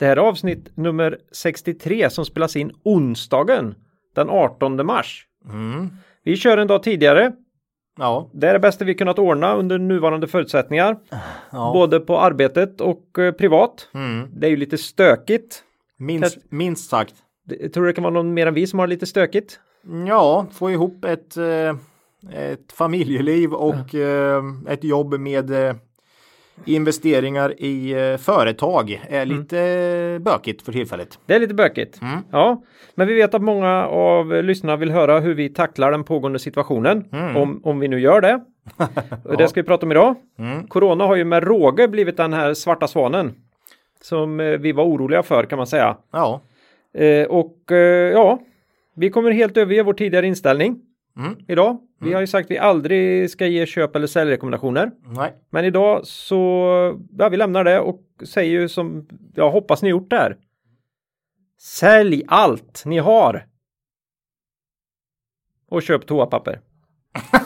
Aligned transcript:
Det 0.00 0.06
här 0.06 0.16
är 0.16 0.20
avsnitt 0.20 0.76
nummer 0.76 1.18
63 1.32 2.10
som 2.10 2.24
spelas 2.24 2.56
in 2.56 2.72
onsdagen 2.82 3.74
den 4.14 4.30
18 4.30 4.86
mars. 4.86 5.26
Mm. 5.48 5.88
Vi 6.24 6.36
kör 6.36 6.58
en 6.58 6.66
dag 6.66 6.82
tidigare. 6.82 7.32
Ja, 7.98 8.30
Det 8.32 8.48
är 8.48 8.52
det 8.52 8.58
bästa 8.58 8.84
vi 8.84 8.94
kunnat 8.94 9.18
ordna 9.18 9.54
under 9.54 9.78
nuvarande 9.78 10.26
förutsättningar. 10.28 10.96
ja. 11.50 11.70
Både 11.72 12.00
på 12.00 12.20
arbetet 12.20 12.80
och 12.80 13.18
eh, 13.18 13.32
privat. 13.32 13.88
Mm. 13.94 14.28
Det 14.32 14.46
är 14.46 14.50
ju 14.50 14.56
lite 14.56 14.78
stökigt. 14.78 15.62
Minst, 15.98 16.38
minst 16.48 16.90
sagt. 16.90 17.14
Tror 17.74 17.84
du 17.84 17.86
det 17.86 17.92
kan 17.92 18.04
vara 18.04 18.14
någon 18.14 18.34
mer 18.34 18.46
än 18.46 18.54
vi 18.54 18.66
som 18.66 18.78
har 18.78 18.86
lite 18.86 19.06
stökigt? 19.06 19.60
Ja, 20.08 20.46
få 20.52 20.70
ihop 20.70 21.04
ett, 21.04 21.36
eh, 21.36 21.76
ett 22.32 22.72
familjeliv 22.72 23.52
och 23.52 23.94
eh, 23.94 24.42
ett 24.68 24.84
jobb 24.84 25.20
med 25.20 25.50
investeringar 26.64 27.54
i 27.62 27.92
eh, 27.92 28.16
företag 28.16 29.02
är 29.08 29.26
lite 29.26 30.18
bökigt 30.24 30.62
för 30.62 30.72
tillfället. 30.72 31.18
Det 31.26 31.34
är 31.34 31.40
lite 31.40 31.54
bökigt. 31.54 32.02
Mm. 32.02 32.18
Ja, 32.30 32.62
men 32.94 33.06
vi 33.08 33.14
vet 33.14 33.34
att 33.34 33.42
många 33.42 33.86
av 33.86 34.44
lyssnarna 34.44 34.76
vill 34.76 34.90
höra 34.90 35.20
hur 35.20 35.34
vi 35.34 35.48
tacklar 35.48 35.90
den 35.90 36.04
pågående 36.04 36.38
situationen. 36.38 37.04
Mm. 37.12 37.36
Om, 37.36 37.60
om 37.64 37.80
vi 37.80 37.88
nu 37.88 38.00
gör 38.00 38.20
det. 38.20 38.40
Och 39.24 39.36
Det 39.36 39.48
ska 39.48 39.60
vi 39.62 39.66
prata 39.66 39.86
om 39.86 39.92
idag. 39.92 40.14
Mm. 40.38 40.66
Corona 40.66 41.04
har 41.06 41.16
ju 41.16 41.24
med 41.24 41.42
råge 41.44 41.88
blivit 41.88 42.16
den 42.16 42.32
här 42.32 42.54
svarta 42.54 42.88
svanen. 42.88 43.34
Som 44.02 44.40
eh, 44.40 44.46
vi 44.46 44.72
var 44.72 44.84
oroliga 44.84 45.22
för 45.22 45.44
kan 45.44 45.56
man 45.56 45.66
säga. 45.66 45.96
Ja, 46.12 46.40
Eh, 46.94 47.26
och 47.26 47.72
eh, 47.72 48.12
ja, 48.12 48.38
vi 48.96 49.10
kommer 49.10 49.30
helt 49.30 49.56
överge 49.56 49.82
vår 49.82 49.92
tidigare 49.92 50.26
inställning 50.26 50.80
Mm. 51.18 51.36
idag. 51.48 51.78
Vi 52.00 52.12
har 52.12 52.20
ju 52.20 52.26
sagt 52.26 52.46
att 52.46 52.50
vi 52.50 52.58
aldrig 52.58 53.30
ska 53.30 53.46
ge 53.46 53.66
köp 53.66 53.96
eller 53.96 54.06
säljrekommendationer. 54.06 54.90
nej. 55.06 55.32
Men 55.50 55.64
idag 55.64 56.00
så, 56.06 56.38
ja 57.18 57.28
vi 57.28 57.36
lämnar 57.36 57.64
det 57.64 57.80
och 57.80 58.00
säger 58.24 58.50
ju 58.60 58.68
som, 58.68 59.06
jag 59.34 59.50
hoppas 59.50 59.82
ni 59.82 59.88
gjort 59.88 60.10
det 60.10 60.16
här. 60.16 60.36
Sälj 61.60 62.22
allt 62.28 62.82
ni 62.86 62.98
har. 62.98 63.46
Och 65.70 65.82
köp 65.82 66.06
toapapper. 66.06 66.60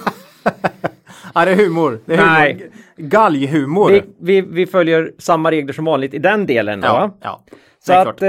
Ja, 1.37 1.45
det 1.45 1.51
är 1.51 1.57
humor. 1.57 2.01
Det 2.07 2.15
är 2.15 2.27
Nej. 2.27 2.53
humor. 2.53 2.71
Galghumor. 2.97 3.91
Vi, 3.91 4.03
vi, 4.21 4.41
vi 4.41 4.67
följer 4.67 5.13
samma 5.19 5.51
regler 5.51 5.73
som 5.73 5.85
vanligt 5.85 6.15
i 6.15 6.19
den 6.19 6.47
delen. 6.47 6.81
Ja, 6.83 6.93
va? 6.93 7.11
ja. 7.21 7.45
Så 7.79 7.93
att 7.93 8.23
eh, 8.23 8.29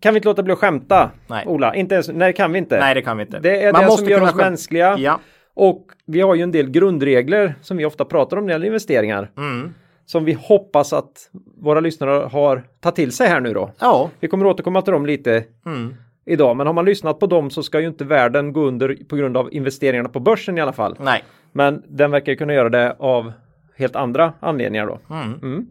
kan 0.00 0.14
vi 0.14 0.18
inte 0.18 0.28
låta 0.28 0.42
bli 0.42 0.52
att 0.52 0.58
skämta? 0.58 1.10
Nej. 1.26 1.44
Ola, 1.46 1.74
inte 1.74 1.94
ens, 1.94 2.08
nej 2.08 2.18
det 2.28 2.32
kan 2.32 2.52
vi 2.52 2.58
inte. 2.58 2.78
Nej, 2.80 2.94
det 2.94 3.02
kan 3.02 3.16
vi 3.16 3.22
inte. 3.22 3.38
Det 3.38 3.62
är 3.62 3.72
Man 3.72 3.80
det 3.80 3.86
måste 3.86 4.02
som 4.02 4.10
gör 4.10 4.22
oss 4.22 4.30
skäm- 4.30 4.36
mänskliga. 4.36 4.98
Ja. 4.98 5.20
Och 5.56 5.86
vi 6.06 6.20
har 6.20 6.34
ju 6.34 6.42
en 6.42 6.52
del 6.52 6.70
grundregler 6.70 7.54
som 7.62 7.76
vi 7.76 7.84
ofta 7.84 8.04
pratar 8.04 8.36
om 8.36 8.42
när 8.44 8.48
det 8.48 8.52
gäller 8.54 8.66
investeringar. 8.66 9.30
Mm. 9.36 9.74
Som 10.06 10.24
vi 10.24 10.32
hoppas 10.32 10.92
att 10.92 11.30
våra 11.56 11.80
lyssnare 11.80 12.28
har 12.32 12.62
tagit 12.80 12.96
till 12.96 13.12
sig 13.12 13.28
här 13.28 13.40
nu 13.40 13.52
då. 13.52 13.70
Ja. 13.78 14.10
Vi 14.20 14.28
kommer 14.28 14.46
återkomma 14.46 14.82
till 14.82 14.92
dem 14.92 15.06
lite 15.06 15.44
Mm. 15.66 15.94
idag. 16.24 16.56
Men 16.56 16.66
har 16.66 16.74
man 16.74 16.84
lyssnat 16.84 17.18
på 17.18 17.26
dem 17.26 17.50
så 17.50 17.62
ska 17.62 17.80
ju 17.80 17.86
inte 17.86 18.04
världen 18.04 18.52
gå 18.52 18.60
under 18.60 18.96
på 19.08 19.16
grund 19.16 19.36
av 19.36 19.54
investeringarna 19.54 20.08
på 20.08 20.20
börsen 20.20 20.58
i 20.58 20.60
alla 20.60 20.72
fall. 20.72 20.96
Nej. 21.00 21.24
Men 21.52 21.82
den 21.88 22.10
verkar 22.10 22.32
ju 22.32 22.36
kunna 22.36 22.54
göra 22.54 22.68
det 22.68 22.96
av 22.98 23.32
helt 23.76 23.96
andra 23.96 24.32
anledningar 24.40 24.86
då. 24.86 24.98
Mm. 25.42 25.66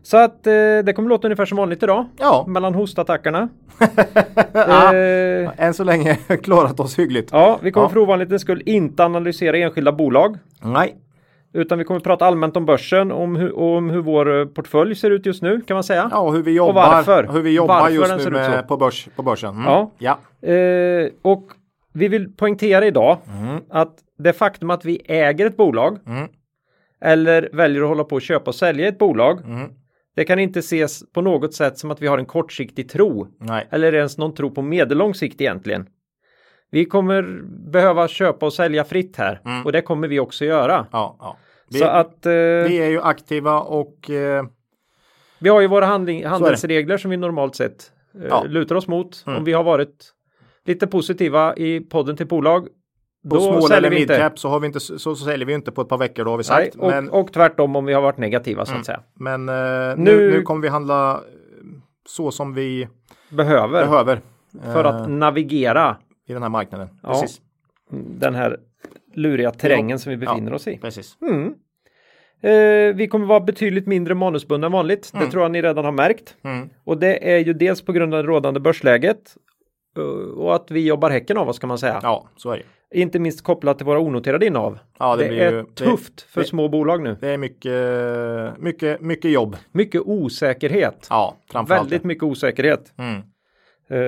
Mm. 0.00 0.04
Så 0.04 0.16
att 0.16 0.46
eh, 0.46 0.52
det 0.84 0.92
kommer 0.96 1.08
låta 1.08 1.26
ungefär 1.28 1.44
som 1.46 1.56
vanligt 1.58 1.82
idag. 1.82 2.06
Ja. 2.18 2.44
Mellan 2.48 2.74
hostattackerna. 2.74 3.48
Ja. 4.52 4.94
eh, 4.94 5.50
Än 5.56 5.74
så 5.74 5.84
länge 5.84 6.14
klarat 6.42 6.80
oss 6.80 6.98
hyggligt. 6.98 7.28
ja, 7.32 7.58
vi 7.62 7.72
kommer 7.72 7.86
Ja. 7.86 7.90
för 7.90 7.98
ovanlighetens 7.98 8.42
skull 8.42 8.62
inte 8.66 9.04
analysera 9.04 9.56
enskilda 9.56 9.92
bolag. 9.92 10.36
Nej. 10.62 10.96
Utan 11.52 11.78
vi 11.78 11.84
kommer 11.84 12.00
prata 12.00 12.26
allmänt 12.26 12.56
om 12.56 12.66
börsen 12.66 13.12
om 13.12 13.36
hur, 13.36 13.58
om 13.58 13.90
hur 13.90 14.00
vår 14.00 14.40
eh, 14.40 14.46
portfölj 14.46 14.94
ser 14.94 15.10
ut 15.10 15.26
just 15.26 15.42
nu 15.42 15.60
kan 15.60 15.74
man 15.74 15.84
säga. 15.84 16.08
Ja, 16.12 16.18
och 16.20 16.32
hur 16.34 16.42
vi 16.42 16.52
jobbar, 16.54 16.74
varför? 16.74 17.28
hur 17.32 17.40
vi 17.42 17.50
jobbar 17.54 17.80
Varför 17.80 17.92
just 17.94 18.24
nu 18.24 18.30
med, 18.30 18.68
på, 18.68 18.76
börs, 18.76 19.08
på 19.16 19.22
börsen. 19.22 19.50
Mm. 19.50 19.64
Ja. 19.64 19.90
ja. 19.98 20.48
Eh, 20.48 21.08
och 21.22 21.44
vi 21.92 22.08
vill 22.08 22.32
poängtera 22.36 22.86
idag 22.86 23.18
Mm. 23.40 23.60
att 23.70 23.94
det 24.18 24.32
faktum 24.32 24.70
att 24.70 24.84
vi 24.84 25.02
äger 25.08 25.46
ett 25.46 25.56
bolag 25.56 25.98
Mm. 26.06 26.28
eller 27.00 27.48
väljer 27.52 27.82
att 27.82 27.88
hålla 27.88 28.04
på 28.04 28.14
och 28.16 28.22
köpa 28.22 28.50
och 28.50 28.54
sälja 28.54 28.88
ett 28.88 28.98
bolag. 28.98 29.40
Det 30.16 30.24
kan 30.24 30.38
inte 30.38 30.58
ses 30.58 31.12
på 31.12 31.20
något 31.22 31.54
sätt 31.54 31.78
som 31.78 31.90
att 31.90 32.02
vi 32.02 32.06
har 32.06 32.18
en 32.18 32.26
kortsiktig 32.26 32.88
tro 32.90 33.26
Nej. 33.40 33.66
eller 33.70 33.94
ens 33.94 34.18
någon 34.18 34.34
tro 34.34 34.50
på 34.50 34.62
medellång 34.62 35.14
sikt 35.14 35.40
egentligen. 35.40 35.86
Vi 36.70 36.84
kommer 36.84 37.22
behöva 37.72 38.08
köpa 38.08 38.46
och 38.46 38.52
sälja 38.52 38.84
fritt 38.84 39.16
här 39.16 39.40
Mm. 39.44 39.66
och 39.66 39.72
det 39.72 39.82
kommer 39.82 40.08
vi 40.08 40.20
också 40.20 40.44
göra. 40.44 40.86
Ja, 40.92 41.16
ja. 41.20 41.36
Vi, 41.70 41.78
Så 41.78 41.84
att 41.84 42.26
eh, 42.26 42.32
vi 42.32 42.76
är 42.82 42.88
ju 42.88 43.00
aktiva 43.00 43.60
och 43.60 44.10
eh, 44.10 44.44
vi 45.40 45.48
har 45.48 45.60
ju 45.60 45.66
våra 45.66 45.86
handling, 45.86 46.26
handelsregler 46.26 46.96
som 46.98 47.10
vi 47.10 47.16
normalt 47.16 47.56
sett 47.56 47.92
eh, 48.14 48.26
Ja. 48.28 48.44
lutar 48.48 48.74
oss 48.74 48.88
mot. 48.88 49.24
Mm. 49.26 49.38
Om 49.38 49.44
vi 49.44 49.52
har 49.52 49.64
varit 49.64 50.12
lite 50.64 50.86
positiva 50.86 51.56
i 51.56 51.80
podden 51.80 52.16
till 52.16 52.26
bolag. 52.26 52.68
På 53.28 53.36
då 53.36 53.60
small 53.60 53.78
eller 53.78 53.90
midcap 53.90 54.38
så, 54.38 54.48
har 54.48 54.60
vi 54.60 54.66
inte, 54.66 54.80
så, 54.80 54.98
så 54.98 55.16
säljer 55.16 55.46
vi 55.46 55.52
inte 55.54 55.72
på 55.72 55.80
ett 55.82 55.88
par 55.88 55.98
veckor 55.98 56.24
då 56.24 56.30
har 56.30 56.38
vi 56.38 56.44
Nej, 56.50 56.64
sagt. 56.64 56.74
och, 56.76 56.88
men 56.90 57.10
och 57.10 57.32
tvärtom 57.32 57.76
om 57.76 57.84
vi 57.84 57.92
har 57.92 58.02
varit 58.02 58.18
negativa 58.18 58.64
så 58.66 58.70
att 58.70 58.74
Mm. 58.74 58.84
säga. 58.84 59.00
men 59.14 59.48
eh, 59.48 59.96
nu, 59.96 60.16
Nu- 60.16 60.30
nu 60.30 60.42
kommer 60.42 60.62
vi 60.62 60.68
handla 60.68 61.12
eh, 61.14 61.18
så 62.08 62.30
som 62.30 62.54
vi 62.54 62.88
Behöver 63.30 63.80
behöver 63.86 64.20
för 64.72 64.84
eh, 64.84 64.90
att 64.94 65.10
navigera 65.10 65.96
i 66.28 66.32
den 66.32 66.42
här 66.42 66.48
marknaden. 66.48 66.88
Ja. 67.02 67.08
Precis. 67.08 67.40
den 68.18 68.34
här 68.34 68.56
luriga 69.14 69.50
terrängen 69.50 69.98
som 69.98 70.10
vi 70.10 70.16
befinner 70.16 70.52
oss 70.54 70.68
i. 70.68 70.78
Precis. 70.78 71.16
Mm. 71.22 71.54
Eh, 72.42 72.94
vi 72.96 73.08
kommer 73.10 73.26
vara 73.26 73.40
betydligt 73.40 73.86
mindre 73.86 74.14
manusbundna 74.14 74.66
än 74.66 74.72
vanligt. 74.72 75.10
Det 75.20 75.26
tror 75.30 75.42
jag 75.42 75.50
ni 75.52 75.62
redan 75.62 75.84
har 75.84 75.92
märkt. 75.92 76.36
Mm. 76.44 76.68
Och 76.84 76.98
det 76.98 77.32
är 77.34 77.38
ju 77.38 77.52
dels 77.52 77.82
på 77.82 77.92
grund 77.92 78.14
av 78.14 78.22
det 78.22 78.28
rådande 78.28 78.60
börsläget 78.60 79.34
och 80.36 80.54
att 80.54 80.70
vi 80.70 80.86
jobbar 80.86 81.10
häcken 81.10 81.38
av 81.38 81.48
oss 81.48 81.58
kan 81.58 81.68
man 81.68 81.78
säga. 81.78 82.00
Ja, 82.02 82.28
så 82.36 82.50
är 82.50 82.56
det. 82.56 82.64
Inte 83.00 83.18
minst 83.18 83.44
kopplat 83.44 83.76
till 83.78 83.86
våra 83.86 83.98
onoterade 84.00 84.46
innehav. 84.46 84.78
Ja, 84.98 85.16
det 85.16 85.28
det 85.28 85.38
är 85.40 85.52
ju- 85.52 85.56
det- 85.62 85.74
tufft 85.84 86.20
för 86.22 86.40
det- 86.40 86.46
små 86.46 86.68
bolag 86.68 87.02
nu. 87.02 87.16
Det 87.20 87.28
är 87.28 87.38
mycket, 87.38 88.58
mycket, 88.62 89.00
mycket 89.00 89.30
jobb. 89.30 89.56
Mycket 89.72 90.02
osäkerhet. 90.04 91.06
Ja, 91.10 91.36
framförallt. 91.52 91.84
Väldigt 91.84 92.04
mycket 92.04 92.22
osäkerhet. 92.24 92.92
Mm. 92.98 93.22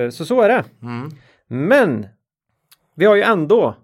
Eh, 0.05 0.09
Så 0.09 0.25
så 0.25 0.41
är 0.41 0.49
det. 0.49 0.63
Mm. 0.81 1.09
Men 1.47 2.07
vi 2.95 3.05
har 3.05 3.15
ju 3.15 3.21
ändå 3.21 3.75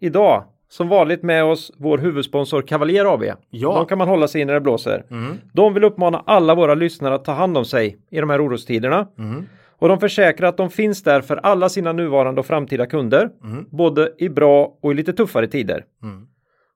idag 0.00 0.44
som 0.68 0.88
vanligt 0.88 1.22
med 1.22 1.44
oss 1.44 1.72
vår 1.76 1.98
huvudsponsor 1.98 2.62
Cavalier 2.62 3.14
AB. 3.14 3.22
Ja. 3.50 3.74
De 3.74 3.86
kan 3.86 3.98
man 3.98 4.08
hålla 4.08 4.28
sig 4.28 4.40
i 4.40 4.44
när 4.44 4.54
det 4.54 4.60
blåser. 4.60 5.04
Mm. 5.10 5.36
De 5.52 5.74
vill 5.74 5.84
uppmana 5.84 6.22
alla 6.26 6.54
våra 6.54 6.74
lyssnare 6.74 7.14
att 7.14 7.24
ta 7.24 7.32
hand 7.32 7.58
om 7.58 7.64
sig 7.64 7.98
i 8.10 8.20
de 8.20 8.30
här 8.30 8.46
orostiderna. 8.46 9.08
Mm. 9.18 9.44
Och 9.78 9.88
de 9.88 10.00
försäkrar 10.00 10.48
att 10.48 10.56
de 10.56 10.70
finns 10.70 11.02
där 11.02 11.20
för 11.20 11.36
alla 11.36 11.68
sina 11.68 11.92
nuvarande 11.92 12.40
och 12.40 12.46
framtida 12.46 12.86
kunder. 12.86 13.30
Mm. 13.44 13.66
Både 13.70 14.14
i 14.18 14.28
bra 14.28 14.78
och 14.82 14.92
i 14.92 14.94
lite 14.94 15.12
tuffare 15.12 15.48
tider. 15.48 15.84
Mm. 16.02 16.26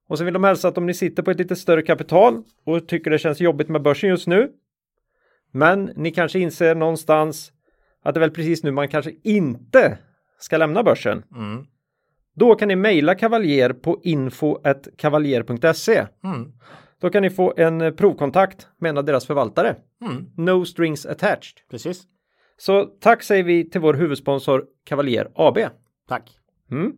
Och 0.08 0.18
så 0.18 0.24
vill 0.24 0.34
de 0.34 0.44
hälsa 0.44 0.68
att 0.68 0.78
om 0.78 0.86
ni 0.86 0.94
sitter 0.94 1.22
på 1.22 1.30
ett 1.30 1.38
lite 1.38 1.56
större 1.56 1.82
kapital 1.82 2.42
och 2.64 2.88
tycker 2.88 3.10
det 3.10 3.18
känns 3.18 3.40
jobbigt 3.40 3.68
med 3.68 3.82
börsen 3.82 4.10
just 4.10 4.26
nu. 4.26 4.50
Men 5.52 5.90
ni 5.96 6.10
kanske 6.10 6.38
inser 6.38 6.74
någonstans 6.74 7.52
att 8.02 8.14
det 8.14 8.18
är 8.18 8.20
väl 8.20 8.30
precis 8.30 8.62
nu 8.62 8.70
man 8.70 8.88
kanske 8.88 9.12
inte 9.22 9.98
ska 10.38 10.56
lämna 10.56 10.82
börsen. 10.82 11.22
Mm. 11.36 11.66
Då 12.34 12.54
kan 12.54 12.68
ni 12.68 12.76
mejla 12.76 13.14
Kavaljer 13.14 13.72
på 13.72 14.00
info.kavaljer.se. 14.02 16.06
Mm. 16.24 16.52
Då 17.00 17.10
kan 17.10 17.22
ni 17.22 17.30
få 17.30 17.54
en 17.56 17.96
provkontakt 17.96 18.68
med 18.78 18.88
en 18.88 18.98
av 18.98 19.04
deras 19.04 19.26
förvaltare. 19.26 19.76
Mm. 20.04 20.26
No 20.36 20.64
strings 20.64 21.06
attached. 21.06 21.54
Precis. 21.70 22.02
Så 22.56 22.84
tack 22.84 23.22
säger 23.22 23.44
vi 23.44 23.70
till 23.70 23.80
vår 23.80 23.94
huvudsponsor 23.94 24.64
Kavaljer 24.84 25.28
AB. 25.34 25.58
Tack. 26.08 26.30
Mm. 26.70 26.92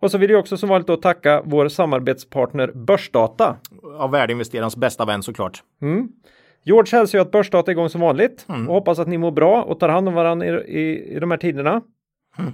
Och 0.00 0.10
så 0.10 0.18
vill 0.18 0.30
jag 0.30 0.40
också 0.40 0.56
som 0.56 0.68
vanligt 0.68 0.86
då 0.86 0.96
tacka 0.96 1.42
vår 1.44 1.68
samarbetspartner 1.68 2.72
Börsdata. 2.74 3.56
Av 3.98 4.10
värdeinvesterarens 4.10 4.76
bästa 4.76 5.04
vän 5.04 5.22
såklart. 5.22 5.62
Mm. 5.82 6.08
George 6.62 6.98
hälsar 6.98 7.18
ju 7.18 7.22
att 7.22 7.30
Börsdata 7.30 7.70
är 7.70 7.72
igång 7.72 7.88
som 7.88 8.00
vanligt 8.00 8.46
Mm. 8.48 8.68
och 8.68 8.74
hoppas 8.74 8.98
att 8.98 9.08
ni 9.08 9.18
mår 9.18 9.30
bra 9.30 9.62
och 9.62 9.80
tar 9.80 9.88
hand 9.88 10.08
om 10.08 10.14
varandra 10.14 10.46
i, 10.46 10.80
i, 10.80 11.14
i 11.16 11.18
de 11.20 11.30
här 11.30 11.38
tiderna. 11.38 11.80
Mm. 12.38 12.52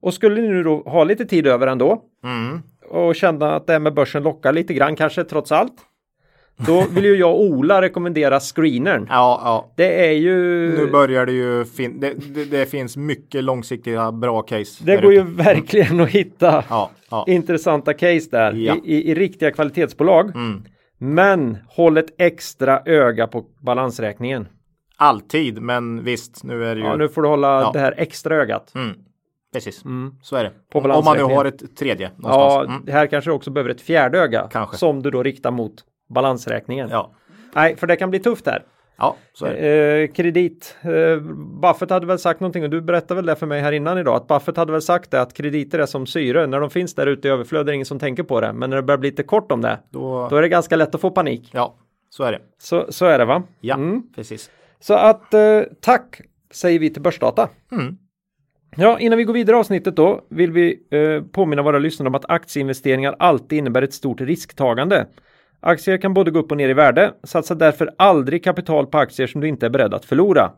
Och 0.00 0.14
skulle 0.14 0.40
ni 0.42 0.48
nu 0.48 0.62
då 0.62 0.76
ha 0.82 1.04
lite 1.04 1.24
tid 1.24 1.46
över 1.46 1.66
ändå 1.66 2.02
Mm. 2.24 2.62
och 2.90 3.14
känna 3.16 3.54
att 3.54 3.66
det 3.66 3.72
här 3.72 3.80
med 3.80 3.94
börsen 3.94 4.22
lockar 4.22 4.52
lite 4.52 4.74
grann 4.74 4.96
kanske 4.96 5.24
trots 5.24 5.52
allt. 5.52 5.74
Då 6.56 6.84
vill 6.90 7.04
ju 7.04 7.16
jag 7.16 7.30
och 7.34 7.40
Ola 7.44 7.82
rekommendera 7.82 8.40
screenern. 8.40 9.06
Ja, 9.10 9.40
ja. 9.44 9.72
Det 9.76 10.06
är 10.08 10.12
ju... 10.12 10.36
Nu 10.78 10.86
börjar 10.90 11.26
det 11.26 11.32
ju 11.32 11.64
fin 11.64 12.00
det, 12.00 12.14
det, 12.34 12.44
det 12.44 12.66
finns 12.66 12.96
mycket 12.96 13.44
långsiktiga 13.44 14.12
bra 14.12 14.42
case. 14.42 14.84
Det 14.84 14.96
går 15.02 15.12
ju 15.12 15.20
ute. 15.20 15.30
verkligen 15.30 16.00
att 16.00 16.08
hitta 16.08 16.64
Ja, 16.68 16.90
ja. 17.10 17.24
intressanta 17.28 17.94
case 17.94 18.28
där 18.30 18.52
Ja. 18.52 18.76
i, 18.84 18.94
i, 18.94 19.10
i 19.10 19.14
riktiga 19.14 19.50
kvalitetsbolag. 19.50 20.30
Mm. 20.34 20.62
Men 20.98 21.58
håll 21.68 21.96
ett 21.98 22.14
extra 22.18 22.80
öga 22.84 23.26
på 23.26 23.44
balansräkningen. 23.60 24.48
Alltid, 24.96 25.62
men 25.62 26.04
visst, 26.04 26.44
nu 26.44 26.64
är 26.64 26.74
det 26.74 26.80
ju. 26.80 26.86
Ja, 26.86 26.96
nu 26.96 27.08
får 27.08 27.22
du 27.22 27.28
hålla 27.28 27.60
Ja. 27.60 27.70
det 27.72 27.78
här 27.78 27.94
extra 27.96 28.36
ögat. 28.36 28.72
Mm. 28.74 28.96
Precis, 29.52 29.84
Mm. 29.84 30.14
så 30.22 30.36
är 30.36 30.44
det. 30.44 30.52
På 30.72 30.78
Om 30.78 31.04
man 31.04 31.16
nu 31.16 31.22
har 31.22 31.44
ett 31.44 31.76
tredje 31.76 32.10
Ja, 32.22 32.28
någonstans. 32.28 32.68
Mm. 32.68 32.82
det 32.84 32.92
här 32.92 33.06
kanske 33.06 33.30
också 33.30 33.50
behöver 33.50 33.70
ett 33.70 33.80
fjärde 33.80 34.18
öga. 34.18 34.48
Kanske. 34.52 34.76
Som 34.76 35.02
du 35.02 35.10
då 35.10 35.22
riktar 35.22 35.50
mot 35.50 35.74
balansräkningen. 36.08 36.88
Ja. 36.90 37.10
Nej, 37.54 37.76
för 37.76 37.86
det 37.86 37.96
kan 37.96 38.10
bli 38.10 38.18
tufft 38.18 38.46
här. 38.46 38.62
ja, 38.96 39.16
så 39.32 39.46
är 39.46 39.52
det. 39.54 40.02
Eh, 40.02 40.12
kredit. 40.12 40.76
Eh, 40.82 41.20
Buffett 41.62 41.90
hade 41.90 42.06
väl 42.06 42.18
sagt 42.18 42.40
någonting 42.40 42.64
och 42.64 42.70
du 42.70 42.80
berättade 42.80 43.14
väl 43.14 43.26
det 43.26 43.36
för 43.36 43.46
mig 43.46 43.60
här 43.60 43.72
innan 43.72 43.98
idag 43.98 44.16
att 44.16 44.26
Buffett 44.28 44.56
hade 44.56 44.72
väl 44.72 44.82
sagt 44.82 45.10
det 45.10 45.20
att 45.22 45.34
krediter 45.34 45.78
är 45.78 45.86
som 45.86 46.06
syre. 46.06 46.46
När 46.46 46.60
de 46.60 46.70
finns 46.70 46.94
där 46.94 47.06
ute 47.06 47.28
i 47.28 47.30
överflöd 47.30 47.60
är 47.60 47.64
det 47.64 47.74
ingen 47.74 47.86
som 47.86 47.98
tänker 47.98 48.22
på 48.22 48.40
det. 48.40 48.52
Men 48.52 48.70
när 48.70 48.76
det 48.76 48.82
börjar 48.82 48.98
bli 48.98 49.10
lite 49.10 49.22
kort 49.22 49.52
om 49.52 49.60
det, 49.60 49.78
Då, 49.90 50.28
då 50.28 50.36
är 50.36 50.42
det 50.42 50.48
ganska 50.48 50.76
lätt 50.76 50.94
att 50.94 51.00
få 51.00 51.10
panik. 51.10 51.50
ja, 51.52 51.74
så 52.10 52.24
är 52.24 52.32
det. 52.32 52.40
Så, 52.58 52.86
så 52.92 53.06
är 53.06 53.18
det 53.18 53.24
va? 53.24 53.42
Ja, 53.60 53.74
Mm. 53.74 54.02
precis. 54.14 54.50
Så 54.80 54.94
att 54.94 55.34
eh, 55.34 55.60
tack 55.80 56.20
säger 56.52 56.78
vi 56.78 56.90
till 56.90 57.02
Börsdata. 57.02 57.48
Mm. 57.72 57.96
Ja, 58.76 58.98
innan 58.98 59.18
vi 59.18 59.24
går 59.24 59.34
vidare 59.34 59.56
i 59.56 59.60
avsnittet 59.60 59.96
då 59.96 60.20
vill 60.30 60.52
vi 60.52 60.78
eh, 60.90 61.22
påminna 61.32 61.62
våra 61.62 61.78
lyssnare 61.78 62.08
om 62.08 62.14
att 62.14 62.30
aktieinvesteringar 62.30 63.16
alltid 63.18 63.58
innebär 63.58 63.82
ett 63.82 63.94
stort 63.94 64.20
risktagande. 64.20 65.06
Aktier 65.66 65.96
kan 65.98 66.14
både 66.14 66.30
gå 66.30 66.38
upp 66.38 66.50
och 66.50 66.56
ner 66.56 66.68
i 66.68 66.74
värde. 66.74 67.12
Satsa 67.22 67.54
därför 67.54 67.90
aldrig 67.98 68.44
kapital 68.44 68.86
på 68.86 68.98
aktier 68.98 69.26
som 69.26 69.40
du 69.40 69.48
inte 69.48 69.66
är 69.66 69.70
beredd 69.70 69.94
att 69.94 70.04
förlora. 70.04 70.50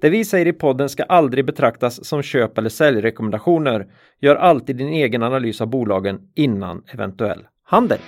Det 0.00 0.10
vi 0.10 0.24
säger 0.24 0.46
i 0.46 0.52
podden 0.52 0.88
ska 0.88 1.02
aldrig 1.02 1.46
betraktas 1.46 2.04
som 2.04 2.22
köp 2.22 2.58
eller 2.58 2.68
säljrekommendationer. 2.68 3.86
Gör 4.20 4.36
alltid 4.36 4.76
din 4.76 4.88
egen 4.88 5.22
analys 5.22 5.60
av 5.60 5.66
bolagen 5.66 6.18
innan 6.34 6.82
eventuell 6.94 7.46
handel. 7.64 7.98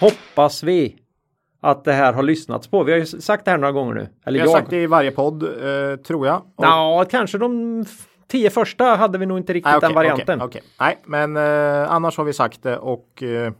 Hoppas 0.00 0.62
vi 0.62 0.96
att 1.62 1.84
det 1.84 1.92
här 1.92 2.12
har 2.12 2.22
lyssnats 2.22 2.68
på. 2.68 2.84
Vi 2.84 2.92
har 2.92 2.98
ju 2.98 3.06
sagt 3.06 3.44
det 3.44 3.50
här 3.50 3.58
några 3.58 3.72
gånger 3.72 3.94
nu. 3.94 4.08
Eller 4.26 4.38
Vi 4.38 4.46
har 4.46 4.46
jag. 4.46 4.58
sagt 4.58 4.70
det 4.70 4.82
i 4.82 4.86
varje 4.86 5.10
podd, 5.10 5.42
eh, 5.42 5.96
tror 6.06 6.26
jag. 6.26 6.36
Och- 6.36 6.64
Ja, 6.64 7.04
kanske 7.10 7.38
de 7.38 7.84
tio 8.32 8.50
första 8.50 8.84
hade 8.84 9.18
vi 9.18 9.26
nog 9.26 9.38
inte 9.38 9.52
riktigt 9.52 9.64
Nej, 9.70 9.76
okej, 9.76 9.88
den 9.88 9.94
varianten. 9.94 10.42
okej, 10.42 10.62
okej. 10.62 10.70
Nej, 10.80 10.98
men 11.04 11.36
eh, 11.36 11.92
annars 11.92 12.16
har 12.18 12.24
vi 12.24 12.32
sagt 12.32 12.62
det 12.62 12.76
och 12.78 13.22
eh, 13.22 13.52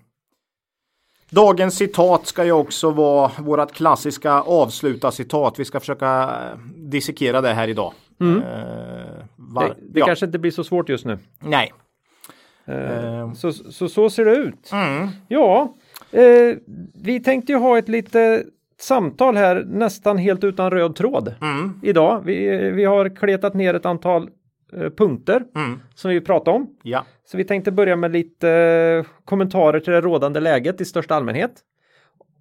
Dagens 1.30 1.74
citat 1.76 2.26
ska 2.26 2.44
ju 2.44 2.52
också 2.52 2.90
vara 2.90 3.30
vårat 3.38 3.72
klassiska 3.72 4.32
avsluta 4.32 5.10
citat. 5.10 5.58
Vi 5.58 5.64
ska 5.64 5.80
försöka 5.80 6.22
eh, 6.22 6.58
dissekera 6.76 7.40
det 7.40 7.48
här 7.52 7.68
idag. 7.68 7.92
Eh, 8.20 8.26
var, 9.36 9.68
Det, 9.68 9.74
det 9.80 10.00
ja, 10.00 10.06
kanske 10.06 10.26
inte 10.26 10.38
blir 10.38 10.50
så 10.50 10.64
svårt 10.64 10.88
just 10.88 11.04
nu. 11.04 11.18
Nej. 11.38 11.72
Eh, 12.64 13.18
Eh, 13.18 13.32
Så, 13.32 13.52
så, 13.52 13.88
så 13.88 14.10
ser 14.10 14.24
det 14.24 14.36
ut. 14.36 14.70
mm, 14.72 15.08
Ja, 15.28 15.74
vi 17.02 17.20
tänkte 17.24 17.52
ju 17.52 17.58
ha 17.58 17.78
ett 17.78 17.88
lite 17.88 18.44
samtal 18.80 19.36
här 19.36 19.64
nästan 19.66 20.18
helt 20.18 20.44
utan 20.44 20.70
röd 20.70 20.96
tråd 20.96 21.34
mm, 21.40 21.80
idag. 21.82 22.22
Vi, 22.24 22.70
vi 22.70 22.84
har 22.84 23.16
kletat 23.16 23.54
ner 23.54 23.74
ett 23.74 23.86
antal 23.86 24.30
punkter 24.96 25.44
mm, 25.54 25.80
som 25.94 26.10
vi 26.10 26.20
pratar 26.20 26.52
om. 26.52 26.66
ja, 26.82 27.04
Så 27.24 27.36
vi 27.36 27.44
tänkte 27.44 27.70
börja 27.72 27.96
med 27.96 28.12
lite 28.12 28.48
eh, 28.50 29.06
kommentarer 29.24 29.80
till 29.80 29.92
det 29.92 30.00
rådande 30.00 30.40
läget 30.40 30.80
i 30.80 30.84
största 30.84 31.14
allmänhet. 31.14 31.52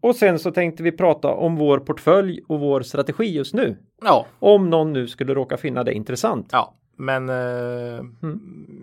Och 0.01 0.15
sen 0.15 0.39
så 0.39 0.51
tänkte 0.51 0.83
vi 0.83 0.91
prata 0.91 1.27
om 1.27 1.55
vår 1.55 1.79
portfölj 1.79 2.39
och 2.47 2.59
vår 2.59 2.81
strategi 2.81 3.25
just 3.25 3.53
nu. 3.53 3.77
ja, 4.03 4.25
Om 4.39 4.69
någon 4.69 4.93
nu 4.93 5.07
skulle 5.07 5.33
råka 5.33 5.57
finna 5.57 5.83
det 5.83 5.93
intressant. 5.93 6.49
ja, 6.51 6.73
men 6.97 7.29
eh, 7.29 8.01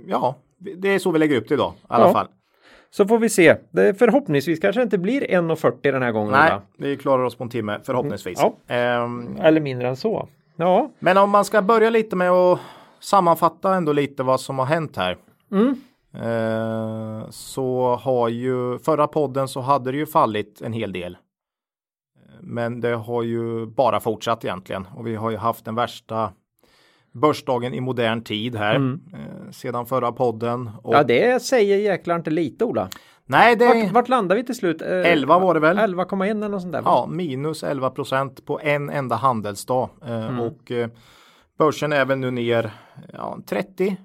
ja, 0.07 0.37
det 0.59 0.89
är 0.89 0.99
så 0.99 1.11
vi 1.11 1.19
lägger 1.19 1.37
upp 1.37 1.49
det 1.49 1.55
idag 1.55 1.73
i 1.77 1.85
alla 1.89 2.07
Ja. 2.07 2.13
fall. 2.13 2.27
Så 2.91 3.07
får 3.07 3.19
vi 3.19 3.29
se. 3.29 3.57
Det, 3.71 3.95
förhoppningsvis 3.99 4.61
kanske 4.61 4.81
det 4.81 4.83
inte 4.83 4.99
blir 4.99 5.21
1.40 5.21 5.93
den 5.93 6.03
här 6.03 6.13
gången. 6.13 6.33
Nej, 6.33 6.51
Ola. 6.53 6.63
vi 6.79 6.97
klarar 6.97 7.25
oss 7.25 7.35
på 7.37 7.45
en 7.45 7.51
timme 7.51 7.81
förhoppningsvis. 7.85 8.41
Mm, 8.43 8.53
Ehm, 8.67 9.37
Eller 9.41 9.61
mindre 9.61 9.89
än 9.89 9.97
så. 9.97 10.29
Ja. 10.57 10.91
Men 10.99 11.17
om 11.19 11.31
man 11.31 11.45
ska 11.45 11.63
börja 11.63 11.91
lite 11.91 12.17
med 12.17 12.31
att 12.31 12.59
sammanfatta 13.01 13.75
ändå 13.75 13.93
lite 13.93 14.23
vad 14.23 14.41
som 14.41 14.59
har 14.59 14.67
hänt 14.67 14.97
här. 14.97 15.17
Mm. 15.53 15.75
Eh, 16.15 17.31
så 17.31 17.97
har 18.03 18.29
ju 18.29 18.79
förra 18.79 19.07
podden 19.07 19.49
så 19.49 19.61
hade 19.61 19.93
det 19.93 19.99
ju 19.99 20.07
fallit 20.07 20.61
en 20.63 20.73
hel 20.73 20.93
del. 20.93 21.13
Eh, 21.15 21.19
Men 22.41 22.81
det 22.81 22.95
har 22.95 23.23
ju 23.23 23.67
bara 23.67 24.01
fortsatt 24.01 24.45
egentligen 24.45 24.87
och 24.97 25.07
vi 25.07 25.15
har 25.17 25.31
ju 25.31 25.37
haft 25.37 25.65
den 25.65 25.75
värsta 25.75 26.33
börsdagen 27.13 27.75
i 27.75 27.81
modern 27.81 28.23
tid 28.23 28.57
här 28.57 28.75
eh, 29.13 29.51
sedan 29.51 29.87
förra 29.87 30.13
podden. 30.13 30.71
Och, 30.83 30.95
ja, 30.95 31.03
det 31.03 31.43
säger 31.43 31.77
jäklar 31.79 32.17
inte 32.17 32.31
lite 32.31 32.65
Ola. 32.65 32.89
nej, 33.27 33.57
det 33.57 33.67
Vart, 33.67 33.93
vart 33.93 34.09
landar 34.09 34.37
vi 34.37 34.45
till 34.45 34.55
slut? 34.55 34.83
Eh, 34.83 34.89
11 34.89 35.39
var 35.39 35.55
det 35.55 35.61
väl? 35.61 35.79
11,1 35.79 36.31
eller 36.31 36.49
något 36.49 36.61
sånt 36.63 36.73
där. 36.73 36.83
va? 36.83 36.91
Ja, 36.91 37.07
minus 37.07 37.63
11 37.63 37.91
procent 37.91 38.47
på 38.47 38.61
en 38.61 38.91
enda 38.91 39.17
handelsdag. 39.17 39.89
Eh, 40.07 40.41
Och 40.41 40.71
eh, 40.71 40.89
börsen 41.59 41.93
är 41.93 42.05
väl 42.05 42.19
nu 42.19 42.31
ner 42.31 42.71
ja, 43.13 43.39
30 43.47 43.97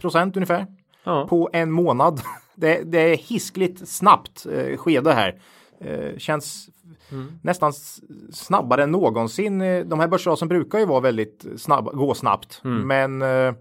procent 0.00 0.36
ungefär 0.36 0.66
Ja. 1.04 1.26
på 1.30 1.50
en 1.52 1.70
månad. 1.72 2.20
Det, 2.60 2.82
det 2.82 2.98
är 2.98 3.16
hiskligt 3.16 3.88
snabbt 3.88 4.46
eh, 4.46 4.76
skede 4.76 5.12
här. 5.12 5.40
Eh, 5.80 6.16
känns 6.18 6.68
nästan 7.42 7.70
s- 7.70 8.00
snabbare 8.32 8.82
än 8.82 8.90
någonsin. 8.90 9.60
Eh, 9.60 9.84
De 9.84 10.00
här 10.00 10.08
börsrasen 10.08 10.48
brukar 10.48 10.78
ju 10.78 10.84
vara 10.84 11.00
väldigt 11.00 11.46
snabba, 11.56 11.92
gå 11.92 12.14
snabbt, 12.14 12.60
men 12.86 13.22
eh, 13.22 13.52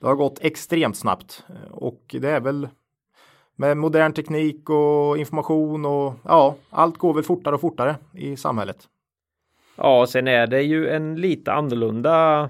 det 0.00 0.06
har 0.06 0.14
gått 0.14 0.38
extremt 0.40 0.96
snabbt 0.96 1.44
och 1.70 2.16
det 2.20 2.30
är 2.30 2.40
väl 2.40 2.68
med 3.56 3.76
modern 3.76 4.12
teknik 4.12 4.70
och 4.70 5.18
information 5.18 5.84
och 5.84 6.14
ja, 6.24 6.54
allt 6.70 6.98
går 6.98 7.14
väl 7.14 7.24
fortare 7.24 7.54
och 7.54 7.60
fortare 7.60 7.96
i 8.14 8.36
samhället. 8.36 8.88
Ja, 9.76 10.06
sen 10.06 10.28
är 10.28 10.46
det 10.46 10.62
ju 10.62 10.88
en 10.88 11.16
lite 11.20 11.52
annorlunda. 11.52 12.48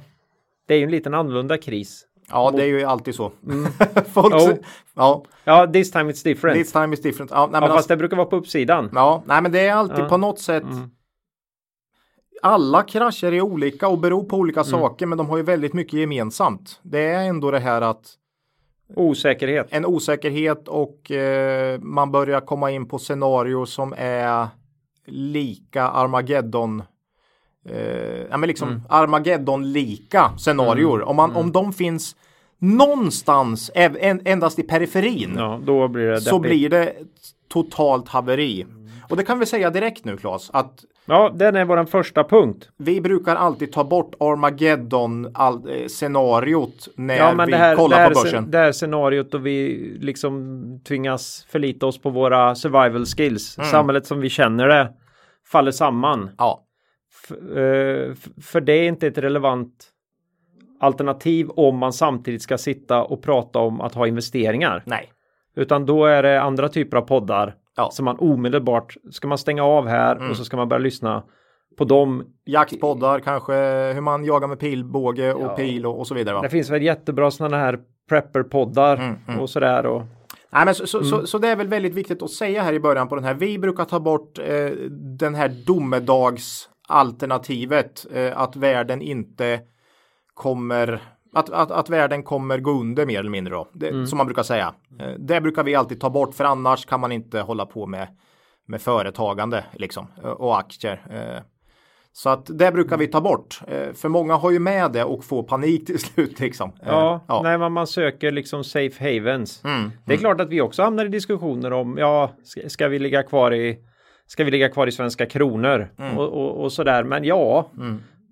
Det 0.67 0.75
är 0.75 0.78
ju 0.78 0.84
en 0.84 0.90
liten 0.90 1.14
annorlunda 1.14 1.58
kris. 1.58 2.02
Ja, 2.31 2.50
det 2.50 2.62
är 2.62 2.67
ju 2.67 2.82
alltid 2.84 3.14
så. 3.14 3.32
Folk, 4.14 4.34
Jo. 4.38 4.56
ja, 4.94 5.25
Ja, 5.44 5.67
this 5.73 5.90
time 5.90 6.12
it's 6.12 6.25
different. 6.25 6.56
this 6.58 6.73
time 6.73 6.94
is 6.94 7.02
different. 7.02 7.31
Ja, 7.31 7.46
nej, 7.46 7.50
ja, 7.52 7.61
men 7.61 7.69
fast 7.69 7.76
alltså, 7.76 7.88
det 7.88 7.96
brukar 7.96 8.17
vara 8.17 8.26
på 8.26 8.37
uppsidan. 8.37 8.90
ja, 8.94 9.23
nej, 9.26 9.43
men 9.43 9.52
det 9.52 9.60
är 9.67 9.72
alltid 9.74 9.98
Ja. 10.05 10.08
på 10.08 10.17
något 10.17 10.39
sätt. 10.39 10.62
Mm. 10.62 10.91
Alla 12.43 12.82
krascher 12.82 13.32
är 13.32 13.41
olika 13.41 13.89
och 13.89 13.98
beror 13.98 14.24
på 14.24 14.36
Mm. 14.36 14.41
olika 14.43 14.65
saker, 14.65 15.06
men 15.06 15.19
de 15.19 15.29
har 15.31 15.36
ju 15.36 15.43
väldigt 15.43 15.72
mycket 15.72 15.93
gemensamt. 16.01 16.81
Det 16.82 16.98
är 17.06 17.29
ändå 17.29 17.51
det 17.51 17.58
här 17.58 17.81
att 17.82 18.15
Osäkerhet. 18.96 19.67
en 19.70 19.86
osäkerhet 19.86 20.69
och 20.69 21.10
eh, 21.10 21.81
man 21.81 22.12
börjar 22.12 22.41
komma 22.41 22.70
in 22.70 22.89
på 22.89 22.98
scenarier 22.98 23.65
som 23.65 23.94
är 23.98 24.48
lika 25.06 25.82
Armageddon. 25.89 26.82
Eh, 27.70 28.27
ja, 28.31 28.37
men 28.37 28.46
liksom 28.49 28.82
Armageddon-lika 28.89 30.31
scenarier. 30.39 31.03
Om, 31.03 31.17
man, 31.17 31.37
om 31.37 31.53
de 31.53 31.73
finns 31.73 32.17
någonstans, 32.58 33.70
en, 33.75 34.20
endast 34.25 34.58
i 34.58 34.63
periferin, 34.63 35.35
Ja, 35.37 35.61
då 35.65 35.89
blir 35.89 36.06
det 36.06 36.20
så 36.20 36.39
deppigt. 36.39 36.51
blir 36.51 36.69
det 36.70 36.93
totalt 37.49 38.08
haveri. 38.08 38.67
Och 39.11 39.17
det 39.17 39.25
kan 39.25 39.39
vi 39.39 39.46
säga 39.46 39.70
direkt 39.70 40.05
nu 40.05 40.17
Claes, 40.17 40.51
att 40.53 40.85
Ja, 41.08 41.31
den 41.35 41.56
är 41.56 41.65
vår 41.65 41.85
första 41.85 42.25
punkt. 42.25 42.69
vi 42.77 43.01
brukar 43.01 43.37
alltid 43.37 43.73
ta 43.73 43.85
bort 43.85 44.15
Armageddon-scenariot 44.20 46.89
när 46.96 47.17
Ja, 47.17 47.35
men 47.35 47.46
vi 47.46 47.53
det 47.53 47.58
här, 47.58 47.77
kollar 47.77 47.96
det, 47.96 48.03
här, 48.03 48.11
på 48.11 48.20
börsen. 48.23 48.51
det 48.51 48.58
här 48.58 48.73
scenariot 48.73 49.31
då 49.31 49.39
vi 49.39 49.77
liksom 50.01 50.55
tvingas 50.89 51.46
förlita 51.51 51.87
oss 51.87 51.99
på 52.03 52.11
våra 52.11 52.55
survival 52.55 53.06
skills. 53.06 53.58
Mm. 53.58 53.70
Samhället 53.70 54.06
som 54.06 54.20
vi 54.20 54.29
känner 54.29 54.69
det 54.69 54.93
faller 55.53 55.70
samman. 55.70 56.31
Ja, 56.39 56.61
eh, 56.61 56.66
för 58.43 58.61
det 58.61 58.73
är 58.73 58.89
inte 58.89 59.06
ett 59.06 59.19
relevant 59.19 59.89
alternativ 60.81 61.49
om 61.51 61.77
man 61.79 61.93
samtidigt 61.93 62.43
ska 62.43 62.59
sitta 62.59 63.03
och 63.05 63.23
prata 63.23 63.59
om 63.59 63.81
att 63.81 63.95
ha 63.95 64.06
investeringar. 64.06 64.83
nej. 64.87 65.13
Utan 65.59 65.87
då 65.87 66.05
är 66.06 66.23
det 66.23 66.43
andra 66.43 66.69
typer 66.69 66.97
av 66.97 67.01
poddar 67.03 67.55
Ja. 67.77 67.83
Mm. 67.83 67.91
som 67.91 68.05
man 68.05 68.17
omedelbart 68.19 68.97
ska 69.11 69.29
man 69.29 69.39
stänga 69.39 69.65
av 69.65 69.87
här 69.89 70.31
och 70.31 70.37
så 70.37 70.45
ska 70.45 70.56
man 70.56 70.69
börja 70.69 70.79
lyssna 70.83 71.23
på 71.79 71.85
dem. 71.85 72.25
Jaktpoddar 72.47 73.19
kanske, 73.21 73.53
hur 73.95 74.01
man 74.01 74.25
jagar 74.25 74.49
med 74.49 74.59
pilbåge 74.59 75.35
och 75.35 75.43
Ja. 75.43 75.49
pil 75.56 75.87
och, 75.87 75.99
och 75.99 76.06
så 76.06 76.15
vidare. 76.15 76.35
Va? 76.35 76.43
Det 76.43 76.49
finns 76.49 76.71
väl 76.71 76.83
jättebra 76.83 77.31
sådana 77.31 77.56
här 77.56 77.79
prepper-poddar 78.11 78.97
Mm, 79.29 79.41
och 79.41 79.51
sådär. 79.51 79.87
Och, 79.87 80.03
Nej, 80.51 80.65
men 80.65 80.75
så, 80.75 80.87
så, 80.87 80.99
Mm. 80.99 81.11
så, 81.11 81.27
så 81.27 81.39
det 81.39 81.49
är 81.49 81.56
väl 81.56 81.69
väldigt 81.69 81.95
viktigt 81.95 82.23
att 82.23 82.31
säga 82.31 82.63
här 82.63 82.73
i 82.73 82.81
början 82.81 83.09
på 83.09 83.15
den 83.15 83.25
här. 83.25 83.35
Vi 83.35 83.59
brukar 83.59 83.85
ta 83.85 84.01
bort 84.01 84.39
eh, 84.39 84.71
den 85.19 85.35
här 85.35 85.49
domedagsalternativet. 85.67 86.76
Eh, 86.88 88.38
att 88.40 88.56
världen 88.56 89.02
inte 89.02 89.60
kommer 90.34 91.02
att, 91.34 91.50
att, 91.50 91.70
att 91.70 91.90
världen 91.90 92.22
kommer 92.22 92.58
gå 92.58 92.70
under 92.70 93.06
mer 93.06 93.19
eller 93.20 93.31
mindre 93.31 93.55
då, 93.55 93.69
det, 93.72 93.88
Mm. 93.88 94.06
som 94.06 94.16
man 94.16 94.26
brukar 94.26 94.43
säga. 94.43 94.74
Eh, 95.00 95.10
Det 95.19 95.40
brukar 95.40 95.64
vi 95.64 95.74
alltid 95.74 96.00
ta 96.00 96.10
bort 96.10 96.34
för 96.34 96.44
annars 96.44 96.86
kan 96.86 97.00
man 97.00 97.12
inte 97.12 97.40
hålla 97.40 97.66
på 97.66 97.86
med, 97.86 98.08
med 98.66 98.81
företagande 98.82 99.64
liksom 99.72 100.06
eh, 100.24 100.31
och 100.31 100.58
aktier. 100.58 101.02
Så 102.12 102.28
att 102.31 102.58
det 102.58 102.72
brukar 102.72 102.96
vi 102.96 103.06
ta 103.06 103.20
bort. 103.20 103.60
För 103.94 104.08
många 104.08 104.34
har 104.36 104.50
ju 104.50 104.58
med 104.58 104.93
det 104.93 105.05
och 105.05 105.24
får 105.24 105.43
panik 105.43 105.86
till 105.86 105.98
slut 105.98 106.40
liksom. 106.40 106.72
Ja, 106.86 107.24
ja. 107.28 107.40
nej, 107.43 107.58
men 107.58 107.72
man 107.72 107.86
söker 107.86 108.31
liksom 108.32 108.64
safe 108.64 109.05
havens. 109.14 109.64
Mm, 109.64 109.90
Det 110.06 110.12
är 110.14 110.16
klart 110.19 110.40
att 110.40 110.48
vi 110.48 110.60
också 110.60 110.82
hamnar 110.82 111.05
i 111.05 111.08
diskussioner 111.08 111.72
om, 111.72 111.98
ja, 111.98 112.31
ska 112.66 112.88
vi 112.88 112.98
ligga 112.98 113.22
kvar 113.22 113.55
i 113.55 113.78
Ska 114.27 114.45
vi 114.45 114.51
ligga 114.51 114.69
kvar 114.69 114.87
i 114.87 114.93
svenska 114.93 115.27
kronor 115.27 115.89
Mm. 115.99 116.19
och, 116.19 116.29
och, 116.33 116.65
och 116.65 116.73
sådär. 116.73 117.05
Men 117.05 117.25
ja, 117.25 117.71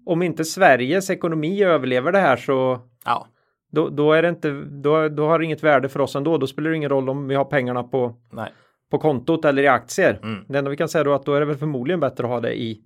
om 0.06 0.22
inte 0.22 0.44
Sveriges 0.44 1.10
ekonomi 1.10 1.62
överlever 1.64 2.12
det 2.12 2.18
här 2.18 2.36
så 2.36 2.80
ja. 3.04 3.26
då, 3.72 3.88
då 3.88 4.12
är 4.12 4.22
det 4.22 4.28
inte, 4.28 4.50
då, 4.82 5.08
då 5.08 5.26
har 5.26 5.38
det 5.38 5.44
inget 5.44 5.62
värde 5.62 5.88
för 5.88 6.00
oss 6.00 6.16
ändå. 6.16 6.38
Då 6.38 6.46
spelar 6.46 6.70
det 6.70 6.76
ingen 6.76 6.90
roll 6.90 7.08
om 7.08 7.28
vi 7.28 7.34
har 7.34 7.44
pengarna 7.44 7.82
på, 7.82 8.14
Nej. 8.32 8.50
på 8.90 8.98
kontot 8.98 9.44
eller 9.44 9.62
i 9.62 9.66
aktier. 9.68 10.20
Mm. 10.22 10.44
Det 10.48 10.58
enda 10.58 10.70
vi 10.70 10.76
kan 10.76 10.88
säga 10.88 11.04
då 11.04 11.10
är 11.10 11.14
att 11.14 11.24
då 11.26 11.34
är 11.34 11.40
det 11.40 11.46
väl 11.46 11.56
förmodligen 11.56 12.00
bättre 12.00 12.24
att 12.24 12.30
ha 12.30 12.40
det 12.40 12.54
i, 12.60 12.80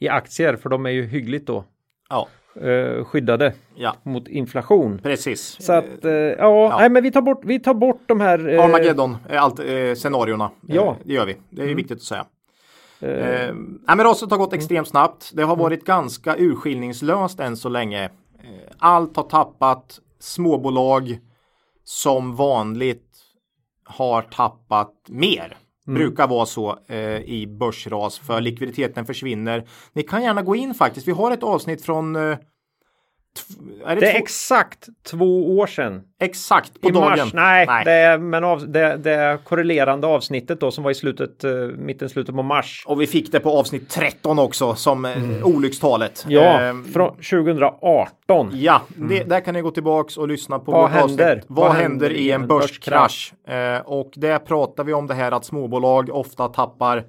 i 0.00 0.08
aktier 0.08 0.56
för 0.56 0.68
de 0.68 0.86
är 0.86 0.90
ju 0.90 1.06
hyggligt 1.06 1.46
då 1.46 1.64
Ja. 2.10 2.28
eh, 2.68 3.04
skyddade 3.04 3.52
ja, 3.74 3.94
mot 4.02 4.28
inflation. 4.28 4.98
precis. 5.02 5.56
Så 5.60 5.72
att 5.72 6.04
eh, 6.04 6.12
ja, 6.12 6.76
Nej, 6.80 6.90
men 6.90 7.02
vi 7.02 7.10
tar 7.12 7.22
bort, 7.22 7.40
vi 7.44 7.60
tar 7.60 7.74
bort 7.74 8.00
de 8.06 8.20
här. 8.20 8.48
eh, 8.54 8.64
Armageddon, 8.64 9.16
allt, 9.30 9.58
eh, 9.60 9.94
scenarierna. 9.94 10.50
Ja. 10.66 10.86
Eh, 10.90 10.96
det 11.04 11.12
gör 11.14 11.26
vi. 11.26 11.36
Det 11.50 11.60
är 11.62 11.64
Mm. 11.64 11.76
viktigt 11.76 11.96
att 11.96 12.02
säga. 12.02 12.24
Eh, 13.00 13.08
Eh, 13.08 13.54
nej, 13.54 13.96
men 13.96 14.02
raset 14.02 14.30
har 14.30 14.38
gått 14.38 14.52
extremt 14.52 14.88
snabbt. 14.88 15.30
Det 15.34 15.42
har 15.42 15.56
varit 15.56 15.84
ganska 15.84 16.36
urskillningslöst 16.36 17.40
än 17.40 17.56
så 17.56 17.68
länge. 17.68 18.04
Eh, 18.04 18.10
allt 18.78 19.16
har 19.16 19.24
tappat. 19.24 20.00
Småbolag 20.20 21.18
som 21.84 22.36
vanligt 22.36 23.08
har 23.84 24.22
tappat 24.22 24.94
mer. 25.08 25.56
Brukar 25.86 26.28
vara 26.28 26.46
så 26.46 26.78
eh, 26.86 27.20
i 27.20 27.46
börsras 27.46 28.18
för 28.18 28.40
likviditeten 28.40 29.06
försvinner. 29.06 29.68
Ni 29.92 30.02
kan 30.02 30.22
gärna 30.22 30.42
gå 30.42 30.56
in 30.56 30.74
faktiskt. 30.74 31.08
Vi 31.08 31.12
har 31.12 31.30
ett 31.30 31.42
avsnitt 31.42 31.84
från 31.84 32.16
eh, 32.16 32.38
är 33.86 33.94
det 33.94 34.00
det 34.00 34.06
är 34.08 34.12
två- 34.12 34.18
exakt 34.18 34.88
två 35.10 35.58
år 35.58 35.66
sedan. 35.66 36.02
exakt 36.20 36.80
på 36.80 36.88
I 36.88 36.92
dagen. 36.92 37.18
mars. 37.18 37.32
Nej, 37.34 37.66
Det, 37.84 37.92
är, 37.92 38.18
men 38.18 38.44
av, 38.44 38.68
det, 38.72 38.96
det 38.96 39.38
korrelerande 39.44 40.06
avsnittet 40.06 40.60
då 40.60 40.70
som 40.70 40.84
var 40.84 40.90
i 40.90 40.94
slutet, 40.94 41.44
eh, 41.44 41.50
mitten, 41.78 42.08
slutet 42.08 42.34
på 42.34 42.42
mars. 42.42 42.84
Och 42.86 43.00
vi 43.00 43.06
fick 43.06 43.32
det 43.32 43.40
på 43.40 43.50
avsnitt 43.58 43.90
13 43.90 44.38
också 44.38 44.74
som 44.74 45.04
mm. 45.04 45.44
olyckstalet. 45.44 46.24
Ja, 46.28 46.62
Eh, 46.62 46.74
från 46.92 47.10
2018. 47.16 48.50
Ja, 48.52 48.82
det, 48.96 49.24
där 49.24 49.40
kan 49.40 49.54
ni 49.54 49.60
gå 49.60 49.70
tillbaks 49.70 50.16
och 50.16 50.28
lyssna 50.28 50.58
på 50.58 50.72
Vad 50.72 50.90
händer? 50.90 51.30
avsnitt. 51.32 51.44
Vad, 51.48 51.66
Vad 51.68 51.76
händer 51.76 52.10
i 52.12 52.30
en 52.30 52.46
börskrasch? 52.46 53.32
Eh, 53.48 53.78
och 53.80 54.10
där 54.16 54.38
pratar 54.38 54.84
vi 54.84 54.92
om 54.92 55.06
det 55.06 55.14
här 55.14 55.32
att 55.32 55.44
småbolag 55.44 56.10
ofta 56.10 56.48
tappar 56.48 57.04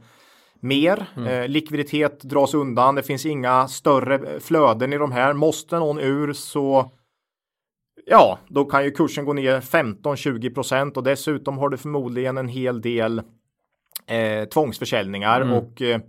mer. 0.59 1.05
Eh, 1.27 1.47
likviditet 1.47 2.19
dras 2.23 2.53
undan. 2.53 2.95
Det 2.95 3.03
finns 3.03 3.25
inga 3.25 3.67
större 3.67 4.39
flöden 4.39 4.93
i 4.93 4.97
de 4.97 5.11
här. 5.11 5.33
Måste 5.33 5.79
någon 5.79 5.99
ur 5.99 6.33
så 6.33 6.91
Ja, 8.05 8.39
då 8.47 8.65
kan 8.65 8.83
ju 8.83 8.91
kursen 8.91 9.25
gå 9.25 9.33
ner 9.33 9.61
15-20 9.61 10.53
procent 10.53 10.97
och 10.97 11.03
dessutom 11.03 11.57
har 11.57 11.69
du 11.69 11.77
förmodligen 11.77 12.37
en 12.37 12.47
hel 12.47 12.81
del 12.81 13.21
eh, 14.07 14.45
tvångsförsäljningar 14.53 15.41
och 15.57 15.81
eh, 15.81 16.01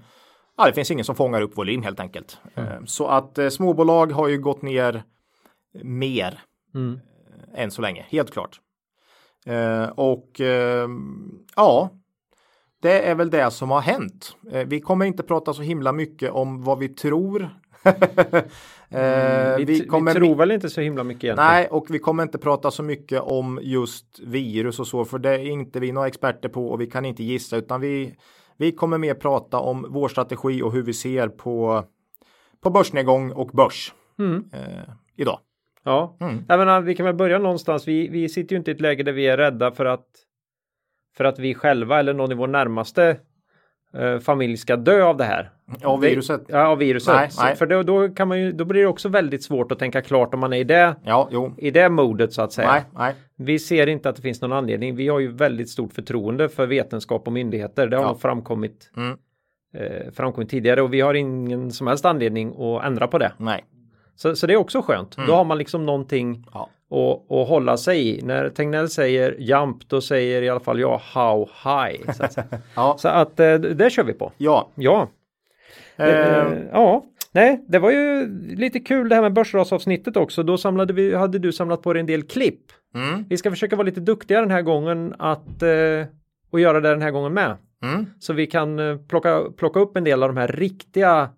ja, 0.56 0.66
det 0.66 0.72
finns 0.72 0.90
ingen 0.90 1.04
som 1.04 1.14
fångar 1.14 1.40
upp 1.42 1.58
volym 1.58 1.82
helt 1.82 2.00
enkelt. 2.00 2.38
Eh, 2.54 2.84
så 2.86 3.06
att 3.06 3.38
eh, 3.38 3.48
småbolag 3.48 4.12
har 4.12 4.28
ju 4.28 4.38
gått 4.38 4.62
ner 4.62 5.02
mer 5.82 6.40
Mm. 6.74 7.00
eh, 7.54 7.62
än 7.62 7.70
så 7.70 7.82
länge, 7.82 8.06
helt 8.08 8.32
klart. 8.32 8.60
Eh, 9.46 9.84
och 9.84 10.40
eh, 10.40 10.88
ja, 11.56 11.90
det 12.80 13.00
är 13.08 13.14
väl 13.14 13.30
det 13.30 13.50
som 13.50 13.70
har 13.70 13.80
hänt. 13.80 14.36
Eh, 14.52 14.66
vi 14.66 14.80
kommer 14.80 15.06
inte 15.06 15.22
prata 15.22 15.54
så 15.54 15.62
himla 15.62 15.92
mycket 15.92 16.30
om 16.30 16.62
vad 16.64 16.78
vi 16.78 16.88
tror. 16.88 17.42
eh, 18.90 19.56
Vi, 19.56 19.64
vi, 19.64 19.86
kommer 19.86 20.14
tror 20.14 20.34
väl 20.36 20.50
inte 20.50 20.70
så 20.70 20.80
himla 20.80 21.04
mycket 21.04 21.24
egentligen. 21.24 21.50
Nej, 21.50 21.68
och 21.70 21.86
vi 21.90 21.98
kommer 21.98 22.22
inte 22.22 22.38
prata 22.38 22.70
så 22.70 22.82
mycket 22.82 23.20
om 23.20 23.58
just 23.62 24.20
virus 24.20 24.80
och 24.80 24.86
så, 24.86 25.04
för 25.04 25.18
det 25.18 25.30
är 25.30 25.38
inte 25.38 25.80
vi 25.80 25.92
några 25.92 26.08
experter 26.08 26.48
på 26.48 26.68
och 26.68 26.80
vi 26.80 26.86
kan 26.86 27.04
inte 27.04 27.22
gissa, 27.24 27.56
utan 27.56 27.80
vi, 27.80 28.14
vi 28.56 28.72
kommer 28.72 28.98
mer 28.98 29.14
prata 29.14 29.58
om 29.58 29.86
vår 29.90 30.08
strategi 30.08 30.62
och 30.62 30.72
hur 30.72 30.82
vi 30.82 30.92
ser 30.92 31.28
på, 31.28 31.84
på 32.62 32.70
börsnedgång 32.70 33.30
och 33.32 33.48
börs 33.48 33.94
Mm. 34.18 34.44
eh, 34.52 34.92
idag. 35.16 35.38
Ja, 35.84 36.16
Mm. 36.20 36.44
jag 36.48 36.58
menar, 36.58 36.80
vi 36.80 36.94
kan 36.96 37.06
väl 37.06 37.14
börja 37.14 37.38
någonstans. 37.38 37.88
Vi, 37.88 38.08
vi 38.08 38.28
sitter 38.28 38.52
ju 38.54 38.58
inte 38.58 38.70
i 38.70 38.74
ett 38.74 38.80
läge 38.80 39.02
där 39.02 39.12
vi 39.12 39.26
är 39.26 39.36
rädda 39.36 39.70
för 39.72 39.84
att 39.84 40.06
för 41.16 41.24
att 41.24 41.38
vi 41.38 41.54
själva 41.54 41.98
eller 41.98 42.14
någon 42.14 42.32
i 42.32 42.34
vår 42.34 42.46
närmaste 42.46 43.16
eh, 43.94 44.18
familj 44.18 44.56
ska 44.56 44.76
dö 44.76 45.02
av 45.04 45.16
det 45.16 45.24
här. 45.24 45.50
Av 45.84 46.00
viruset. 46.00 46.40
Ja, 46.48 46.66
av 46.66 46.78
viruset. 46.78 47.14
Nej, 47.14 47.30
Så- 47.30 47.42
nej. 47.42 47.56
För 47.56 47.66
då, 47.66 47.82
då 47.82 48.08
kan 48.08 48.28
man 48.28 48.40
ju, 48.40 48.52
då 48.52 48.64
blir 48.64 48.80
det 48.80 48.86
också 48.86 49.08
väldigt 49.08 49.42
svårt 49.44 49.72
att 49.72 49.78
tänka 49.78 50.02
klart 50.02 50.34
om 50.34 50.40
man 50.40 50.52
är 50.52 50.56
i 50.58 50.64
det, 50.64 50.96
Ja, 51.04 51.28
jo. 51.32 51.54
i 51.58 51.70
det 51.70 51.88
modet 51.88 52.32
så 52.32 52.42
att 52.42 52.52
säga. 52.52 52.72
Nej, 52.72 52.82
nej. 52.98 53.14
Vi 53.36 53.58
ser 53.58 53.86
inte 53.86 54.08
att 54.08 54.16
det 54.16 54.22
finns 54.22 54.40
någon 54.42 54.52
anledning. 54.52 54.96
Vi 54.96 55.08
har 55.08 55.18
ju 55.18 55.32
väldigt 55.32 55.68
stort 55.70 55.92
förtroende 55.92 56.48
för 56.48 56.66
vetenskap 56.66 57.26
och 57.26 57.32
myndigheter. 57.32 57.86
Det 57.86 57.96
har 57.96 58.04
Ja. 58.04 58.14
framkommit, 58.14 58.90
Mm. 58.96 59.16
eh, 59.74 60.12
framkommit 60.12 60.50
tidigare 60.50 60.82
och 60.82 60.94
vi 60.94 61.00
har 61.00 61.14
ingen 61.14 61.70
som 61.70 61.86
helst 61.86 62.04
anledning 62.04 62.48
att 62.62 62.84
ändra 62.84 63.06
på 63.06 63.18
det. 63.18 63.32
Nej. 63.36 63.64
Så, 64.16 64.36
så 64.36 64.46
det 64.46 64.52
är 64.52 64.56
också 64.56 64.82
skönt. 64.82 65.16
Då 65.26 65.32
har 65.34 65.44
man 65.44 65.58
liksom 65.58 65.86
någonting 65.86 66.28
Mm. 66.28 66.44
Ja. 66.52 66.68
Att, 66.90 67.32
att 67.32 67.48
hålla 67.48 67.76
sig 67.76 68.08
i. 68.08 68.22
När 68.22 68.48
Tegnell 68.48 68.88
säger 68.88 69.36
jump, 69.38 69.88
då 69.88 70.00
säger 70.00 70.42
i 70.42 70.48
alla 70.48 70.60
fall 70.60 70.80
jag 70.80 70.98
how 70.98 71.48
high. 71.64 72.12
Så 72.12 72.24
att, 72.24 72.38
Ja. 72.76 72.96
så 72.98 73.08
att 73.08 73.40
eh, 73.40 73.54
det 73.54 73.90
kör 73.90 74.04
vi 74.04 74.12
på. 74.12 74.32
Ja. 74.38 74.68
Ja. 74.74 75.08
Eh, 75.96 76.06
Eh, 76.08 76.52
ja, 76.72 77.04
nej, 77.32 77.64
det 77.68 77.78
var 77.78 77.90
ju 77.90 78.26
lite 78.56 78.80
kul 78.80 79.08
det 79.08 79.14
här 79.14 79.22
med 79.22 79.32
börsrasavsnittet 79.32 80.16
också. 80.16 80.42
Då 80.42 80.58
samlade 80.58 80.92
vi, 80.92 81.14
hade 81.14 81.38
du 81.38 81.52
samlat 81.52 81.82
på 81.82 81.92
dig 81.92 82.00
en 82.00 82.06
del 82.06 82.22
klipp. 82.22 82.60
mm, 82.94 83.24
Vi 83.28 83.36
ska 83.36 83.50
försöka 83.50 83.76
vara 83.76 83.84
lite 83.86 84.00
duktiga 84.00 84.40
den 84.40 84.50
här 84.50 84.62
gången 84.62 85.14
att 85.18 85.62
eh, 85.62 86.06
och 86.50 86.60
göra 86.60 86.80
det 86.80 86.88
den 86.90 87.02
här 87.02 87.10
gången 87.10 87.32
med. 87.34 87.56
mm, 87.82 88.06
Så 88.20 88.32
vi 88.32 88.46
kan 88.46 88.78
plocka, 89.08 89.40
plocka 89.56 89.80
upp 89.80 89.96
en 89.96 90.04
del 90.04 90.22
av 90.22 90.28
de 90.28 90.36
här 90.36 90.48
riktiga 90.48 91.30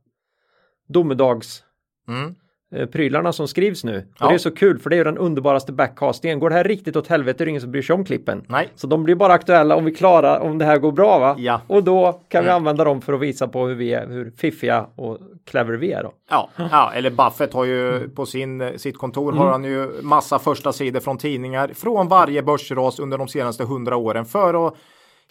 domedags 0.89 1.63
mm. 2.09 2.35
Eh, 2.73 2.87
prylarna 2.87 3.33
som 3.33 3.49
skrivs 3.49 3.85
nu. 3.85 4.07
Ja. 4.19 4.27
Och 4.27 4.33
det 4.33 4.37
är 4.37 4.39
så 4.39 4.51
kul 4.51 4.79
för 4.79 4.91
det 4.91 4.97
är 4.97 4.99
ju 4.99 5.05
den 5.05 5.19
underbaraste 5.19 5.73
backcastingen. 5.73 6.39
Går 6.39 6.51
det 6.51 6.57
här 6.57 6.65
riktigt 6.65 6.97
åt 6.97 7.07
helvete 7.09 7.43
är 7.43 7.47
det 7.47 7.51
ingen 7.51 7.61
som 7.63 7.71
bryr 7.71 7.83
sig 7.83 7.95
om 7.95 8.05
klippen. 8.05 8.45
Nej. 8.49 8.69
Så 8.75 8.87
de 8.87 9.05
blir 9.05 9.15
bara 9.15 9.33
aktuella 9.33 9.77
om 9.77 9.85
vi 9.85 9.95
klarar, 9.95 10.41
om 10.41 10.59
det 10.59 10.65
här 10.65 10.79
går 10.79 10.93
bra 10.93 11.19
va? 11.19 11.35
Ja. 11.39 11.61
Och 11.67 11.85
då 11.85 12.21
kan 12.29 12.45
vi 12.45 12.51
Mm. 12.51 12.57
använda 12.57 12.85
dem 12.85 13.01
för 13.01 13.13
att 13.13 13.21
visa 13.21 13.49
på 13.49 13.67
hur 13.67 13.75
vi 13.75 13.93
är, 13.95 14.07
hur 14.07 14.31
fiffiga 14.37 14.87
och 14.97 15.19
clever 15.47 15.73
vi 15.75 15.93
är 15.93 16.03
då. 16.03 16.13
Ja, 16.31 16.49
ja, 16.71 16.93
eller 16.95 17.11
Buffett 17.11 17.53
har 17.55 17.65
ju 17.65 18.09
på 18.09 18.27
sin, 18.27 18.73
sitt 18.79 18.99
kontor 18.99 19.33
har 19.33 19.51
han 19.51 19.65
ju 19.65 19.89
massa 20.03 20.39
första 20.39 20.73
sidor 20.73 21.01
från 21.01 21.19
tidningar 21.19 21.71
från 21.75 22.09
varje 22.09 22.43
börsras 22.43 22.99
under 22.99 23.19
de 23.19 23.29
senaste 23.29 23.65
hundra 23.65 23.97
åren 23.97 24.25
för 24.25 24.67
att 24.67 24.75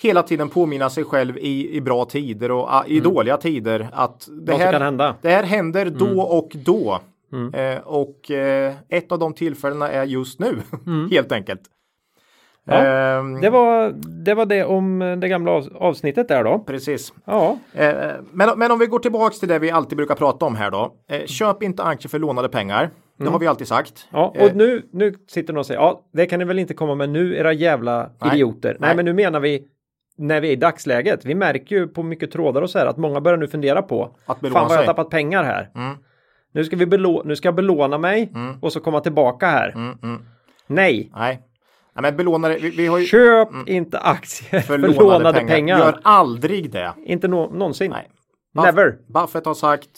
hela 0.02 0.24
tiden 0.24 0.50
påminna 0.50 0.90
sig 0.90 1.04
själv 1.04 1.38
i, 1.38 1.76
i 1.78 1.82
bra 1.82 2.06
tider 2.06 2.52
och 2.52 2.74
ah, 2.74 2.84
i 2.88 3.00
dåliga 3.00 3.38
tider 3.38 3.90
att 3.94 4.28
det 4.42 4.58
kan 4.58 4.82
hända. 4.82 5.16
det 5.22 5.30
här 5.30 5.44
händer 5.44 5.86
då 5.86 6.22
och 6.22 6.52
då. 6.66 7.00
Eh, 7.54 7.80
och 7.84 8.32
eh, 8.32 8.74
ett 8.90 9.12
av 9.12 9.20
de 9.20 9.34
tillfällena 9.34 9.90
är 9.90 10.04
just 10.04 10.40
nu, 10.40 10.62
helt 11.12 11.32
enkelt. 11.32 11.62
Ja, 12.66 12.76
Ehm, 12.76 13.42
Det 13.42 13.50
var, 13.50 13.94
det 14.26 14.34
var 14.34 14.46
det 14.46 14.66
om 14.66 15.02
eh, 15.02 15.18
det 15.18 15.28
gamla 15.28 15.52
av, 15.52 15.68
avsnittet 15.76 16.28
där 16.28 16.44
då. 16.44 16.60
Precis. 16.60 17.14
Ja, 17.26 17.58
Eh, 17.74 17.90
men, 18.32 18.60
men 18.60 18.72
om 18.72 18.80
vi 18.80 18.86
går 18.86 19.00
tillbaks 19.00 19.40
till 19.40 19.50
det 19.50 19.60
vi 19.60 19.72
alltid 19.72 19.98
brukar 19.98 20.16
prata 20.16 20.46
om 20.46 20.56
här 20.56 20.72
då. 20.72 20.94
Eh, 21.10 21.26
köp 21.26 21.64
inte 21.64 21.84
aktier 21.84 22.10
för 22.10 22.20
lånade 22.20 22.50
pengar. 22.50 22.90
Det 23.18 23.30
har 23.30 23.40
vi 23.40 23.48
alltid 23.48 23.68
sagt. 23.68 24.08
ja 24.12 24.34
Eh, 24.36 24.46
och 24.46 24.56
nu, 24.56 24.90
nu 24.94 25.14
sitter 25.28 25.54
någon 25.54 25.60
och 25.60 25.66
säger 25.66 25.80
ja, 25.80 26.02
det 26.14 26.26
kan 26.26 26.40
ni 26.40 26.46
väl 26.46 26.60
inte 26.60 26.74
komma 26.74 26.96
med 26.96 27.10
nu 27.10 27.36
era 27.38 27.54
jävla 27.54 28.10
Nej. 28.22 28.36
idioter. 28.36 28.70
Nej, 28.70 28.78
Nej. 28.80 28.96
men 28.96 29.06
nu 29.06 29.14
menar 29.14 29.40
vi 29.40 29.68
när 30.18 30.42
vi 30.42 30.48
är 30.48 30.52
i 30.52 30.56
dagsläget. 30.56 31.26
Vi 31.26 31.36
märker 31.36 31.76
ju 31.76 31.88
på 31.88 32.04
mycket 32.04 32.32
trådar 32.32 32.62
och 32.62 32.70
så 32.70 32.80
här 32.80 32.86
att 32.86 32.98
många 32.98 33.22
börjar 33.22 33.38
nu 33.38 33.48
fundera 33.48 33.82
på 33.82 34.16
Att 34.26 34.40
fan 34.40 34.52
vad 34.52 34.72
jag 34.72 34.78
har 34.78 34.86
tappat 34.86 35.10
pengar 35.10 35.44
här. 35.44 35.70
Mm. 35.76 35.98
Nu 36.52 36.64
ska 36.66 36.76
vi 36.76 36.86
belå- 36.86 37.22
nu 37.26 37.36
ska 37.36 37.48
jag 37.48 37.56
belåna 37.56 37.98
mig 37.98 38.32
och 38.62 38.74
så 38.74 38.80
komma 38.80 39.00
tillbaka 39.00 39.48
här. 39.48 39.70
Mm, 39.76 39.98
mm. 40.04 40.22
Nej, 40.68 41.12
Nej. 41.16 41.42
Nej, 41.96 42.02
men 42.02 42.18
belånare, 42.18 42.58
vi, 42.62 42.70
vi 42.70 42.88
har 42.88 42.98
ju 42.98 43.06
köp 43.06 43.50
inte 43.66 44.00
aktier 44.00 44.62
för, 44.62 44.80
för 44.80 44.88
lånade, 44.88 45.40
pengar. 45.48 45.80
Gör 45.80 46.00
aldrig 46.04 46.72
det. 46.72 46.94
Inte 47.06 47.28
nå- 47.28 47.50
någonsin. 47.54 47.92
Nej. 47.92 48.08
Buff- 48.56 48.66
Never. 48.66 48.98
Buffett 49.08 49.46
har 49.46 49.54
sagt 49.54 49.90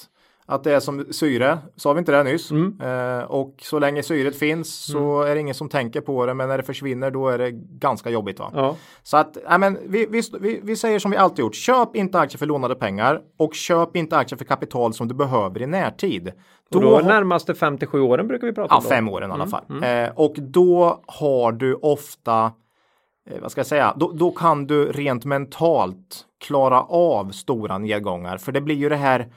att 0.45 0.63
det 0.63 0.71
är 0.73 0.79
som 0.79 1.05
syre, 1.12 1.57
sa 1.75 1.93
vi 1.93 2.00
inte 2.00 2.12
det 2.12 2.23
nyss? 2.23 2.51
Mm. 2.51 2.79
Eh, 2.81 3.23
och 3.23 3.55
så 3.62 3.79
länge 3.79 4.03
syret 4.03 4.35
finns 4.35 4.85
så 4.85 5.21
är 5.21 5.35
det 5.35 5.41
ingen 5.41 5.55
som 5.55 5.69
tänker 5.69 6.01
på 6.01 6.25
det, 6.25 6.33
men 6.33 6.47
när 6.50 6.57
det 6.57 6.63
försvinner 6.63 7.12
då 7.12 7.29
är 7.29 7.38
det 7.38 7.51
ganska 7.51 8.09
jobbigt. 8.09 8.39
Va? 8.39 8.51
Ja. 8.55 8.75
Så 9.03 9.17
att, 9.17 9.38
ja, 9.50 9.57
men 9.57 9.77
vi, 9.85 10.05
vi, 10.05 10.21
vi, 10.39 10.59
vi 10.63 10.75
säger 10.75 11.00
som 11.00 11.12
vi 11.12 11.17
alltid 11.17 11.39
gjort, 11.39 11.55
köp 11.55 11.95
inte 11.95 12.19
aktier 12.19 12.38
för 12.38 12.45
lånade 12.45 12.75
pengar 12.75 13.21
och 13.38 13.53
köp 13.53 13.95
inte 13.95 14.17
aktier 14.17 14.38
för 14.38 14.45
kapital 14.45 14.93
som 14.93 15.07
du 15.07 15.13
behöver 15.15 15.62
i 15.62 15.67
närtid. 15.67 16.31
Och 16.75 16.81
då 16.81 17.00
närmaste 17.00 17.55
5 17.55 17.77
till 17.77 17.88
7 17.88 18.01
åren 18.01 18.27
brukar 18.27 18.47
vi 18.47 18.53
prata 18.53 18.73
Ja, 18.73 18.77
om. 18.77 18.83
då. 18.83 18.89
fem 18.89 19.09
åren 19.09 19.29
i 19.29 19.33
alla 19.33 19.47
fall. 19.47 19.63
Eh, 19.83 20.09
och 20.15 20.33
då 20.38 21.03
har 21.07 21.51
du 21.51 21.73
ofta, 21.75 22.51
eh, 23.29 23.41
vad 23.41 23.51
ska 23.51 23.59
jag 23.59 23.65
säga, 23.67 23.93
då, 23.97 24.12
då 24.12 24.31
kan 24.31 24.67
du 24.67 24.91
rent 24.91 25.25
mentalt 25.25 26.25
klara 26.45 26.81
av 26.81 27.31
stora 27.31 27.77
nedgångar. 27.77 28.38
För 28.38 28.51
det 28.51 28.62
blir 28.62 28.75
ju 28.75 28.89
det 28.89 28.95
här, 28.95 29.27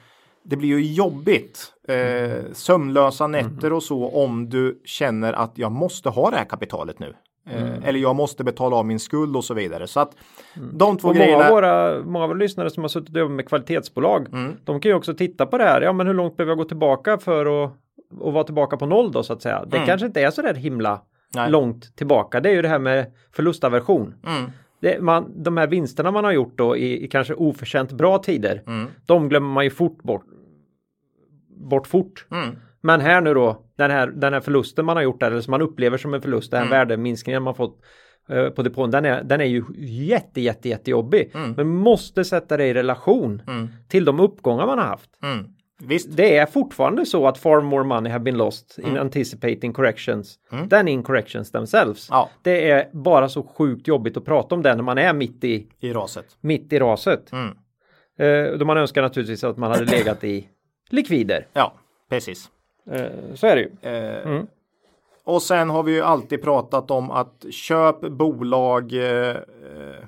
det 0.49 0.55
blir 0.55 0.69
ju 0.69 0.93
jobbigt. 0.93 1.73
Eh, 1.87 2.43
sömnlösa 2.53 3.27
nätter 3.27 3.73
och 3.73 3.83
så 3.83 4.07
om 4.07 4.49
du 4.49 4.81
känner 4.85 5.33
att 5.33 5.51
jag 5.55 5.71
måste 5.71 6.09
ha 6.09 6.29
det 6.31 6.37
här 6.37 6.45
kapitalet 6.45 6.99
nu. 6.99 7.13
Eh, 7.49 7.87
Eller 7.87 7.99
jag 7.99 8.15
måste 8.15 8.43
betala 8.43 8.75
av 8.75 8.85
min 8.85 8.99
skuld 8.99 9.35
och 9.35 9.43
så 9.43 9.53
vidare. 9.53 9.87
Så 9.87 9.99
att 9.99 10.11
de 10.73 10.97
två 10.97 11.07
Och 11.07 11.15
många 11.15 11.25
grejerna. 11.25 11.45
av 11.45 11.51
våra, 11.51 12.03
många 12.03 12.23
av 12.23 12.29
våra 12.29 12.37
lyssnare 12.39 12.69
som 12.69 12.83
har 12.83 12.87
suttit 12.87 13.09
och 13.15 13.19
jobbat 13.19 13.35
med 13.35 13.47
kvalitetsbolag, 13.49 14.27
Mm. 14.33 14.53
de 14.63 14.79
kan 14.79 14.89
ju 14.89 14.95
också 14.95 15.13
titta 15.13 15.45
på 15.45 15.57
det 15.57 15.63
här. 15.63 15.81
Ja, 15.81 15.93
men 15.93 16.07
hur 16.07 16.13
långt 16.13 16.37
behöver 16.37 16.51
jag 16.51 16.57
gå 16.57 16.65
tillbaka 16.65 17.17
för 17.17 17.63
att, 17.65 17.71
att 18.27 18.33
vara 18.33 18.43
tillbaka 18.43 18.77
på 18.77 18.85
noll 18.85 19.11
då 19.11 19.23
så 19.23 19.33
att 19.33 19.41
säga. 19.41 19.65
Det 19.67 19.79
kanske 19.85 20.07
inte 20.07 20.21
är 20.21 20.31
så 20.31 20.41
där 20.41 20.53
himla 20.53 20.89
Mm. 21.35 21.43
Nej. 21.43 21.51
långt 21.51 21.95
tillbaka. 21.97 22.39
Det 22.39 22.49
är 22.49 22.53
ju 22.53 22.61
det 22.61 22.67
här 22.67 22.79
med 22.79 23.11
förlustaversion. 23.31 24.13
Mm. 24.27 24.51
Det, 24.79 25.01
man, 25.01 25.43
de 25.43 25.57
här 25.57 25.67
vinsterna 25.67 26.11
man 26.11 26.23
har 26.23 26.31
gjort 26.31 26.57
då 26.57 26.77
i, 26.77 27.03
i 27.03 27.07
kanske 27.07 27.33
oförtjänt 27.33 27.91
bra 27.91 28.17
tider, 28.17 28.63
Mm. 28.67 28.87
de 29.05 29.29
glömmer 29.29 29.49
man 29.49 29.63
ju 29.63 29.69
fort 29.69 30.03
bort. 30.03 30.25
Bort 31.69 31.87
fort. 31.87 32.25
Mm. 32.31 32.55
Men 32.81 33.01
här 33.01 33.21
nu 33.21 33.33
då, 33.33 33.65
den 33.75 33.91
här, 33.91 34.07
den 34.07 34.33
här 34.33 34.39
förlusten 34.39 34.85
man 34.85 34.95
har 34.97 35.03
gjort 35.03 35.19
där, 35.19 35.31
eller 35.31 35.41
som 35.41 35.51
man 35.51 35.61
upplever 35.61 35.97
som 35.97 36.13
en 36.13 36.21
förlust, 36.21 36.53
Mm. 36.53 36.63
den 36.65 36.73
här 36.73 36.79
värdeminskningen 36.85 37.43
man 37.43 37.55
fått 37.55 37.81
eh, 38.29 38.49
på 38.49 38.63
depån, 38.63 38.91
den 38.91 39.05
är, 39.05 39.23
den 39.23 39.41
är 39.41 39.45
ju 39.45 39.63
jätte, 39.77 40.41
jätte, 40.41 40.69
jättejobbig. 40.69 41.31
Men 41.57 41.67
måste 41.67 42.23
sätta 42.23 42.57
det 42.57 42.65
i 42.65 42.73
relation 42.73 43.41
Mm. 43.47 43.67
till 43.87 44.05
de 44.05 44.19
uppgångar 44.19 44.65
man 44.65 44.77
har 44.77 44.85
haft. 44.85 45.09
Mm. 45.79 45.89
Visst. 45.89 46.07
Det 46.17 46.37
är 46.37 46.45
fortfarande 46.45 47.05
så 47.05 47.27
att 47.27 47.37
far 47.37 47.61
more 47.61 47.83
money 47.83 48.11
have 48.11 48.23
been 48.23 48.37
lost 48.37 48.79
in 48.79 48.97
anticipating 48.97 49.73
corrections 49.73 50.39
than 50.69 50.87
in 50.87 51.03
corrections 51.03 51.51
themselves. 51.51 52.07
Ja. 52.11 52.29
Det 52.41 52.69
är 52.71 52.89
bara 52.93 53.29
så 53.29 53.43
sjukt 53.43 53.87
jobbigt 53.87 54.17
att 54.17 54.25
prata 54.25 54.55
om 54.55 54.61
det 54.61 54.75
när 54.75 54.83
man 54.83 54.97
är 54.97 55.13
mitt 55.13 55.43
i, 55.43 55.67
I 55.79 55.93
raset. 55.93 56.25
mitt 56.41 56.73
i 56.73 56.79
raset. 56.79 57.31
Mm. 57.31 57.57
Eh, 58.19 58.57
då 58.57 58.65
man 58.65 58.77
önskar 58.77 59.01
naturligtvis 59.01 59.43
att 59.43 59.57
man 59.57 59.71
hade 59.71 59.85
legat 59.97 60.23
i 60.23 60.47
likvider. 60.89 61.47
Ja, 61.53 61.73
precis. 62.09 62.49
Eh, 62.91 63.05
så 63.35 63.47
är 63.47 63.55
det 63.55 63.61
ju. 63.61 63.91
Eh, 63.91 64.43
Och 65.23 65.41
sen 65.41 65.69
har 65.69 65.83
vi 65.83 65.91
ju 65.95 66.01
alltid 66.01 66.41
pratat 66.41 66.91
om 66.91 67.11
att 67.11 67.45
köp 67.51 67.99
bolag 68.01 68.93
eh, 68.93 69.35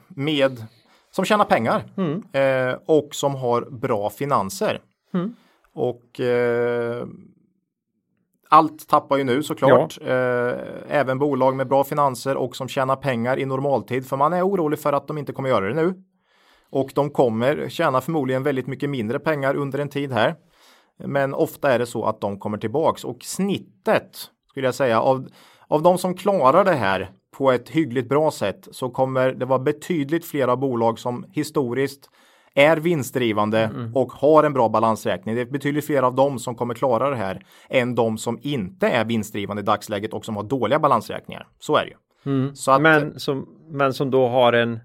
med 0.07 0.65
som 1.11 1.25
tjänar 1.25 1.45
pengar 1.45 1.83
eh, 2.33 2.77
och 2.85 3.15
som 3.15 3.35
har 3.35 3.61
bra 3.61 4.09
finanser. 4.09 4.79
Och 5.79 6.19
eh, 6.19 7.07
allt 8.49 8.87
tappar 8.87 9.17
ju 9.17 9.23
nu 9.23 9.43
såklart. 9.43 9.97
Eh, 10.01 10.53
även 10.87 11.19
bolag 11.19 11.55
med 11.55 11.67
bra 11.67 11.83
finanser 11.83 12.37
och 12.37 12.55
som 12.55 12.67
tjänar 12.67 12.95
pengar 12.95 13.39
i 13.39 13.45
normaltid. 13.45 14.07
För 14.07 14.17
man 14.17 14.33
är 14.33 14.47
orolig 14.47 14.79
för 14.79 14.93
att 14.93 15.07
de 15.07 15.17
inte 15.17 15.33
kommer 15.33 15.49
göra 15.49 15.67
det 15.67 15.73
nu. 15.73 16.03
Och 16.69 16.91
de 16.95 17.09
kommer 17.09 17.69
tjäna 17.69 18.01
förmodligen 18.01 18.43
väldigt 18.43 18.67
mycket 18.67 18.89
mindre 18.89 19.19
pengar 19.19 19.55
under 19.55 19.79
en 19.79 19.89
tid 19.89 20.11
här. 20.11 20.35
Men 20.97 21.33
ofta 21.33 21.71
är 21.71 21.79
det 21.79 21.85
så 21.85 22.05
att 22.05 22.21
de 22.21 22.39
kommer 22.39 22.57
tillbaks 22.57 23.03
och 23.03 23.23
snittet 23.23 24.17
skulle 24.49 24.67
jag 24.67 24.75
säga 24.75 25.01
av, 25.01 25.27
av 25.67 25.81
de 25.81 25.97
som 25.97 26.13
klarar 26.13 26.65
det 26.65 26.75
här 26.75 27.11
på 27.31 27.51
ett 27.51 27.69
hyggligt 27.69 28.09
bra 28.09 28.31
sätt 28.31 28.67
så 28.71 28.89
kommer 28.89 29.31
det 29.31 29.45
vara 29.45 29.59
betydligt 29.59 30.25
flera 30.25 30.57
bolag 30.57 30.99
som 30.99 31.25
historiskt 31.31 32.09
är 32.53 32.77
vinstdrivande 32.77 33.69
och 33.95 34.11
har 34.11 34.43
en 34.43 34.53
bra 34.53 34.69
balansräkning. 34.69 35.35
Det 35.35 35.41
är 35.41 35.45
betydligt 35.45 35.85
fler 35.85 36.03
av 36.03 36.15
dem 36.15 36.39
som 36.39 36.55
kommer 36.55 36.73
klara 36.73 37.09
det 37.09 37.15
här 37.15 37.41
än 37.69 37.95
de 37.95 38.17
som 38.17 38.39
inte 38.41 38.87
är 38.89 39.05
vinstdrivande 39.05 39.61
i 39.61 39.65
dagsläget 39.65 40.13
och 40.13 40.25
som 40.25 40.35
har 40.35 40.43
dåliga 40.43 40.79
balansräkningar. 40.79 41.47
Så 41.59 41.75
är 41.75 41.85
det 41.85 41.89
ju. 41.89 41.95
Så 42.55 42.71
att, 42.71 42.81
Men 42.81 43.19
som, 43.19 43.47
men 43.71 43.93
som 43.93 44.11
då 44.11 44.27
har 44.27 44.53
en 44.53 44.79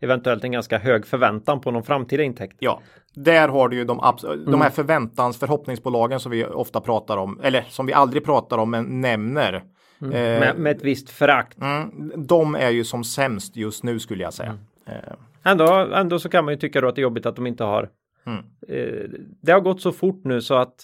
eventuellt 0.00 0.44
en 0.44 0.52
ganska 0.52 0.78
hög 0.78 1.06
förväntan 1.06 1.60
på 1.60 1.70
någon 1.70 1.82
framtida 1.82 2.22
intäkt. 2.22 2.56
Ja, 2.58 2.80
där 3.14 3.48
har 3.48 3.68
du 3.68 3.76
ju 3.76 3.84
de, 3.84 4.14
de 4.46 4.60
här 4.60 4.70
förväntans 4.70 5.38
förhoppningsbolagen 5.38 6.20
som 6.20 6.32
vi 6.32 6.44
ofta 6.44 6.80
pratar 6.80 7.16
om, 7.16 7.40
eller 7.42 7.64
som 7.68 7.86
vi 7.86 7.92
aldrig 7.92 8.24
pratar 8.24 8.58
om 8.58 8.70
men 8.70 9.00
nämner. 9.00 9.54
Eh, 10.02 10.08
Med, 10.08 10.58
med 10.58 10.76
ett 10.76 10.82
visst 10.84 11.10
förakt. 11.10 11.58
mm, 11.60 12.12
de 12.16 12.54
är 12.54 12.70
ju 12.70 12.84
som 12.84 13.04
sämst 13.04 13.56
just 13.56 13.84
nu 13.84 13.98
skulle 13.98 14.22
jag 14.22 14.34
säga. 14.34 14.58
Eh, 14.88 15.12
Ändå, 15.44 15.64
ändå 15.94 16.18
så 16.18 16.28
kan 16.28 16.44
man 16.44 16.54
ju 16.54 16.60
tycka 16.60 16.80
då 16.80 16.88
att 16.88 16.94
det 16.94 17.00
är 17.00 17.02
jobbigt 17.02 17.26
att 17.26 17.36
de 17.36 17.46
inte 17.46 17.64
har. 17.64 17.90
Mm. 18.26 18.44
Eh, 18.68 19.10
det 19.42 19.52
har 19.52 19.60
gått 19.60 19.80
så 19.82 19.92
fort 19.92 20.20
nu 20.24 20.40
så 20.40 20.54
att 20.54 20.74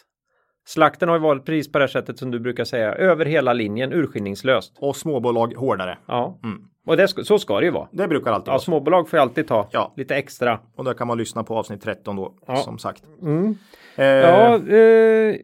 slakten 0.67 1.09
har 1.09 1.17
ju 1.17 1.23
varit 1.23 1.45
precis 1.45 1.73
på 1.73 1.79
det 1.79 1.83
här 1.83 1.89
sättet 1.89 2.19
som 2.19 2.31
du 2.31 2.41
brukar 2.41 2.65
säga. 2.65 2.93
Över 2.95 3.25
hela 3.25 3.53
linjen 3.53 3.93
urskillningslöst. 3.93 4.77
och 4.79 4.97
småbolag 4.97 5.55
hårdare. 5.55 5.99
Ja, 6.07 6.39
Mm. 6.45 6.63
och 6.87 6.97
det, 6.97 7.09
så 7.09 7.39
ska 7.39 7.61
det 7.61 7.67
ju 7.67 7.73
vara. 7.73 7.89
Det 7.93 8.09
brukar 8.09 8.33
alltid 8.33 8.49
Ja, 8.49 8.53
vara 8.53 8.61
småbolag 8.61 9.09
får 9.09 9.17
ju 9.17 9.23
alltid 9.23 9.49
ta 9.49 9.69
Ja. 9.73 9.93
lite 9.97 10.17
extra. 10.17 10.61
Och 10.77 10.85
där 10.85 10.95
kan 10.95 11.07
man 11.07 11.19
lyssna 11.19 11.45
på 11.45 11.57
avsnitt 11.59 11.83
13 11.83 12.17
då, 12.17 12.35
Ja. 12.47 12.57
som 12.57 12.79
sagt. 12.79 13.05
Mm. 13.23 13.55
Eh, 13.97 14.05
Ja, 14.07 14.57
eh, 14.69 15.37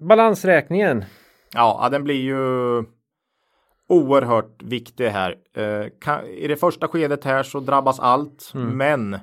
balansräkningen. 0.00 1.04
Ja, 1.54 1.88
den 1.92 2.04
blir 2.04 2.20
ju 2.22 2.38
oerhört 3.94 4.62
viktig 4.62 5.08
här. 5.08 5.36
Eh, 5.56 5.86
kan, 6.00 6.26
I 6.26 6.48
det 6.48 6.56
första 6.56 6.88
skedet 6.88 7.24
här 7.24 7.42
så 7.42 7.60
drabbas 7.60 8.00
allt, 8.00 8.50
men 8.54 9.18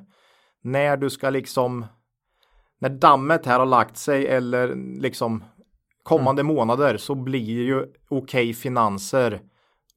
när 0.62 0.98
du 0.98 1.10
ska 1.10 1.30
liksom 1.30 1.86
när 2.80 2.90
dammet 2.90 3.46
här 3.46 3.60
har 3.60 3.66
lagt 3.66 3.98
sig 3.98 4.28
eller 4.28 4.76
liksom 5.02 5.44
kommande 6.04 6.44
månader 6.44 6.98
så 6.98 7.16
blir 7.16 7.64
ju 7.64 7.86
okej 8.10 8.54
finanser 8.54 9.42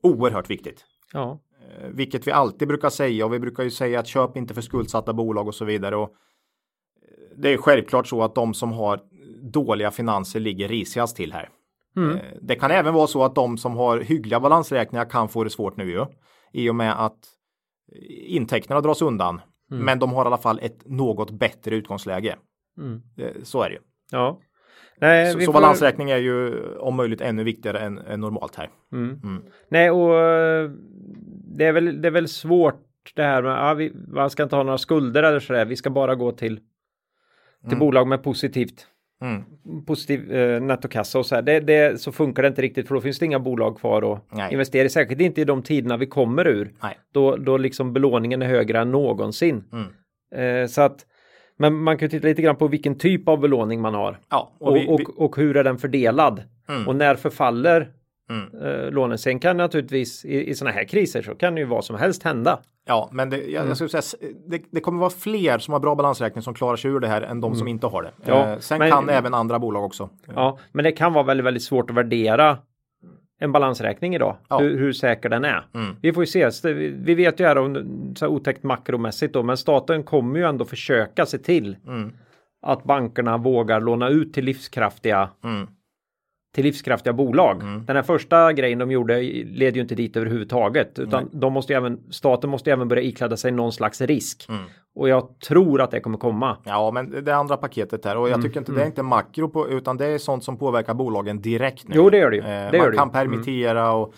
oerhört 0.02 0.50
viktigt. 0.50 0.84
Ja, 1.12 1.40
Eh, 1.78 1.88
vilket 1.88 2.26
vi 2.26 2.32
alltid 2.32 2.68
brukar 2.68 2.90
säga 2.90 3.26
och 3.26 3.32
vi 3.32 3.38
brukar 3.38 3.62
ju 3.62 3.70
säga 3.70 4.00
att 4.00 4.06
köp 4.06 4.36
inte 4.36 4.54
för 4.54 4.60
skuldsatta 4.60 5.12
bolag 5.12 5.48
och 5.48 5.54
så 5.54 5.64
vidare. 5.64 5.96
Och 5.96 6.08
eh, 6.08 7.36
det 7.36 7.52
är 7.52 7.56
självklart 7.56 8.06
så 8.06 8.22
att 8.22 8.34
de 8.34 8.54
som 8.54 8.72
har 8.72 9.00
dåliga 9.42 9.90
finanser 9.90 10.40
ligger 10.40 10.68
risigast 10.68 11.16
till 11.16 11.32
här. 11.32 11.48
Eh, 11.96 12.16
Det 12.42 12.54
kan 12.54 12.70
även 12.70 12.94
vara 12.94 13.06
så 13.06 13.24
att 13.24 13.34
de 13.34 13.58
som 13.58 13.76
har 13.76 14.00
hyggliga 14.00 14.40
balansräkningar 14.40 15.04
kan 15.04 15.28
få 15.28 15.44
det 15.44 15.50
svårt 15.50 15.76
nu 15.76 15.90
ju. 15.90 16.04
I 16.52 16.70
och 16.70 16.74
med 16.74 17.04
att 17.04 17.18
intäkterna 18.26 18.80
dras 18.80 19.02
undan. 19.02 19.40
Men 19.70 19.98
de 19.98 20.12
har 20.12 20.24
i 20.24 20.26
alla 20.26 20.38
fall 20.38 20.58
ett 20.62 20.86
något 20.86 21.30
bättre 21.30 21.74
utgångsläge. 21.76 22.36
Mm. 22.78 23.02
Eh, 23.18 23.42
Så 23.42 23.62
är 23.62 23.68
det 23.68 23.74
ju. 23.74 23.80
ja. 24.10 24.40
Nej, 25.00 25.32
Så, 25.32 25.38
vi 25.38 25.44
så 25.44 25.52
får- 25.52 25.60
balansräkning 25.60 26.10
är 26.10 26.16
ju 26.16 26.66
om 26.76 26.94
möjligt 26.96 27.20
ännu 27.20 27.44
viktigare 27.44 27.78
än, 27.78 27.98
än 27.98 28.20
normalt 28.20 28.54
här. 28.54 28.70
Mm. 28.92 29.20
Mm. 29.24 29.42
Nej, 29.68 29.90
och 29.90 30.14
eh, 30.18 30.70
det 31.56 31.64
är 31.64 31.72
väl, 31.72 32.02
det 32.02 32.08
är 32.08 32.12
väl 32.12 32.28
svårt 32.28 32.80
det 33.14 33.22
här 33.22 33.42
med, 33.42 33.52
ja, 33.52 33.74
vi, 33.74 33.92
man 34.08 34.30
ska 34.30 34.42
inte 34.42 34.56
ha 34.56 34.62
några 34.62 34.78
skulder 34.78 35.22
eller 35.22 35.40
sådär, 35.40 35.64
vi 35.64 35.76
ska 35.76 35.90
bara 35.90 36.14
gå 36.14 36.32
till, 36.32 36.60
till 37.68 37.78
bolag 37.78 38.06
med 38.06 38.22
positivt, 38.22 38.86
Mm. 39.24 39.84
positiv 39.86 40.32
eh, 40.32 40.60
nettokassa 40.60 41.18
och 41.18 41.26
så 41.26 41.34
här. 41.34 41.42
Det, 41.42 41.60
det, 41.60 42.00
så 42.00 42.12
funkar 42.12 42.42
det 42.42 42.48
inte 42.48 42.62
riktigt 42.62 42.88
för 42.88 42.94
då 42.94 43.00
finns 43.00 43.18
det 43.18 43.26
inga 43.26 43.38
bolag 43.38 43.78
kvar 43.78 44.12
att 44.12 44.24
Nej. 44.32 44.52
investera 44.52 44.84
i, 44.84 44.88
särskilt 44.88 45.20
inte 45.20 45.40
i 45.40 45.44
de 45.44 45.62
tiderna 45.62 45.96
vi 45.96 46.06
kommer 46.06 46.46
ur. 46.46 46.72
Nej. 46.82 46.98
Då, 47.12 47.36
då 47.36 47.56
liksom 47.56 47.92
belåningen 47.92 48.42
är 48.42 48.46
högre 48.46 48.80
än 48.80 48.90
någonsin. 48.90 49.64
Mm. 49.72 50.62
Eh, 50.62 50.66
så 50.66 50.82
att, 50.82 51.06
men 51.58 51.74
man 51.74 51.98
kan 51.98 52.06
ju 52.06 52.10
titta 52.10 52.28
lite 52.28 52.42
grann 52.42 52.56
på 52.56 52.68
vilken 52.68 52.98
typ 52.98 53.28
av 53.28 53.40
belåning 53.40 53.80
man 53.80 53.94
har. 53.94 54.18
Ja, 54.30 54.52
och 54.60 54.68
Och, 54.68 54.76
vi, 54.76 54.88
och, 54.88 55.00
vi, 55.00 55.04
och 55.16 55.36
hur 55.36 55.56
är 55.56 55.64
den 55.64 55.78
fördelad? 55.78 56.42
Mm. 56.68 56.88
Och 56.88 56.96
när 56.96 57.14
förfaller 57.14 57.92
Mm. 58.30 58.62
eh, 58.66 58.90
lånen? 58.90 59.18
Sen 59.18 59.38
kan 59.38 59.56
naturligtvis 59.56 60.24
i, 60.24 60.50
i 60.50 60.54
sådana 60.54 60.74
här 60.74 60.84
kriser 60.84 61.22
så 61.22 61.34
kan 61.34 61.54
det 61.54 61.60
ju 61.60 61.66
vad 61.66 61.84
som 61.84 61.96
helst 61.96 62.22
hända. 62.22 62.58
Ja, 62.86 63.08
men 63.12 63.30
det, 63.30 63.36
jag, 63.36 63.68
jag 63.68 63.76
skulle 63.76 64.02
säga, 64.02 64.20
det, 64.46 64.62
det 64.70 64.80
kommer 64.80 65.00
vara 65.00 65.10
fler 65.10 65.58
som 65.58 65.72
har 65.72 65.80
bra 65.80 65.94
balansräkning 65.94 66.42
som 66.42 66.54
klarar 66.54 66.76
sig 66.76 66.90
ur 66.90 67.00
det 67.00 67.08
här 67.08 67.22
än 67.22 67.40
de 67.40 67.54
som 67.54 67.68
inte 67.68 67.86
har 67.86 68.02
det. 68.02 68.10
Ja, 68.26 68.52
eh, 68.52 68.58
sen 68.58 68.78
men- 68.78 68.90
kan 68.90 69.08
även 69.08 69.34
andra 69.34 69.58
bolag 69.58 69.84
också. 69.84 70.08
Ja, 70.34 70.58
men 70.72 70.84
det 70.84 70.92
kan 70.92 71.12
vara 71.12 71.24
väldigt, 71.24 71.46
väldigt 71.46 71.62
svårt 71.62 71.90
att 71.90 71.96
värdera 71.96 72.58
en 73.40 73.52
balansräkning 73.52 74.14
idag. 74.14 74.36
Ja. 74.48 74.58
Hur, 74.58 74.78
hur 74.78 74.92
säker 74.92 75.28
den 75.28 75.44
är. 75.44 75.66
Mm. 75.74 75.96
Vi 76.02 76.12
får 76.12 76.22
ju 76.22 76.26
se. 76.50 76.70
Vi 76.96 77.14
vet 77.14 77.40
ju 77.40 77.44
här 77.46 77.58
om 77.58 77.74
så 78.16 78.24
här 78.24 78.32
otäckt 78.32 78.62
makromässigt 78.62 79.34
då, 79.34 79.42
men 79.42 79.56
staten 79.56 80.02
kommer 80.02 80.38
ju 80.38 80.44
ändå 80.46 80.64
försöka 80.64 81.26
se 81.26 81.38
till 81.38 81.76
Mm. 81.86 82.12
att 82.66 82.84
bankerna 82.84 83.36
vågar 83.36 83.80
låna 83.80 84.08
ut 84.08 84.32
till 84.34 84.44
livskraftiga 84.44 85.28
Mm. 85.44 85.66
Till 86.54 86.64
livskraftiga 86.64 87.12
bolag. 87.12 87.62
Mm. 87.62 87.84
Den 87.86 87.96
här 87.96 88.02
första 88.02 88.52
grejen 88.52 88.78
de 88.78 88.90
gjorde 88.90 89.20
leder 89.44 89.74
ju 89.76 89.80
inte 89.82 89.94
dit 89.94 90.16
överhuvudtaget, 90.16 90.98
utan 90.98 91.28
de 91.32 91.52
måste 91.52 91.74
även, 91.74 91.98
staten 92.10 92.50
måste 92.50 92.72
även 92.72 92.88
börja 92.88 93.02
ikläda 93.02 93.36
sig 93.36 93.52
någon 93.52 93.72
slags 93.72 94.00
risk. 94.00 94.46
Mm. 94.48 94.60
Och 94.94 95.08
jag 95.08 95.38
tror 95.48 95.80
att 95.80 95.90
det 95.90 96.00
kommer 96.00 96.18
komma. 96.18 96.56
Ja, 96.64 96.90
men 96.90 97.24
det 97.24 97.36
andra 97.36 97.56
paketet 97.56 98.04
här 98.04 98.16
och 98.16 98.28
jag 98.28 98.42
tycker 98.42 98.60
inte 98.60 98.72
det 98.72 98.82
är 98.82 98.86
inte 98.86 99.02
makro 99.02 99.48
på, 99.48 99.68
utan 99.68 99.96
det 99.96 100.06
är 100.06 100.18
sånt 100.18 100.44
som 100.44 100.58
påverkar 100.58 100.94
bolagen 100.94 101.40
direkt 101.40 101.88
nu. 101.88 101.94
Jo, 101.96 102.10
det 102.10 102.18
gör 102.18 102.30
det 102.30 102.36
ju. 102.36 102.42
Eh, 102.42 102.48
Det 102.48 102.64
man 102.78 102.80
gör 102.80 102.90
det 102.90 102.96
kan 102.96 103.08
ju. 103.08 103.12
permittera 103.12 103.92
och 103.92 104.14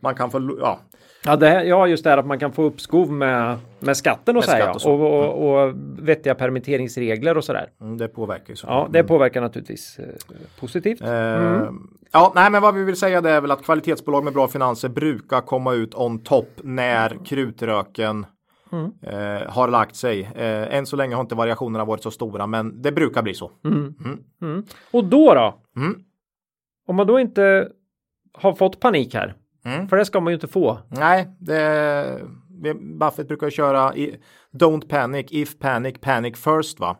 man 0.00 0.14
kan 0.14 0.30
få, 0.30 0.56
ja, 0.60 0.78
Ja, 1.24 1.36
det, 1.36 1.64
ja, 1.64 1.86
just 1.86 2.04
det 2.04 2.10
här 2.10 2.18
att 2.18 2.26
man 2.26 2.38
kan 2.38 2.52
få 2.52 2.62
uppskov 2.62 3.12
med, 3.12 3.58
med 3.80 3.96
skatten 3.96 4.36
och 4.36 4.40
Med 4.40 4.44
så 4.44 4.50
här, 4.50 4.60
ja. 4.60 4.72
och 4.74 4.80
så. 4.80 4.92
och, 4.92 5.34
och, 5.34 5.64
och 5.66 5.74
vettiga 5.98 6.34
permitteringsregler 6.34 7.36
och 7.36 7.44
sådär. 7.44 7.70
mm, 7.80 7.98
det 7.98 8.08
påverkar 8.08 8.48
ju 8.48 8.56
så. 8.56 8.66
Ja, 8.66 8.88
det 8.90 9.04
påverkar 9.04 9.40
naturligtvis 9.40 9.98
eh, 9.98 10.04
positivt. 10.60 11.00
Eh, 11.02 11.70
Ja, 12.12 12.32
nej, 12.34 12.50
men 12.50 12.62
vad 12.62 12.74
vi 12.74 12.84
vill 12.84 12.96
säga 12.96 13.20
det 13.20 13.30
är 13.30 13.40
väl 13.40 13.50
att 13.50 13.62
kvalitetsbolag 13.62 14.24
med 14.24 14.32
bra 14.32 14.48
finanser 14.48 14.88
brukar 14.88 15.40
komma 15.40 15.72
ut 15.74 15.94
on 15.94 16.18
top 16.18 16.48
när 16.62 17.24
krutröken 17.24 18.26
eh, 19.02 19.50
har 19.52 19.68
lagt 19.68 19.96
sig. 19.96 20.20
Eh, 20.34 20.76
än 20.76 20.86
så 20.86 20.96
länge 20.96 21.14
har 21.14 21.20
inte 21.20 21.34
variationerna 21.34 21.84
varit 21.84 22.02
så 22.02 22.10
stora, 22.10 22.46
men 22.46 22.82
det 22.82 22.92
brukar 22.92 23.22
bli 23.22 23.34
så. 23.34 23.50
Och 24.90 25.04
då 25.04 25.34
då? 25.34 25.62
Mm. 25.76 25.98
Om 26.88 26.96
man 26.96 27.06
då 27.06 27.20
inte 27.20 27.68
har 28.32 28.52
fått 28.52 28.80
panik 28.80 29.14
här, 29.14 29.34
Mm. 29.74 29.88
för 29.88 29.96
det 29.96 30.04
ska 30.04 30.20
man 30.20 30.30
ju 30.30 30.34
inte 30.34 30.48
få. 30.48 30.78
Nej, 30.88 31.28
det, 31.38 32.20
Buffett 33.00 33.28
brukar 33.28 33.50
köra 33.50 33.96
i, 33.96 34.16
Don't 34.52 34.88
panic, 34.88 35.26
if 35.30 35.58
panic, 35.58 35.94
panic 36.00 36.36
first 36.36 36.80
va. 36.80 36.96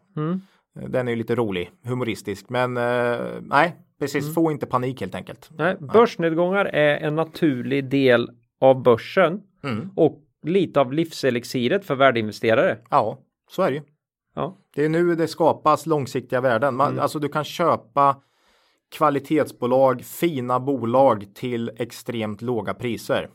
Den 0.88 1.08
är 1.08 1.12
ju 1.12 1.16
lite 1.16 1.34
rolig, 1.34 1.70
humoristisk, 1.84 2.48
men 2.48 2.76
eh, 2.76 3.18
nej, 3.42 3.76
precis, 4.00 4.34
få 4.34 4.50
inte 4.52 4.66
panik 4.66 5.00
helt 5.00 5.14
enkelt. 5.14 5.50
Nej, 5.58 5.76
börsnedgångar 5.92 6.64
är 6.64 6.96
en 6.96 7.14
naturlig 7.14 7.84
del 7.90 8.30
av 8.60 8.82
börsen 8.82 9.40
Mm. 9.64 9.90
och 9.96 10.18
lite 10.42 10.80
av 10.80 10.92
livselixiret 10.92 11.84
för 11.84 11.94
värdeinvesterare. 11.94 12.78
Ja, 12.90 13.18
så 13.50 13.62
är 13.62 13.70
det 13.70 13.76
ju. 13.76 13.82
Ja. 14.34 14.56
Det 14.74 14.84
är 14.84 14.88
nu 14.88 15.14
det 15.14 15.28
skapas 15.28 15.86
långsiktiga 15.86 16.40
värden. 16.40 16.74
Man, 16.76 16.98
Alltså 16.98 17.18
du 17.18 17.28
kan 17.28 17.44
köpa 17.44 18.16
kvalitetsbolag, 18.96 20.04
fina 20.04 20.60
bolag 20.60 21.26
till 21.34 21.70
extremt 21.76 22.42
låga 22.42 22.74
priser. 22.74 23.30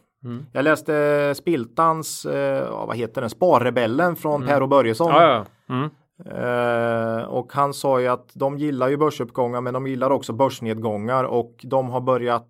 Jag 0.52 0.64
läste 0.64 1.36
Spiltans, 1.36 2.26
eh, 2.26 2.86
vad 2.88 2.98
heter 2.98 3.22
den, 3.22 3.30
Sparrebellen 3.30 4.16
från 4.16 4.46
Per 4.46 4.62
och 4.62 4.70
Börjesson. 4.70 5.12
Ja, 5.12 5.46
ja. 5.68 5.76
Mm. 5.76 5.90
Eh, 6.26 7.24
och 7.24 7.54
han 7.54 7.74
sa 7.74 8.02
ju 8.02 8.08
att 8.08 8.30
de 8.34 8.58
gillar 8.58 8.90
ju 8.90 8.98
börsuppgångar 8.98 9.62
men 9.62 9.74
de 9.74 9.88
gillar 9.88 10.10
också 10.10 10.34
börsnedgångar 10.34 11.24
och 11.24 11.56
de 11.64 11.90
har 11.90 12.02
börjat 12.02 12.50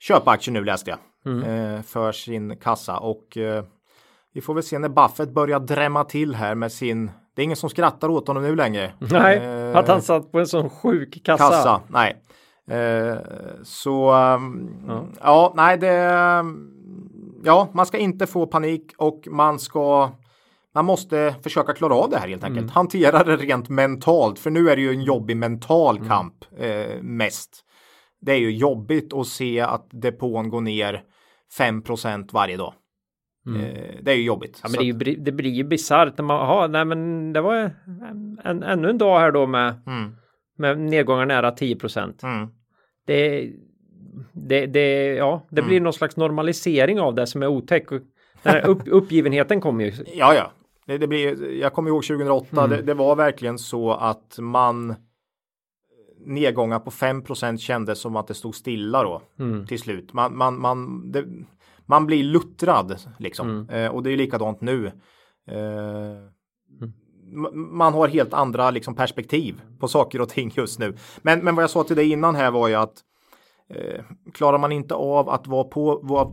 köpa 0.00 0.30
aktier 0.30 0.52
nu 0.52 0.64
läste 0.64 0.90
jag. 0.90 0.98
Eh, 1.26 1.82
för 1.82 2.12
sin 2.12 2.56
kassa 2.56 2.98
och 2.98 3.36
eh, 3.36 3.64
vi 4.32 4.40
får 4.40 4.54
väl 4.54 4.62
se 4.62 4.78
när 4.78 4.88
Buffett 4.88 5.34
börjar 5.34 5.60
drämma 5.60 6.04
till 6.04 6.34
här 6.34 6.54
med 6.54 6.72
sin 6.72 7.10
det 7.34 7.42
är 7.42 7.44
ingen 7.44 7.56
som 7.56 7.70
skrattar 7.70 8.08
åt 8.08 8.28
honom 8.28 8.42
nu 8.42 8.56
längre. 8.56 8.92
Nej, 8.98 9.38
Eh, 9.38 9.76
att 9.76 9.88
han 9.88 10.02
satt 10.02 10.32
på 10.32 10.38
en 10.38 10.46
sån 10.46 10.70
sjuk 10.70 11.24
kassa. 11.24 11.48
kassa. 11.48 11.80
Nej. 11.88 12.22
Eh, 12.70 13.16
så 13.62 14.12
um, 14.14 14.70
ja. 15.20 15.52
nej 15.56 15.78
det. 15.78 15.94
Ja, 17.44 17.68
man 17.72 17.86
ska 17.86 17.98
inte 17.98 18.26
få 18.26 18.46
panik 18.46 18.92
och 18.98 19.28
man 19.30 19.58
ska. 19.58 20.10
Man 20.74 20.84
måste 20.84 21.34
försöka 21.42 21.72
klara 21.72 21.94
av 21.94 22.10
det 22.10 22.18
här 22.18 22.28
helt 22.28 22.44
enkelt. 22.44 22.70
Hantera 22.70 23.24
det 23.24 23.36
rent 23.36 23.68
mentalt, 23.68 24.38
för 24.38 24.50
nu 24.50 24.70
är 24.70 24.76
det 24.76 24.82
ju 24.82 24.90
en 24.90 25.02
jobbig 25.02 25.36
mental 25.36 26.08
kamp 26.08 26.34
eh, 26.58 27.02
mest. 27.02 27.64
Det 28.20 28.32
är 28.32 28.38
ju 28.38 28.56
jobbigt 28.56 29.12
att 29.12 29.26
se 29.26 29.60
att 29.60 29.86
depån 29.90 30.48
går 30.50 30.60
ner 30.60 31.02
5% 31.58 32.28
varje 32.32 32.56
dag. 32.56 32.74
Eh, 33.46 33.94
det 34.02 34.10
är 34.12 34.16
ju 34.16 34.22
jobbigt. 34.22 34.60
Ja, 34.62 34.68
men 34.68 34.78
det, 34.78 34.84
ju, 34.84 35.16
det 35.16 35.32
blir 35.32 35.50
ju 35.50 35.64
bisarrt 35.64 36.18
när 36.18 36.24
man, 36.24 36.40
aha, 36.40 36.66
nej 36.66 36.84
men 36.84 37.32
det 37.32 37.40
var 37.40 37.54
en, 37.54 38.40
en, 38.44 38.62
ännu 38.62 38.90
en 38.90 38.98
dag 38.98 39.20
här 39.20 39.32
då 39.32 39.46
med, 39.46 39.74
Mm. 39.86 40.12
med 40.58 40.78
nedgångar 40.78 41.26
nära 41.26 41.50
10 41.50 41.76
procent. 41.76 42.22
Mm. 42.22 42.48
Det, 43.06 43.50
det, 44.32 44.66
det, 44.66 45.14
ja, 45.14 45.46
det 45.50 45.62
blir 45.62 45.80
någon 45.80 45.92
slags 45.92 46.16
normalisering 46.16 47.00
av 47.00 47.14
det 47.14 47.26
som 47.26 47.42
är 47.42 47.46
otäck. 47.46 47.88
Den 47.88 48.02
här 48.42 48.66
upp, 48.66 48.82
uppgivenheten 48.86 49.60
kommer 49.60 49.84
ju. 49.84 49.92
Ja, 50.14 50.34
ja. 50.34 50.52
Det, 50.86 50.98
det 50.98 51.06
blir, 51.06 51.52
jag 51.52 51.72
kommer 51.72 51.90
ihåg 51.90 52.02
2008, 52.04 52.66
det, 52.66 52.82
det 52.82 52.94
var 52.94 53.16
verkligen 53.16 53.58
så 53.58 53.92
att 53.92 54.36
man 54.38 54.94
nedgångar 56.26 56.78
på 56.78 56.90
5 56.90 57.22
kändes 57.58 57.98
som 58.00 58.16
att 58.16 58.26
det 58.26 58.34
stod 58.34 58.54
stilla 58.54 59.02
då 59.02 59.22
till 59.68 59.78
slut. 59.78 60.12
Man, 60.12 60.36
man, 60.36 60.60
man, 60.60 61.10
det, 61.12 61.24
man 61.86 62.06
blir 62.06 62.24
luttrad 62.24 62.98
liksom. 63.18 63.68
Eh, 63.70 63.88
och 63.94 64.02
det 64.02 64.12
är 64.12 64.16
likadant 64.16 64.60
nu. 64.60 64.86
Eh, 65.50 66.16
m- 67.32 67.68
man 67.76 67.92
har 67.94 68.08
helt 68.08 68.32
andra 68.34 68.70
liksom, 68.70 68.94
perspektiv 68.94 69.60
på 69.80 69.88
saker 69.88 70.20
och 70.20 70.28
ting 70.28 70.52
just 70.56 70.78
nu. 70.78 70.96
Men, 71.22 71.40
men 71.44 71.54
vad 71.54 71.62
jag 71.62 71.70
sa 71.70 71.84
till 71.84 71.96
dig 71.96 72.10
innan 72.12 72.34
här 72.34 72.50
var 72.50 72.68
ju 72.68 72.74
att 72.74 72.94
eh, 73.68 74.04
klarar 74.34 74.58
man 74.58 74.72
inte 74.72 74.94
av 74.94 75.28
att 75.28 75.46
vara 75.46 75.64
på, 75.64 76.00
vara, 76.02 76.28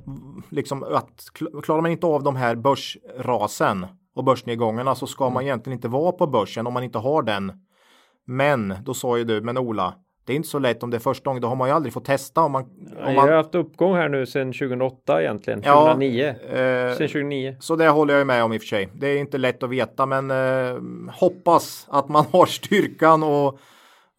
liksom, 0.50 0.84
att, 0.84 1.24
kl- 1.40 1.62
klarar 1.62 1.82
man 1.82 1.92
inte 1.92 2.08
av 2.08 2.24
de 2.24 2.36
här 2.36 2.56
börsrasen 2.56 3.86
och 4.16 4.24
börsnedgångarna 4.24 4.96
så 4.96 5.08
ska 5.08 5.30
man 5.30 5.44
egentligen 5.44 5.78
inte 5.78 5.88
vara 5.88 6.12
på 6.12 6.28
börsen 6.28 6.68
om 6.68 6.74
man 6.74 6.84
inte 6.84 6.98
har 7.00 7.24
den. 7.24 7.52
Men 8.26 8.74
då 8.84 8.94
sa 8.94 9.18
ju 9.18 9.24
du, 9.24 9.42
men 9.42 9.58
Ola, 9.58 9.94
det 10.26 10.34
är 10.34 10.36
inte 10.36 10.50
så 10.50 10.60
lätt 10.60 10.84
om 10.84 10.90
det 10.90 10.98
är 10.98 11.00
första 11.00 11.30
gången, 11.30 11.42
då 11.42 11.48
har 11.48 11.56
man 11.56 11.70
ju 11.70 11.74
aldrig 11.76 11.94
fått 11.94 12.06
testa 12.06 12.42
om 12.42 12.52
man, 12.52 12.64
om 12.64 12.88
Jag 12.98 13.16
man 13.16 13.30
har 13.30 13.36
haft 13.36 13.56
uppgång 13.56 13.96
här 13.96 14.10
nu 14.10 14.26
sedan 14.26 14.54
2008 14.54 15.22
egentligen. 15.22 15.62
Ja, 15.66 15.86
2009. 15.86 16.28
eh, 16.28 16.36
Sedan 16.96 17.08
2009. 17.08 17.56
Så 17.60 17.76
det 17.76 17.90
håller 17.90 18.18
jag 18.18 18.28
med 18.28 18.44
om 18.44 18.54
i 18.54 18.58
och 18.58 18.62
för 18.62 18.68
sig. 18.68 18.90
Det 18.94 19.08
är 19.08 19.18
inte 19.20 19.38
lätt 19.38 19.64
att 19.64 19.70
veta 19.70 20.06
men 20.06 20.32
eh, 20.32 20.82
hoppas 21.14 21.88
att 21.90 22.10
man 22.10 22.26
har 22.32 22.46
styrkan 22.46 23.24
och, 23.24 23.60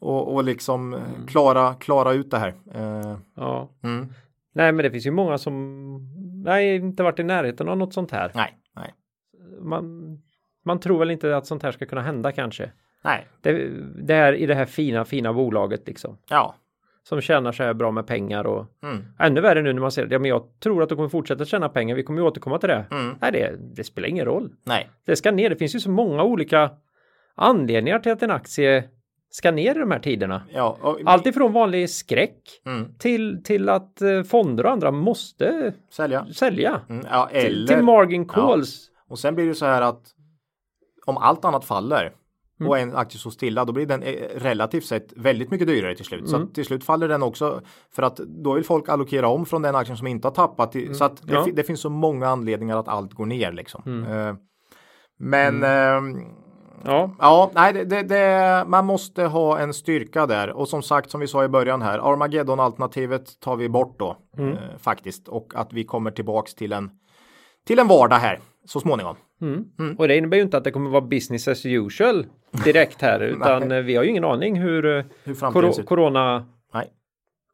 och, 0.00 0.34
och 0.34 0.44
liksom 0.44 0.94
eh, 0.94 1.00
klara, 1.28 1.74
klara 1.74 2.12
ut 2.12 2.30
det 2.30 2.38
här. 2.38 2.54
Eh, 2.74 3.16
Ja. 3.36 3.68
mm. 3.84 4.12
Nej, 4.52 4.72
men 4.72 4.82
det 4.84 4.90
finns 4.90 5.06
ju 5.06 5.10
många 5.10 5.38
som 5.38 5.54
nej, 6.44 6.76
inte 6.76 7.02
varit 7.02 7.18
i 7.18 7.22
närheten 7.22 7.68
av 7.68 7.76
något 7.78 7.94
sånt 7.94 8.10
här. 8.10 8.30
Nej, 8.34 8.58
nej, 8.76 8.94
Man, 9.60 10.18
man 10.64 10.80
tror 10.80 10.98
väl 10.98 11.10
inte 11.10 11.36
att 11.36 11.46
sånt 11.46 11.62
här 11.62 11.72
ska 11.72 11.86
kunna 11.86 12.02
hända 12.02 12.32
kanske. 12.32 12.70
Nej, 13.04 13.26
Det, 13.40 13.68
det 14.06 14.14
här 14.14 14.32
i 14.32 14.46
det 14.46 14.54
här 14.54 14.64
fina, 14.66 15.04
fina 15.04 15.32
bolaget 15.32 15.86
liksom. 15.86 16.18
ja, 16.28 16.54
Som 17.02 17.20
tjänar 17.20 17.52
så 17.52 17.62
här 17.62 17.74
bra 17.74 17.90
med 17.90 18.06
pengar 18.06 18.46
och 18.46 18.66
mm. 18.82 19.04
ännu 19.18 19.40
värre 19.40 19.62
nu 19.62 19.72
när 19.72 19.80
man 19.80 19.92
ser 19.92 20.06
det. 20.06 20.14
Ja, 20.14 20.18
men 20.18 20.28
jag 20.28 20.42
tror 20.60 20.82
att 20.82 20.88
de 20.88 20.94
kommer 20.94 21.08
fortsätta 21.08 21.44
tjäna 21.44 21.68
pengar. 21.68 21.96
Vi 21.96 22.02
kommer 22.02 22.20
ju 22.20 22.26
återkomma 22.26 22.58
till 22.58 22.68
det. 22.68 22.86
Mm. 22.90 23.14
Nej, 23.20 23.32
det, 23.32 23.56
det 23.76 23.84
spelar 23.84 24.08
ingen 24.08 24.24
roll. 24.24 24.52
nej, 24.64 24.90
Det 25.06 25.16
ska 25.16 25.30
ner. 25.30 25.50
Det 25.50 25.56
finns 25.56 25.74
ju 25.74 25.80
så 25.80 25.90
många 25.90 26.22
olika 26.22 26.70
anledningar 27.34 27.98
till 27.98 28.12
att 28.12 28.22
en 28.22 28.30
aktie 28.30 28.84
ska 29.30 29.50
ner 29.50 29.76
i 29.76 29.78
de 29.78 29.90
här 29.90 29.98
tiderna. 29.98 30.42
ja, 30.54 30.78
och, 30.80 30.98
Allt 31.04 31.26
ifrån 31.26 31.52
vanlig 31.52 31.90
skräck 31.90 32.38
mm. 32.66 32.94
till, 32.98 33.42
till 33.44 33.68
att 33.68 34.02
eh, 34.02 34.22
fonder 34.22 34.66
och 34.66 34.72
andra 34.72 34.90
måste 34.90 35.72
sälja. 35.90 36.26
sälja. 36.34 36.80
Mm, 36.88 37.06
ja, 37.10 37.28
Till, 37.32 37.46
eller, 37.46 37.66
till 37.66 37.84
margin 37.84 38.28
calls. 38.28 38.90
och 39.08 39.18
sen 39.18 39.34
blir 39.34 39.46
det 39.46 39.54
så 39.54 39.66
här 39.66 39.82
att 39.82 40.02
om 41.06 41.16
allt 41.16 41.44
annat 41.44 41.64
faller 41.64 42.12
Mm. 42.60 42.70
och 42.70 42.78
en 42.78 42.96
aktie 42.96 43.18
står 43.20 43.30
stilla 43.30 43.64
då 43.64 43.72
blir 43.72 43.86
den 43.86 44.02
eh, 44.02 44.14
relativt 44.36 44.84
sett 44.84 45.12
väldigt 45.16 45.50
mycket 45.50 45.66
dyrare 45.66 45.94
till 45.94 46.04
slut. 46.04 46.28
Så 46.28 46.36
Mm. 46.36 46.48
att 46.48 46.54
till 46.54 46.64
slut 46.64 46.84
faller 46.84 47.08
den 47.08 47.22
också 47.22 47.60
för 47.94 48.02
att 48.02 48.16
då 48.16 48.52
vill 48.52 48.64
folk 48.64 48.88
allokera 48.88 49.28
om 49.28 49.46
från 49.46 49.62
den 49.62 49.76
aktien 49.76 49.96
som 49.96 50.06
inte 50.06 50.28
har 50.28 50.32
tappat. 50.34 50.72
till- 50.72 50.94
Så 50.94 51.04
att 51.04 51.16
det, 51.16 51.22
Mm. 51.22 51.34
Ja. 51.34 51.42
Mm. 51.42 51.54
det 51.54 51.62
finns 51.62 51.80
så 51.80 51.90
många 51.90 52.28
anledningar 52.28 52.76
att 52.76 52.88
allt 52.88 53.12
går 53.12 53.26
ner 53.26 53.52
liksom. 53.52 54.04
Eh, 54.04 54.34
men 55.18 55.62
ehm, 55.62 56.16
Ja, 56.84 57.10
Ja, 57.18 57.50
nej, 57.54 57.72
det, 57.72 57.84
det, 57.84 58.02
det, 58.02 58.64
man 58.66 58.86
måste 58.86 59.24
ha 59.24 59.58
en 59.58 59.74
styrka 59.74 60.26
där 60.26 60.50
och 60.52 60.68
som 60.68 60.82
sagt 60.82 61.10
som 61.10 61.20
vi 61.20 61.26
sa 61.26 61.44
i 61.44 61.48
början 61.48 61.82
här 61.82 61.98
Armageddon-alternativet 61.98 63.40
tar 63.40 63.56
vi 63.56 63.68
bort 63.68 63.98
då 63.98 64.16
Mm. 64.38 64.52
eh, 64.52 64.58
faktiskt 64.78 65.28
och 65.28 65.52
att 65.54 65.72
vi 65.72 65.84
kommer 65.84 66.10
tillbaks 66.10 66.54
till 66.54 66.72
en 66.72 66.90
till 67.66 67.78
en 67.78 67.88
vardag 67.88 68.16
här 68.16 68.38
så 68.64 68.80
småningom. 68.80 69.16
och 69.98 70.08
det 70.08 70.16
innebär 70.16 70.36
ju 70.36 70.42
inte 70.42 70.56
att 70.56 70.64
det 70.64 70.70
kommer 70.70 70.90
vara 70.90 71.00
business 71.00 71.48
as 71.48 71.66
usual 71.66 72.26
direkt 72.64 73.02
här, 73.02 73.20
utan 73.22 73.72
eh, 73.72 73.78
vi 73.82 73.96
har 73.96 74.04
ju 74.04 74.10
ingen 74.10 74.24
aning 74.24 74.60
hur, 74.60 74.96
eh, 74.98 75.04
Hur 75.24 75.34
ut. 75.80 75.86
corona 75.86 76.46
Nej. 76.74 76.86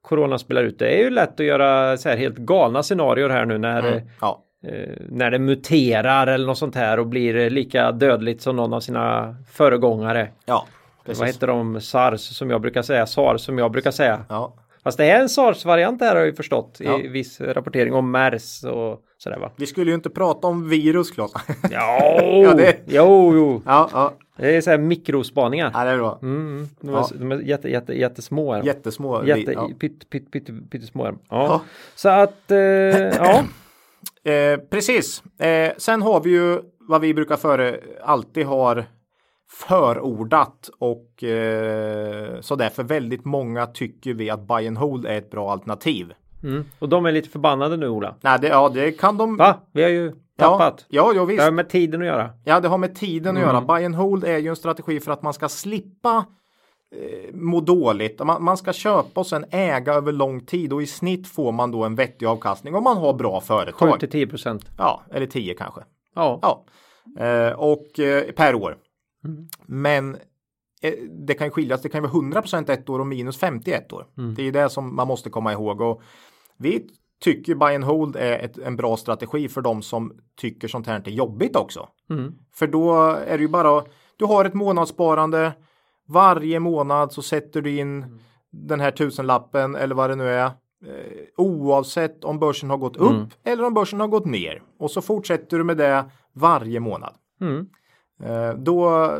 Corona 0.03 0.38
spelar 0.38 0.62
ut. 0.64 0.79
Det 0.79 0.88
är 0.88 1.05
ju 1.05 1.11
lätt 1.11 1.40
att 1.40 1.47
göra 1.47 1.97
så 1.97 2.09
här 2.09 2.16
helt 2.16 2.37
galna 2.37 2.83
scenarier 2.83 3.29
här 3.29 3.45
nu 3.47 3.59
när, 3.59 3.83
Mm. 3.92 4.09
Ja, 4.21 4.42
eh, 4.66 4.88
när 5.09 5.31
det 5.31 5.38
muterar 5.38 6.27
eller 6.27 6.47
något 6.47 6.59
sånt 6.59 6.75
här 6.75 6.99
och 6.99 7.07
blir 7.07 7.37
eh, 7.37 7.51
lika 7.51 7.92
dödligt 7.92 8.42
som 8.42 8.57
någon 8.57 8.73
av 8.73 8.81
sina 8.81 9.37
föregångare. 9.51 10.29
ja, 10.45 10.66
Vad 10.97 11.07
precis. 11.07 11.37
heter 11.37 11.47
de? 11.47 11.81
SARS 11.81 12.21
som 12.21 12.51
jag 12.51 12.61
brukar 12.61 12.83
säga, 12.83 13.07
SARS 13.07 13.40
som 13.40 13.59
jag 13.59 13.71
brukar 13.73 13.90
säga. 13.90 14.25
Ja, 14.29 14.55
Fast 14.87 14.99
det 14.99 15.05
är 15.11 15.20
en 15.20 15.29
SARS-variant 15.29 15.99
där 15.99 16.09
har 16.09 16.16
jag 16.16 16.27
ju 16.27 16.35
förstått 16.35 16.77
Ja. 16.81 16.99
i 16.99 17.09
viss 17.09 17.40
rapportering 17.40 17.94
om 17.94 18.11
MERS 18.11 18.64
och 18.64 19.01
sådär 19.18 19.38
va. 19.38 19.51
vi 19.57 19.66
skulle 19.66 19.90
ju 19.90 19.94
inte 19.94 20.11
prata 20.11 20.46
om 20.46 20.68
virus 20.68 21.11
Claes. 21.11 21.33
Ja, 21.70 22.20
Ja, 22.22 22.55
det- 22.55 22.77
jo, 22.87 23.35
jo. 23.35 23.62
ja, 23.66 23.88
ja, 23.92 24.12
Det 24.37 24.57
är 24.57 24.61
så 24.61 24.70
här 24.70 24.79
mikrospaningar. 24.79 25.70
ja, 25.75 25.85
det 25.85 25.90
är 25.90 25.96
bra. 25.96 26.18
Mm, 26.22 26.68
de, 26.81 26.88
är, 26.88 26.92
Ja. 26.92 27.09
de 27.14 27.33
är 27.33 27.40
jätte, 27.40 27.68
jätte, 27.68 27.92
jättesmå. 27.99 28.53
Är 28.53 28.61
de. 28.61 28.66
Jättesmå. 28.66 29.25
Jätte, 29.25 29.53
ja. 29.53 29.70
pytt, 29.81 30.11
pytt, 30.11 30.31
pytt, 30.33 30.70
pyttesmå. 30.70 31.07
Ja. 31.07 31.14
Ja. 31.29 31.61
Så 31.94 32.09
att, 32.09 32.51
eh, 32.51 32.57
ja. 33.18 33.42
Eh, 34.33 34.59
precis. 34.70 35.22
Eh, 35.40 35.72
sen 35.77 36.03
har 36.03 36.20
vi 36.20 36.31
ju 36.31 36.59
vad 36.81 37.01
vi 37.01 37.14
brukar 37.14 37.37
före 37.37 37.81
alltid 38.03 38.46
har 38.46 38.85
förordat 39.48 40.70
och 40.78 41.24
eh, 41.24 42.40
så 42.40 42.56
därför 42.56 42.82
väldigt 42.82 43.24
många 43.24 43.66
tycker 43.66 44.14
vi 44.14 44.30
att 44.30 44.48
buy 44.48 44.66
and 44.66 44.78
hold 44.78 45.06
är 45.06 45.18
ett 45.18 45.30
bra 45.30 45.52
alternativ. 45.52 46.12
Mm. 46.42 46.64
Och 46.78 46.88
de 46.88 47.06
är 47.06 47.12
lite 47.12 47.28
förbannade 47.28 47.76
nu 47.76 47.88
Ola. 47.88 48.14
Nej, 48.20 48.38
det, 48.40 48.48
ja, 48.48 48.68
det 48.68 48.92
kan 48.92 49.16
de. 49.16 49.37
Va? 49.37 49.54
Vi 49.72 49.82
har 49.82 49.90
ju 49.90 50.12
tappat. 50.38 50.87
Ja, 50.88 51.12
ja, 51.14 51.24
visst. 51.24 51.38
Det 51.38 51.44
har 51.44 51.50
med 51.50 51.68
tiden 51.68 52.00
att 52.00 52.06
göra. 52.06 52.30
Ja, 52.44 52.61
det 52.61 52.68
har 52.68 52.78
med 52.78 52.94
tiden 52.94 53.37
att 53.37 53.42
göra. 53.42 53.61
Buy 53.61 53.85
and 53.85 53.94
hold 53.94 54.24
är 54.24 54.38
ju 54.38 54.48
en 54.48 54.56
strategi 54.56 55.00
för 55.00 55.12
att 55.12 55.22
man 55.22 55.32
ska 55.32 55.48
slippa 55.48 56.24
eh, 56.96 57.35
må 57.35 57.61
dåligt. 57.61 58.24
Man, 58.24 58.44
man 58.44 58.56
ska 58.56 58.72
köpa 58.72 59.20
och 59.20 59.26
sen 59.26 59.44
äga 59.50 59.94
över 59.94 60.12
lång 60.12 60.40
tid 60.40 60.72
och 60.72 60.82
i 60.82 60.87
snitt 60.87 61.28
får 61.28 61.52
man 61.52 61.70
då 61.70 61.85
en 61.85 61.94
vettig 61.94 62.26
avkastning 62.26 62.74
om 62.74 62.85
man 62.85 62.96
har 62.96 63.14
bra 63.14 63.40
7 63.40 63.46
företag. 63.46 64.00
till 64.00 64.11
10 64.11 64.26
procent. 64.26 64.70
Ja, 64.78 65.02
eller 65.11 65.26
10 65.26 65.54
kanske. 65.54 65.80
Ja. 66.14 66.38
Ja, 66.42 66.64
eh, 67.24 67.52
och 67.52 68.00
eh, 68.00 68.32
per 68.32 68.54
år. 68.54 68.76
Men 69.66 70.14
eh, 70.83 70.92
det 71.26 71.35
kan 71.35 71.50
skiljas. 71.50 71.83
Det 71.83 71.88
kan 71.88 72.02
vara 72.02 72.12
100% 72.12 72.70
ett 72.70 72.88
år 72.88 72.98
och 72.98 73.07
minus 73.07 73.38
50 73.38 73.70
ett 73.72 73.92
år. 73.92 74.07
Det 74.35 74.42
är 74.42 74.52
det 74.52 74.68
som 74.70 74.96
man 74.96 75.09
måste 75.09 75.31
komma 75.31 75.52
ihåg 75.52 75.81
och 75.81 76.02
vi 76.59 76.87
tycker 77.20 77.55
buy 77.55 77.74
and 77.74 77.85
hold 77.85 78.16
är 78.16 78.38
ett, 78.38 78.59
en 78.59 78.76
bra 78.76 78.96
strategi 78.96 79.48
för 79.48 79.61
de 79.61 79.83
som 79.83 80.12
tycker 80.40 80.68
sånt 80.68 80.87
här 80.87 81.02
är 81.05 81.11
jobbigt 81.11 81.57
också. 81.57 81.88
För 82.55 82.66
då 82.66 82.94
är 83.11 83.38
det 83.38 83.42
ju 83.42 83.48
bara 83.48 83.85
du 84.16 84.24
har 84.24 84.44
ett 84.44 84.55
månadssparande. 84.55 85.52
Varje 86.09 86.61
månad 86.61 87.12
så 87.12 87.22
sätter 87.22 87.62
du 87.62 87.79
in 87.79 88.20
den 88.50 88.81
här 88.81 88.90
tusenlappen 88.90 89.74
eller 89.76 89.94
vad 89.94 90.11
det 90.11 90.16
nu 90.16 90.29
är. 90.29 90.44
Eh, 90.44 90.52
oavsett 91.37 92.24
om 92.24 92.38
börsen 92.38 92.70
har 92.70 92.76
gått 92.76 92.96
upp 92.96 93.11
eller 93.44 93.64
om 93.64 93.74
börsen 93.74 94.00
har 94.00 94.09
gått 94.09 94.26
ner. 94.26 94.62
Och 94.79 94.90
så 94.90 95.02
fortsätter 95.02 95.59
du 95.59 95.64
med 95.64 95.76
det 95.76 96.05
varje 96.33 96.81
månad. 96.81 97.14
Mm. 98.20 98.33
Eh, 98.50 98.55
då 98.55 99.11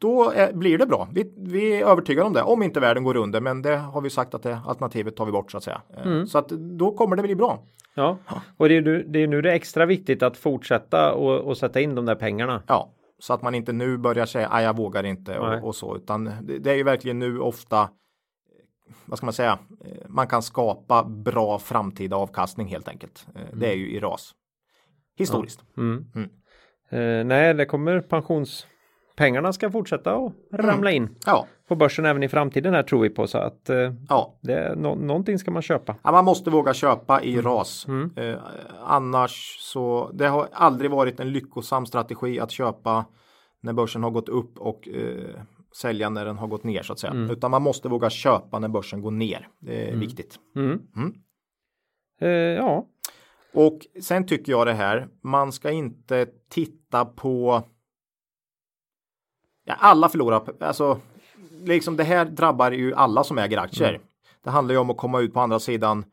då 0.00 0.32
blir 0.52 0.78
det 0.78 0.86
bra. 0.86 1.08
Vi, 1.12 1.32
vi 1.36 1.80
är 1.80 1.86
övertygade 1.86 2.26
om 2.26 2.32
det. 2.32 2.42
Om 2.42 2.62
inte 2.62 2.80
världen 2.80 3.04
går 3.04 3.16
under. 3.16 3.40
Men 3.40 3.62
det 3.62 3.76
har 3.76 4.00
vi 4.00 4.10
sagt 4.10 4.34
att 4.34 4.42
det 4.42 4.60
alternativet 4.66 5.16
tar 5.16 5.26
vi 5.26 5.32
bort 5.32 5.50
så 5.50 5.56
att 5.56 5.64
säga. 5.64 5.82
Eh, 5.96 6.24
Så 6.24 6.38
att 6.38 6.48
då 6.48 6.92
kommer 6.96 7.16
det 7.16 7.22
bli 7.22 7.34
bra. 7.34 7.62
ja. 7.94 8.18
Och 8.56 8.68
det 8.68 8.76
är, 8.76 8.82
nu, 8.82 9.02
det 9.08 9.18
är 9.22 9.26
nu 9.26 9.42
det 9.42 9.50
är 9.50 9.54
extra 9.54 9.86
viktigt 9.86 10.22
att 10.22 10.36
fortsätta 10.36 11.12
och, 11.14 11.40
och 11.40 11.56
sätta 11.58 11.80
in 11.80 11.94
de 11.94 12.06
där 12.06 12.14
pengarna. 12.14 12.62
Ja, 12.66 12.92
så 13.18 13.32
att 13.34 13.42
man 13.42 13.54
inte 13.54 13.72
nu 13.72 13.96
börjar 13.98 14.26
säga 14.26 14.48
att 14.48 14.62
jag 14.62 14.76
vågar 14.76 15.04
inte 15.04 15.38
och, 15.38 15.64
och 15.68 15.74
så, 15.74 15.96
utan 15.96 16.24
det, 16.24 16.58
det 16.58 16.70
är 16.70 16.74
ju 16.74 16.82
verkligen 16.82 17.18
nu 17.18 17.38
ofta 17.40 17.80
eh, 17.82 17.88
vad 19.06 19.18
ska 19.18 19.26
man 19.26 19.32
säga? 19.32 19.58
Man 20.08 20.26
kan 20.26 20.42
skapa 20.42 21.04
bra 21.04 21.58
framtida 21.58 22.16
avkastning 22.16 22.66
helt 22.68 22.88
enkelt. 22.88 23.26
Eh, 23.34 23.40
Det 23.58 23.68
är 23.72 23.76
ju 23.76 23.90
i 23.90 24.00
ras. 24.00 24.32
Historiskt. 25.18 25.64
Mm. 25.76 26.04
Mm. 26.14 26.28
Eh, 26.92 27.24
nej, 27.24 27.54
det 27.54 27.64
kommer 27.66 28.00
pensionspengarna 28.00 29.52
ska 29.52 29.70
fortsätta 29.70 30.14
att 30.14 30.32
ramla 30.52 30.90
in 30.90 31.16
Ja, 31.26 31.46
på 31.68 31.76
börsen 31.76 32.04
även 32.06 32.22
i 32.22 32.28
framtiden 32.28 32.74
här 32.74 32.82
tror 32.82 33.02
vi 33.02 33.10
på 33.10 33.26
så 33.26 33.38
att 33.38 33.70
eh, 33.70 33.92
ja. 34.08 34.38
det, 34.42 34.74
nå, 34.76 34.94
någonting 34.94 35.38
ska 35.38 35.50
man 35.50 35.62
köpa. 35.62 35.96
Ja, 36.02 36.12
man 36.12 36.24
måste 36.24 36.50
våga 36.50 36.74
köpa 36.74 37.22
i 37.22 37.32
Mm. 37.32 37.44
ras. 37.44 37.86
Eh, 38.16 38.38
annars 38.84 39.56
så 39.60 40.10
det 40.14 40.26
har 40.28 40.48
aldrig 40.52 40.90
varit 40.90 41.20
en 41.20 41.32
lyckosam 41.32 41.86
strategi 41.86 42.40
att 42.40 42.50
köpa 42.50 43.04
när 43.60 43.72
börsen 43.72 44.02
har 44.02 44.10
gått 44.10 44.28
upp 44.28 44.58
och 44.58 44.88
eh, 44.88 45.40
sälja 45.76 46.08
när 46.08 46.24
den 46.24 46.38
har 46.38 46.46
gått 46.46 46.64
ner 46.64 46.82
så 46.82 46.92
att 46.92 46.98
säga. 46.98 47.12
Mm. 47.12 47.30
Utan 47.30 47.50
man 47.50 47.62
måste 47.62 47.88
våga 47.88 48.10
köpa 48.10 48.58
när 48.58 48.68
börsen 48.68 49.02
går 49.02 49.10
ner. 49.10 49.48
Det 49.60 49.90
är 49.90 49.96
viktigt. 49.96 50.38
Mm. 50.56 50.80
Mm. 50.96 51.14
Eh, 52.20 52.28
ja, 52.64 52.86
Och 53.54 53.78
sen 54.02 54.26
tycker 54.26 54.52
jag 54.52 54.66
det 54.66 54.72
här, 54.72 55.08
man 55.20 55.52
ska 55.52 55.70
inte 55.70 56.26
titta 56.48 57.04
på 57.04 57.62
ja, 59.64 59.74
alla 59.78 60.08
förlorar, 60.08 60.42
alltså 60.60 61.00
liksom 61.64 61.96
det 61.96 62.04
här 62.04 62.24
drabbar 62.24 62.70
ju 62.70 62.94
alla 62.94 63.24
som 63.24 63.38
äger 63.38 63.58
aktier. 63.58 64.00
Det 64.42 64.50
handlar 64.50 64.74
ju 64.74 64.78
om 64.78 64.90
att 64.90 64.96
komma 64.96 65.20
ut 65.20 65.34
på 65.34 65.40
andra 65.40 65.58
sidan 65.60 66.04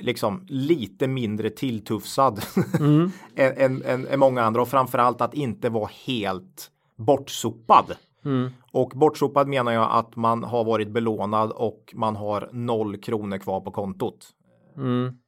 liksom 0.00 0.44
lite 0.48 1.06
mindre 1.08 1.50
tilltufsad 1.50 2.40
än, 2.80 3.12
än, 3.56 3.82
än, 3.82 4.06
än 4.06 4.18
många 4.18 4.42
andra 4.42 4.62
och 4.62 4.68
framförallt 4.68 5.20
att 5.20 5.34
inte 5.34 5.68
vara 5.68 5.90
helt 6.06 6.70
bortsopad. 6.96 7.96
Och 8.72 8.88
bortsopad 8.94 9.48
menar 9.48 9.72
jag 9.72 9.88
att 9.92 10.16
man 10.16 10.44
har 10.44 10.64
varit 10.64 10.88
belånad 10.88 11.50
och 11.50 11.92
man 11.96 12.16
har 12.16 12.48
noll 12.52 12.96
kronor 12.96 13.38
kvar 13.38 13.60
på 13.60 13.70
kontot. 13.70 14.28
mm. 14.76 15.18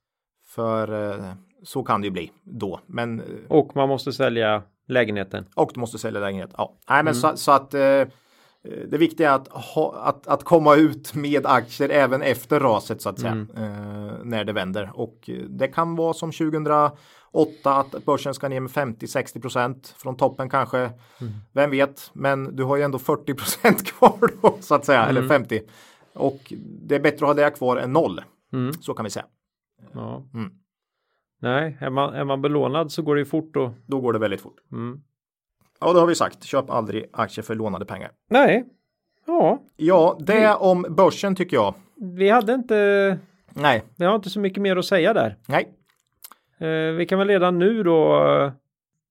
För 0.54 1.10
eh, 1.10 1.32
så 1.62 1.82
kan 1.82 2.00
det 2.00 2.04
ju 2.04 2.10
bli 2.10 2.30
då. 2.44 2.80
Men 2.86 3.20
eh, 3.20 3.26
och 3.48 3.76
man 3.76 3.88
måste 3.88 4.12
sälja 4.12 4.62
lägenheten. 4.88 5.46
och 5.54 5.70
du 5.74 5.80
måste 5.80 5.98
sälja 5.98 6.20
lägenhet. 6.20 6.50
Ja, 6.56 6.74
nej, 6.88 7.02
men 7.02 7.14
så, 7.14 7.36
så 7.36 7.52
att 7.52 7.74
eh, 7.74 8.02
det 8.88 8.98
viktiga 8.98 9.30
är 9.30 9.34
att, 9.34 9.48
ha, 9.48 9.94
att, 9.94 10.26
att 10.26 10.44
komma 10.44 10.76
ut 10.76 11.14
med 11.14 11.46
aktier 11.46 11.88
även 11.88 12.22
efter 12.22 12.60
raset 12.60 13.02
så 13.02 13.08
att 13.08 13.20
säga. 13.20 13.46
Eh, 13.56 14.24
när 14.24 14.44
det 14.44 14.52
vänder. 14.52 14.90
Och 14.94 15.30
det 15.48 15.68
kan 15.68 15.96
vara 15.96 16.14
som 16.14 16.32
2008 16.32 16.96
att 17.64 18.04
börsen 18.04 18.34
ska 18.34 18.48
ner 18.48 18.60
med 18.60 18.70
50-60 18.70 19.40
procent 19.40 19.94
från 19.98 20.16
toppen 20.16 20.50
kanske. 20.50 20.90
Vem 21.52 21.70
vet, 21.70 22.10
men 22.12 22.56
du 22.56 22.64
har 22.64 22.76
ju 22.76 22.82
ändå 22.82 22.98
40 22.98 23.34
procent 23.34 23.86
kvar 23.92 24.30
då 24.42 24.56
så 24.60 24.74
att 24.74 24.84
säga. 24.84 25.06
Eller 25.06 25.28
50. 25.28 25.60
Och 26.14 26.52
det 26.58 26.94
är 26.94 27.00
bättre 27.00 27.26
att 27.26 27.36
ha 27.36 27.44
det 27.44 27.50
kvar 27.50 27.76
än 27.76 27.92
noll. 27.92 28.20
Mm. 28.52 28.72
Så 28.72 28.94
kan 28.94 29.04
vi 29.04 29.10
säga. 29.10 29.26
Ja. 29.94 30.24
Mm. 30.34 30.52
Nej, 31.40 31.76
är 31.80 31.90
man, 31.90 32.14
är 32.14 32.24
man 32.24 32.42
belånad 32.42 32.92
så 32.92 33.02
går 33.02 33.14
det 33.14 33.18
ju 33.20 33.24
fort 33.24 33.56
och 33.56 33.70
Då 33.86 34.00
går 34.00 34.12
det 34.12 34.18
väldigt 34.18 34.40
fort. 34.40 34.56
mm. 34.72 35.00
Ja, 35.80 35.92
det 35.92 36.00
har 36.00 36.06
vi 36.06 36.14
sagt. 36.14 36.44
Köp 36.44 36.70
aldrig 36.70 37.06
aktier 37.12 37.42
för 37.44 37.54
lånade 37.54 37.84
pengar. 37.84 38.10
Nej, 38.30 38.64
ja, 39.26 39.62
Ja, 39.76 40.16
det 40.20 40.54
om 40.54 40.86
börsen 40.90 41.34
tycker 41.36 41.56
jag. 41.56 41.74
vi 42.16 42.28
hade 42.30 42.54
inte, 42.54 43.18
Nej, 43.50 43.82
vi 43.96 44.04
har 44.04 44.14
inte 44.14 44.30
så 44.30 44.40
mycket 44.40 44.62
mer 44.62 44.76
att 44.76 44.84
säga 44.84 45.12
där. 45.12 45.36
nej. 45.48 45.68
Eh, 46.58 46.92
vi 46.94 47.06
kan 47.08 47.18
väl 47.18 47.28
redan 47.28 47.58
nu 47.58 47.82
då 47.82 48.16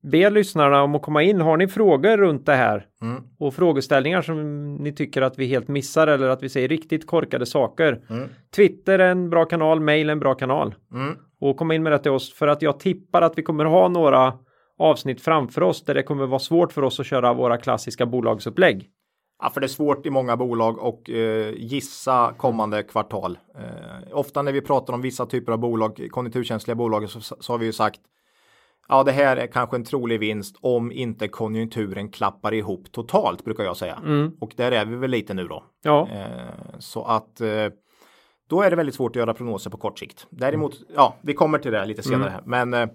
be 0.01 0.29
lyssnarna 0.29 0.83
om 0.83 0.95
att 0.95 1.01
komma 1.01 1.23
in. 1.23 1.41
Har 1.41 1.57
ni 1.57 1.67
frågor 1.67 2.17
runt 2.17 2.45
det 2.45 2.55
här 2.55 2.85
Mm. 3.01 3.23
och 3.39 3.53
frågeställningar 3.53 4.21
som 4.21 4.75
ni 4.75 4.93
tycker 4.93 5.21
att 5.21 5.39
vi 5.39 5.45
helt 5.45 5.67
missar 5.67 6.07
eller 6.07 6.27
att 6.27 6.43
vi 6.43 6.49
säger 6.49 6.67
riktigt 6.67 7.07
korkade 7.07 7.45
saker. 7.45 8.01
Mm. 8.09 8.29
Twitter 8.55 8.99
är 8.99 9.11
en 9.11 9.29
bra 9.29 9.45
kanal, 9.45 9.79
mail 9.79 10.09
är 10.09 10.11
en 10.11 10.19
bra 10.19 10.33
kanal. 10.33 10.75
Mm. 10.93 11.17
Och 11.39 11.57
komma 11.57 11.75
in 11.75 11.83
med 11.83 11.91
det 11.91 11.99
till 11.99 12.11
oss 12.11 12.33
för 12.33 12.47
att 12.47 12.61
jag 12.61 12.79
tippar 12.79 13.21
att 13.21 13.37
vi 13.37 13.43
kommer 13.43 13.65
ha 13.65 13.87
några 13.87 14.33
avsnitt 14.77 15.21
framför 15.21 15.63
oss 15.63 15.85
där 15.85 15.93
det 15.93 16.03
kommer 16.03 16.25
vara 16.25 16.39
svårt 16.39 16.73
för 16.73 16.81
oss 16.83 16.99
att 16.99 17.05
köra 17.05 17.33
våra 17.33 17.57
klassiska 17.57 18.05
bolagsupplägg. 18.05 18.89
Ja, 19.43 19.49
för 19.49 19.61
det 19.61 19.65
är 19.65 19.67
svårt 19.67 20.05
i 20.05 20.09
många 20.09 20.37
bolag 20.37 20.79
och 20.79 21.09
eh, 21.09 21.53
gissa 21.57 22.33
kommande 22.37 22.83
kvartal. 22.83 23.37
Eh, 23.55 24.17
ofta 24.17 24.41
när 24.41 24.51
vi 24.51 24.61
pratar 24.61 24.93
om 24.93 25.01
vissa 25.01 25.25
typer 25.25 25.51
av 25.51 25.57
bolag, 25.59 26.07
konjunkturkänsliga 26.11 26.75
bolag, 26.75 27.09
så, 27.09 27.35
så 27.39 27.53
har 27.53 27.57
vi 27.57 27.65
ju 27.65 27.73
sagt 27.73 27.99
Ja, 28.87 29.03
det 29.03 29.11
här 29.11 29.37
är 29.37 29.47
kanske 29.47 29.75
en 29.75 29.83
trolig 29.83 30.19
vinst 30.19 30.55
om 30.61 30.91
inte 30.91 31.27
konjunkturen 31.27 32.09
klappar 32.09 32.53
ihop 32.53 32.91
totalt 32.91 33.45
brukar 33.45 33.63
jag 33.63 33.77
säga. 33.77 33.99
Och 34.39 34.53
där 34.57 34.71
är 34.71 34.85
vi 34.85 34.95
väl 34.95 35.11
lite 35.11 35.33
nu 35.33 35.47
då. 35.47 35.63
Ja, 35.83 36.07
Eh, 36.11 36.79
så 36.79 37.03
att 37.03 37.41
eh, 37.41 37.67
då 38.49 38.61
är 38.61 38.69
det 38.69 38.75
väldigt 38.75 38.95
svårt 38.95 39.11
att 39.11 39.15
göra 39.15 39.33
prognoser 39.33 39.69
på 39.69 39.77
kort 39.77 39.99
sikt. 39.99 40.27
Däremot, 40.29 40.73
ja, 40.95 41.15
vi 41.21 41.33
kommer 41.33 41.59
till 41.59 41.71
det 41.71 41.85
lite 41.85 42.03
senare 42.03 42.29
här, 42.29 42.41
men 42.45 42.73
eh, 42.73 42.87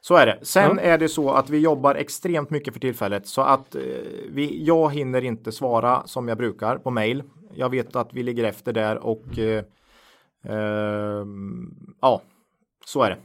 så 0.00 0.14
är 0.14 0.26
det. 0.26 0.38
Sen 0.42 0.78
är 0.78 0.98
det 0.98 1.08
så 1.08 1.30
att 1.30 1.50
vi 1.50 1.58
jobbar 1.58 1.94
extremt 1.94 2.50
mycket 2.50 2.74
för 2.74 2.80
tillfället 2.80 3.26
så 3.26 3.42
att 3.42 3.74
eh, 3.74 3.82
vi, 4.30 4.64
jag 4.64 4.92
hinner 4.94 5.24
inte 5.24 5.52
svara 5.52 6.02
som 6.06 6.28
jag 6.28 6.38
brukar 6.38 6.76
på 6.78 6.90
mail. 6.90 7.22
Jag 7.54 7.70
vet 7.70 7.96
att 7.96 8.08
vi 8.12 8.22
ligger 8.22 8.44
efter 8.44 8.72
där 8.72 8.96
och 8.98 9.38
eh, 9.38 9.64
ehm, 10.44 11.70
ja, 12.00 12.22
så 12.86 13.02
är 13.02 13.10
det 13.10 13.18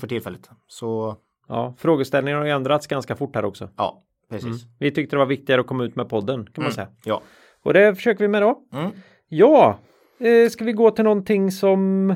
för 0.00 0.06
tillfället. 0.06 0.50
Så 0.66 1.16
ja, 1.48 1.74
frågeställningarna 1.78 2.40
har 2.42 2.46
ju 2.46 2.52
ändrats 2.52 2.86
ganska 2.86 3.16
fort 3.16 3.34
här 3.34 3.44
också. 3.44 3.68
ja, 3.76 4.02
precis. 4.30 4.62
Vi 4.78 4.90
tyckte 4.90 5.16
det 5.16 5.18
var 5.18 5.26
viktigare 5.26 5.60
att 5.60 5.66
komma 5.66 5.84
ut 5.84 5.96
med 5.96 6.08
podden 6.08 6.46
kan 6.54 6.64
man 6.64 6.72
säga. 6.72 6.88
Ja, 7.04 7.22
Och 7.64 7.72
det 7.72 7.94
försöker 7.94 8.24
vi 8.24 8.28
med 8.28 8.42
då. 8.42 8.58
Mm. 8.72 8.90
Ja, 9.28 9.78
eh, 10.20 10.48
ska 10.50 10.64
vi 10.64 10.72
gå 10.72 10.90
till 10.90 11.04
någonting 11.04 11.50
som 11.50 12.10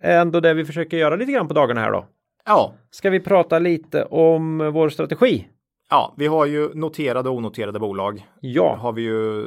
är 0.00 0.20
ändå 0.20 0.40
det 0.40 0.54
vi 0.54 0.64
försöker 0.64 0.96
göra 0.96 1.16
lite 1.16 1.32
grann 1.32 1.48
på 1.48 1.54
dagarna 1.54 1.80
här 1.80 1.92
då. 1.92 2.06
ja, 2.44 2.74
Ska 2.90 3.10
vi 3.10 3.20
prata 3.20 3.58
lite 3.58 4.04
om 4.04 4.58
vår 4.58 4.88
strategi? 4.88 5.48
ja, 5.90 6.14
vi 6.16 6.26
har 6.26 6.46
ju 6.46 6.74
noterade 6.74 7.28
och 7.28 7.36
onoterade 7.36 7.78
bolag. 7.78 8.26
Ja, 8.40 8.76
har 8.80 8.92
vi 8.92 9.02
ju 9.02 9.44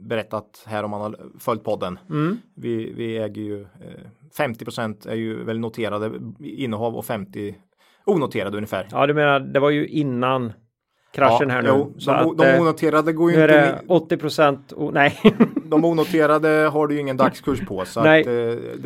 berättat 0.00 0.64
här 0.66 0.84
om 0.84 0.90
man 0.90 1.00
har 1.00 1.16
följt 1.38 1.64
podden. 1.64 1.98
mm. 2.10 2.36
Vi, 2.56 2.92
vi 2.92 3.18
äger 3.18 3.42
ju 3.42 3.60
eh, 3.62 3.66
50% 4.38 5.08
är 5.08 5.14
ju 5.14 5.44
väl 5.44 5.58
noterade 5.58 6.10
innehav 6.40 6.96
och 6.96 7.04
50 7.04 7.54
onoterade 8.06 8.56
ungefär. 8.56 8.86
ja 8.90 9.06
du 9.06 9.14
menar 9.14 9.40
det 9.40 9.60
var 9.60 9.70
ju 9.70 9.86
innan 9.88 10.52
kraschen 11.14 11.48
Ja, 11.48 11.54
här 11.54 11.62
nu. 11.62 11.68
Jo, 11.68 11.94
de, 12.06 12.10
att, 12.10 12.38
de 12.38 12.44
eh, 12.46 12.60
onoterade 12.60 13.12
går 13.12 13.30
ju 13.30 13.36
nu 13.36 13.42
är 13.42 13.48
inte 13.48 13.60
det 13.66 13.72
med, 13.72 13.80
80 13.88 14.16
procent. 14.16 14.72
Oh, 14.72 14.92
nej, 14.92 15.18
De 15.64 15.84
onoterade 15.84 16.48
har 16.48 16.86
du 16.86 16.94
ju 16.94 17.00
ingen 17.00 17.16
dagskurs 17.16 17.66
på. 17.66 17.84
Så 17.84 18.02
Nej, 18.02 18.20
att, 18.20 18.26
eh, 18.26 18.32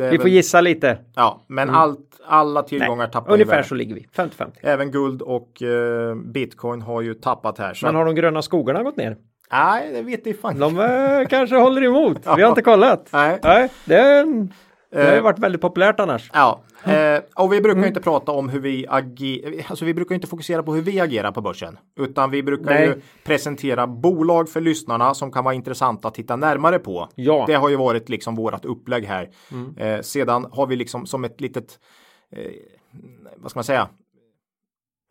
vi 0.09 0.17
får 0.17 0.23
väl, 0.23 0.27
gissa 0.33 0.61
lite. 0.61 0.97
Ja, 1.15 1.41
men 1.47 1.69
Mm. 1.69 1.75
allt, 1.81 1.99
alla 2.25 2.63
tillgångar 2.63 3.03
Nej, 3.03 3.11
tappar 3.11 3.33
ungefär 3.33 3.63
så 3.63 3.75
ligger 3.75 3.95
vi. 3.95 4.07
50-50. 4.15 4.51
Även 4.61 4.91
guld 4.91 5.21
och 5.21 5.61
eh, 5.63 6.15
bitcoin 6.15 6.81
har 6.81 7.01
ju 7.01 7.13
tappat 7.13 7.57
här. 7.57 7.73
Så 7.73 7.85
Men 7.85 7.95
har 7.95 8.05
de 8.05 8.15
gröna 8.15 8.41
skogarna 8.41 8.83
gått 8.83 8.97
ner? 8.97 9.17
Nej, 9.51 9.91
det 9.93 10.01
vet 10.01 10.25
jag 10.25 10.39
fan. 10.39 10.59
De 10.59 10.79
eh, 10.79 11.27
kanske 11.27 11.55
håller 11.55 11.83
emot. 11.83 12.17
Vi 12.37 12.41
har 12.41 12.49
inte 12.49 12.61
kollat. 12.61 13.09
Nej. 13.13 13.39
Nej, 13.43 13.69
det, 13.85 13.95
är 13.95 14.21
en, 14.21 14.53
det 14.91 14.97
har 15.03 15.11
ju 15.11 15.17
Eh. 15.17 15.23
varit 15.23 15.39
väldigt 15.39 15.61
populärt 15.61 15.99
annars. 15.99 16.29
Ja, 16.33 16.61
eh, 16.83 17.19
och 17.35 17.53
vi 17.53 17.61
brukar 17.61 17.77
Mm. 17.77 17.87
inte 17.87 18.01
prata 18.01 18.31
om 18.31 18.49
hur 18.49 18.59
vi 18.59 18.85
agerar, 18.89 19.65
alltså 19.67 19.85
vi 19.85 19.93
brukar 19.93 20.15
inte 20.15 20.27
fokusera 20.27 20.63
på 20.63 20.73
hur 20.75 20.81
vi 20.81 20.99
agerar 20.99 21.31
på 21.31 21.41
börsen, 21.41 21.77
utan 21.99 22.31
vi 22.31 22.43
brukar 22.43 22.65
Nej. 22.73 22.87
ju 22.87 23.01
presentera 23.23 23.87
bolag 23.87 24.49
för 24.49 24.61
lyssnarna 24.61 25.13
som 25.13 25.31
kan 25.31 25.43
vara 25.43 25.53
intressanta 25.55 26.07
att 26.07 26.13
titta 26.13 26.35
närmare 26.35 26.79
på. 26.79 27.09
Ja. 27.15 27.35
Mm. 27.35 27.45
Det 27.47 27.53
har 27.53 27.69
ju 27.69 27.75
varit 27.75 28.09
liksom 28.09 28.35
vårat 28.35 28.65
upplägg 28.65 29.05
här. 29.05 29.29
Eh, 29.77 30.01
sedan 30.01 30.47
har 30.51 30.67
vi 30.67 30.75
liksom 30.75 31.05
som 31.05 31.23
ett 31.23 31.41
litet, 31.41 31.79
eh, 32.35 32.51
vad 33.37 33.51
ska 33.51 33.57
man 33.57 33.63
säga, 33.63 33.87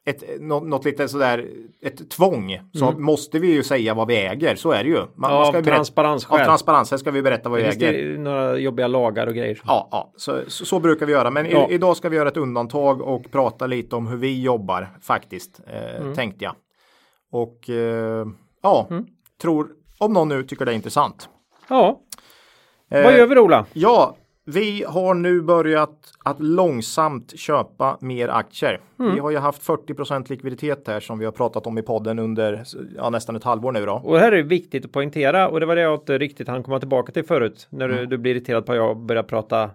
ett, 0.05 0.41
något, 0.41 0.63
något 0.63 0.85
lite 0.85 1.09
sådär, 1.09 1.47
ett 1.83 2.11
tvång, 2.11 2.61
så 2.75 2.93
måste 2.93 3.39
vi 3.39 3.53
ju 3.53 3.63
säga 3.63 3.95
vad 3.95 4.09
vi 4.09 4.17
äger, 4.17 4.55
så 4.57 4.71
är 4.71 4.85
det 4.85 4.91
ju. 4.91 4.97
Man, 4.97 5.09
man 5.17 5.31
Mm. 5.49 5.57
Av 5.57 5.63
transparensskäl. 5.63 6.41
Av 6.41 6.45
transparens, 6.45 6.91
här 6.91 6.99
ska 6.99 7.11
vi 7.11 7.23
berätta 7.23 7.49
vad 7.49 7.59
vi 7.59 7.65
finns 7.65 7.83
äger. 7.83 8.19
några 8.19 8.59
jobbiga 8.59 8.87
lagar 8.87 9.27
och 9.27 9.35
grejer. 9.35 9.61
Ja, 9.67 9.89
ja 9.91 10.13
så, 10.17 10.41
så, 10.47 10.65
så 10.65 10.81
brukar 10.81 11.07
vi 11.07 11.13
göra. 11.13 11.31
Men 11.31 11.47
i, 11.47 11.53
Ja. 11.53 11.67
idag 11.71 11.97
ska 11.97 12.09
vi 12.09 12.17
göra 12.17 12.29
ett 12.29 12.37
undantag 12.37 13.01
och 13.01 13.31
prata 13.31 13.67
lite 13.67 13.97
om 13.97 14.07
hur 14.07 14.17
vi 14.17 14.43
jobbar 14.43 14.89
faktiskt, 15.03 15.61
eh, 15.67 16.13
tänkte 16.15 16.45
jag. 16.45 16.55
Och 17.33 17.71
eh, 17.71 18.27
ja, 18.63 18.89
tror, 19.43 19.69
om 19.99 20.13
någon 20.13 20.29
nu 20.29 20.43
tycker 20.43 20.65
det 20.65 20.73
är 20.73 20.77
intressant. 20.77 21.29
Ja, 21.69 22.01
Eh, 22.93 23.05
vad 23.05 23.17
gör 23.19 23.27
vi 23.27 23.35
då 23.35 23.43
Ola? 23.43 23.67
Ja, 23.73 24.17
vi 24.55 24.85
har 24.89 25.15
nu 25.15 25.43
börjat 25.43 26.13
att 26.25 26.41
långsamt 26.41 27.39
köpa 27.39 27.99
mer 28.01 28.29
aktier. 28.29 28.81
Mm. 28.99 29.15
Vi 29.15 29.21
har 29.21 29.31
ju 29.31 29.39
haft 29.39 29.63
40% 29.67 30.31
likviditet 30.31 30.85
här 30.89 31.01
som 31.01 31.19
vi 31.19 31.25
har 31.25 31.33
pratat 31.33 31.67
om 31.67 31.79
i 31.79 31.83
podden 31.83 32.19
under 32.19 32.63
ja, 32.97 33.11
nästan 33.11 33.37
ett 33.37 33.45
halvår 33.45 33.73
nu 33.73 33.87
då. 33.87 33.93
Och 34.05 34.19
här 34.19 34.33
är 34.33 34.43
viktigt 34.43 34.85
att 34.85 34.93
poängtera 34.93 35.49
och 35.49 35.61
det 35.61 35.67
var 35.67 35.77
det 35.77 35.83
jag 35.83 35.95
inte 35.95 36.19
riktigt 36.19 36.49
hann 36.49 36.63
komma 36.63 36.79
tillbaka 36.79 37.13
till 37.13 37.25
förut 37.25 37.67
när 37.71 37.89
du, 37.89 37.95
Mm. 37.95 38.09
du 38.09 38.19
blir 38.19 38.33
irriterad 38.35 38.67
på 38.67 38.73
att 38.73 38.79
jag 38.79 38.97
börjar 39.07 39.23
prata 39.23 39.71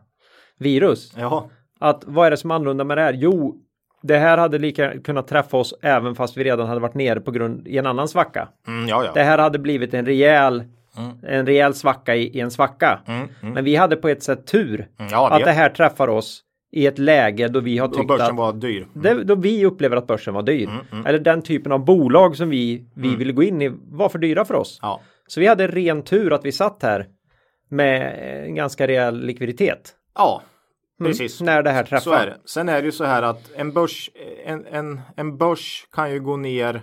virus. 0.59 1.13
Ja, 1.17 1.49
Att 1.79 2.03
vad 2.07 2.27
är 2.27 2.31
det 2.31 2.37
som 2.37 2.51
är 2.51 2.55
annorlunda 2.55 2.83
med 2.83 2.97
det 2.97 3.01
här? 3.01 3.13
Jo, 3.13 3.55
det 4.01 4.17
här 4.17 4.37
hade 4.37 4.57
lika 4.57 5.01
kunnat 5.01 5.27
träffa 5.27 5.57
oss 5.57 5.73
även 5.81 6.15
fast 6.15 6.37
vi 6.37 6.43
redan 6.43 6.67
hade 6.67 6.79
varit 6.81 6.93
nere 6.93 7.19
på 7.19 7.31
grund 7.31 7.67
i 7.67 7.77
en 7.77 7.85
annan 7.85 8.07
svacka. 8.07 8.47
mm, 8.67 8.87
ja, 8.87 9.05
ja. 9.05 9.11
Det 9.13 9.23
här 9.23 9.37
hade 9.37 9.59
blivit 9.59 9.93
en 9.93 10.05
rejäl, 10.05 10.63
en 11.27 11.45
rejäl 11.45 11.73
svacka 11.73 12.15
i, 12.15 12.37
i 12.37 12.39
en 12.39 12.51
svacka. 12.51 12.99
Mm, 13.07 13.27
mm. 13.41 13.53
Men 13.53 13.63
vi 13.63 13.75
hade 13.75 13.95
på 13.95 14.09
ett 14.09 14.23
sätt 14.23 14.47
tur 14.47 14.87
Mm, 14.99 15.11
ja, 15.11 15.29
att 15.31 15.39
det- 15.39 15.45
det 15.45 15.51
här 15.51 15.69
träffar 15.69 16.07
oss 16.07 16.41
i 16.71 16.85
ett 16.87 16.99
läge 16.99 17.47
då 17.47 17.59
vi 17.59 17.77
har 17.77 17.87
tyckt 17.87 18.07
börsen 18.07 18.25
att 18.29 18.35
var 18.35 18.53
dyr. 18.53 18.87
det, 18.93 19.23
då 19.23 19.35
vi 19.35 19.65
upplever 19.65 19.97
att 19.97 20.07
börsen 20.07 20.33
var 20.33 20.43
dyr. 20.43 20.69
Mm, 20.91 21.05
Eller 21.05 21.19
den 21.19 21.41
typen 21.41 21.71
av 21.71 21.85
bolag 21.85 22.35
som 22.35 22.49
vi, 22.49 22.85
vi 22.95 23.15
ville 23.15 23.33
gå 23.33 23.43
in 23.43 23.61
i 23.61 23.71
var 23.87 24.09
för 24.09 24.19
dyra 24.19 24.45
för 24.45 24.53
oss. 24.53 24.79
Ja, 24.81 25.01
Så 25.27 25.39
vi 25.39 25.47
hade 25.47 25.67
ren 25.67 26.01
tur 26.01 26.33
att 26.33 26.45
vi 26.45 26.51
satt 26.51 26.83
här 26.83 27.05
med 27.69 28.15
en 28.45 28.55
ganska 28.55 28.87
rejäl 28.87 29.25
likviditet. 29.25 29.93
ja 30.15 30.41
precis. 31.03 31.41
När 31.41 31.63
det 31.63 31.69
här 31.71 31.83
träffar. 31.83 31.99
Så 32.03 32.13
är 32.13 32.25
det. 32.25 32.37
Sen 32.45 32.69
är 32.69 32.81
det 32.81 32.85
ju 32.85 32.91
så 32.91 33.03
här 33.03 33.21
att 33.23 33.51
en 33.55 33.71
börs, 33.73 34.09
en, 34.45 34.65
en, 34.65 35.01
en 35.17 35.37
börs 35.37 35.87
kan 35.91 36.11
ju 36.11 36.19
gå 36.19 36.37
ner 36.37 36.81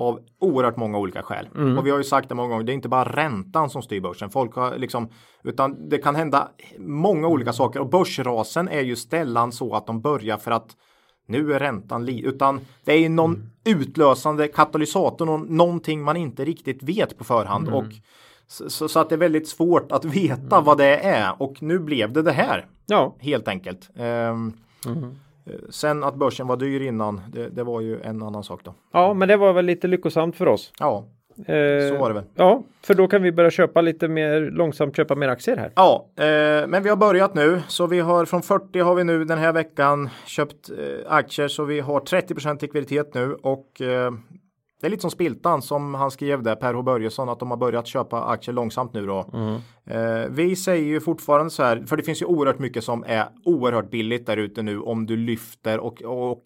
av 0.00 0.20
oerhört 0.40 0.76
många 0.76 0.98
olika 0.98 1.22
skäl. 1.22 1.48
Mm. 1.56 1.78
Och 1.78 1.86
vi 1.86 1.90
har 1.90 1.98
ju 1.98 2.04
sagt 2.04 2.28
det 2.28 2.34
många 2.34 2.48
gånger, 2.48 2.64
det 2.64 2.72
är 2.72 2.74
inte 2.74 2.88
bara 2.88 3.04
räntan 3.04 3.70
som 3.70 3.82
styr 3.82 4.00
börsen. 4.00 4.30
Folk 4.30 4.54
har 4.54 4.78
liksom, 4.78 5.08
utan 5.44 5.88
det 5.88 5.98
kan 5.98 6.16
hända 6.16 6.48
många 6.78 7.28
olika 7.28 7.52
saker 7.52 7.80
och 7.80 7.88
börsrasen 7.90 8.68
är 8.68 8.80
ju 8.80 8.96
ställan 8.96 9.52
så 9.52 9.74
att 9.74 9.86
de 9.86 10.00
börjar 10.00 10.36
för 10.36 10.50
att 10.50 10.76
nu 11.28 11.52
är 11.52 11.58
räntan 11.58 12.04
li, 12.04 12.24
utan 12.26 12.60
det 12.84 12.92
är 12.92 12.98
ju 12.98 13.08
någon 13.08 13.34
Mm. 13.34 13.80
utlösande 13.80 14.48
katalysator, 14.48 15.26
någon, 15.26 15.56
någonting 15.56 16.02
man 16.02 16.16
inte 16.16 16.44
riktigt 16.44 16.82
vet 16.82 17.18
på 17.18 17.24
förhand. 17.24 17.68
Mm. 17.68 17.78
Och 17.78 17.92
så, 18.46 18.88
så, 18.88 19.00
att 19.00 19.08
det 19.08 19.14
är 19.14 19.18
väldigt 19.18 19.48
svårt 19.48 19.92
att 19.92 20.04
veta 20.04 20.60
vad 20.60 20.78
det 20.78 20.96
är 20.96 21.42
och 21.42 21.62
nu 21.62 21.78
blev 21.78 22.12
det 22.12 22.22
det 22.22 22.32
här 22.32 22.66
Ja, 22.86 23.16
helt 23.20 23.48
enkelt. 23.48 23.90
Mm. 23.96 24.52
eh, 24.86 24.92
Sen 25.70 26.04
att 26.04 26.14
börsen 26.14 26.46
var 26.46 26.56
dyr 26.56 26.80
innan, 26.80 27.20
det, 27.32 27.48
det 27.48 27.64
var 27.64 27.80
ju 27.80 28.00
en 28.00 28.22
annan 28.22 28.44
sak 28.44 28.60
då. 28.64 28.74
ja, 28.92 29.14
men 29.14 29.28
det 29.28 29.36
var 29.36 29.52
väl 29.52 29.64
lite 29.64 29.86
lyckosamt 29.88 30.36
för 30.36 30.46
oss. 30.46 30.72
Ja, 30.78 31.04
Eh, 31.46 31.88
så 31.88 31.96
var 31.98 32.08
det 32.08 32.14
väl. 32.14 32.24
Ja, 32.34 32.62
för 32.82 32.94
då 32.94 33.08
kan 33.08 33.22
vi 33.22 33.32
börja 33.32 33.50
köpa 33.50 33.80
lite 33.80 34.08
mer 34.08 34.40
långsamt 34.40 34.96
köpa 34.96 35.14
mer 35.14 35.28
aktier 35.28 35.56
här. 35.56 35.72
Ja, 35.76 36.06
eh, 36.16 36.66
men 36.66 36.82
vi 36.82 36.88
har 36.88 36.96
börjat 36.96 37.34
nu, 37.34 37.62
så 37.68 37.86
vi 37.86 38.00
har 38.00 38.24
från 38.24 38.42
40 38.42 38.80
har 38.80 38.94
vi 38.94 39.04
nu 39.04 39.24
den 39.24 39.38
här 39.38 39.52
veckan 39.52 40.08
köpt 40.26 40.70
eh, 40.70 41.12
aktier, 41.12 41.48
så 41.48 41.64
vi 41.64 41.80
har 41.80 42.00
30% 42.00 42.62
likviditet 42.62 43.14
nu 43.14 43.34
och 43.34 43.80
eh, 43.80 44.12
det 44.80 44.86
är 44.86 44.90
lite 44.90 45.00
som 45.00 45.10
Spiltan 45.10 45.62
som 45.62 45.94
han 45.94 46.10
skrev 46.10 46.42
där, 46.42 46.56
Per 46.56 46.74
H. 46.74 46.82
Börjesson, 46.82 47.28
att 47.28 47.38
de 47.38 47.50
har 47.50 47.58
börjat 47.58 47.86
köpa 47.86 48.24
aktier 48.24 48.54
långsamt 48.54 48.92
nu 48.94 49.06
då. 49.06 49.30
Eh, 49.86 50.24
vi 50.30 50.56
säger 50.56 50.84
ju 50.84 51.00
fortfarande 51.00 51.50
så 51.50 51.62
här, 51.62 51.84
för 51.86 51.96
det 51.96 52.02
finns 52.02 52.22
ju 52.22 52.26
oerhört 52.26 52.58
mycket 52.58 52.84
som 52.84 53.04
är 53.06 53.28
oerhört 53.44 53.90
billigt 53.90 54.26
där 54.26 54.36
ute 54.36 54.62
nu 54.62 54.80
om 54.80 55.06
du 55.06 55.16
lyfter 55.16 55.78
och, 55.80 56.02
och, 56.02 56.42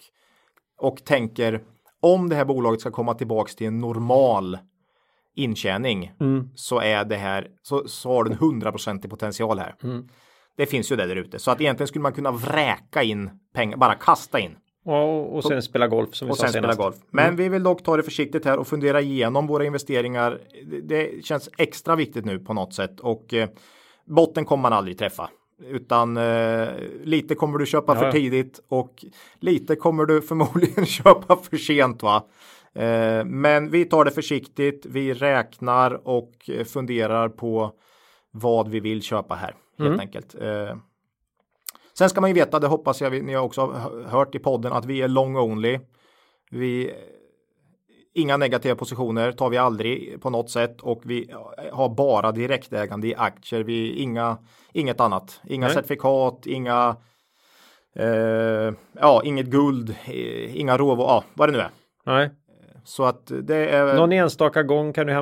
och 0.80 1.04
tänker 1.04 1.62
om 2.02 2.28
det 2.28 2.36
här 2.36 2.44
bolaget 2.44 2.80
ska 2.80 2.90
komma 2.90 3.14
tillbaks 3.14 3.56
till 3.56 3.66
en 3.66 3.80
normal 3.80 4.58
intjäning 5.36 6.12
så 6.54 6.80
är 6.80 7.04
det 7.04 7.16
här 7.16 7.48
så, 7.62 7.88
så 7.88 8.12
har 8.12 8.24
du 8.24 8.30
en 8.30 8.38
hundraprocentig 8.38 9.10
potential 9.10 9.58
här. 9.58 9.74
Det 10.56 10.66
finns 10.66 10.92
ju 10.92 10.96
det 10.96 11.06
där 11.06 11.16
ute. 11.16 11.38
Så 11.38 11.50
att 11.50 11.60
egentligen 11.60 11.88
skulle 11.88 12.02
man 12.02 12.12
kunna 12.12 12.30
vräka 12.30 13.02
in 13.02 13.30
pengar, 13.54 13.76
bara 13.76 13.94
kasta 13.94 14.38
in 14.38 14.56
Och, 14.84 15.36
och 15.36 15.44
sen 15.44 15.62
spela 15.62 15.88
golf 15.88 16.14
som 16.14 16.28
vi 16.28 16.32
och 16.32 16.36
sa 16.36 16.42
sen 16.42 16.50
spela 16.52 16.62
senast. 16.62 16.78
golf. 16.78 16.96
Men 17.10 17.36
vi 17.36 17.48
vill 17.48 17.62
dock 17.62 17.82
ta 17.82 17.96
det 17.96 18.02
försiktigt 18.02 18.44
här 18.44 18.58
och 18.58 18.66
fundera 18.66 19.00
igenom 19.00 19.46
våra 19.46 19.64
investeringar. 19.64 20.40
Det, 20.82 21.24
känns 21.24 21.48
extra 21.58 21.96
viktigt 21.96 22.24
nu 22.24 22.38
på 22.38 22.52
något 22.54 22.74
sätt 22.74 23.00
och 23.00 23.34
eh, 23.34 23.48
botten 24.06 24.44
kommer 24.44 24.62
man 24.62 24.72
aldrig 24.72 24.98
träffa. 24.98 25.30
Utan 25.68 26.16
eh, 26.16 26.68
lite 27.04 27.34
kommer 27.34 27.58
du 27.58 27.66
köpa 27.66 27.94
Ja, 27.94 28.00
för 28.00 28.12
tidigt 28.12 28.60
och 28.68 29.04
lite 29.40 29.76
kommer 29.76 30.04
du 30.06 30.22
förmodligen 30.28 30.86
köpa 30.86 31.36
för 31.36 31.56
sent 31.56 32.02
va. 32.02 32.26
Eh, 32.74 33.24
men 33.24 33.70
vi 33.70 33.84
tar 33.84 34.04
det 34.04 34.10
försiktigt, 34.10 34.86
vi 34.86 35.14
räknar 35.14 36.08
och 36.08 36.32
eh, 36.48 36.64
funderar 36.64 37.28
på 37.28 37.72
vad 38.30 38.68
vi 38.68 38.80
vill 38.80 39.02
köpa 39.02 39.34
här 39.34 39.54
helt 39.78 39.88
Mm. 39.88 40.00
enkelt. 40.00 40.34
Eh, 40.40 40.76
sen 41.98 42.08
ska 42.10 42.20
man 42.20 42.30
ju 42.30 42.34
veta, 42.34 42.58
det 42.58 42.66
hoppas 42.66 43.00
jag 43.00 43.24
ni 43.24 43.34
har 43.34 43.42
också 43.42 43.66
hö- 43.66 44.04
hört 44.08 44.34
i 44.34 44.38
podden, 44.38 44.72
att 44.72 44.84
vi 44.84 45.02
är 45.02 45.08
long 45.08 45.36
only. 45.36 45.80
Vi 46.50 46.94
Inga 48.16 48.36
negativa 48.36 48.76
positioner 48.76 49.32
tar 49.32 49.50
vi 49.50 49.56
aldrig 49.56 50.22
på 50.22 50.30
något 50.30 50.50
sätt 50.50 50.80
och 50.80 51.02
vi 51.04 51.30
har 51.72 51.88
bara 51.88 52.32
direktägande 52.32 53.08
i 53.08 53.14
aktier. 53.14 53.62
Vi 53.62 53.92
inga, 53.92 54.38
inget 54.72 55.00
annat, 55.00 55.40
inga 55.46 55.66
Nej. 55.66 55.74
certifikat, 55.74 56.46
inga, 56.46 56.96
eh, 57.96 58.72
ja, 59.00 59.22
inget 59.24 59.46
guld, 59.46 59.96
inga 60.52 60.78
råvaror, 60.78 61.08
ja, 61.08 61.24
vad 61.34 61.48
det 61.48 61.52
nu 61.52 61.58
är. 61.58 61.70
Nej. 62.04 62.30
Så 62.86 63.04
att 63.04 63.32
det 63.42 63.68
är. 63.70 63.94
Någon 63.96 64.12
enstaka 64.12 64.62
gång 64.62 64.92
kan 64.92 65.06
det 65.06 65.12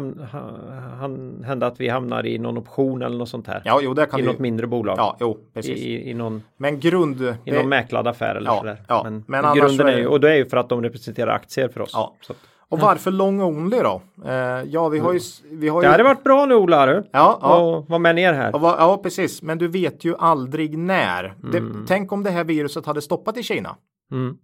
hända 1.47 1.67
att 1.67 1.81
vi 1.81 1.89
hamnar 1.89 2.27
i 2.27 2.39
någon 2.39 2.59
option 2.59 3.03
eller 3.03 3.19
något 3.19 3.29
sånt 3.29 3.47
här. 3.47 3.63
Ja, 3.65 3.81
jo, 3.83 3.95
det 3.95 4.07
kan 4.07 4.21
I 4.21 4.23
vi. 4.23 4.29
något 4.29 4.39
mindre 4.39 4.67
bolag. 4.67 4.99
Ja, 4.99 5.17
jo, 5.21 5.39
precis. 5.55 5.79
i, 5.79 6.11
I 6.11 6.15
någon 6.15 6.43
Men 6.57 6.81
grund. 6.81 7.21
i 7.23 7.35
det- 7.45 7.57
någon 7.59 7.69
mäklad 7.69 8.07
affär 8.09 8.35
eller 8.35 8.51
Ja, 8.51 8.59
sådär. 8.59 8.83
ja. 8.89 9.01
Men, 9.05 9.25
Men 9.27 9.55
grunden 9.57 9.87
är 9.89 9.93
det- 9.93 9.99
ju, 9.99 10.07
och 10.07 10.21
det 10.21 10.31
är 10.33 10.37
ju 10.37 10.47
för 10.49 10.57
att 10.57 10.69
de 10.69 10.83
representerar 10.83 11.33
aktier 11.35 11.69
för 11.69 11.81
oss. 11.81 11.91
Ja. 11.93 12.15
Så. 12.21 12.35
Och 12.69 12.79
varför 12.81 13.11
long 13.11 13.41
only 13.43 13.79
då? 13.79 14.03
Eh, 14.27 14.33
ja, 14.67 14.89
vi 14.89 14.99
har 14.99 15.13
ju. 15.13 15.21
Vi 15.51 15.69
har 15.69 15.83
ju 15.83 15.87
Det 15.87 15.91
hade 15.93 16.03
varit 16.03 16.25
bra 16.25 16.47
nu 16.47 16.55
Ola, 16.55 16.87
du. 16.87 16.93
Ja, 17.13 17.39
ja. 17.43 17.57
Och 17.63 17.89
vara 17.89 17.99
med 17.99 18.15
ner 18.15 18.33
här. 18.33 18.51
Ja, 18.53 18.59
va- 18.59 18.77
ja, 18.79 19.01
precis. 19.03 19.43
Men 19.43 19.59
du 19.59 19.69
vet 19.69 20.05
ju 20.05 20.15
aldrig 20.19 20.79
när. 20.79 21.35
Det, 21.53 21.59
Mm. 21.59 21.85
tänk 21.89 22.13
om 22.13 22.23
det 22.23 22.31
här 22.31 22.45
viruset 22.45 22.87
hade 22.87 23.03
stoppat 23.03 23.37
i 23.37 23.43
Kina. 23.43 23.77
Mm. 24.13 24.37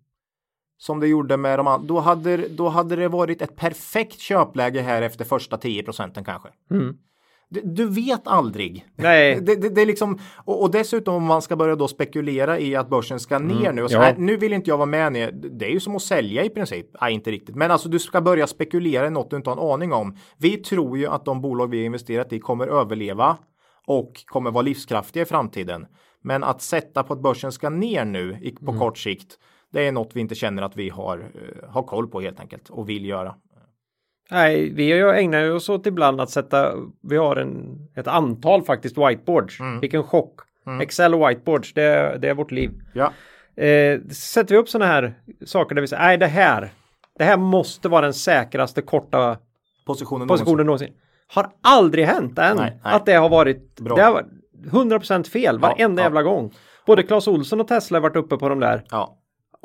Som 0.79 1.01
det 1.01 1.07
gjorde 1.07 1.37
med 1.37 1.59
de 1.59 1.67
andra. 1.67 1.87
Då 1.89 2.01
hade, 2.01 2.37
då 2.37 2.69
hade 2.69 2.97
det 2.97 3.09
varit 3.09 3.43
ett 3.43 3.57
perfekt 3.57 4.19
köpläge 4.21 4.81
här 4.81 5.03
efter 5.03 5.25
första 5.25 5.57
10 5.57 5.83
procenten 5.83 6.25
kanske. 6.25 6.49
Mm. 6.71 6.97
Du, 7.51 7.61
du 7.65 7.89
vet 7.89 8.27
aldrig. 8.27 8.87
Nej. 8.97 9.41
Det, 9.47 9.55
det, 9.55 9.69
det 9.69 9.83
är 9.83 9.87
liksom, 9.87 10.19
och, 10.45 10.63
och 10.63 10.71
dessutom 10.71 11.15
om 11.15 11.23
man 11.25 11.43
ska 11.43 11.57
börja 11.57 11.77
då 11.77 11.89
spekulera 11.89 12.59
i 12.59 12.77
att 12.77 12.89
börsen 12.89 13.21
ska 13.21 13.39
ner 13.39 13.73
nu. 13.73 13.83
Och 13.83 13.91
så 13.91 13.97
Mm. 13.97 14.09
Ja. 14.09 14.15
nu 14.19 14.37
vill 14.37 14.53
inte 14.53 14.71
jag 14.71 14.77
vara 14.77 14.87
med 14.87 15.13
ner. 15.13 15.31
Det 15.33 15.67
är 15.67 15.71
ju 15.71 15.81
som 15.81 15.97
att 15.97 16.03
sälja 16.03 16.45
i 16.45 16.51
princip. 16.51 16.87
Nej, 17.01 17.15
inte 17.15 17.31
riktigt. 17.31 17.57
Men 17.57 17.71
alltså 17.71 17.89
du 17.89 17.99
ska 17.99 18.21
börja 18.21 18.47
spekulera 18.47 19.07
i 19.07 19.11
något 19.11 19.31
du 19.31 19.37
inte 19.37 19.51
har 19.51 19.57
en 19.57 19.73
aning 19.73 19.93
om. 19.93 20.17
Vi 20.39 20.57
tror 20.57 20.99
ju 20.99 21.07
att 21.07 21.25
de 21.25 21.41
bolag 21.41 21.71
vi 21.71 21.79
har 21.79 21.85
investerat 21.87 22.33
i 22.33 22.39
kommer 22.41 22.67
överleva 22.67 23.37
och 23.87 24.13
kommer 24.27 24.51
vara 24.51 24.63
livskraftiga 24.63 25.23
i 25.23 25.27
framtiden. 25.27 25.87
Men 26.23 26.45
att 26.45 26.63
sätta 26.63 27.03
på 27.03 27.13
att 27.13 27.23
börsen 27.23 27.53
ska 27.53 27.71
ner 27.71 28.05
nu 28.05 28.53
på 28.65 28.71
Mm. 28.71 28.79
kort 28.81 28.99
sikt. 28.99 29.39
Det 29.73 29.89
är 29.89 29.93
något 29.93 30.11
vi 30.15 30.21
inte 30.21 30.35
känner 30.35 30.63
att 30.63 30.77
vi 30.77 30.89
har, 30.89 31.19
eh, 31.19 31.71
har 31.71 31.83
koll 31.83 32.09
på 32.09 32.21
helt 32.21 32.41
enkelt 32.41 32.71
och 32.71 32.89
vill 32.89 33.07
göra. 33.07 33.35
Nej, 34.31 34.71
vi 34.75 35.01
ägnar 35.01 35.41
ju 35.41 35.53
oss 35.53 35.69
åt 35.69 35.87
ibland 35.87 36.21
att 36.21 36.31
sätta, 36.31 36.75
vi 37.03 37.17
har 37.17 37.37
en, 37.37 37.89
ett 37.97 38.07
antal 38.07 38.63
faktiskt 38.63 38.99
whiteboards. 38.99 39.61
Mm. 39.61 39.81
Vilken 39.81 40.03
chock. 40.03 40.41
Excel 40.83 41.15
och 41.15 41.29
whiteboards, 41.29 41.75
det, 41.75 42.19
det 42.19 42.29
är 42.29 42.35
vårt 42.35 42.51
liv. 42.51 42.71
Ja, 42.95 43.13
Eh, 43.59 44.01
sätter 44.11 44.55
vi 44.55 44.61
upp 44.61 44.69
sådana 44.69 44.93
här 44.93 45.15
saker 45.47 45.75
där 45.75 45.83
vi 45.83 45.89
säger, 45.89 46.03
nej 46.03 46.19
det 46.19 46.27
här, 46.27 46.71
det 47.19 47.25
här 47.25 47.37
måste 47.37 47.89
vara 47.89 48.03
den 48.03 48.15
säkraste 48.15 48.83
korta 48.83 49.37
Positionen, 49.87 50.29
positionen 50.29 50.67
någonsin. 50.67 50.93
Har 51.29 51.51
aldrig 51.63 52.05
hänt 52.05 52.39
än 52.39 52.57
Nej, 52.57 52.81
nej. 52.85 52.95
att 52.95 53.07
det 53.07 53.15
har 53.15 53.29
varit, 53.29 53.81
Bra. 53.81 53.97
det 53.97 54.03
har 54.03 54.13
varit 54.13 54.27
100% 54.71 55.31
fel 55.31 55.59
varenda 55.59 56.03
ja. 56.03 56.07
jävla 56.07 56.23
gång. 56.23 56.55
Både 56.87 57.03
Clas 57.03 57.29
Olsson 57.29 57.61
och 57.61 57.69
Tesla 57.69 57.99
har 57.99 58.03
varit 58.03 58.17
uppe 58.17 58.37
på 58.37 58.49
de 58.49 58.61
där. 58.61 58.85
Ja. 58.91 59.18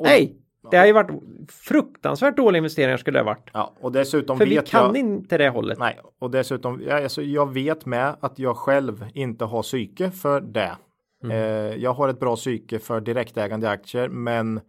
Nej, 0.04 0.36
det 0.70 0.76
har 0.76 0.86
ju 0.86 0.92
varit 0.92 1.10
fruktansvärt 1.48 2.36
dåliga 2.36 2.58
investeringar 2.58 2.96
skulle 2.96 3.18
det 3.18 3.22
ha 3.24 3.30
varit. 3.34 3.50
ja. 3.52 3.72
Och 3.80 3.92
dessutom 3.92 4.38
För 4.38 4.46
vi 4.46 4.54
vet 4.54 4.66
kan 4.68 4.86
jag... 4.86 4.96
inte 4.96 5.38
det 5.38 5.48
hållet. 5.48 5.78
Nej, 5.78 5.98
och 6.18 6.30
dessutom, 6.30 6.82
ja, 6.86 7.02
alltså, 7.02 7.22
jag 7.22 7.52
vet 7.52 7.86
med 7.86 8.16
att 8.20 8.38
jag 8.38 8.56
själv 8.56 9.06
inte 9.14 9.44
har 9.44 9.62
psyke 9.62 10.10
för 10.10 10.40
det. 10.40 10.76
Mm. 11.24 11.36
Eh, 11.36 11.74
jag 11.82 11.92
har 11.94 12.08
ett 12.08 12.20
bra 12.20 12.36
psyke 12.36 12.78
för 12.78 13.00
direktägande 13.00 13.70
aktier, 13.70 14.08
men 14.08 14.60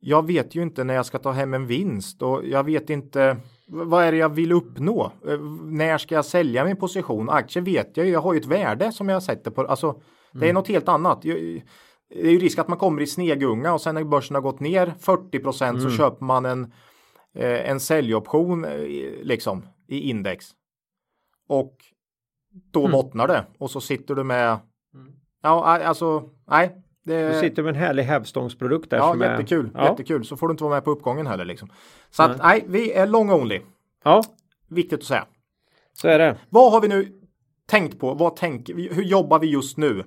jag 0.00 0.26
vet 0.26 0.54
ju 0.54 0.62
inte 0.62 0.84
när 0.84 0.94
jag 0.94 1.06
ska 1.06 1.18
ta 1.18 1.30
hem 1.30 1.54
en 1.54 1.66
vinst 1.66 2.22
och 2.22 2.44
jag 2.46 2.64
vet 2.64 2.90
inte 2.90 3.36
vad 3.68 4.04
är 4.04 4.12
det 4.12 4.18
jag 4.18 4.28
vill 4.28 4.52
uppnå? 4.52 5.12
Eh, 5.28 5.40
när 5.64 5.98
ska 5.98 6.14
jag 6.14 6.24
sälja 6.24 6.64
min 6.64 6.76
position? 6.76 7.30
Aktier 7.30 7.62
vet 7.62 7.96
jag 7.96 8.06
ju, 8.06 8.12
jag 8.12 8.20
har 8.20 8.34
ju 8.34 8.40
ett 8.40 8.46
värde 8.46 8.92
som 8.92 9.08
jag 9.08 9.22
sätter 9.22 9.50
på. 9.50 9.60
Alltså, 9.66 10.00
det 10.32 10.38
är 10.38 10.42
Mm. 10.42 10.54
något 10.54 10.68
helt 10.68 10.88
annat. 10.88 11.24
Jag- 11.24 11.62
Det 12.14 12.26
är 12.28 12.32
ju 12.32 12.38
risk 12.38 12.58
att 12.58 12.68
man 12.68 12.78
kommer 12.78 13.02
i 13.02 13.06
snegunga 13.06 13.72
och 13.72 13.80
sen 13.80 13.94
när 13.94 14.04
börsen 14.04 14.34
har 14.34 14.42
gått 14.42 14.60
ner 14.60 14.94
40 14.98 15.64
Mm. 15.64 15.80
så 15.82 15.90
köper 15.96 16.24
man 16.24 16.44
en, 16.46 16.72
eh, 17.34 17.70
en 17.70 17.80
säljoption 17.80 18.64
eh, 18.64 18.72
liksom 19.22 19.66
i 19.88 20.00
index. 20.10 20.46
Och 21.48 21.76
då 22.72 22.80
Mm. 22.80 22.92
bottnar 22.92 23.28
det 23.28 23.46
och 23.58 23.70
så 23.70 23.80
sitter 23.80 24.14
du 24.14 24.24
med. 24.24 24.58
Ja, 25.42 25.64
alltså 25.84 26.30
nej. 26.46 26.80
Det, 27.04 27.28
Du 27.32 27.40
sitter 27.40 27.62
med 27.62 27.70
en 27.74 27.80
härlig 27.80 28.02
hävstångsprodukt 28.02 28.90
där. 28.90 28.96
ja, 28.96 29.12
som 29.12 29.22
är- 29.22 29.30
jättekul, 29.30 29.70
Ja. 29.74 29.88
jättekul. 29.90 30.24
Så 30.24 30.36
får 30.36 30.48
du 30.48 30.52
inte 30.52 30.64
vara 30.64 30.74
med 30.74 30.84
på 30.84 30.90
uppgången 30.90 31.26
heller 31.26 31.44
liksom. 31.44 31.68
Så 32.10 32.22
att 32.22 32.38
nej, 32.38 32.64
vi 32.68 32.92
är 32.92 33.06
long 33.06 33.30
only. 33.30 33.60
ja, 34.04 34.22
Viktigt 34.68 34.98
att 35.00 35.04
säga. 35.06 35.26
så 35.92 36.08
är 36.08 36.18
det. 36.18 36.38
Vad 36.50 36.72
har 36.72 36.80
vi 36.80 36.88
nu 36.88 37.20
tänkt 37.66 37.98
på? 37.98 38.14
Vad 38.14 38.36
tänker 38.36 38.74
vi? 38.74 38.88
Hur 38.92 39.02
jobbar 39.02 39.38
vi 39.38 39.46
just 39.46 39.76
nu? 39.76 40.04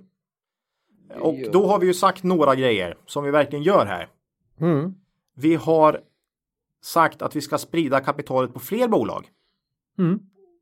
Och 1.16 1.36
då 1.52 1.68
har 1.68 1.80
vi 1.80 1.88
ju 1.88 1.94
sagt 1.94 2.24
några 2.24 2.56
grejer 2.56 2.98
som 3.06 3.24
vi 3.24 3.32
verkligen 3.32 3.64
gör 3.64 3.86
här. 3.86 4.10
Mm. 4.60 4.94
Vi 5.36 5.56
har 5.56 6.02
sagt 6.84 7.22
att 7.22 7.36
vi 7.36 7.42
ska 7.42 7.58
sprida 7.58 8.00
kapitalet 8.00 8.54
på 8.54 8.60
fler 8.60 8.88
bolag. 8.88 9.26
Mm. 10.00 10.20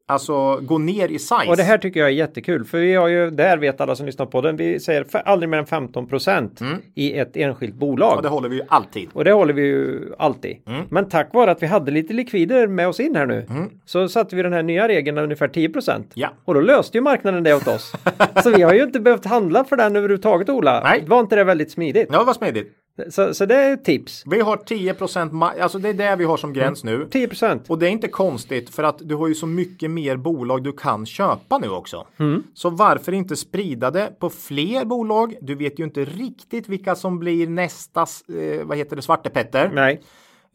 Alltså 0.07 0.59
gå 0.61 0.77
ner 0.77 1.07
i 1.09 1.19
size. 1.19 1.47
Och 1.47 1.57
det 1.57 1.63
här 1.63 1.77
tycker 1.77 1.99
jag 1.99 2.09
är 2.09 2.13
jättekul 2.13 2.65
för 2.65 2.77
vi 2.77 2.95
har 2.95 3.07
ju, 3.07 3.29
där 3.29 3.57
vet 3.57 3.81
alla 3.81 3.95
som 3.95 4.05
lyssnar 4.05 4.25
på 4.25 4.41
den, 4.41 4.55
vi 4.55 4.79
säger 4.79 5.05
aldrig 5.25 5.49
mer 5.49 5.57
än 5.57 5.65
15 5.65 6.07
procent 6.07 6.61
i 6.95 7.13
ett 7.17 7.37
enskilt 7.37 7.75
bolag. 7.75 8.07
Mm. 8.07 8.17
Ja, 8.17 8.21
det 8.21 8.29
håller 8.29 8.49
vi 8.49 8.55
ju 8.55 8.61
alltid. 8.67 9.09
Och 9.13 9.23
det 9.23 9.31
håller 9.31 9.53
vi 9.53 9.61
ju 9.61 10.13
alltid. 10.17 10.57
Mm. 10.67 10.81
Men 10.89 11.09
tack 11.09 11.33
vare 11.33 11.51
att 11.51 11.63
vi 11.63 11.67
hade 11.67 11.91
lite 11.91 12.13
likvider 12.13 12.67
med 12.67 12.87
oss 12.87 12.99
in 12.99 13.15
här 13.15 13.25
nu 13.25 13.45
så 13.85 14.07
satte 14.09 14.35
vi 14.35 14.43
den 14.43 14.53
här 14.53 14.63
nya 14.63 14.87
regeln 14.87 15.17
ungefär 15.17 15.47
10 15.47 15.71
Ja. 16.13 16.29
Och 16.45 16.53
då 16.53 16.59
löste 16.59 16.97
ju 16.97 17.01
marknaden 17.01 17.43
det 17.43 17.53
åt 17.53 17.67
oss. 17.67 17.93
så 18.43 18.49
vi 18.49 18.61
har 18.61 18.73
ju 18.73 18.83
inte 18.83 18.99
behövt 18.99 19.25
handla 19.25 19.63
för 19.63 19.77
den 19.77 19.95
överhuvudtaget 19.95 20.49
Ola. 20.49 20.81
Nej. 20.83 21.03
Var 21.07 21.19
inte 21.19 21.35
det 21.35 21.43
väldigt 21.43 21.71
smidigt? 21.71 22.09
Ja, 22.11 22.23
vad 22.23 22.35
smidigt. 22.35 22.73
Så, 23.09 23.33
så 23.33 23.45
det 23.45 23.55
är 23.55 23.73
ett 23.73 23.85
tips. 23.85 24.23
Vi 24.25 24.41
har 24.41 24.57
10 24.57 24.93
ma- 24.93 25.59
alltså 25.61 25.79
det 25.79 25.89
är 25.89 25.93
det 25.93 26.15
vi 26.15 26.23
har 26.25 26.37
som 26.37 26.53
gräns 26.53 26.83
nu. 26.83 27.07
10% 27.11 27.59
Och 27.67 27.79
det 27.79 27.87
är 27.87 27.89
inte 27.91 28.07
konstigt 28.07 28.69
för 28.69 28.83
att 28.83 28.97
du 28.99 29.15
har 29.15 29.27
ju 29.27 29.35
så 29.35 29.47
mycket 29.47 29.91
mer 29.91 30.17
bolag 30.17 30.63
du 30.63 30.71
kan 30.71 31.05
köpa 31.05 31.57
nu 31.57 31.69
också. 31.69 32.07
Mm. 32.19 32.43
Så 32.53 32.69
varför 32.69 33.11
inte 33.11 33.35
sprida 33.35 33.91
det 33.91 34.19
på 34.19 34.29
fler 34.29 34.85
bolag? 34.85 35.35
Du 35.41 35.55
vet 35.55 35.79
ju 35.79 35.83
inte 35.83 36.05
riktigt 36.05 36.67
vilka 36.69 36.95
som 36.95 37.19
blir 37.19 37.47
nästa, 37.47 38.01
eh, 38.01 38.63
vad 38.65 38.77
heter 38.77 38.95
det, 38.95 39.01
Svarte 39.01 39.29
Petter. 39.29 39.71
Nej. 39.73 40.01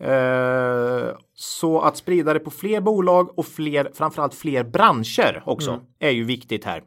Eh, 0.00 1.16
så 1.34 1.80
att 1.80 1.96
sprida 1.96 2.34
det 2.34 2.40
på 2.40 2.50
fler 2.50 2.80
bolag 2.80 3.38
och 3.38 3.46
fler, 3.46 3.90
framförallt 3.94 4.34
fler 4.34 4.64
branscher 4.64 5.42
också 5.46 5.70
Mm. 5.70 5.82
är 5.98 6.10
ju 6.10 6.24
viktigt 6.24 6.64
här. 6.64 6.82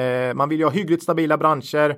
Eh, 0.00 0.34
man 0.34 0.48
vill 0.48 0.58
ju 0.58 0.64
ha 0.64 0.72
hyggligt 0.72 1.02
stabila 1.02 1.36
branscher 1.38 1.96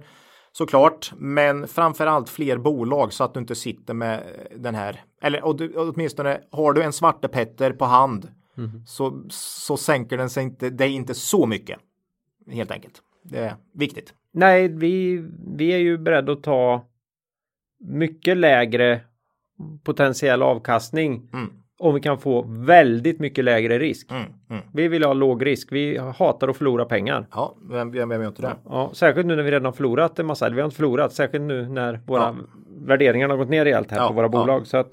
såklart, 0.52 1.12
men 1.16 1.68
framförallt 1.68 2.28
fler 2.28 2.56
bolag 2.58 3.12
så 3.12 3.24
att 3.24 3.34
du 3.34 3.40
inte 3.40 3.54
sitter 3.54 3.94
med 3.94 4.22
den 4.56 4.74
här, 4.74 5.00
eller 5.22 5.44
och 5.44 5.56
du, 5.56 5.76
åtminstone 5.76 6.40
har 6.50 6.72
du 6.72 6.82
en 6.82 6.92
Svarte 6.92 7.28
Petter 7.28 7.72
på 7.72 7.84
hand 7.84 8.28
Mm. 8.58 8.86
så, 8.86 9.22
så 9.30 9.76
sänker 9.76 10.16
den 10.16 10.30
sig 10.30 10.42
inte, 10.44 10.66
är 10.66 10.82
inte 10.88 11.14
så 11.14 11.46
mycket. 11.46 11.78
Helt 12.50 12.70
enkelt. 12.70 13.02
Det 13.22 13.38
är 13.38 13.56
viktigt. 13.74 14.14
Nej, 14.32 14.68
vi, 14.68 15.24
vi 15.56 15.72
är 15.72 15.78
ju 15.78 15.98
beredda 15.98 16.32
att 16.32 16.42
ta 16.42 16.86
mycket 17.80 18.36
lägre 18.36 19.00
potentiell 19.84 20.42
avkastning 20.42 21.28
Mm. 21.32 21.61
Om 21.82 21.94
vi 21.94 22.00
kan 22.00 22.18
få 22.18 22.44
väldigt 22.48 23.20
mycket 23.20 23.44
lägre 23.44 23.78
risk. 23.78 24.10
Mm, 24.10 24.22
mm. 24.50 24.62
Vi 24.72 24.88
vill 24.88 25.04
ha 25.04 25.12
låg 25.12 25.46
risk. 25.46 25.68
Vi 25.72 25.98
hatar 25.98 26.48
att 26.48 26.56
förlora 26.56 26.84
pengar. 26.84 27.26
Ja, 27.32 27.54
vem, 27.70 27.90
vem, 27.92 28.10
gör 28.12 28.26
inte 28.26 28.42
det? 28.42 28.56
Ja, 28.68 28.90
särskilt 28.92 29.26
nu 29.26 29.36
när 29.36 29.42
vi 29.42 29.50
redan 29.50 29.64
har 29.64 29.72
förlorat 29.72 30.18
en 30.18 30.26
massa. 30.26 30.46
Eller 30.46 30.54
vi 30.56 30.60
har 30.62 30.66
inte 30.66 30.76
förlorat, 30.76 31.12
särskilt 31.12 31.44
nu 31.44 31.68
när 31.68 32.00
våra 32.06 32.20
Ja. 32.22 32.34
värderingar 32.86 33.28
har 33.28 33.36
gått 33.36 33.48
ner 33.48 33.64
rejält 33.64 33.90
här 33.90 33.98
Ja, 33.98 34.08
på 34.08 34.14
våra 34.14 34.24
ja. 34.24 34.28
bolag. 34.28 34.66
Så 34.66 34.76
att, 34.76 34.90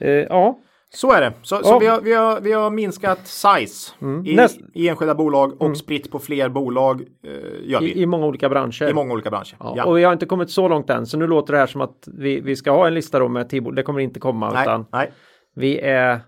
eh, 0.00 0.10
ja, 0.10 0.58
Så 0.90 1.12
är 1.12 1.20
det. 1.20 1.32
Så, 1.42 1.56
så 1.56 1.62
Ja. 1.64 1.78
vi, 1.78 1.86
har, 1.86 2.00
vi, 2.00 2.12
har, 2.12 2.40
vi 2.40 2.52
har 2.52 2.70
minskat 2.70 3.26
size 3.26 3.92
i, 4.24 4.36
Näst- 4.36 4.58
i 4.74 4.88
enskilda 4.88 5.14
bolag 5.14 5.62
och 5.62 5.76
spritt 5.76 6.10
på 6.10 6.18
fler 6.18 6.48
bolag. 6.48 7.00
Eh, 7.24 7.30
gör 7.70 7.80
vi. 7.80 7.86
i, 7.92 8.02
i 8.02 8.06
många 8.06 8.26
olika 8.26 8.48
branscher. 8.48 8.90
I 8.90 8.94
många 8.94 9.12
olika 9.12 9.30
branscher. 9.30 9.56
Ja, 9.60 9.74
Ja. 9.76 9.84
Och 9.84 9.98
vi 9.98 10.04
har 10.04 10.12
inte 10.12 10.26
kommit 10.26 10.50
så 10.50 10.68
långt 10.68 10.90
än, 10.90 11.06
så 11.06 11.18
nu 11.18 11.26
låter 11.26 11.52
det 11.52 11.58
här 11.58 11.66
som 11.66 11.80
att 11.80 12.08
vi, 12.18 12.40
vi 12.40 12.56
ska 12.56 12.70
ha 12.70 12.86
en 12.86 12.94
lista 12.94 13.18
då 13.18 13.28
med 13.28 13.48
tio 13.48 13.60
bolag. 13.60 13.76
Det 13.76 13.82
kommer 13.82 14.00
inte 14.00 14.20
komma, 14.20 14.50
nej, 14.52 14.62
utan 14.62 14.86
nej, 14.92 15.10
vi 15.54 15.78
är 15.78 16.20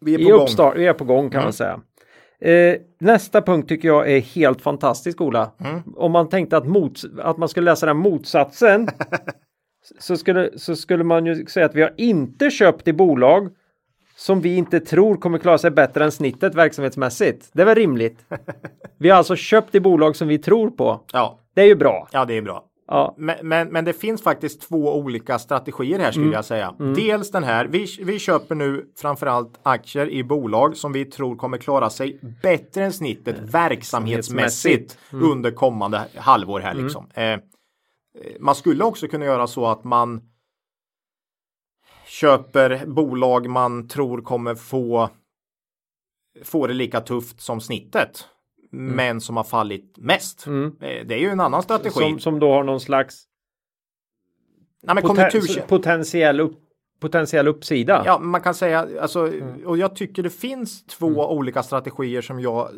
vi 0.00 0.14
är 0.14 0.18
på 0.18 0.22
i 0.22 0.24
gång. 0.24 0.32
Mm. 0.32 0.42
uppstart, 0.42 0.76
vi 0.76 0.86
är 0.86 0.92
på 0.92 1.04
gång 1.04 1.30
kan 1.30 1.42
man 1.42 1.52
säga. 1.52 1.80
Eh, 2.40 2.76
nästa 3.00 3.42
punkt 3.42 3.68
tycker 3.68 3.88
jag 3.88 4.10
är 4.10 4.20
helt 4.20 4.62
fantastisk 4.62 5.20
Ola. 5.20 5.50
Mm. 5.60 5.82
Om 5.96 6.12
man 6.12 6.28
tänkte 6.28 6.56
att, 6.56 6.66
mot, 6.66 7.00
att 7.22 7.38
man 7.38 7.48
skulle 7.48 7.70
läsa 7.70 7.86
den 7.86 7.96
motsatsen 7.96 8.88
så, 9.98 10.16
skulle, 10.16 10.58
så 10.58 10.76
skulle 10.76 11.04
man 11.04 11.26
ju 11.26 11.46
säga 11.46 11.66
att 11.66 11.74
vi 11.74 11.82
har 11.82 11.94
inte 11.96 12.50
köpt 12.50 12.88
i 12.88 12.92
bolag 12.92 13.48
som 14.16 14.40
vi 14.40 14.56
inte 14.56 14.80
tror 14.80 15.16
kommer 15.16 15.38
klara 15.38 15.58
sig 15.58 15.70
bättre 15.70 16.04
än 16.04 16.12
snittet 16.12 16.54
verksamhetsmässigt. 16.54 17.50
Det 17.52 17.62
är 17.62 17.66
väl 17.66 17.74
rimligt? 17.74 18.24
Vi 18.98 19.10
har 19.10 19.16
alltså 19.16 19.36
köpt 19.36 19.74
i 19.74 19.80
bolag 19.80 20.16
som 20.16 20.28
vi 20.28 20.38
tror 20.38 20.70
på. 20.70 21.00
Ja, 21.12 21.38
Det 21.54 21.62
är 21.62 21.66
ju 21.66 21.74
bra. 21.74 22.08
ja, 22.12 22.24
det 22.24 22.36
är 22.36 22.42
bra. 22.42 22.64
Ja, 22.90 23.14
Men, 23.18 23.36
men, 23.48 23.68
men 23.68 23.84
det 23.84 23.92
finns 23.92 24.22
faktiskt 24.22 24.60
två 24.68 24.96
olika 24.98 25.38
strategier 25.38 25.98
här 25.98 26.10
skulle 26.10 26.24
Mm. 26.24 26.34
jag 26.34 26.44
säga. 26.44 26.74
Dels 26.96 27.30
den 27.30 27.44
här, 27.44 27.64
vi, 27.66 27.86
vi 28.00 28.18
köper 28.18 28.54
nu 28.54 28.92
framförallt 28.96 29.60
aktier 29.62 30.10
i 30.10 30.24
bolag 30.24 30.76
som 30.76 30.92
vi 30.92 31.04
tror 31.04 31.36
kommer 31.36 31.58
klara 31.58 31.90
sig 31.90 32.20
bättre 32.42 32.84
än 32.84 32.92
snittet 32.92 33.36
verksamhetsmässigt 33.40 34.98
Mm. 35.12 35.30
under 35.30 35.50
kommande 35.50 36.08
halvår 36.16 36.60
här 36.60 36.74
liksom. 36.74 37.06
Eh, 37.14 37.24
eh, 37.32 37.38
man 38.40 38.54
skulle 38.54 38.84
också 38.84 39.08
kunna 39.08 39.24
göra 39.24 39.46
så 39.46 39.66
att 39.66 39.84
man 39.84 40.20
köper 42.06 42.86
bolag 42.86 43.48
man 43.50 43.88
tror 43.88 44.22
kommer 44.22 44.54
få 44.54 45.10
få 46.44 46.66
det 46.66 46.74
lika 46.74 47.00
tufft 47.00 47.40
som 47.40 47.60
snittet. 47.60 48.28
Men 48.70 49.20
som 49.20 49.36
har 49.36 49.44
fallit 49.44 49.94
mest. 49.98 50.46
Mm. 50.46 50.66
Eh, 50.80 51.06
Det 51.06 51.14
är 51.14 51.18
ju 51.18 51.28
en 51.28 51.40
annan 51.40 51.62
strategi. 51.62 51.90
som, 52.00 52.18
som 52.18 52.38
då 52.38 52.52
har 52.52 52.64
någon 52.64 52.80
slags 52.80 53.24
Nej, 54.82 54.94
men 54.94 55.04
poten- 55.04 55.66
potentiell, 55.68 56.40
upp, 56.40 56.58
potentiell 57.00 57.48
uppsida. 57.48 58.02
Ja, 58.06 58.18
man 58.18 58.40
kan 58.40 58.54
säga 58.54 58.88
alltså, 59.00 59.26
Mm. 59.28 59.66
och 59.66 59.78
jag 59.78 59.96
tycker 59.96 60.22
det 60.22 60.30
finns 60.30 60.86
två 60.86 61.06
olika 61.06 61.62
strategier 61.62 62.20
som 62.22 62.40
jag 62.40 62.60
eh, 62.60 62.70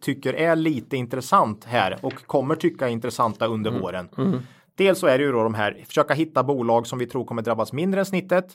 tycker 0.00 0.32
är 0.34 0.56
lite 0.56 0.96
intressant 0.96 1.64
här 1.64 1.98
och 2.02 2.26
kommer 2.26 2.54
tycka 2.54 2.88
är 2.88 2.92
intressanta 2.92 3.46
under 3.46 3.70
Mm. 3.70 3.82
våren. 3.82 4.08
Dels 4.74 4.98
så 4.98 5.06
är 5.06 5.18
det 5.18 5.24
ju 5.24 5.32
då 5.32 5.42
de 5.42 5.54
här, 5.54 5.84
försöka 5.86 6.14
hitta 6.14 6.44
bolag 6.44 6.86
som 6.86 6.98
vi 6.98 7.06
tror 7.06 7.24
kommer 7.24 7.42
drabbas 7.42 7.72
mindre 7.72 8.00
än 8.00 8.06
snittet. 8.06 8.46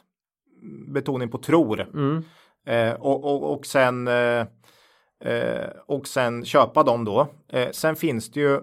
Betoning 0.87 1.29
på 1.29 1.37
tror. 1.37 1.81
Mm. 1.93 2.23
Eh, 2.67 2.93
och, 2.93 3.23
och, 3.23 3.53
och 3.57 3.65
sen 3.65 4.07
eh, 4.07 4.45
eh, 5.21 5.69
och 5.87 6.07
sen 6.07 6.45
köpa 6.45 6.83
dem 6.83 7.05
då. 7.05 7.27
Eh, 7.49 7.69
sen 7.71 7.95
finns 7.95 8.31
det 8.31 8.39
ju 8.39 8.59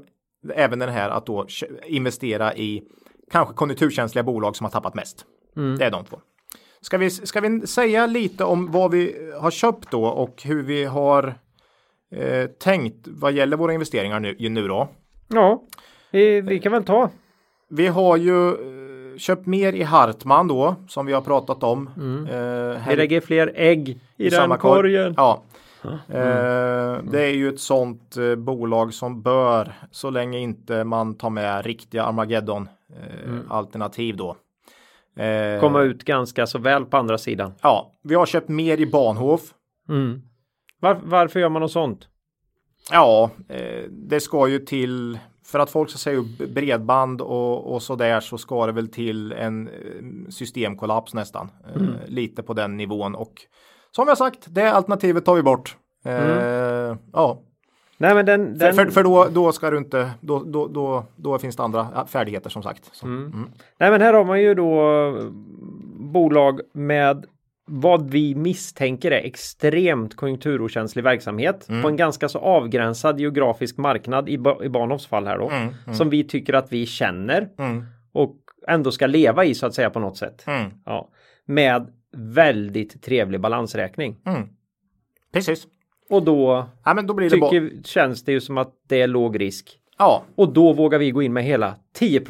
även 0.55 0.79
den 0.79 0.89
här 0.89 1.11
att 1.11 1.27
då 1.27 1.47
investera 1.87 2.55
i 2.55 2.83
kanske 3.31 3.55
konjunkturkänsliga 3.55 4.23
bolag 4.23 4.57
som 4.57 4.65
har 4.65 4.71
tappat 4.71 4.95
mest. 4.95 5.25
Mm. 5.57 5.79
Det 5.79 5.85
är 5.85 5.91
de 5.91 6.05
två. 6.05 6.21
Ska 6.81 6.99
vi, 6.99 7.11
ska 7.11 7.41
vi 7.41 7.67
säga 7.67 8.07
lite 8.07 8.45
om 8.45 8.71
vad 8.73 8.91
vi 8.91 9.31
har 9.41 9.51
köpt 9.51 9.91
då 9.91 10.05
och 10.05 10.43
hur 10.45 10.63
vi 10.63 10.85
har 10.85 11.35
eh, 12.15 12.47
tänkt 12.47 12.97
vad 13.09 13.33
gäller 13.33 13.57
våra 13.57 13.73
investeringar 13.73 14.21
nu, 14.21 14.37
nu 14.49 14.69
då? 14.69 14.89
Ja, 15.29 15.63
vi, 16.11 16.41
vi 16.41 16.59
kan 16.59 16.73
väl 16.73 16.85
ta. 16.85 17.11
Vi 17.71 17.87
har 17.87 18.17
ju 18.17 18.49
eh, 18.49 19.19
köpt 19.19 19.47
mer 19.47 19.73
i 19.73 19.83
Hartman 19.83 20.49
då 20.49 20.75
som 20.89 21.07
vi 21.07 21.13
har 21.13 21.21
pratat 21.21 21.63
om. 21.63 21.87
Eh, 22.31 22.37
Vi 22.37 22.79
här 22.79 22.97
lägger 22.97 23.21
fler 23.21 23.53
ägg 23.55 23.89
i, 24.17 24.23
den 24.29 24.31
samma 24.31 24.57
korg. 24.57 24.79
korgen. 24.79 25.15
Ja. 25.17 25.43
Eh, 25.85 27.03
det 27.03 27.23
är 27.23 27.35
ju 27.35 27.49
ett 27.49 27.61
sånt 27.61 28.17
eh, 28.17 28.35
bolag 28.35 28.95
som 28.95 29.23
bör 29.23 29.73
så 29.91 30.11
länge 30.11 30.39
inte 30.39 30.85
man 30.85 31.15
tar 31.15 31.31
med 31.31 31.65
riktiga 31.67 32.05
Armageddon 32.05 32.69
eh, 32.89 33.35
alternativ 33.49 34.17
då 34.17 34.37
Komma 35.61 35.83
ut 35.83 36.05
ganska 36.05 36.47
så 36.47 36.59
väl 36.59 36.85
på 36.85 36.97
andra 36.97 37.19
sidan. 37.19 37.53
Ja, 37.63 37.93
vi 38.03 38.15
har 38.15 38.27
köpt 38.27 38.49
mer 38.49 38.81
i 38.81 38.87
Bahnhof. 38.87 39.41
Mm. 39.89 40.23
Var, 40.81 41.01
varför 41.05 41.41
gör 41.41 41.49
man 41.49 41.63
något 41.63 41.73
sånt? 41.73 42.09
Ja, 42.91 43.31
det 43.89 44.21
ska 44.21 44.49
ju 44.49 44.59
till 44.59 45.19
för 45.45 45.59
att 45.59 45.71
folk 45.71 45.91
ska 45.91 45.99
säga 45.99 46.19
upp 46.19 46.39
bredband 46.55 47.21
och, 47.21 47.75
och 47.75 47.83
så 47.83 47.97
där 47.97 48.21
så 48.21 48.39
ska 48.39 48.67
det 48.67 48.73
väl 48.73 48.89
till 48.89 49.33
en 49.33 49.71
systemkollaps 50.29 51.15
nästan. 51.15 51.51
Mm. 51.75 51.95
lite 52.07 52.43
på 52.43 52.55
den 52.55 52.77
nivån 52.77 53.15
och 53.15 53.35
som 53.91 54.09
jag 54.09 54.19
sagt, 54.19 54.39
det 54.49 54.73
alternativet 54.73 55.25
tar 55.25 55.35
vi 55.35 55.43
bort. 55.43 55.77
Eh, 56.05 56.97
Ja, 57.13 57.43
Nej 58.01 58.15
men 58.15 58.27
den, 58.27 58.59
för, 58.59 58.67
den 58.67 58.75
för, 58.75 58.87
för 58.87 59.03
då, 59.05 59.29
då 59.31 59.53
ska 59.53 59.71
du 59.71 59.79
inte, 59.79 60.11
då, 60.21 60.43
då, 60.45 60.67
då, 60.67 61.05
då 61.17 61.39
finns 61.39 61.57
det 61.57 61.63
andra 61.63 62.07
färdigheter 62.07 62.51
som 62.51 62.63
sagt. 62.63 62.91
Så, 62.93 63.07
Mm. 63.07 63.27
mm. 63.27 63.49
Nej 63.79 63.91
men 63.91 64.01
här 64.01 64.15
har 64.15 64.25
man 64.25 64.41
ju 64.41 64.55
då 64.55 64.81
eh, 64.91 65.25
bolag 66.13 66.61
med 66.73 67.27
vad 67.71 68.11
vi 68.11 68.35
misstänker 68.35 69.11
är 69.11 69.25
extremt 69.25 70.17
konjunkturokänslig 70.17 71.05
verksamhet 71.05 71.67
på 71.83 71.89
en 71.89 71.97
ganska 71.97 72.29
så 72.29 72.39
avgränsad 72.39 73.21
geografisk 73.21 73.77
marknad 73.77 74.29
i, 74.29 74.39
Ba- 74.39 74.63
i 74.65 74.69
Bahnhofs 74.69 75.07
fall 75.07 75.27
här 75.27 75.39
då. 75.39 75.49
Mm, 75.51 75.69
mm. 75.87 75.95
Som 75.97 76.11
vi 76.11 76.25
tycker 76.25 76.53
att 76.53 76.73
vi 76.73 76.87
känner 76.87 77.49
Mm. 77.59 77.85
och 78.13 78.37
ändå 78.69 78.91
ska 78.91 79.07
leva 79.07 79.45
i 79.45 79.55
så 79.55 79.67
att 79.67 79.75
säga 79.75 79.91
på 79.91 80.01
något 80.01 80.17
sätt. 80.17 80.45
Mm. 80.47 80.71
Ja. 80.85 81.09
Med 81.47 81.93
väldigt 82.19 83.03
trevlig 83.03 83.41
balansräkning. 83.41 84.17
Mm. 84.27 84.49
Precis. 85.33 85.67
Och 86.11 86.23
då 86.23 86.67
Ja, 86.85 86.95
men 86.95 87.07
då 87.07 87.15
blir 87.15 87.31
det 87.31 87.37
tycker, 87.37 87.83
känns 87.85 88.25
det 88.25 88.33
ju 88.33 88.41
som 88.41 88.59
att 88.59 88.73
det 88.89 89.01
är 89.03 89.07
låg 89.07 89.41
risk. 89.41 89.79
ja, 89.99 90.23
Och 90.35 90.53
då 90.53 90.73
vågar 90.73 90.99
vi 90.99 91.11
gå 91.11 91.23
in 91.23 91.33
med 91.33 91.45
hela 91.45 91.75
10 91.95 92.23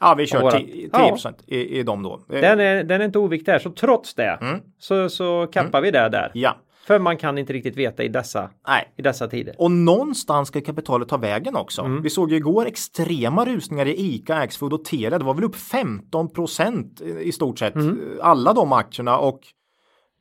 ja, 0.00 0.14
vi 0.18 0.26
kör 0.26 0.40
Våra- 0.42 0.58
10 0.60 0.88
Ja. 0.92 1.08
procent 1.08 1.42
i, 1.46 1.78
i 1.78 1.82
dem 1.82 2.02
då. 2.02 2.20
Den 2.28 2.60
är, 2.60 2.84
den 2.84 3.00
är 3.00 3.04
inte 3.04 3.18
oviktig 3.18 3.52
här, 3.52 3.58
så 3.58 3.70
trots 3.70 4.14
det 4.14 4.38
Mm. 4.40 4.60
så, 4.78 5.08
så 5.08 5.46
kappar 5.52 5.80
vi 5.80 5.90
det 5.90 6.08
där. 6.08 6.30
Ja, 6.34 6.56
För 6.88 6.98
man 6.98 7.16
kan 7.16 7.38
inte 7.38 7.52
riktigt 7.52 7.76
veta 7.76 8.02
i 8.02 8.08
dessa, 8.08 8.50
nej. 8.68 8.92
i 8.96 9.02
dessa 9.02 9.28
tider. 9.28 9.54
Och 9.58 9.70
någonstans 9.70 10.48
ska 10.48 10.60
kapitalet 10.60 11.08
ta 11.08 11.16
vägen 11.16 11.56
också. 11.56 11.82
Mm. 11.82 12.02
Vi 12.02 12.10
såg 12.10 12.30
ju 12.30 12.36
igår 12.36 12.66
extrema 12.66 13.44
rusningar 13.44 13.86
i 13.86 14.14
ICA, 14.14 14.34
Axfood 14.36 14.72
och 14.72 14.84
Telia. 14.84 15.18
Det 15.18 15.24
var 15.24 15.34
väl 15.34 15.44
upp 15.44 15.56
15 15.56 16.28
procent 16.30 17.00
i 17.00 17.32
stort 17.32 17.58
sett. 17.58 17.74
Mm. 17.74 18.00
Alla 18.22 18.52
de 18.52 18.72
aktierna 18.72 19.18
och 19.18 19.40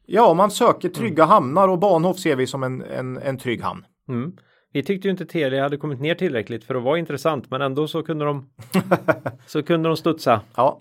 ja, 0.06 0.34
man 0.34 0.52
söker 0.52 0.90
trygga 0.90 1.24
Mm. 1.24 1.30
hamnar 1.34 1.68
och 1.68 1.80
Bahnhof 1.80 2.18
ser 2.20 2.36
vi 2.36 2.48
som 2.48 2.64
en, 2.64 2.82
en, 2.82 3.18
en 3.18 3.38
trygg 3.38 3.62
hamn. 3.62 3.86
Mm. 4.10 4.32
Vi 4.74 4.84
tyckte 4.84 5.08
ju 5.08 5.12
inte 5.12 5.26
Telia 5.26 5.64
hade 5.64 5.78
kommit 5.78 6.02
ner 6.02 6.16
tillräckligt 6.16 6.64
för 6.64 6.76
att 6.76 6.84
vara 6.84 6.98
intressant, 7.00 7.52
men 7.52 7.62
ändå 7.62 7.88
så 7.88 8.04
kunde 8.04 8.26
de 8.26 8.50
så 9.48 9.64
kunde 9.64 9.90
de 9.90 9.98
studsa 9.98 10.42
Ja. 10.56 10.80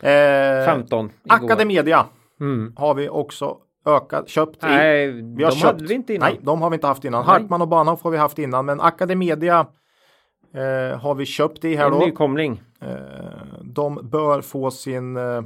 Eh, 0.00 0.64
15 0.66 1.04
igår. 1.24 1.34
Academedia 1.34 2.06
Mm. 2.40 2.72
har 2.76 2.94
vi 2.94 3.08
också 3.08 3.56
ökat, 3.86 4.28
köpt. 4.28 4.62
Nej, 4.62 5.06
Vi 5.36 5.44
har 5.44 5.50
de 5.50 5.56
köpt. 5.56 5.64
hade 5.72 5.84
vi 5.86 5.94
inte 5.94 6.14
innan. 6.14 6.28
Nej, 6.30 6.40
de 6.42 6.62
har 6.62 6.70
vi 6.70 6.74
inte 6.74 6.86
haft 6.86 7.04
innan. 7.04 7.24
Nej. 7.26 7.32
Hartman 7.40 7.62
och 7.62 7.68
Bahnhof 7.68 8.02
har 8.02 8.10
vi 8.10 8.18
haft 8.18 8.38
innan, 8.38 8.66
men 8.66 8.80
Academedia 8.80 9.66
eh, 10.54 10.98
har 10.98 11.14
vi 11.14 11.26
köpt 11.26 11.64
i 11.64 11.76
här 11.76 11.86
en 11.86 11.92
då. 11.92 11.98
nykomling. 11.98 12.62
Eh, 12.80 12.88
de 13.62 14.08
bör 14.10 14.40
få 14.40 14.70
sin 14.70 15.16
eh, 15.16 15.42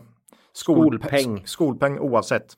Skolpeng. 0.52 1.10
skolpeng. 1.10 1.42
skolpeng 1.46 1.98
oavsett. 1.98 2.54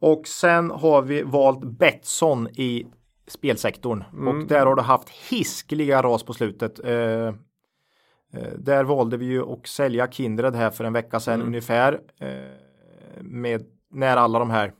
Och 0.00 0.26
sen 0.26 0.70
har 0.70 1.02
vi 1.02 1.22
valt 1.22 1.64
Betsson 1.64 2.48
i 2.48 2.86
spelsektorn 3.26 4.04
Mm. 4.12 4.28
och 4.28 4.46
där 4.48 4.66
har 4.66 4.76
det 4.76 4.82
haft 4.82 5.08
hiskeliga 5.08 6.02
ras 6.02 6.22
på 6.22 6.32
slutet. 6.32 6.84
Eh, 6.84 6.92
eh, 6.92 7.32
där 8.58 8.84
valde 8.84 9.16
vi 9.16 9.24
ju 9.26 9.52
att 9.52 9.66
sälja 9.66 10.06
Kindred 10.10 10.54
här 10.54 10.70
för 10.70 10.84
en 10.84 10.92
vecka 10.92 11.20
sedan 11.20 11.34
Mm. 11.34 11.46
ungefär. 11.46 12.00
Eh, 12.20 12.28
med 13.20 13.62
när 13.90 14.16
alla 14.16 14.38
de 14.38 14.50
här 14.50 14.72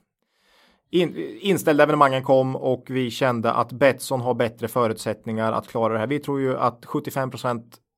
in, 0.95 1.37
inställda 1.41 1.83
evenemangen 1.83 2.23
kom 2.23 2.55
och 2.55 2.85
vi 2.89 3.11
kände 3.11 3.51
att 3.51 3.71
Betsson 3.71 4.21
har 4.21 4.33
bättre 4.33 4.67
förutsättningar 4.67 5.51
att 5.51 5.67
klara 5.67 5.93
det 5.93 5.99
här. 5.99 6.07
Vi 6.07 6.19
tror 6.19 6.41
ju 6.41 6.57
att 6.57 6.85
75 6.85 7.29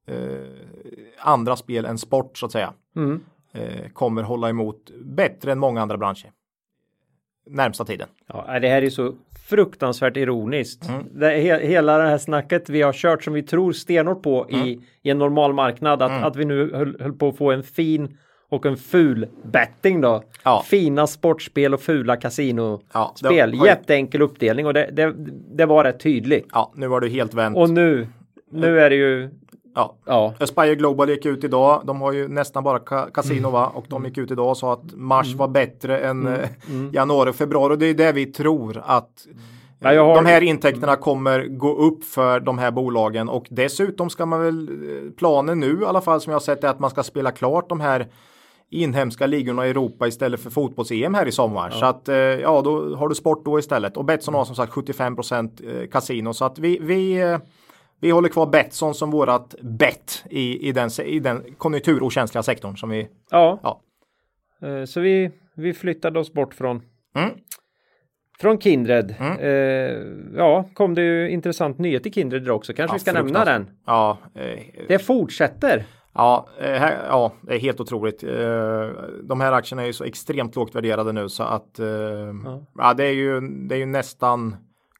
eh, 0.07 0.15
andra 1.19 1.55
spel 1.55 1.85
än 1.85 1.97
sport 1.97 2.37
så 2.37 2.45
att 2.45 2.51
säga 2.51 2.73
Mm. 2.95 3.21
eh, 3.53 3.89
kommer 3.93 4.23
hålla 4.23 4.49
emot 4.49 4.91
bättre 5.03 5.51
än 5.51 5.59
många 5.59 5.81
andra 5.81 5.97
branscher. 5.97 6.31
Närmsta 7.49 7.85
tiden. 7.85 8.07
Ja, 8.27 8.59
det 8.59 8.69
här 8.69 8.81
är 8.81 8.89
så 8.89 9.13
fruktansvärt 9.49 10.17
ironiskt. 10.17 10.89
Mm. 10.89 11.03
Det, 11.11 11.29
he, 11.29 11.67
hela 11.67 11.97
det 11.97 12.07
här 12.09 12.17
snacket 12.17 12.69
vi 12.69 12.81
har 12.81 12.93
kört 12.93 13.23
som 13.23 13.33
vi 13.33 13.43
tror 13.43 13.71
stenhårt 13.71 14.23
på 14.23 14.47
Mm. 14.49 14.67
i, 14.67 14.81
i 15.01 15.09
en 15.09 15.17
normal 15.17 15.53
marknad. 15.53 16.01
Att, 16.01 16.23
att 16.23 16.35
vi 16.35 16.45
nu 16.45 16.73
höll, 16.75 17.01
höll 17.01 17.13
på 17.13 17.27
att 17.27 17.37
få 17.37 17.51
en 17.51 17.63
fin 17.63 18.17
och 18.49 18.65
en 18.65 18.77
ful 18.77 19.27
betting 19.43 20.01
då. 20.01 20.23
Ja. 20.43 20.63
Fina 20.65 21.07
sportspel 21.07 21.73
och 21.73 21.81
fula 21.81 22.15
kasinospel. 22.15 23.53
Ja, 23.57 23.65
Jätteenkel 23.65 24.21
uppdelning 24.21 24.65
och 24.65 24.73
det, 24.73 24.89
det, 24.93 25.13
det 25.55 25.65
var 25.65 25.83
rätt 25.83 25.99
tydligt. 25.99 26.47
Ja, 26.53 26.71
nu 26.75 26.87
var 26.87 27.01
det 27.01 27.07
helt 27.09 27.33
vänt. 27.33 27.57
Och 27.57 27.69
nu, 27.69 28.07
nu 28.51 28.79
är 28.79 28.89
det 28.89 28.95
ju, 28.95 29.29
ja. 29.75 29.95
ja, 30.05 30.33
Aspire 30.39 30.75
Global 30.75 31.09
gick 31.09 31.25
ut 31.25 31.43
idag. 31.43 31.81
De 31.85 32.01
har 32.01 32.11
ju 32.11 32.27
nästan 32.27 32.63
bara 32.63 32.77
ka- 32.79 33.11
kasino 33.11 33.49
va? 33.49 33.71
Och 33.75 33.85
de 33.89 34.05
gick 34.05 34.17
ut 34.17 34.31
idag 34.31 34.49
och 34.49 34.57
sa 34.57 34.73
att 34.73 34.93
mars 34.95 35.33
var 35.33 35.47
bättre 35.47 35.99
än 35.99 36.27
eh, 36.27 36.49
januari 36.91 37.29
och 37.29 37.35
februari. 37.35 37.73
Och 37.73 37.77
det 37.79 37.85
är 37.85 37.93
det 37.93 38.11
vi 38.11 38.25
tror 38.25 38.81
att 38.85 39.09
Ja, 39.79 39.93
jag 39.93 40.05
har- 40.05 40.15
de 40.15 40.25
här 40.25 40.41
intäkterna 40.43 40.95
kommer 40.95 41.45
gå 41.47 41.73
upp 41.75 42.03
för 42.03 42.39
de 42.39 42.57
här 42.57 42.71
bolagen. 42.71 43.29
Och 43.29 43.45
dessutom 43.49 44.09
ska 44.09 44.25
man 44.25 44.41
väl, 44.41 44.69
eh, 44.69 45.11
planen 45.17 45.59
nu 45.59 45.79
i 45.81 45.85
alla 45.85 46.01
fall 46.01 46.21
som 46.21 46.31
jag 46.31 46.35
har 46.35 46.43
sett 46.43 46.63
är 46.63 46.67
att 46.67 46.79
man 46.79 46.89
ska 46.89 47.03
spela 47.03 47.31
klart 47.31 47.69
de 47.69 47.79
här 47.81 48.07
inhemska 48.69 49.27
ligorna 49.27 49.67
i 49.67 49.69
Europa 49.69 50.07
istället 50.07 50.39
för 50.39 50.49
fotbolls-EM 50.49 51.13
här 51.13 51.25
i 51.25 51.31
sommar. 51.31 51.69
Så 51.69 51.85
att 51.85 52.09
eh, 52.09 52.15
ja, 52.15 52.61
då 52.61 52.95
har 52.95 53.09
du 53.09 53.15
sport 53.15 53.45
då 53.45 53.59
istället. 53.59 53.97
Och 53.97 54.05
Betsson 54.05 54.33
har 54.33 54.45
som 54.45 54.55
sagt 54.55 54.73
75 54.73 55.15
procent 55.15 55.61
kasino. 55.91 56.33
Så 56.33 56.45
att 56.45 56.59
vi, 56.59 56.77
vi 56.81 57.21
eh, 57.21 57.37
vi 57.99 58.11
håller 58.11 58.29
kvar 58.29 58.45
Betsson 58.45 58.93
som 58.95 59.11
vårat 59.11 59.55
bett 59.61 60.23
i, 60.29 60.67
i, 60.69 60.71
den, 60.71 60.89
i 61.05 61.19
den 61.19 61.43
konjunkturokänsliga 61.57 62.43
sektorn 62.43 62.77
som 62.77 62.89
vi 62.89 63.07
ja. 63.31 63.59
Ja. 63.63 63.81
Eh, 64.67 64.85
Så 64.85 64.99
vi, 64.99 65.31
vi 65.55 65.73
flyttade 65.73 66.19
oss 66.19 66.33
bort 66.33 66.53
från 66.53 66.81
Mm. 67.15 67.29
Från 68.39 68.59
Kindred. 68.59 69.15
Mm. 69.19 69.39
Eh, 69.39 70.37
ja, 70.37 70.69
kom 70.73 70.95
det 70.95 71.01
ju 71.01 71.29
intressant 71.29 71.77
nyhet 71.77 72.05
i 72.05 72.11
Kindred 72.11 72.49
också. 72.49 72.73
Kanske 72.73 72.93
Ja, 72.93 72.97
vi 72.97 72.99
ska 72.99 73.13
nämna 73.13 73.45
den. 73.45 73.69
Ja, 73.85 74.17
eh, 74.35 74.59
Det 74.87 74.99
fortsätter. 74.99 75.85
Ja, 76.17 76.47
eh, 76.59 76.71
här, 76.71 76.97
ja, 77.09 77.31
det 77.41 77.55
är 77.55 77.59
helt 77.59 77.79
otroligt. 77.79 78.23
Eh, 78.23 78.29
de 79.23 79.41
här 79.41 79.51
aktierna 79.51 79.81
är 79.81 79.87
ju 79.87 79.93
så 79.93 80.03
extremt 80.03 80.55
lågt 80.55 80.75
värderade 80.75 81.11
nu 81.11 81.29
så 81.29 81.43
att 81.43 81.79
eh, 81.79 81.87
ja. 82.77 82.93
det, 82.93 83.03
är 83.05 83.13
ju, 83.13 83.39
det 83.41 83.75
är 83.75 83.79
ju 83.79 83.85
nästan 83.85 84.55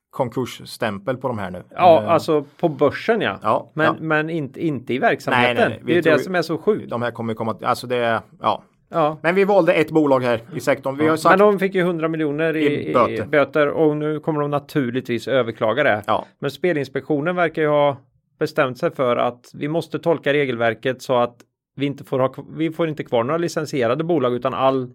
konkursstämpel 0.10 1.18
på 1.18 1.28
de 1.28 1.38
här 1.40 1.52
nu. 1.52 1.64
Ja, 1.76 2.04
alltså 2.08 2.46
på 2.60 2.70
börsen 2.70 3.22
ja. 3.22 3.40
ja, 3.42 3.72
Men, 3.74 3.86
ja. 3.86 3.94
men 4.00 4.30
inte, 4.30 4.66
inte 4.66 4.94
i 4.94 5.00
verksamheten. 5.00 5.56
Nej, 5.56 5.70
nej, 5.70 5.70
nej. 5.70 5.82
Det 5.86 5.92
är 5.92 5.96
ju 5.96 6.02
det 6.02 6.18
ju- 6.18 6.24
som 6.24 6.36
är 6.36 6.42
så 6.42 6.58
sjukt. 6.58 6.90
de 6.90 7.02
här 7.02 7.12
kommer 7.12 7.34
komma, 7.34 7.56
alltså 7.62 7.88
det 7.88 7.96
är, 7.96 8.22
ja. 8.42 8.64
Ja. 8.90 9.18
Men 9.22 9.36
vi 9.36 9.44
valde 9.46 9.74
ett 9.74 9.92
bolag 9.92 10.24
här 10.24 10.42
i 10.56 10.60
sektorn. 10.60 10.98
Vi 10.98 11.04
har 11.04 11.10
Men 11.10 11.18
sagt, 11.18 11.40
de 11.40 11.60
fick 11.60 11.76
ju 11.76 11.82
100 11.82 12.08
miljoner 12.08 12.56
i, 12.58 12.66
I 12.68 12.90
i 12.90 12.94
böter. 12.94 13.26
böter. 13.26 13.68
och 13.68 13.98
nu 13.98 14.20
kommer 14.20 14.42
de 14.42 14.52
naturligtvis 14.52 15.28
överklaga 15.28 15.84
det. 15.84 16.04
ja, 16.08 16.26
Men 16.40 16.52
Spelinspektionen 16.52 17.36
verkar 17.36 17.62
ju 17.62 17.68
ha 17.68 17.98
bestämt 18.40 18.78
sig 18.78 18.92
för 18.92 19.18
att 19.18 19.52
vi 19.54 19.68
måste 19.68 20.00
tolka 20.00 20.34
regelverket 20.34 21.02
så 21.02 21.18
att 21.18 21.36
vi 21.76 21.86
inte 21.86 22.04
får 22.04 22.20
ha, 22.20 22.34
vi 22.58 22.72
får 22.72 22.90
inte 22.90 23.04
kvar 23.04 23.24
några 23.24 23.38
licensierade 23.38 24.04
bolag 24.04 24.34
utan 24.34 24.54
all, 24.54 24.92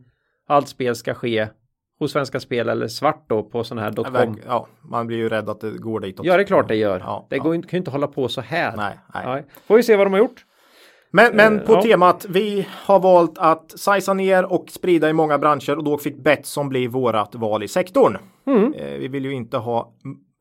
allt 0.47 0.69
spel 0.69 0.97
ska 0.97 1.15
ske 1.15 1.49
hos 1.99 2.13
Svenska 2.13 2.41
Spel 2.41 2.69
eller 2.69 2.89
svart 2.89 3.25
då 3.29 3.43
på 3.43 3.65
sån 3.65 3.79
här 3.79 3.93
.com. 3.93 4.39
ja, 4.47 4.69
man 4.83 5.07
blir 5.07 5.17
ju 5.17 5.29
rädd 5.29 5.49
att 5.49 5.61
det 5.61 5.71
går 5.71 6.01
ditåt. 6.01 6.27
Ja, 6.27 6.37
det 6.37 6.43
är 6.43 6.47
klart 6.47 6.69
det 6.69 6.77
gör. 6.77 7.01
Ja, 7.01 7.27
det 7.31 7.37
ja. 7.37 7.43
går 7.43 7.55
inte, 7.55 7.69
kan 7.69 7.77
ju 7.77 7.81
inte 7.81 7.91
hålla 7.91 8.07
på 8.07 8.29
så 8.29 8.41
här. 8.41 8.77
Nej, 8.77 8.99
nej. 9.15 9.27
Nej. 9.27 9.45
Får 9.67 9.77
vi 9.77 9.83
se 9.83 9.97
vad 9.97 10.07
de 10.07 10.13
har 10.13 10.21
gjort. 10.21 10.45
Men, 11.11 11.37
men 11.37 11.61
Eh, 11.61 11.67
på 11.67 11.73
ja. 11.73 11.83
temat, 11.83 12.27
vi 12.29 12.67
har 12.71 13.01
valt 13.01 13.39
att 13.39 13.79
sajsa 13.81 14.15
ner 14.15 14.53
och 14.53 14.71
sprida 14.71 15.11
i 15.11 15.13
många 15.13 15.39
branscher 15.39 15.77
och 15.77 15.85
då 15.85 15.99
fick 15.99 16.17
Betsson 16.17 16.69
bli 16.69 16.87
vårat 16.87 17.35
val 17.35 17.63
i 17.63 17.69
sektorn. 17.69 18.19
Mm. 18.47 18.75
Eh, 18.75 18.99
vi 18.99 19.09
vill 19.09 19.25
ju 19.25 19.33
inte 19.33 19.57
ha 19.57 19.93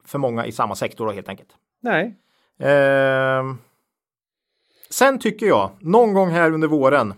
för 0.06 0.20
många 0.20 0.45
i 0.45 0.52
samma 0.52 0.76
sektor 0.76 1.06
då, 1.06 1.12
helt 1.12 1.30
enkelt. 1.30 1.49
Nej. 1.82 2.18
Ehm, 2.62 3.57
sen 4.89 5.20
tycker 5.20 5.45
jag, 5.45 5.72
någon 5.80 6.14
gång 6.14 6.30
här 6.30 6.51
under 6.51 6.68
våren, 6.68 7.14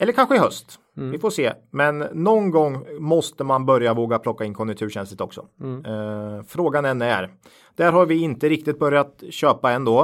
eller 0.00 0.12
kanske 0.12 0.36
i 0.36 0.38
höst, 0.38 0.78
Mm. 0.96 1.10
vi 1.10 1.18
får 1.18 1.30
se, 1.30 1.52
men 1.70 1.98
någon 1.98 2.50
gång 2.50 2.86
måste 2.98 3.44
man 3.44 3.66
börja 3.66 3.94
våga 3.94 4.18
plocka 4.18 4.44
in 4.44 4.54
konjunkturkänsligt 4.54 5.20
också. 5.20 5.46
Mm. 5.60 5.84
Eh, 5.84 6.42
frågan 6.42 6.84
är 6.84 6.94
när. 6.94 7.30
Där 7.74 7.92
har 7.92 8.06
vi 8.06 8.22
inte 8.22 8.48
riktigt 8.48 8.78
börjat 8.78 9.22
köpa 9.30 9.72
ändå. 9.72 10.00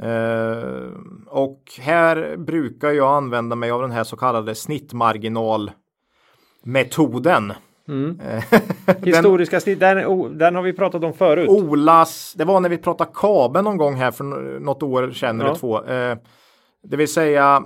Eh, 0.00 0.88
och 1.26 1.62
här 1.80 2.36
brukar 2.36 2.90
jag 2.90 3.12
använda 3.16 3.56
mig 3.56 3.70
av 3.70 3.80
den 3.82 3.90
här 3.90 4.04
så 4.04 4.16
kallade 4.16 4.54
snittmarginalmetoden. 4.54 7.52
Mm. 7.88 8.20
Eh, 8.20 8.44
Historiska 9.04 9.60
snitt, 9.60 9.80
den, 9.80 10.38
den 10.38 10.54
har 10.54 10.62
vi 10.62 10.72
pratat 10.72 11.04
om 11.04 11.12
förut. 11.12 11.48
Olas, 11.48 12.34
det 12.36 12.44
var 12.44 12.60
när 12.60 12.68
vi 12.68 12.78
pratade 12.78 13.10
kabel 13.14 13.64
någon 13.64 13.76
gång 13.76 13.94
här 13.94 14.10
för 14.10 14.24
något 14.60 14.82
år 14.82 15.10
sedan 15.10 15.40
Ja. 15.40 15.46
eller 15.46 15.54
två. 15.56 15.84
Eh, 15.84 16.16
det 16.82 16.96
vill 16.96 17.08
säga 17.12 17.62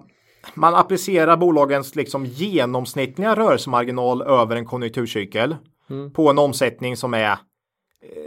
man 0.54 0.74
applicerar 0.74 1.36
bolagens 1.36 1.96
liksom 1.96 2.24
genomsnittliga 2.26 3.34
rörelsemarginal 3.34 4.22
över 4.22 4.56
en 4.56 4.64
konjunkturcykel 4.66 5.56
på 6.14 6.30
en 6.30 6.38
omsättning 6.38 6.96
som 6.96 7.14
är 7.14 7.38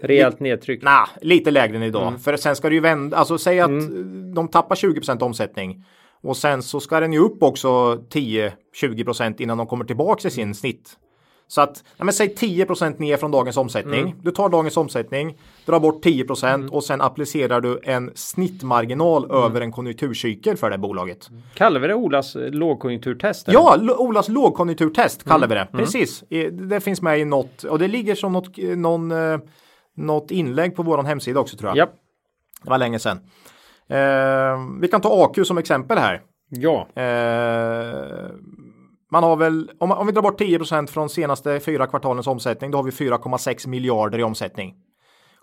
Rejält 0.02 0.39
nedtryck. 0.39 0.84
nah, 0.84 1.08
lite 1.22 1.52
lägre 1.52 1.78
än 1.78 1.84
idag. 1.84 2.14
För 2.24 2.38
sen 2.38 2.56
ska 2.56 2.70
det 2.70 2.76
ju 2.76 2.82
vända, 2.82 3.18
alltså 3.18 3.38
säg 3.38 3.60
att 3.60 3.72
de 4.36 4.48
tappar 4.48 4.76
20% 4.76 5.22
omsättning 5.24 5.86
och 6.24 6.38
sen 6.38 6.64
så 6.64 6.80
ska 6.80 7.00
den 7.00 7.14
ju 7.14 7.20
upp 7.20 7.44
också 7.44 7.68
10-20% 7.96 9.42
innan 9.42 9.58
de 9.58 9.68
kommer 9.68 9.86
tillbaka 9.86 10.22
till 10.22 10.32
sin 10.32 10.56
snitt. 10.56 10.98
Så 11.52 11.62
att, 11.62 11.84
ja, 11.97 12.06
men 12.06 12.14
säg 12.14 12.28
10% 12.38 12.99
ner 12.99 13.18
från 13.18 13.32
dagens 13.32 13.58
omsättning. 13.58 14.16
Du 14.24 14.32
tar 14.32 14.49
dagens 14.49 14.78
omsättning, 14.78 15.38
drar 15.66 15.80
bort 15.80 16.06
10% 16.06 16.70
och 16.70 16.84
sen 16.84 17.02
applicerar 17.02 17.62
du 17.62 17.80
en 17.84 18.12
snittmarginal 18.16 19.32
över 19.32 19.62
en 19.62 19.72
konjunkturcykel 19.72 20.58
för 20.58 20.70
det 20.70 20.78
bolaget. 20.78 21.30
Kallar 21.54 21.80
vi 21.80 21.88
det 21.88 21.93
Olas 21.95 22.36
eh, 22.36 22.52
lågkonjunkturtest? 22.52 23.47
eller? 23.47 23.60
Ja, 23.60 23.95
Olas 23.97 24.30
lågkonjunkturtest 24.30 25.24
kallar 25.24 25.47
vi 25.47 25.56
det. 25.56 25.68
Precis. 25.72 26.24
I- 26.30 26.49
Det 26.49 26.80
finns 26.82 27.02
med 27.02 27.20
i 27.20 27.26
något 27.26 27.64
och 27.64 27.80
det 27.80 27.88
ligger 27.88 28.16
som 28.16 28.34
något, 28.34 28.58
någon, 28.58 29.12
eh, 29.12 29.39
något 29.97 30.32
inlägg 30.32 30.76
på 30.76 30.84
våran 30.84 31.06
hemsida 31.06 31.39
också 31.39 31.58
tror 31.58 31.70
jag. 31.70 31.78
Japp. 31.78 31.93
Det 32.64 32.70
var 32.70 32.78
länge 32.78 32.99
sedan. 32.99 33.18
Eh, 33.89 34.80
vi 34.82 34.88
kan 34.88 35.02
ta 35.02 35.24
AQ 35.26 35.45
som 35.47 35.58
exempel 35.58 35.97
här. 35.97 36.22
Ja. 36.49 36.88
Eh, 36.95 38.30
man 39.12 39.24
har 39.24 39.36
väl, 39.36 39.72
om, 39.78 39.91
om 39.91 40.07
vi 40.07 40.14
drar 40.14 40.22
bort 40.22 40.41
10% 40.41 40.88
från 40.88 41.09
senaste 41.09 41.59
fyra 41.59 41.88
kvartalens 41.88 42.28
omsättning, 42.28 42.72
då 42.72 42.78
har 42.78 42.84
vi 42.84 42.91
4,6 42.91 43.68
miljarder 43.68 44.20
i 44.20 44.24
omsättning. 44.24 44.76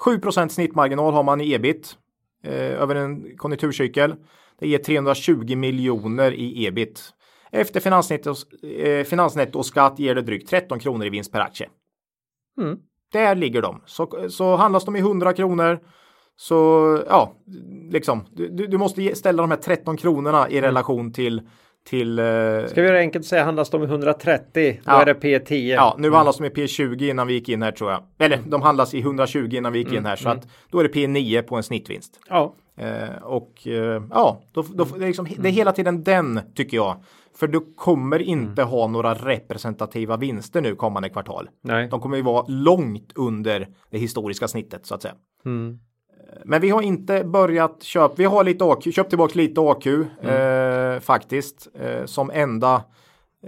7% 0.04 0.48
snittmarginal 0.48 1.14
har 1.14 1.22
man 1.22 1.40
i 1.40 1.52
ebit 1.52 1.96
eh, 2.44 2.82
över 2.82 2.94
en 2.94 3.36
konjunkturcykel. 3.36 4.14
Det 4.58 4.68
ger 4.68 4.78
320 4.78 5.56
miljoner 5.56 6.32
i 6.32 6.66
ebit. 6.66 7.14
Efter 7.50 7.80
finansnetto, 7.80 8.34
eh, 8.78 9.04
finansnettoskatt 9.04 9.98
ger 9.98 10.14
det 10.14 10.22
drygt 10.22 10.50
13 10.50 10.78
kronor 10.78 11.06
i 11.06 11.10
vinst 11.10 11.32
per 11.32 11.40
aktie. 11.40 11.68
Mm. 12.60 12.78
Där 13.12 13.34
ligger 13.34 13.62
de. 13.62 13.82
Så, 13.86 14.30
så 14.30 14.56
handlas 14.56 14.84
de 14.84 14.96
i 14.96 14.98
100 14.98 15.32
kronor 15.32 15.80
så 16.36 16.56
ja, 17.08 17.34
liksom 17.90 18.26
du, 18.32 18.48
du 18.48 18.78
måste 18.78 19.14
ställa 19.14 19.42
de 19.42 19.50
här 19.50 19.58
13 19.58 19.96
kronorna 19.96 20.50
i 20.50 20.60
relation 20.60 21.12
till 21.12 21.42
till 21.88 22.18
eh, 22.18 22.24
Ska 22.66 22.80
vi 22.80 22.86
göra 22.86 22.92
det 22.96 22.98
enkelt 23.00 23.22
och 23.22 23.26
säga 23.28 23.44
handlas 23.44 23.70
de 23.70 23.82
i 23.82 23.86
130 23.86 24.80
då 24.84 24.92
Ja. 24.92 25.02
är 25.02 25.06
det 25.06 25.14
P10. 25.14 25.74
Ja, 25.74 25.94
nu 25.98 26.10
handlas 26.10 26.36
de 26.38 26.44
i 26.44 26.48
P20 26.48 27.10
innan 27.10 27.26
vi 27.26 27.34
gick 27.34 27.48
in 27.48 27.62
här 27.62 27.72
tror 27.72 27.90
jag. 27.90 28.02
Eller 28.18 28.38
de 28.46 28.62
handlas 28.62 28.94
i 28.94 29.00
120 29.00 29.48
innan 29.52 29.72
vi 29.72 29.78
gick 29.78 29.92
in 29.92 30.06
här 30.06 30.16
så 30.16 30.28
att 30.28 30.48
då 30.70 30.80
är 30.80 30.84
det 30.88 30.94
P9 30.94 31.42
på 31.42 31.56
en 31.56 31.62
snittvinst. 31.62 32.20
Ja. 32.28 32.54
Eh, 32.76 33.22
och 33.22 33.66
eh, 33.66 34.02
ja, 34.10 34.42
då, 34.52 34.64
då, 34.74 34.84
det, 34.84 35.04
är 35.04 35.06
liksom, 35.06 35.28
det 35.38 35.48
är 35.48 35.52
hela 35.52 35.72
tiden 35.72 36.02
den 36.04 36.40
tycker 36.54 36.76
jag. 36.76 36.96
För 37.36 37.46
du 37.46 37.60
kommer 37.76 38.22
inte 38.22 38.62
ha 38.62 38.86
några 38.86 39.14
representativa 39.14 40.16
vinster 40.16 40.60
nu 40.60 40.74
kommande 40.74 41.08
kvartal. 41.08 41.48
Nej. 41.62 41.88
De 41.88 42.00
kommer 42.00 42.16
ju 42.16 42.22
vara 42.22 42.44
långt 42.48 43.12
under 43.14 43.68
det 43.90 43.98
historiska 43.98 44.48
snittet 44.48 44.86
så 44.86 44.94
att 44.94 45.02
säga. 45.02 45.14
Mm. 46.32 46.42
Men 46.44 46.60
vi 46.60 46.70
har 46.70 46.82
inte 46.82 47.24
börjat 47.24 47.82
köpa, 47.82 48.14
vi 48.18 48.24
har 48.24 48.44
lite 48.44 48.64
AQ, 48.64 48.82
köpt 48.94 49.08
tillbaka 49.08 49.32
lite 49.38 49.60
AQ 49.60 49.86
eh, 49.86 51.00
faktiskt 51.00 51.68
eh, 51.80 52.04
som 52.04 52.30
enda 52.30 52.84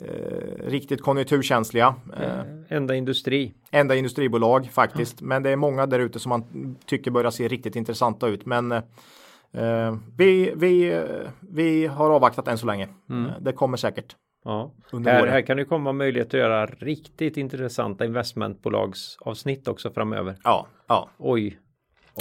eh, 0.01 0.67
riktigt 0.67 1.03
konjunkturkänsliga. 1.03 1.95
Eh, 2.21 2.77
Enda 2.77 2.95
industri. 2.95 3.53
enda 3.71 3.95
industribolag 3.95 4.67
faktiskt. 4.73 5.21
Men 5.23 5.43
det 5.43 5.51
är 5.51 5.57
många 5.57 5.87
där 5.87 5.99
ute 5.99 6.19
som 6.19 6.29
man 6.31 6.77
tycker 6.87 7.11
börjar 7.11 7.31
se 7.31 7.49
riktigt 7.49 7.77
intressanta 7.77 8.29
ut. 8.29 8.47
Men 8.47 8.73
eh, 8.73 9.97
vi, 10.17 10.53
vi, 10.57 10.93
eh, 10.93 11.03
vi 11.41 11.87
har 11.87 12.11
avvaktat 12.11 12.49
än 12.49 12.59
så 12.59 12.67
länge. 12.67 12.85
Eh, 13.11 13.41
Det 13.41 13.53
kommer 13.53 13.77
säkert. 13.77 14.17
Ja. 14.45 14.73
Här, 15.05 15.27
här 15.27 15.43
kan 15.43 15.57
det 15.57 15.65
komma 15.65 15.93
möjlighet 15.93 16.29
att 16.35 16.41
göra 16.41 16.67
riktigt 16.67 17.37
intressanta 17.37 18.05
investmentbolagsavsnitt 18.05 19.69
också 19.69 19.91
framöver. 19.91 20.37
Ja, 20.45 20.67
ja. 20.89 21.09
Oj. 21.19 21.59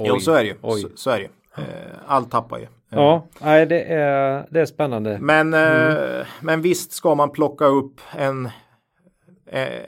Oj. 0.02 0.08
Jo, 0.08 0.20
så 0.20 0.32
är 0.32 0.44
det 0.44 0.50
ju. 0.50 0.56
Oj. 0.62 0.82
Så, 0.82 0.88
så 0.96 1.10
är 1.10 1.18
det 1.18 1.22
ju. 1.24 1.30
Eh, 1.64 1.64
Allt 2.08 2.32
tappar 2.32 2.58
ju. 2.58 2.64
Eh, 2.64 2.70
Ja, 2.90 3.26
nej, 3.42 3.66
det 3.66 3.82
är, 3.84 4.48
det 4.52 4.62
är 4.62 4.66
spännande. 4.66 5.18
Men, 5.22 5.54
Mm. 5.54 6.20
eh, 6.20 6.26
men 6.42 6.62
visst 6.62 6.92
ska 6.92 7.16
man 7.16 7.30
plocka 7.30 7.66
upp 7.66 8.02
en, 8.12 8.50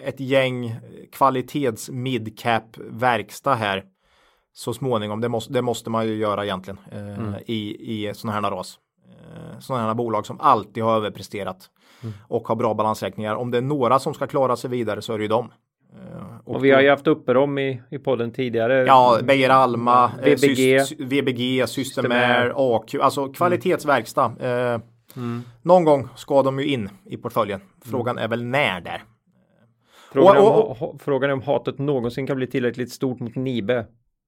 ett 0.04 0.20
gäng 0.20 0.76
kvalitets 1.12 1.90
midcap 1.90 2.78
verkstad 2.78 3.54
här 3.56 3.84
så 4.54 4.74
småningom. 4.74 5.22
Det 5.22 5.30
måste, 5.30 5.54
det 5.54 5.62
måste 5.62 5.90
man 5.90 6.08
ju 6.08 6.16
göra 6.16 6.44
egentligen 6.46 6.80
Mm. 6.92 7.34
i, 7.46 7.76
i 8.08 8.14
sådana 8.14 8.42
här 8.42 8.56
ras. 8.56 8.78
Sådana 9.60 9.88
här 9.88 9.94
bolag 9.94 10.26
som 10.26 10.40
alltid 10.42 10.84
har 10.84 10.96
överpresterat 10.96 11.70
Mm. 12.04 12.14
och 12.28 12.48
har 12.48 12.56
bra 12.56 12.74
balansräkningar. 12.74 13.36
Om 13.36 13.52
det 13.52 13.58
är 13.58 13.62
några 13.62 14.00
som 14.00 14.14
ska 14.14 14.28
klara 14.28 14.56
sig 14.56 14.70
vidare 14.70 15.02
så 15.02 15.14
är 15.14 15.18
det 15.18 15.22
ju 15.24 15.28
dem. 15.28 15.52
Eh, 15.96 16.24
Och 16.46 16.66
vi 16.66 16.72
har 16.72 16.82
ju 16.82 16.90
haft 16.90 17.08
uppe 17.08 17.34
dem 17.34 17.58
i, 17.58 17.82
i 17.92 17.98
podden 18.00 18.32
tidigare. 18.32 18.74
Ja, 18.86 19.20
Beijer 19.24 19.50
Alma, 19.50 20.12
eh, 20.24 20.26
VBG. 20.26 20.80
Syst- 20.80 20.96
VBG, 21.00 21.68
Systemair, 21.68 22.54
AQ, 22.56 22.96
alltså 23.02 23.28
kvalitetsverkstad. 23.34 24.34
Eh, 24.40 24.80
Någon 25.62 25.84
gång 25.84 26.08
ska 26.16 26.44
de 26.44 26.60
ju 26.60 26.66
in 26.66 26.90
i 27.06 27.18
portföljen. 27.18 27.62
Frågan 27.86 28.18
är 28.18 28.28
väl 28.28 28.44
när 28.46 28.82
där. 28.82 29.04
Frågan, 30.14 30.38
Och- 30.38 30.58
och- 30.58 30.72
om, 30.72 30.78
ha- 30.78 30.96
frågan 31.00 31.30
är 31.30 31.34
om 31.34 31.42
hatet 31.42 31.80
någonsin 31.80 32.28
kan 32.28 32.36
bli 32.38 32.48
tillräckligt 32.48 32.92
stort 32.92 33.20
mot 33.20 33.36
Nibe. 33.36 33.86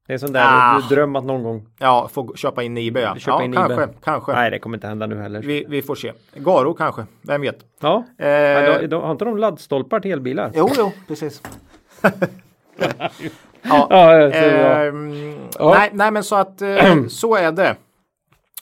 Det 0.08 0.14
är 0.14 0.18
sån 0.18 0.34
där 0.34 0.44
Ah. 0.46 0.82
dröm 0.90 1.16
att 1.16 1.24
någon 1.26 1.44
gång. 1.44 1.68
Ja, 1.80 2.10
få 2.14 2.36
köpa 2.36 2.64
in 2.64 2.74
Nibe 2.74 3.02
ja. 3.02 3.16
Köpa 3.16 3.38
ja 3.38 3.44
in 3.44 3.54
kanske, 3.54 3.76
Nibe. 3.80 3.94
kanske. 4.04 4.32
Nej, 4.34 4.52
det 4.52 4.60
kommer 4.60 4.78
inte 4.78 4.88
hända 4.88 5.08
nu 5.08 5.22
heller. 5.22 5.42
Vi, 5.42 5.66
vi 5.70 5.82
får 5.82 5.96
se. 5.96 6.14
Garo 6.36 6.74
kanske, 6.74 7.06
vem 7.22 7.42
vet. 7.42 7.58
Ja, 7.82 8.04
Eh, 8.20 8.28
ja 8.30 8.80
de, 8.80 8.88
de, 8.88 9.02
har 9.04 9.12
inte 9.12 9.26
de 9.26 9.38
laddstolpar 9.38 10.00
till 10.00 10.12
elbilar? 10.12 10.52
Jo, 10.56 10.70
jo, 10.78 10.92
precis. 11.08 11.42
ja, 13.62 13.88
Ja, 13.90 14.32
Ja. 15.60 15.74
nej, 15.78 15.90
nej, 15.94 16.12
men 16.12 16.24
så 16.24 16.36
att 16.36 16.62
eh, 16.62 16.96
så 17.10 17.36
är 17.36 17.52
det. 17.52 17.76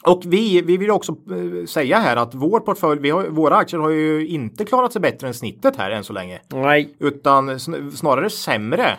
Och 0.06 0.22
vi, 0.26 0.62
vi 0.62 0.76
vill 0.76 0.90
också 0.90 1.12
eh, 1.12 1.66
säga 1.66 1.98
här 1.98 2.16
att 2.16 2.34
vår 2.34 2.60
portfölj, 2.60 3.00
vi 3.00 3.10
har, 3.10 3.22
våra 3.24 3.56
aktier 3.56 3.80
har 3.80 3.90
ju 3.90 4.26
inte 4.26 4.64
klarat 4.64 4.92
sig 4.92 5.00
bättre 5.02 5.26
än 5.26 5.34
snittet 5.34 5.76
här 5.76 5.90
än 5.90 6.04
så 6.04 6.12
länge. 6.12 6.40
Nej, 6.48 6.96
Utan 7.00 7.50
sn- 7.50 7.90
snarare 7.90 8.30
sämre. 8.30 8.98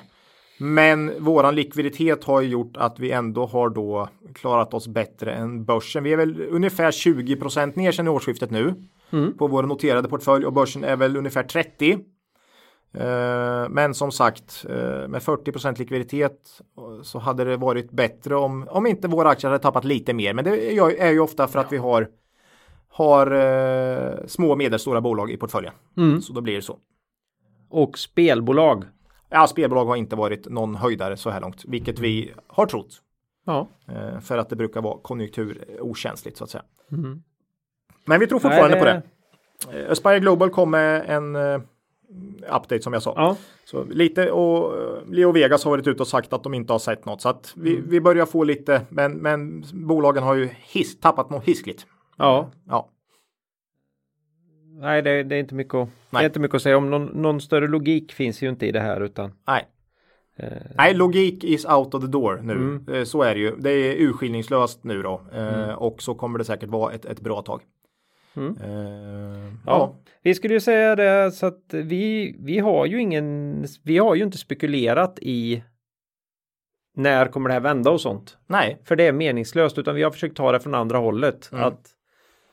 Men 0.58 1.24
våran 1.24 1.56
likviditet 1.56 2.24
har 2.24 2.42
ju 2.42 2.48
gjort 2.48 2.78
att 2.78 3.00
vi 3.00 3.12
ändå 3.12 3.46
har 3.46 3.70
då 3.70 4.10
klarat 4.34 4.74
oss 4.74 4.88
bättre 4.88 5.34
än 5.34 5.66
börsen. 5.66 6.04
Vi 6.04 6.14
är 6.14 6.18
väl 6.18 6.48
ungefär 6.50 6.92
20% 6.92 7.78
ner 7.78 7.92
sedan 7.92 8.08
årsskiftet 8.08 8.52
nu 8.52 8.74
på 9.38 9.48
vår 9.48 9.64
noterade 9.64 10.10
portfölj 10.10 10.46
och 10.46 10.54
börsen 10.54 10.84
är 10.84 10.96
väl 10.96 11.18
ungefär 11.18 11.44
30. 11.44 11.92
Eh, 12.94 13.70
Men 13.70 13.94
som 13.94 14.12
sagt 14.12 14.66
eh, 14.70 15.08
med 15.08 15.22
40% 15.22 15.80
likviditet 15.80 16.62
eh, 16.78 17.02
så 17.04 17.20
hade 17.20 17.44
det 17.44 17.58
varit 17.58 17.92
bättre 17.92 18.36
om, 18.36 18.68
om 18.70 18.86
inte 18.88 19.08
våra 19.08 19.30
aktier 19.30 19.52
hade 19.52 19.64
tappat 19.64 19.84
lite 19.86 20.14
mer. 20.14 20.34
Men 20.34 20.46
det 20.46 20.72
är 21.02 21.12
ju- 21.12 21.20
ofta 21.20 21.48
för 21.48 21.60
att 21.60 21.72
vi 21.72 21.78
har, 21.78 22.08
har 22.90 23.32
eh, 23.32 24.26
små 24.28 24.52
och 24.52 24.58
medelstora 24.58 25.02
bolag 25.02 25.32
i 25.32 25.38
portföljen. 25.38 25.74
Så 26.22 26.34
då 26.34 26.42
blir 26.42 26.56
det 26.56 26.62
så. 26.62 26.78
och 27.70 27.98
spelbolag. 27.98 28.84
Ja, 29.34 29.48
spelbolag 29.48 29.86
har 29.86 29.96
inte 29.96 30.16
varit 30.16 30.50
någon 30.50 30.76
höjdare 30.76 31.18
så 31.18 31.30
här 31.30 31.42
långt, 31.42 31.66
vilket 31.66 32.00
vi 32.00 32.32
har 32.48 32.66
trott. 32.66 33.02
Ja, 33.46 33.68
Eh, 33.88 34.20
för 34.20 34.38
att 34.38 34.50
det 34.50 34.56
brukar 34.56 34.82
vara 34.82 34.98
konjunkturokänsligt 35.02 36.38
så 36.38 36.44
att 36.44 36.50
säga. 36.50 36.64
Men 38.06 38.20
vi 38.20 38.28
tror 38.28 38.40
Nej, 38.40 38.42
fortfarande 38.42 38.78
på 38.80 38.86
det. 38.86 39.02
Eh, 39.86 39.92
Aspire 39.92 40.20
Global 40.20 40.50
kom 40.50 40.72
med 40.72 41.04
en 41.10 41.36
eh, 41.36 41.60
update 42.56 42.82
som 42.82 42.94
jag 42.94 43.04
sa. 43.04 43.14
Ja, 43.18 43.36
Så 43.66 43.84
lite 43.84 44.32
och 44.32 44.82
eh, 44.82 45.06
Leo 45.08 45.32
Vegas 45.32 45.64
har 45.64 45.72
varit 45.72 45.88
ute 45.88 46.02
och 46.04 46.08
sagt 46.08 46.34
att 46.34 46.44
de 46.44 46.54
inte 46.54 46.74
har 46.74 46.80
sett 46.80 47.06
något. 47.06 47.22
Så 47.22 47.30
att 47.30 47.54
vi, 47.56 47.76
Mm. 47.76 47.90
vi 47.90 48.02
börjar 48.02 48.26
få 48.26 48.44
lite, 48.44 48.82
men, 48.90 49.14
men 49.18 49.64
bolagen 49.74 50.24
har 50.24 50.36
ju 50.36 50.50
hiss, 50.62 51.00
tappat 51.00 51.30
något 51.30 51.44
hiskligt. 51.44 51.86
ja. 52.18 52.50
Ja, 52.68 52.90
Nej, 54.84 55.02
det, 55.02 55.24
det 55.24 55.36
är 55.36 55.40
inte 55.40 55.56
mycket 55.56 55.74
att, 55.76 55.88
det 55.88 55.94
Nej. 56.10 56.24
är 56.24 56.26
inte 56.26 56.40
mycket 56.40 56.56
att 56.56 56.62
säga 56.62 56.78
om. 56.78 56.90
Någon, 56.90 57.06
någon 57.06 57.42
större 57.42 57.68
logik 57.68 58.12
finns 58.14 58.42
ju 58.42 58.50
inte 58.50 58.66
i 58.66 58.72
det 58.72 58.80
här 58.80 59.02
utan. 59.02 59.32
nej. 59.48 59.68
Eh. 60.38 60.48
Nej, 60.78 60.94
logik 60.94 61.44
is 61.44 61.66
out 61.66 61.94
of 61.94 62.02
the 62.02 62.08
door 62.08 62.40
nu. 62.44 62.54
Mm. 62.54 62.86
Eh, 62.94 63.04
Så 63.04 63.24
är 63.24 63.34
det 63.36 63.40
ju. 63.42 63.56
Det 63.60 63.72
är 63.72 63.96
urskillningslöst 64.02 64.84
nu 64.84 65.02
då. 65.02 65.22
Eh, 65.34 65.70
Och 65.70 66.02
så 66.02 66.16
kommer 66.16 66.38
det 66.40 66.46
säkert 66.46 66.70
vara 66.70 66.94
ett, 66.94 67.06
ett 67.06 67.20
bra 67.22 67.42
tag. 67.42 67.62
Mm. 68.36 68.58
Eh, 68.64 69.54
Ja. 69.66 69.72
ja. 69.80 69.96
Vi 70.22 70.36
skulle 70.36 70.54
ju 70.54 70.60
säga 70.60 70.96
det 70.96 71.32
så 71.32 71.46
att 71.46 71.64
vi, 71.74 72.36
vi 72.40 72.60
har 72.60 72.86
ju 72.86 73.02
ingen, 73.02 73.66
vi 73.84 73.98
har 73.98 74.16
ju 74.16 74.24
inte 74.24 74.38
spekulerat 74.38 75.20
i 75.22 75.64
när 76.96 77.26
kommer 77.26 77.50
det 77.50 77.54
här 77.54 77.62
vända 77.62 77.92
och 77.92 78.02
sånt. 78.02 78.38
Nej. 78.48 78.82
För 78.86 78.96
det 78.96 79.04
är 79.08 79.12
meningslöst 79.12 79.78
utan 79.78 79.96
vi 79.96 80.04
har 80.04 80.12
försökt 80.12 80.38
ta 80.38 80.52
det 80.52 80.60
från 80.60 80.76
andra 80.76 80.98
hållet. 80.98 81.50
Mm. 81.52 81.64
Att 81.66 81.88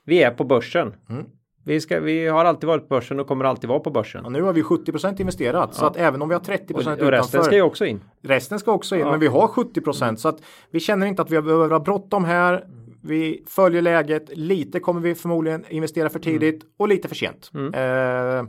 vi 0.04 0.22
är 0.22 0.30
på 0.30 0.44
börsen. 0.44 0.94
Mm. 1.08 1.26
Vi, 1.70 1.80
ska, 1.80 2.00
vi 2.00 2.26
har 2.26 2.44
alltid 2.44 2.66
varit 2.68 2.82
på 2.88 2.94
börsen 2.94 3.20
och 3.20 3.26
kommer 3.26 3.44
alltid 3.44 3.68
vara 3.68 3.80
på 3.80 3.90
börsen. 3.90 4.24
Och 4.24 4.32
nu 4.32 4.42
har 4.42 4.52
vi 4.52 4.62
70% 4.62 5.20
investerat. 5.20 5.74
Så 5.74 5.86
att 5.86 5.96
även 5.96 6.22
om 6.22 6.28
vi 6.28 6.34
har 6.34 6.40
30 6.40 6.74
Och, 6.74 6.80
utanför. 6.80 7.12
resten 7.12 7.44
ska 7.44 7.54
ju 7.54 7.62
också 7.62 7.86
in. 7.86 8.00
Resten 8.22 8.58
ska 8.58 8.72
också 8.72 8.94
in, 8.94 9.00
Ja. 9.00 9.10
men 9.10 9.20
vi 9.20 9.26
har 9.26 9.48
70% 9.48 10.16
så 10.16 10.28
att 10.28 10.42
vi 10.70 10.80
känner 10.80 11.06
inte 11.06 11.22
att 11.22 11.30
vi 11.30 11.42
behöver 11.42 11.70
ha 11.70 11.80
bråttom 11.80 12.24
här. 12.24 12.64
Vi 13.02 13.44
följer 13.48 13.82
läget. 13.82 14.36
Lite 14.36 14.80
kommer 14.80 15.00
vi 15.00 15.14
förmodligen 15.14 15.64
investera 15.68 16.08
för 16.08 16.18
tidigt 16.18 16.62
och 16.78 16.88
lite 16.88 17.08
för 17.08 17.14
sent. 17.14 17.50
Eh, 17.54 18.48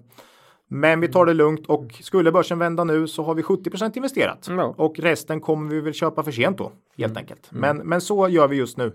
men 0.70 1.00
vi 1.00 1.08
tar 1.08 1.26
det 1.26 1.34
lugnt 1.34 1.68
och 1.68 1.94
skulle 2.02 2.32
börsen 2.32 2.60
vända 2.60 2.84
nu 2.84 3.08
så 3.08 3.24
har 3.24 3.36
vi 3.36 3.42
70% 3.42 3.98
investerat. 3.98 4.48
Ja. 4.50 4.74
Och 4.78 5.00
resten 5.00 5.42
kommer 5.42 5.70
vi 5.72 5.82
väl 5.82 5.94
köpa 5.94 6.24
för 6.24 6.32
sent 6.32 6.58
då, 6.58 6.72
helt 6.98 7.18
enkelt. 7.18 7.48
Men, 7.52 7.78
men 7.78 8.02
så 8.02 8.30
gör 8.30 8.48
vi 8.48 8.56
just 8.56 8.78
nu. 8.78 8.94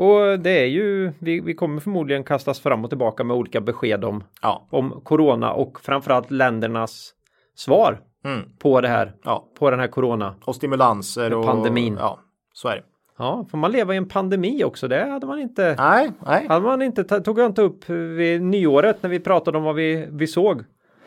Och 0.00 0.38
det 0.40 0.50
är 0.62 0.66
ju, 0.66 1.12
vi, 1.18 1.40
vi 1.40 1.54
kommer 1.54 1.80
förmodligen 1.80 2.24
kastas 2.24 2.60
fram 2.60 2.84
och 2.84 2.90
tillbaka 2.90 3.24
med 3.24 3.36
olika 3.36 3.60
besked 3.60 4.04
om, 4.04 4.24
Ja. 4.42 4.66
om 4.70 5.00
corona 5.04 5.52
och 5.52 5.80
framförallt 5.80 6.30
ländernas 6.30 7.10
svar 7.56 8.00
Mm. 8.24 8.40
på 8.58 8.80
det 8.80 8.88
här, 8.88 9.12
ja. 9.24 9.44
på 9.58 9.70
den 9.70 9.80
här 9.80 9.86
corona. 9.86 10.34
Och 10.44 10.54
stimulanser 10.56 11.34
och 11.34 11.44
pandemin. 11.44 11.96
Ja, 12.00 12.18
så 12.52 12.68
är 12.68 12.76
det. 12.76 12.82
Ja, 13.18 13.46
får 13.50 13.58
man 13.58 13.72
leva 13.72 13.94
i 13.94 13.96
en 13.96 14.08
pandemi 14.08 14.64
också? 14.64 14.88
Det 14.88 15.10
hade 15.10 15.26
man 15.26 15.38
inte, 15.40 15.74
Nej, 15.78 16.10
nej. 16.26 16.46
hade 16.48 16.66
man 16.66 16.82
inte, 16.82 17.04
tog 17.20 17.38
jag 17.38 17.46
inte 17.46 17.62
upp 17.62 17.90
vid 17.90 18.42
nyåret 18.42 19.02
när 19.02 19.10
vi 19.10 19.20
pratade 19.20 19.58
om 19.58 19.64
vad 19.64 19.74
vi, 19.74 20.06
vi 20.10 20.26
såg 20.26 20.56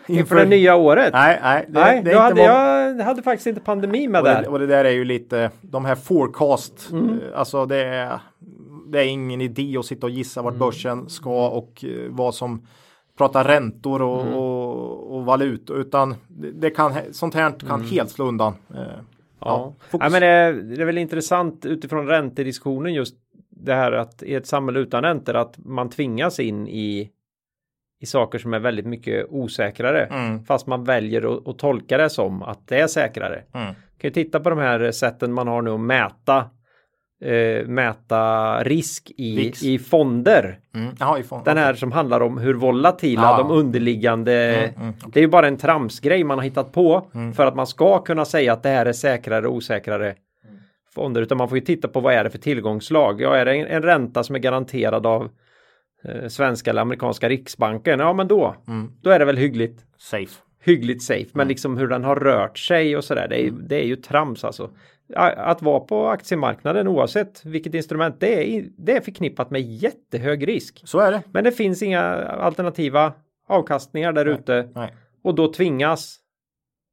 inför, 0.07 0.19
Inför- 0.19 0.35
det 0.35 0.45
nya 0.45 0.75
året. 0.75 1.13
Nej, 1.13 1.39
nej. 1.43 1.65
Det, 1.69 1.79
Nej, 1.79 2.01
det 2.03 2.09
inte 2.11 2.21
hade 2.21 2.41
jag 2.43 3.03
hade 3.03 3.21
faktiskt 3.21 3.47
inte 3.47 3.61
pandemi 3.61 4.07
med 4.07 4.21
Och 4.21 4.27
där. 4.27 4.41
det, 4.41 4.47
och 4.47 4.59
det 4.59 4.67
där 4.67 4.85
är 4.85 4.89
ju 4.91 5.05
lite, 5.05 5.51
de 5.61 5.85
här 5.85 5.95
forecast, 5.95 6.89
Mm. 6.91 7.19
alltså 7.35 7.65
det 7.65 7.77
är, 7.85 8.19
det 8.93 8.99
är 8.99 9.07
ingen 9.07 9.41
idé 9.41 9.77
att 9.77 9.85
sitta 9.85 10.05
och 10.07 10.11
gissa 10.11 10.41
vart 10.41 10.51
Mm. 10.53 10.59
börsen 10.59 11.09
ska 11.09 11.47
och 11.49 11.85
eh, 11.85 12.09
vad 12.09 12.35
som 12.35 12.67
pratar 13.17 13.43
räntor 13.43 14.01
och, 14.01 14.21
Mm. 14.21 14.33
och, 14.33 15.15
och 15.15 15.25
valutor 15.25 15.77
utan 15.77 16.15
det, 16.53 16.69
kan, 16.69 16.93
sånt 17.11 17.33
här 17.33 17.51
kan 17.59 17.81
helt 17.83 18.09
slå 18.09 18.25
undan. 18.25 18.53
Eh, 18.73 18.77
Mm. 18.81 19.05
Ja, 19.39 19.73
fokus. 19.89 20.05
ja 20.05 20.09
men 20.09 20.21
det, 20.21 20.27
är- 20.27 20.53
det 20.53 20.81
är 20.81 20.85
väl 20.85 20.97
intressant 20.97 21.65
utifrån 21.65 22.07
räntediskussionen 22.07 22.93
just 22.93 23.15
det 23.49 23.73
här 23.73 23.91
att 23.91 24.23
i 24.23 24.35
ett 24.35 24.47
samhälle 24.47 24.79
utan 24.79 25.03
räntor 25.03 25.35
att 25.35 25.57
man 25.57 25.89
tvingas 25.89 26.39
in 26.39 26.67
i 26.67 27.09
i 28.01 28.05
saker 28.05 28.39
som 28.39 28.53
är 28.53 28.59
väldigt 28.59 28.85
mycket 28.85 29.25
osäkrare 29.29 30.05
Mm. 30.05 30.43
fast 30.45 30.67
man 30.67 30.83
väljer 30.83 31.33
att, 31.37 31.47
att 31.47 31.59
tolka 31.59 31.97
det 31.97 32.09
som 32.09 32.43
att 32.43 32.67
det 32.67 32.79
är 32.79 32.87
säkrare. 32.87 33.43
Mm. 33.53 33.65
kan 33.73 33.75
ju 34.07 34.09
titta 34.09 34.39
på 34.39 34.49
de 34.49 34.59
här 34.59 34.91
sätten 34.91 35.33
man 35.33 35.47
har 35.47 35.61
nu 35.61 35.71
att 35.71 35.79
mäta 35.79 36.49
eh, 37.24 37.67
mäta 37.67 38.63
risk 38.63 39.11
i, 39.17 39.36
VIX. 39.36 39.63
i 39.63 39.80
fonder. 39.80 40.59
Mm. 40.76 40.95
Jaha, 40.99 41.19
ifrån. 41.19 41.41
Den 41.45 41.57
här 41.57 41.74
som 41.74 41.91
handlar 41.91 42.21
om 42.21 42.38
hur 42.38 42.53
volatila 42.53 43.21
Ja. 43.21 43.38
de 43.38 43.51
underliggande 43.51 44.34
Mm, 44.55 44.82
mm, 44.82 44.93
Det 45.07 45.19
är 45.19 45.21
ju 45.21 45.28
bara 45.30 45.47
en 45.47 45.57
tramsgrej 45.57 46.24
man 46.24 46.38
har 46.38 46.43
hittat 46.43 46.71
på 46.71 47.07
för 47.36 47.45
att 47.45 47.55
man 47.55 47.67
ska 47.67 47.99
kunna 48.03 48.26
säga 48.26 48.53
att 48.53 48.63
det 48.63 48.69
här 48.69 48.86
är 48.86 48.93
säkrare 48.93 49.47
och 49.47 49.53
osäkrare 49.55 50.15
fonder. 50.95 51.21
Utan 51.21 51.38
man 51.38 51.49
får 51.49 51.57
ju 51.57 51.63
titta 51.63 51.88
på 51.88 51.99
vad 51.99 52.13
är 52.13 52.24
det 52.24 52.30
för 52.30 52.38
tillgångslag. 52.38 53.21
Ja, 53.21 53.36
är 53.36 53.45
det 53.45 53.53
en, 53.55 53.67
en 53.67 53.82
ränta 53.84 54.24
som 54.24 54.36
är 54.36 54.39
garanterad 54.39 55.05
av 55.05 55.30
eh, 56.05 56.28
svenska 56.28 56.69
eller 56.71 56.82
amerikanska 56.82 57.30
riksbanken? 57.30 57.99
Ja, 57.99 58.13
men 58.13 58.28
då, 58.28 58.55
Mm. 58.67 58.91
då 59.01 59.09
är 59.09 59.19
det 59.19 59.26
väl 59.26 59.38
hyggligt 59.38 59.80
Safe. 59.97 60.39
hyggligt 60.63 61.03
safe. 61.03 61.26
Men 61.34 61.47
liksom 61.47 61.78
hur 61.78 61.88
den 61.88 62.03
har 62.03 62.15
rört 62.15 62.57
sig 62.57 62.97
och 62.97 63.03
sådär. 63.03 63.28
Det, 63.30 63.36
är 63.36 63.43
ju- 63.43 63.51
det 63.67 63.76
är 63.76 63.86
ju 63.86 63.95
trams 63.95 64.43
alltså. 64.43 64.69
Att 65.16 65.61
vara 65.61 65.80
på 65.80 66.07
aktiemarknaden 66.07 66.88
oavsett 66.88 67.45
vilket 67.45 67.74
instrument 67.74 68.20
det 68.20 68.55
är, 68.57 68.66
det 68.78 68.97
är 68.97 69.01
förknippat 69.01 69.51
med 69.51 69.61
jättehög 69.61 70.47
risk. 70.47 70.82
Så 70.86 70.99
är 70.99 71.11
det. 71.11 71.22
Men 71.32 71.43
det 71.43 71.51
finns 71.51 71.84
inga 71.84 72.01
alternativa 72.26 73.14
avkastningar 73.47 74.11
där 74.14 74.26
ute 74.26 74.70
och 75.24 75.36
då 75.36 75.53
tvingas 75.53 76.20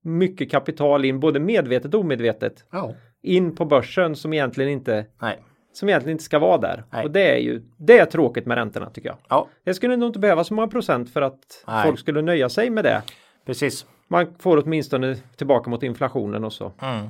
mycket 0.05 0.51
kapital 0.51 1.05
in, 1.05 1.21
både 1.21 1.41
medvetet 1.41 1.95
och 1.95 2.01
omedvetet, 2.01 2.65
Ja. 2.73 2.95
in 3.23 3.55
på 3.57 3.65
börsen 3.65 4.17
som 4.17 4.33
egentligen 4.33 4.71
inte, 4.71 5.07
Nej. 5.23 5.39
som 5.73 5.89
egentligen 5.89 6.15
inte 6.15 6.25
ska 6.25 6.39
vara 6.39 6.59
där. 6.59 6.85
Nej. 6.91 7.05
Och 7.05 7.11
det 7.11 7.35
är 7.35 7.39
ju, 7.39 7.63
det 7.77 7.99
är 7.99 8.05
tråkigt 8.07 8.47
med 8.47 8.57
räntorna 8.59 8.91
tycker 8.91 9.09
jag. 9.09 9.19
Ja, 9.29 9.49
Det 9.65 9.75
skulle 9.75 9.97
nog 9.97 10.09
inte 10.09 10.19
behöva 10.19 10.45
så 10.45 10.55
många 10.55 10.69
procent 10.69 11.11
för 11.13 11.23
att 11.23 11.65
Nej. 11.67 11.85
folk 11.87 11.99
skulle 11.99 12.23
nöja 12.23 12.49
sig 12.49 12.71
med 12.71 12.85
det. 12.85 13.03
precis. 13.47 13.87
Man 14.09 14.35
får 14.39 14.63
åtminstone 14.65 15.15
tillbaka 15.37 15.71
mot 15.71 15.83
inflationen 15.83 16.45
och 16.45 16.53
så. 16.53 16.73
Mm. 16.83 17.09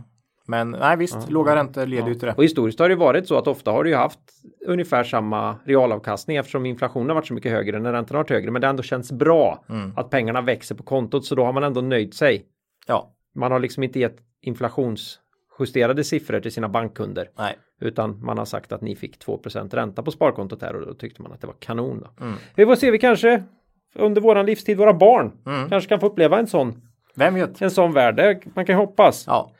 Men 0.50 0.70
nej, 0.70 0.96
visst, 0.96 1.30
låga 1.30 1.56
räntor 1.56 1.86
leder 1.86 2.08
ju 2.08 2.14
till 2.14 2.28
det. 2.28 2.34
Och 2.36 2.44
historiskt 2.44 2.78
har 2.78 2.88
det 2.88 2.94
varit 2.96 3.28
så 3.28 3.38
att 3.38 3.46
ofta 3.46 3.70
har 3.70 3.84
det 3.84 3.90
ju 3.90 3.96
haft 3.96 4.18
ungefär 4.66 5.04
samma 5.04 5.56
realavkastning 5.64 6.36
eftersom 6.36 6.66
inflationen 6.66 7.08
har 7.08 7.14
varit 7.14 7.26
så 7.26 7.34
mycket 7.34 7.52
högre 7.52 7.78
när 7.78 7.92
räntorna 7.92 8.18
har 8.18 8.24
varit 8.24 8.30
högre. 8.30 8.50
Men 8.50 8.62
det 8.62 8.68
ändå 8.68 8.82
känts 8.82 9.12
bra 9.12 9.64
Mm. 9.68 9.92
att 9.96 10.10
pengarna 10.10 10.40
växer 10.40 10.74
på 10.74 10.82
kontot 10.82 11.24
så 11.24 11.34
då 11.34 11.44
har 11.44 11.52
man 11.52 11.64
ändå 11.64 11.80
nöjt 11.80 12.14
sig. 12.14 12.44
Ja, 12.86 13.10
Man 13.34 13.52
har 13.52 13.58
liksom 13.58 13.82
inte 13.82 14.00
gett 14.00 14.16
inflationsjusterade 14.42 16.04
siffror 16.04 16.40
till 16.40 16.52
sina 16.52 16.68
bankkunder 16.68 17.28
nej. 17.38 17.56
utan 17.80 18.24
man 18.24 18.38
har 18.38 18.44
sagt 18.44 18.72
att 18.72 18.80
ni 18.80 18.96
fick 18.96 19.18
2% 19.18 19.74
ränta 19.74 20.02
på 20.02 20.10
sparkontot 20.10 20.62
här 20.62 20.76
och 20.76 20.86
då 20.86 20.94
tyckte 20.94 21.22
man 21.22 21.32
att 21.32 21.40
det 21.40 21.46
var 21.46 21.54
kanon. 21.58 22.06
Mm. 22.20 22.34
Vi 22.54 22.66
får 22.66 22.74
se, 22.74 22.90
vi 22.90 22.98
kanske 22.98 23.42
under 23.94 24.20
våran 24.20 24.46
livstid, 24.46 24.78
våra 24.78 24.94
barn 24.94 25.32
Mm. 25.46 25.68
kanske 25.68 25.88
kan 25.88 26.00
få 26.00 26.06
uppleva 26.06 26.38
en 26.38 26.46
sån, 26.46 26.80
Vem 27.14 27.34
vet? 27.34 27.62
en 27.62 27.70
sån 27.70 27.92
värld. 27.92 28.42
Man 28.54 28.66
kan 28.66 28.74
ju 28.74 28.78
hoppas. 28.80 29.24
Ja, 29.26 29.50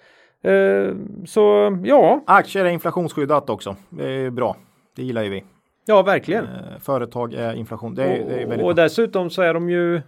så 1.27 1.77
ja, 1.85 2.23
aktier 2.27 2.65
är 2.65 2.69
inflationsskyddat 2.71 3.51
också. 3.51 3.77
Det 3.91 4.11
är 4.13 4.31
bra. 4.31 4.57
Det 4.97 5.03
gillar 5.03 5.23
ju 5.23 5.31
vi. 5.31 5.45
ja 5.87 6.03
verkligen. 6.03 6.45
Eh, 6.45 6.79
Företag 6.81 7.35
är 7.35 7.55
inflation. 7.55 7.95
Det 7.95 8.05
är, 8.05 8.25
det 8.29 8.35
är 8.43 8.47
väldigt 8.47 8.67
och 8.67 8.75
dessutom 8.75 9.31
så 9.31 9.43
är 9.43 9.55
de 9.55 9.71
ju 9.71 10.01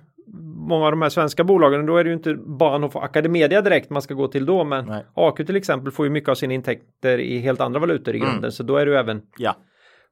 många 0.69 0.85
av 0.85 0.91
de 0.93 1.03
här 1.03 1.09
svenska 1.09 1.45
bolagen, 1.45 1.87
då 1.87 1.97
är 1.97 2.05
det 2.05 2.11
ju 2.11 2.17
inte 2.17 2.35
bara 2.35 2.79
Nofo 2.79 2.99
Academedia 2.99 3.61
direkt 3.61 3.91
man 3.91 4.03
ska 4.03 4.15
gå 4.15 4.29
till 4.29 4.47
då, 4.47 4.65
men 4.65 4.87
Nej. 4.87 5.05
AQ 5.15 5.37
till 5.37 5.57
exempel 5.57 5.93
får 5.93 6.07
ju 6.07 6.11
mycket 6.11 6.29
av 6.29 6.35
sina 6.35 6.55
intäkter 6.55 7.19
i 7.19 7.39
helt 7.39 7.61
andra 7.61 7.81
valutor 7.81 8.15
i 8.15 8.19
Mm. 8.19 8.31
grunden, 8.31 8.53
så 8.53 8.63
då 8.63 8.77
är 8.77 8.87
du 8.87 8.99
även 8.99 9.23
Ja. 9.39 9.57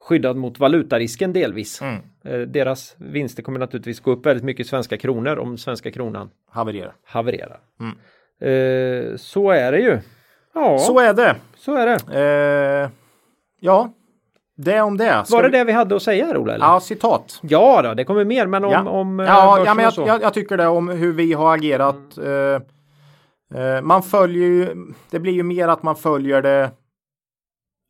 skyddad 0.00 0.36
mot 0.36 0.58
valutarisken 0.58 1.32
delvis. 1.32 1.82
Mm. 1.82 1.94
Eh, 2.24 2.40
Deras 2.48 2.96
vinster 2.98 3.42
kommer 3.42 3.58
naturligtvis 3.58 4.00
gå 4.00 4.10
upp 4.10 4.26
väldigt 4.26 4.44
mycket 4.44 4.66
i 4.66 4.68
svenska 4.68 4.96
kronor 4.96 5.36
om 5.38 5.58
svenska 5.58 5.90
kronan 5.90 6.30
Havererar. 6.50 6.94
havererar. 7.04 7.60
Mm. 7.80 7.94
Eh, 8.48 9.16
så 9.16 9.50
är 9.50 9.72
det 9.72 9.78
ju. 9.80 9.98
Ja, 10.54 10.78
så, 10.78 10.84
Så 10.92 10.98
är 11.00 11.14
det. 11.14 11.36
är 11.76 11.86
det. 11.86 12.82
Eh, 12.84 12.90
ja, 13.60 13.90
det 14.56 14.80
om 14.80 14.96
det. 14.96 15.22
Ska 15.26 15.36
Var 15.36 15.42
det 15.42 15.48
vi- 15.48 15.58
det 15.58 15.64
vi 15.64 15.72
hade 15.72 15.96
att 15.96 16.02
säga 16.02 16.26
här 16.26 16.36
Ola? 16.36 16.54
Eller? 16.54 16.66
Ja, 16.66 16.80
citat. 16.80 17.38
Ja 17.42 17.82
då, 17.82 17.94
det 17.94 18.04
kommer 18.04 18.24
mer, 18.24 18.46
men 18.46 18.64
om, 18.64 18.70
ja. 18.72 18.88
om 18.90 19.20
eh, 19.20 19.26
ja, 19.26 19.50
börsen 19.56 19.64
ja, 19.66 19.74
men 19.74 19.84
jag, 19.84 19.92
så. 19.92 20.04
jag, 20.06 20.22
jag 20.22 20.34
tycker 20.34 20.56
det 20.56 20.66
om 20.66 20.88
hur 20.88 21.12
vi 21.12 21.32
har 21.32 21.54
agerat. 21.54 22.18
Eh, 22.18 22.62
eh, 23.62 23.82
man 23.82 24.02
följer 24.02 24.46
ju, 24.46 24.76
det 25.10 25.18
blir 25.18 25.32
ju 25.32 25.42
mer 25.42 25.68
att 25.68 25.82
man 25.82 25.96
följer 25.96 26.42
det. 26.42 26.70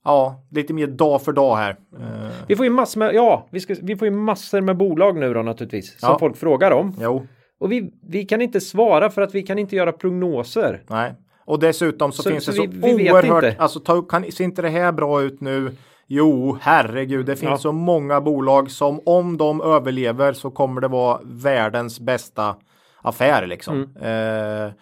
Ja, 0.04 0.34
lite 0.50 0.72
mer 0.72 0.86
dag 0.86 1.22
för 1.22 1.32
dag 1.32 1.56
här. 1.56 1.70
Eh, 1.98 2.28
Vi 2.46 2.56
får 2.56 2.64
ju 2.66 2.70
massor 2.70 2.98
med, 2.98 3.14
ja, 3.14 3.46
vi, 3.50 3.60
ska, 3.60 3.74
vi 3.82 3.96
får 3.96 4.08
ju 4.08 4.14
massor 4.14 4.60
med 4.60 4.76
bolag 4.76 5.16
nu 5.16 5.34
då 5.34 5.42
naturligtvis. 5.42 6.00
Som 6.00 6.08
Ja. 6.08 6.18
folk 6.18 6.36
frågar 6.36 6.70
om. 6.70 6.94
jo, 7.00 7.26
Och 7.60 7.72
vi, 7.72 7.90
vi 8.08 8.24
kan 8.24 8.40
inte 8.40 8.60
svara 8.60 9.10
för 9.10 9.22
att 9.22 9.34
vi 9.34 9.42
kan 9.42 9.58
inte 9.58 9.76
göra 9.76 9.92
prognoser. 9.92 10.82
nej. 10.88 11.14
Och 11.44 11.58
dessutom 11.58 12.12
så, 12.12 12.22
Så- 12.22 12.30
finns 12.30 12.44
så 12.44 12.50
det 12.50 12.56
så 12.56 12.62
vi- 12.62 12.94
vi 12.94 13.12
oerhört, 13.12 13.44
inte. 13.44 13.62
alltså 13.62 13.80
ta, 13.80 14.02
kan, 14.02 14.32
ser 14.32 14.44
inte 14.44 14.62
det 14.62 14.68
här 14.68 14.92
bra 14.92 15.22
ut 15.22 15.40
nu? 15.40 15.76
Jo, 16.06 16.58
herregud, 16.60 17.26
det 17.26 17.36
finns 17.36 17.50
Ja. 17.50 17.58
så 17.58 17.72
många 17.72 18.20
bolag 18.20 18.70
som 18.70 19.00
om 19.06 19.36
de 19.36 19.60
överlever 19.60 20.32
så 20.32 20.50
kommer 20.50 20.80
det 20.80 20.88
vara 20.88 21.20
världens 21.24 22.00
bästa 22.00 22.56
affär 23.02 23.46
liksom. 23.46 23.82
Eh, 23.82 24.72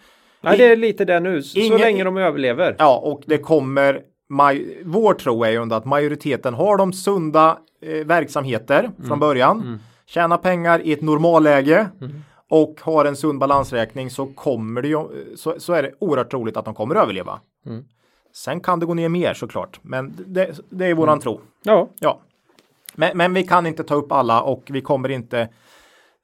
Nej, 0.41 0.57
det 0.57 0.65
är 0.71 0.75
lite 0.75 1.05
det 1.05 1.19
nu. 1.19 1.43
Så 1.43 1.59
Ingen- 1.59 1.77
länge 1.79 2.03
de 2.03 2.17
överlever. 2.17 2.75
Ja, 2.79 2.97
och 2.97 3.21
det 3.25 3.37
kommer. 3.37 3.99
Maj, 4.29 4.81
vår 4.85 5.13
tro 5.13 5.43
är 5.43 5.49
ju 5.51 5.61
ändå 5.61 5.75
att 5.75 5.85
majoriteten 5.85 6.53
har 6.53 6.77
de 6.77 6.93
sunda 6.93 7.57
eh, 7.81 8.05
verksamheter 8.05 8.89
från 9.07 9.19
början. 9.19 9.79
Tjänar 10.05 10.37
pengar 10.37 10.81
i 10.83 10.93
ett 10.93 11.01
normalläge. 11.01 11.87
Och 12.49 12.81
har 12.81 13.05
en 13.05 13.15
sund 13.15 13.39
balansräkning 13.39 14.09
så 14.09 14.25
kommer 14.25 14.81
det 14.81 14.87
ju, 14.87 14.99
så, 15.35 15.55
så 15.59 15.73
är 15.73 15.83
det 15.83 15.91
oerhört 15.99 16.31
troligt 16.31 16.57
att 16.57 16.65
de 16.65 16.73
kommer 16.73 16.95
överleva. 16.95 17.39
Sen 18.35 18.59
kan 18.61 18.79
det 18.79 18.85
gå 18.85 18.93
ner 18.93 19.09
mer 19.09 19.33
såklart, 19.33 19.79
men 19.81 20.13
det, 20.27 20.59
det 20.69 20.85
är 20.85 20.93
våran 20.93 21.19
tro. 21.19 21.41
Ja, 21.63 21.89
Ja, 21.99 22.19
men, 22.95 23.17
men 23.17 23.33
vi 23.33 23.43
kan 23.43 23.65
inte 23.65 23.83
ta 23.83 23.95
upp 23.95 24.11
alla 24.11 24.41
och 24.41 24.63
vi 24.69 24.81
kommer 24.81 25.09
inte 25.09 25.39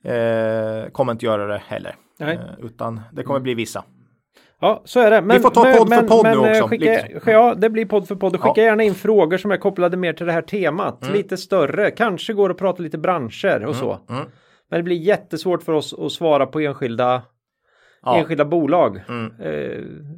eh, 0.04 0.92
kommer 0.92 1.12
inte 1.12 1.26
göra 1.26 1.48
det 1.48 1.62
heller. 1.68 1.96
Eh, 2.20 2.40
utan 2.64 3.02
det 3.12 3.24
kommer 3.24 3.40
bli 3.40 3.54
vissa. 3.54 3.84
ja 4.60 4.82
så 4.86 5.00
är 5.00 5.12
det. 5.12 5.22
Men, 5.22 5.38
Vi 5.38 5.44
får 5.44 5.50
ta 5.50 5.64
men, 5.64 5.78
podd 5.78 5.90
för 5.90 5.96
men, 5.96 6.08
podd 6.08 6.24
men, 6.24 6.38
nu 6.38 6.48
eh, 6.48 6.52
också, 6.52 6.68
Skicka, 6.68 6.92
liksom. 7.08 7.32
Ja, 7.34 7.56
det 7.56 7.70
blir 7.70 7.86
podd 7.86 8.08
för 8.08 8.16
podd. 8.16 8.36
Och 8.36 8.42
Skicka 8.42 8.62
Ja. 8.62 8.68
gärna 8.68 8.84
in 8.84 8.96
frågor 8.96 9.38
som 9.38 9.52
är 9.52 9.58
kopplade 9.58 9.98
mer 9.98 10.14
till 10.14 10.26
det 10.26 10.32
här 10.32 10.42
temat. 10.42 11.02
Mm. 11.04 11.14
Lite 11.14 11.38
större. 11.38 11.92
Kanske 11.92 12.34
går 12.34 12.50
att 12.50 12.58
prata 12.58 12.84
lite 12.84 12.98
branscher 12.98 13.66
och 13.66 13.76
så. 13.76 14.00
mm. 14.10 14.26
Men 14.70 14.80
det 14.80 14.84
blir 14.84 14.96
jättesvårt 14.98 15.64
för 15.64 15.74
oss 15.74 15.94
att 15.94 16.12
svara 16.12 16.46
på 16.46 16.60
enskilda, 16.60 17.22
Ja. 18.04 18.18
enskilda 18.18 18.46
bolag 18.46 19.04
Mm. 19.10 19.32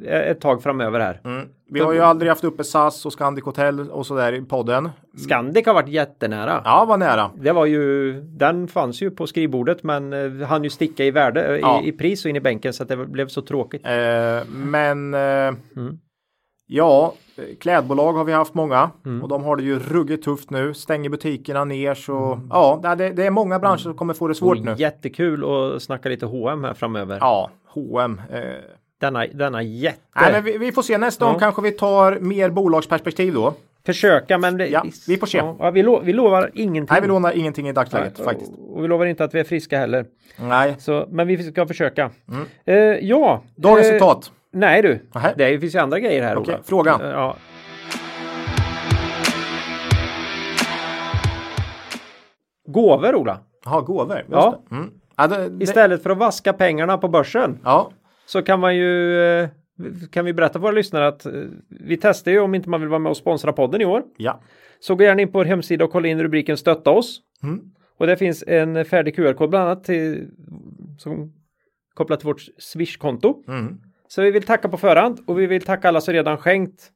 eh, 0.06 0.20
ett 0.20 0.42
tag 0.42 0.64
framöver 0.64 1.00
här. 1.00 1.22
Mm. 1.26 1.48
Vi 1.70 1.80
har 1.80 1.94
ju 1.94 2.00
aldrig 2.00 2.30
haft 2.30 2.44
uppe 2.44 2.64
SAS 2.64 3.06
och 3.06 3.14
Scandic 3.14 3.46
Hotel 3.46 3.80
och 3.92 4.06
sådär 4.06 4.34
i 4.34 4.42
podden. 4.42 4.90
Scandic 5.26 5.66
har 5.66 5.74
varit 5.74 5.90
jättenära. 5.90 6.62
Ja, 6.66 6.86
var 6.86 6.98
nära. 6.98 7.32
Det 7.36 7.52
var 7.52 7.66
ju, 7.66 8.14
den 8.22 8.68
fanns 8.68 9.02
ju 9.02 9.12
på 9.12 9.28
skrivbordet 9.28 9.84
men 9.84 10.14
eh, 10.14 10.48
hann 10.48 10.64
ju 10.64 10.70
sticka 10.70 11.04
i 11.04 11.12
värde, 11.12 11.46
eh, 11.48 11.56
Ja. 11.60 11.82
i, 11.84 11.88
i 11.88 11.92
pris 11.92 12.26
och 12.26 12.30
in 12.30 12.36
i 12.36 12.40
bänken 12.40 12.74
så 12.74 12.84
att 12.84 12.90
det 12.90 12.98
blev 13.06 13.28
så 13.28 13.42
tråkigt. 13.42 13.86
Eh, 13.86 14.46
men 14.50 15.14
eh, 15.14 15.54
Mm. 15.76 16.00
Ja, 16.70 17.14
klädbolag 17.60 18.14
har 18.14 18.24
vi 18.24 18.34
haft 18.34 18.54
många 18.54 18.90
och 19.22 19.28
de 19.30 19.44
har 19.44 19.56
det 19.56 19.64
ju 19.64 19.80
ruggigt 19.80 20.24
tufft 20.24 20.50
nu. 20.50 20.74
Stänger 20.74 21.10
butikerna 21.10 21.64
ner 21.66 21.94
så 21.94 22.40
ja, 22.50 22.96
det, 22.98 23.10
det 23.10 23.26
är 23.26 23.32
många 23.32 23.60
branscher 23.60 23.78
som 23.78 23.94
kommer 23.94 24.14
få 24.14 24.28
det 24.28 24.36
svårt 24.36 24.60
nu. 24.60 24.76
Jättekul 24.78 25.44
att 25.76 25.84
snacka 25.84 26.10
lite 26.10 26.26
H&M 26.26 26.64
här 26.64 26.74
framöver. 26.74 27.18
Ja, 27.22 27.50
H&M. 27.68 28.22
Eh. 28.32 28.42
Denna, 29.00 29.26
denna 29.28 29.64
jätte. 29.64 30.00
Nej, 30.16 30.32
men 30.32 30.44
vi, 30.44 30.58
vi 30.58 30.72
får 30.72 30.82
se 30.82 30.98
nästa 30.98 31.26
gång 31.26 31.34
Ja. 31.34 31.40
kanske 31.40 31.62
vi 31.62 31.72
tar 31.72 32.20
mer 32.20 32.50
bolagsperspektiv 32.50 33.34
då. 33.34 33.54
Försöka 33.86 34.38
men 34.38 34.58
det, 34.58 34.68
Ja, 34.68 34.86
vi 35.08 35.18
får 35.18 35.28
se. 35.28 35.38
Ja, 35.38 35.72
vi, 35.72 35.84
lo, 35.84 36.02
vi 36.04 36.14
lovar 36.14 36.52
ingenting. 36.54 36.94
Nej, 36.94 37.02
vi 37.02 37.08
lånar 37.08 37.32
ingenting 37.38 37.68
i 37.68 37.74
dagsläget 37.74 38.18
faktiskt. 38.18 38.52
Och, 38.70 38.84
vi 38.84 38.88
lovar 38.88 39.06
inte 39.06 39.24
att 39.24 39.36
vi 39.36 39.40
är 39.40 39.44
friska 39.44 39.78
heller. 39.80 40.06
Nej. 40.40 40.76
Så, 40.80 41.06
men 41.10 41.28
vi 41.28 41.52
ska 41.52 41.68
försöka. 41.68 42.12
Eh, 42.66 42.76
ja. 42.76 43.32
Mm. 43.32 43.48
Dagens 43.56 43.88
eh, 43.88 43.94
citat. 43.94 44.32
Nej 44.58 44.82
du, 44.82 45.00
Nähä. 45.16 45.34
det 45.38 45.60
finns 45.60 45.76
ju 45.76 45.80
andra 45.80 46.00
grejer 46.00 46.24
här. 46.24 46.36
Okej, 46.38 46.54
Ola. 46.54 46.64
fråga. 46.64 46.92
Eh, 47.04 47.10
Ja. 47.10 47.38
Gåvor 52.68 53.16
Ola. 53.16 53.40
Jaha, 53.66 53.82
gåvor. 53.82 54.26
Ja. 54.32 54.64
Mm. 54.72 54.90
Ja, 55.18 55.28
det, 55.28 55.50
det, 55.50 55.64
Istället 55.64 56.04
för 56.04 56.10
att 56.10 56.18
vaska 56.18 56.54
pengarna 56.54 56.98
på 56.98 57.08
börsen 57.08 57.60
ja. 57.64 57.92
så 58.26 58.42
kan 58.42 58.60
man 58.60 58.76
ju 58.76 59.22
eh, 59.22 59.50
kan 60.12 60.26
vi 60.26 60.34
berätta 60.34 60.54
för 60.54 60.60
våra 60.60 60.72
lyssnare 60.72 61.08
att 61.08 61.26
eh, 61.26 61.32
vi 61.70 61.98
testar 61.98 62.32
ju 62.32 62.40
om 62.40 62.56
inte 62.56 62.70
man 62.70 62.80
vill 62.82 62.90
vara 62.90 63.00
med 63.00 63.10
och 63.10 63.18
sponsra 63.18 63.54
podden 63.54 63.82
i 63.82 63.86
år. 63.86 64.04
ja. 64.18 64.42
Så 64.80 64.96
gå 64.96 65.04
gärna 65.04 65.22
in 65.22 65.32
på 65.32 65.38
vår 65.38 65.46
hemsida 65.46 65.86
och 65.86 65.92
kolla 65.92 66.08
in 66.08 66.22
rubriken 66.24 66.58
stötta 66.58 66.92
oss. 66.92 67.20
Mm. 67.44 67.60
Och 67.98 68.08
det 68.08 68.18
finns 68.18 68.44
en 68.48 68.86
färdig 68.86 69.16
QR-kod 69.16 69.50
bland 69.50 69.66
annat 69.66 69.84
till, 69.84 70.28
som 70.98 71.34
kopplat 71.94 72.20
till 72.20 72.28
vårt 72.28 72.42
Swish-konto. 72.58 73.44
Mm. 73.48 73.78
Så 74.08 74.22
vi 74.22 74.32
vill 74.32 74.44
tacka 74.44 74.70
på 74.70 74.78
förhand 74.78 75.20
och 75.28 75.40
vi 75.40 75.46
vill 75.48 75.62
tacka 75.66 75.88
alla 75.88 76.02
som 76.02 76.14
redan 76.14 76.38
skänkt 76.38 76.92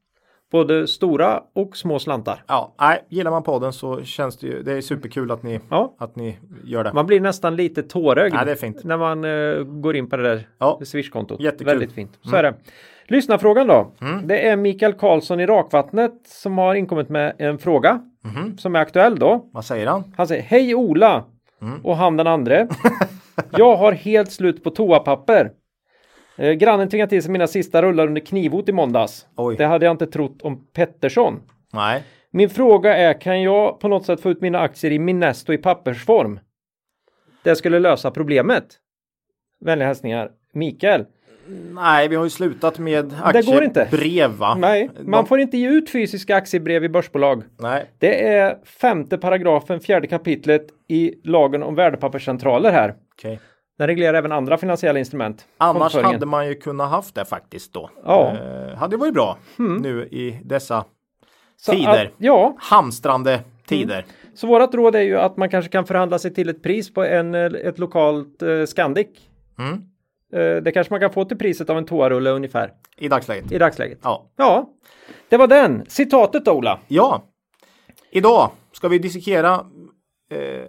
både 0.51 0.87
stora 0.87 1.43
och 1.55 1.77
små 1.77 1.99
slantar. 1.99 2.43
Ja, 2.47 2.75
nej, 2.79 3.05
gillar 3.09 3.31
man 3.31 3.43
podden 3.43 3.73
så 3.73 4.03
känns 4.03 4.37
det 4.37 4.47
ju, 4.47 4.63
det 4.63 4.73
är 4.73 4.81
superkul 4.81 5.31
att 5.31 5.43
ni, 5.43 5.59
Ja, 5.69 5.95
att 5.99 6.15
ni 6.15 6.37
gör 6.63 6.83
det. 6.83 6.93
man 6.93 7.05
blir 7.05 7.19
nästan 7.19 7.55
lite 7.55 7.83
tårögd 7.83 8.35
Ja, 8.35 8.45
det 8.45 8.51
är 8.51 8.55
fint. 8.55 8.83
när 8.83 8.97
man 8.97 9.23
eh, 9.25 9.63
går 9.63 9.95
in 9.95 10.09
på 10.09 10.17
det 10.17 10.23
där 10.23 10.47
Ja. 10.59 10.79
Swish-kontot. 10.85 11.39
Jättekul. 11.39 11.67
Mm. 11.67 11.79
Väldigt 11.79 11.95
fint. 11.95 12.19
Så 12.21 12.35
är 12.35 12.43
det. 12.43 12.53
Lyssna-frågan 13.07 13.67
då. 13.67 13.91
Det 14.23 14.47
är 14.47 14.55
Mikael 14.55 14.93
Karlsson 14.93 15.39
i 15.39 15.45
Rakvattnet 15.45 16.13
som 16.27 16.57
har 16.57 16.75
inkommit 16.75 17.09
med 17.09 17.35
en 17.37 17.57
fråga 17.57 18.01
Mhm. 18.23 18.57
som 18.57 18.75
är 18.75 18.79
aktuell 18.79 19.19
då. 19.19 19.49
Vad 19.53 19.65
säger 19.65 19.87
han? 19.87 20.13
Han 20.17 20.27
säger 20.27 20.41
Hej 20.43 20.75
Ola 20.75 21.23
Mm. 21.61 21.85
och 21.85 21.97
han 21.97 22.17
den 22.17 22.27
andre. 22.27 22.67
jag 23.57 23.75
har 23.75 23.91
helt 23.91 24.31
slut 24.31 24.63
på 24.63 24.69
toapapper. 24.69 25.51
Eh, 26.37 26.51
grannen 26.51 26.89
tvingade 26.89 27.09
till 27.09 27.23
sig 27.23 27.31
mina 27.31 27.47
sista 27.47 27.81
rullar 27.81 28.07
under 28.07 28.21
knivhot 28.21 28.69
i 28.69 28.71
måndags. 28.71 29.27
Oj. 29.35 29.55
Det 29.57 29.65
hade 29.65 29.85
jag 29.85 29.93
inte 29.93 30.07
trott 30.07 30.41
om 30.41 30.67
Pettersson. 30.73 31.39
Nej. 31.73 32.03
Min 32.31 32.49
fråga 32.49 32.97
är, 32.97 33.21
kan 33.21 33.41
jag 33.41 33.79
på 33.79 33.87
något 33.87 34.05
sätt 34.05 34.21
få 34.21 34.31
ut 34.31 34.41
mina 34.41 34.59
aktier 34.59 34.91
i 34.91 34.99
Minesto 34.99 35.53
i 35.53 35.57
pappersform? 35.57 36.39
Det 37.43 37.55
skulle 37.55 37.79
lösa 37.79 38.11
problemet. 38.11 38.63
Vänliga 39.59 39.87
hälsningar 39.87 40.29
Mikael. 40.53 41.05
Nej, 41.73 42.07
vi 42.07 42.15
har 42.15 42.23
ju 42.23 42.29
slutat 42.29 42.79
med 42.79 43.05
Det 43.33 43.45
går 43.45 43.63
inte. 43.63 43.81
aktiebrev 43.83 44.29
va? 44.31 44.55
Nej, 44.55 44.89
man 45.03 45.23
De- 45.23 45.27
får 45.27 45.39
inte 45.39 45.57
ge 45.57 45.69
ut 45.69 45.89
fysiska 45.89 46.35
aktiebrev 46.35 46.83
i 46.83 46.89
börsbolag. 46.89 47.43
Nej. 47.59 47.85
Det 47.99 48.27
är 48.27 48.57
femte 48.65 49.17
paragrafen, 49.17 49.79
fjärde 49.79 50.07
kapitlet 50.07 50.67
i 50.87 51.13
lagen 51.23 51.63
om 51.63 51.75
värdepapperscentraler 51.75 52.71
här. 52.71 52.95
Okej. 53.17 53.39
Den 53.81 53.87
reglerar 53.87 54.13
även 54.13 54.31
andra 54.31 54.57
finansiella 54.57 54.99
instrument. 54.99 55.45
Annars 55.57 55.95
hade 55.95 56.25
man 56.25 56.47
ju 56.47 56.55
kunnat 56.55 56.89
haft 56.89 57.15
det 57.15 57.25
faktiskt 57.25 57.73
då. 57.73 57.89
Ja. 58.05 58.37
Eh, 58.37 58.77
hade 58.77 58.97
varit 58.97 59.13
bra 59.13 59.37
nu 59.57 60.03
i 60.11 60.39
dessa 60.43 60.85
Så 61.57 61.71
tider. 61.71 62.05
Att, 62.05 62.11
ja, 62.17 62.55
hamstrande 62.59 63.39
tider. 63.67 64.05
så 64.35 64.47
vårat 64.47 64.73
råd 64.73 64.95
är 64.95 65.01
ju 65.01 65.17
att 65.17 65.37
man 65.37 65.49
kanske 65.49 65.71
kan 65.71 65.85
förhandla 65.85 66.19
sig 66.19 66.33
till 66.33 66.49
ett 66.49 66.63
pris 66.63 66.93
på 66.93 67.03
en, 67.03 67.35
eh, 67.35 67.41
ett 67.45 67.79
lokalt 67.79 68.41
eh, 68.41 68.65
Scandic. 68.65 69.07
Mm. 69.59 69.73
Eh, 70.33 70.63
det 70.63 70.71
kanske 70.71 70.93
man 70.93 70.99
kan 70.99 71.11
få 71.13 71.25
till 71.25 71.37
priset 71.37 71.69
av 71.69 71.77
en 71.77 71.85
toarulle 71.85 72.29
ungefär 72.29 72.71
I 72.97 73.07
dagsläget. 73.07 73.51
i 73.51 73.57
dagsläget. 73.57 73.99
Ja. 74.03 74.25
Ja, 74.37 74.69
det 75.29 75.37
var 75.37 75.47
den. 75.47 75.83
Citatet 75.87 76.45
då, 76.45 76.51
Ola. 76.51 76.79
Ja. 76.87 77.23
Idag 78.11 78.51
ska 78.71 78.87
vi 78.87 78.99
dissekera 78.99 79.65
eh, 80.31 80.67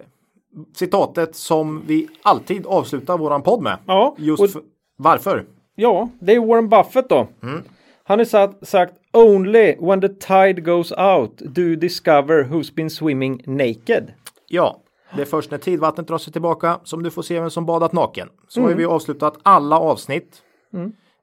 citatet 0.75 1.35
som 1.35 1.81
vi 1.87 2.07
alltid 2.21 2.65
avslutar 2.65 3.17
våran 3.17 3.41
podd 3.41 3.61
med. 3.61 3.77
Ja, 3.85 4.15
Just 4.17 4.43
och- 4.43 4.49
för, 4.49 4.61
varför? 4.97 5.45
Ja, 5.75 6.09
det 6.19 6.35
är 6.35 6.39
Warren 6.39 6.69
Buffett 6.69 7.09
då. 7.09 7.27
Mm. 7.43 7.63
Han 8.03 8.19
har 8.19 8.25
sagt, 8.25 8.67
sagt 8.67 8.93
Only 9.13 9.75
when 9.79 10.01
the 10.01 10.09
tide 10.09 10.61
goes 10.61 10.91
out 10.91 11.37
do 11.37 11.61
you 11.61 11.75
discover 11.75 12.43
who's 12.43 12.75
been 12.75 12.89
swimming 12.89 13.41
naked. 13.45 14.13
Ja, 14.47 14.79
det 15.15 15.21
är 15.21 15.25
först 15.25 15.51
när 15.51 15.57
tidvattnet 15.57 16.07
drar 16.07 16.17
sig 16.17 16.33
tillbaka 16.33 16.79
som 16.83 17.03
du 17.03 17.11
får 17.11 17.21
se 17.21 17.39
vem 17.39 17.49
som 17.49 17.65
badat 17.65 17.93
naken. 17.93 18.29
Så 18.47 18.61
har 18.61 18.69
vi 18.73 18.85
avslutat 18.85 19.37
alla 19.43 19.79
avsnitt 19.79 20.41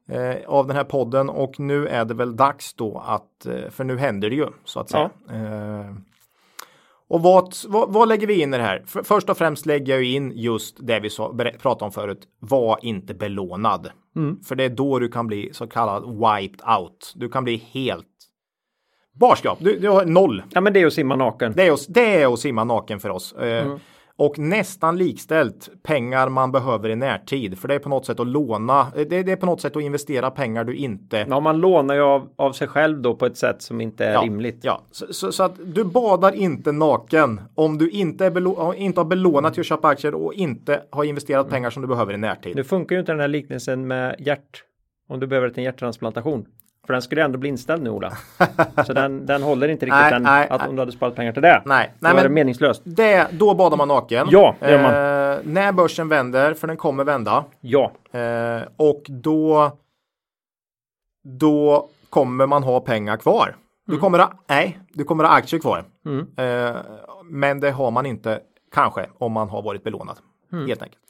eh, 0.09 0.37
av 0.47 0.66
den 0.66 0.76
här 0.76 0.85
podden 0.85 1.28
och 1.31 1.61
nu 1.61 1.87
är 1.89 2.05
det 2.05 2.14
väl 2.14 2.37
dags 2.37 2.74
då 2.74 3.03
att, 3.07 3.47
eh, 3.47 3.70
för 3.70 3.85
nu 3.85 3.99
händer 3.99 4.31
det 4.31 4.37
ju 4.37 4.47
så 4.64 4.81
att 4.81 4.91
säga. 4.91 5.11
Eh, 5.31 5.95
och 7.11 7.22
vad, 7.22 7.54
vad, 7.68 7.92
vad 7.92 8.08
lägger 8.08 8.26
vi 8.26 8.40
in 8.42 8.54
i 8.54 8.56
det 8.56 8.62
här? 8.62 8.82
För, 8.86 9.02
först 9.02 9.30
och 9.30 9.38
främst 9.38 9.66
lägger 9.66 9.94
jag 9.94 10.04
in 10.04 10.32
just 10.34 10.76
det 10.86 11.00
vi 11.00 11.08
berä- 11.08 11.58
pratade 11.58 11.84
om 11.84 11.92
förut. 11.92 12.20
Var 12.38 12.78
inte 12.82 13.14
belånad. 13.14 13.90
För 14.48 14.54
det 14.54 14.64
är 14.64 14.68
då 14.68 14.98
du 14.98 15.08
kan 15.08 15.26
bli 15.26 15.50
så 15.52 15.66
kallad 15.66 16.02
wiped 16.04 16.61
out. 16.78 17.12
Du 17.16 17.28
kan 17.28 17.44
bli 17.44 17.56
helt 17.72 18.06
barskap. 19.20 19.58
Du, 19.61 19.78
du 19.78 19.88
har 19.88 20.04
noll 20.04 20.42
Ja, 20.50 20.61
men 20.61 20.72
det 20.72 20.80
är 20.80 20.86
att 20.86 20.92
simma 20.92 21.16
naken. 21.16 21.52
det 21.56 21.66
är, 21.66 21.72
att, 21.72 21.86
det 21.88 22.22
är 22.22 22.32
att 22.32 22.40
simma 22.40 22.64
naken 22.64 23.00
för 23.00 23.08
oss. 23.11 23.32
Eh, 23.32 23.76
Och 24.21 24.39
nästan 24.39 24.97
likställt 24.99 25.71
pengar 25.83 26.29
man 26.29 26.53
behöver 26.53 26.89
i 26.89 26.97
närtid. 26.97 27.59
För 27.59 27.68
det 27.68 27.75
är 27.75 27.79
på 27.79 27.89
något 27.89 28.07
sätt 28.07 28.21
att 28.21 28.27
låna. 28.27 28.87
Det, 28.95 29.05
det 29.23 29.33
är 29.33 29.37
på 29.37 29.47
något 29.47 29.61
sätt 29.61 29.77
att 29.77 29.83
investera 29.83 30.31
pengar 30.31 30.64
du 30.64 30.77
inte. 30.77 31.27
Ja, 31.29 31.41
man 31.41 31.59
lånar 31.59 31.95
ju 31.95 32.01
av, 32.01 32.29
av 32.37 32.53
sig 32.53 32.68
själv 32.68 33.03
då 33.03 33.14
på 33.14 33.27
ett 33.27 33.37
sätt 33.37 33.62
som 33.62 33.81
inte 33.81 34.05
är 34.05 34.12
Ja, 34.12 34.23
rimligt. 34.23 34.59
Ja, 34.62 34.81
så, 34.91 35.12
så, 35.12 35.33
så 35.33 35.43
att 35.43 35.55
du 35.64 35.85
badar 35.85 36.33
inte 36.33 36.73
naken 36.73 37.41
om 37.55 37.79
du 37.79 37.91
inte, 37.91 38.27
är 38.27 38.31
belo- 38.31 38.75
inte 38.75 39.01
har 39.01 39.05
belånat 39.05 39.55
till 39.55 39.61
att 39.61 39.66
köpa 39.66 39.89
aktier 39.89 40.14
och 40.14 40.35
inte 40.35 40.83
har 40.91 41.05
investerat 41.05 41.49
pengar 41.49 41.71
som 41.71 41.83
du 41.83 41.89
behöver 41.89 42.14
i 42.14 42.16
närtid. 42.16 42.57
Nu 42.57 42.64
funkar 42.64 42.97
ju 42.97 43.01
inte 43.01 43.12
den 43.12 43.21
här 43.21 43.29
liknelsen 43.29 43.87
med 43.87 44.16
hjärt. 44.18 44.64
Om 45.09 45.21
du 45.21 45.27
behöver 45.27 45.53
en 45.57 45.64
hjärttransplantation. 45.64 46.47
För 46.87 46.93
den 46.93 47.03
skulle 47.03 47.24
ändå 47.24 47.39
bli 47.39 47.49
inställd 47.49 47.83
nu 47.83 47.91
Ola. 47.91 48.12
Så 48.87 48.93
den, 48.93 49.26
den 49.26 49.43
håller 49.43 49.68
inte 49.68 49.87
riktigt 49.87 50.01
Nej, 50.01 50.12
än 50.12 50.22
nej, 50.22 50.49
att 50.49 50.68
om 50.68 50.76
du 50.76 50.83
hade 50.83 50.93
sparat 50.93 51.14
pengar 51.14 51.33
till 51.33 51.43
det. 51.43 51.62
Nej, 51.66 51.95
nej 51.99 52.11
är 52.12 52.16
det 52.16 52.22
men 52.22 52.35
meningslöst. 52.35 52.83
det, 52.85 53.26
då 53.33 53.55
badar 53.55 53.76
man 53.76 53.89
naken. 53.89 54.28
Ja, 54.31 54.55
det 54.61 54.70
gör 54.70 54.83
man. 54.83 54.91
Eh, 54.91 55.39
när 55.45 55.72
börsen 55.72 56.09
vänder, 56.09 56.55
för 56.55 56.66
den 56.66 56.76
kommer 56.76 57.05
vända. 57.05 57.45
Ja, 57.61 57.93
Eh, 58.12 58.62
och 58.76 59.03
då 59.09 59.72
då 61.24 61.89
kommer 62.11 62.47
man 62.47 62.62
ha 62.62 62.81
pengar 62.81 63.16
kvar. 63.16 63.57
Du 63.87 63.99
kommer 63.99 64.18
ha, 64.18 64.33
nej, 64.49 64.78
du 64.93 65.05
kommer 65.05 65.24
ha 65.24 65.31
aktier 65.31 65.61
kvar. 65.61 65.85
Mm. 66.07 66.26
Eh, 66.37 66.76
men 67.24 67.61
det 67.61 67.70
har 67.70 67.91
man 67.91 68.07
inte 68.07 68.41
kanske 68.74 69.07
om 69.18 69.33
man 69.33 69.49
har 69.49 69.62
varit 69.62 69.85
belånad. 69.85 70.16
Mm. 70.53 70.66
Helt 70.66 70.83
enkelt. 70.83 71.03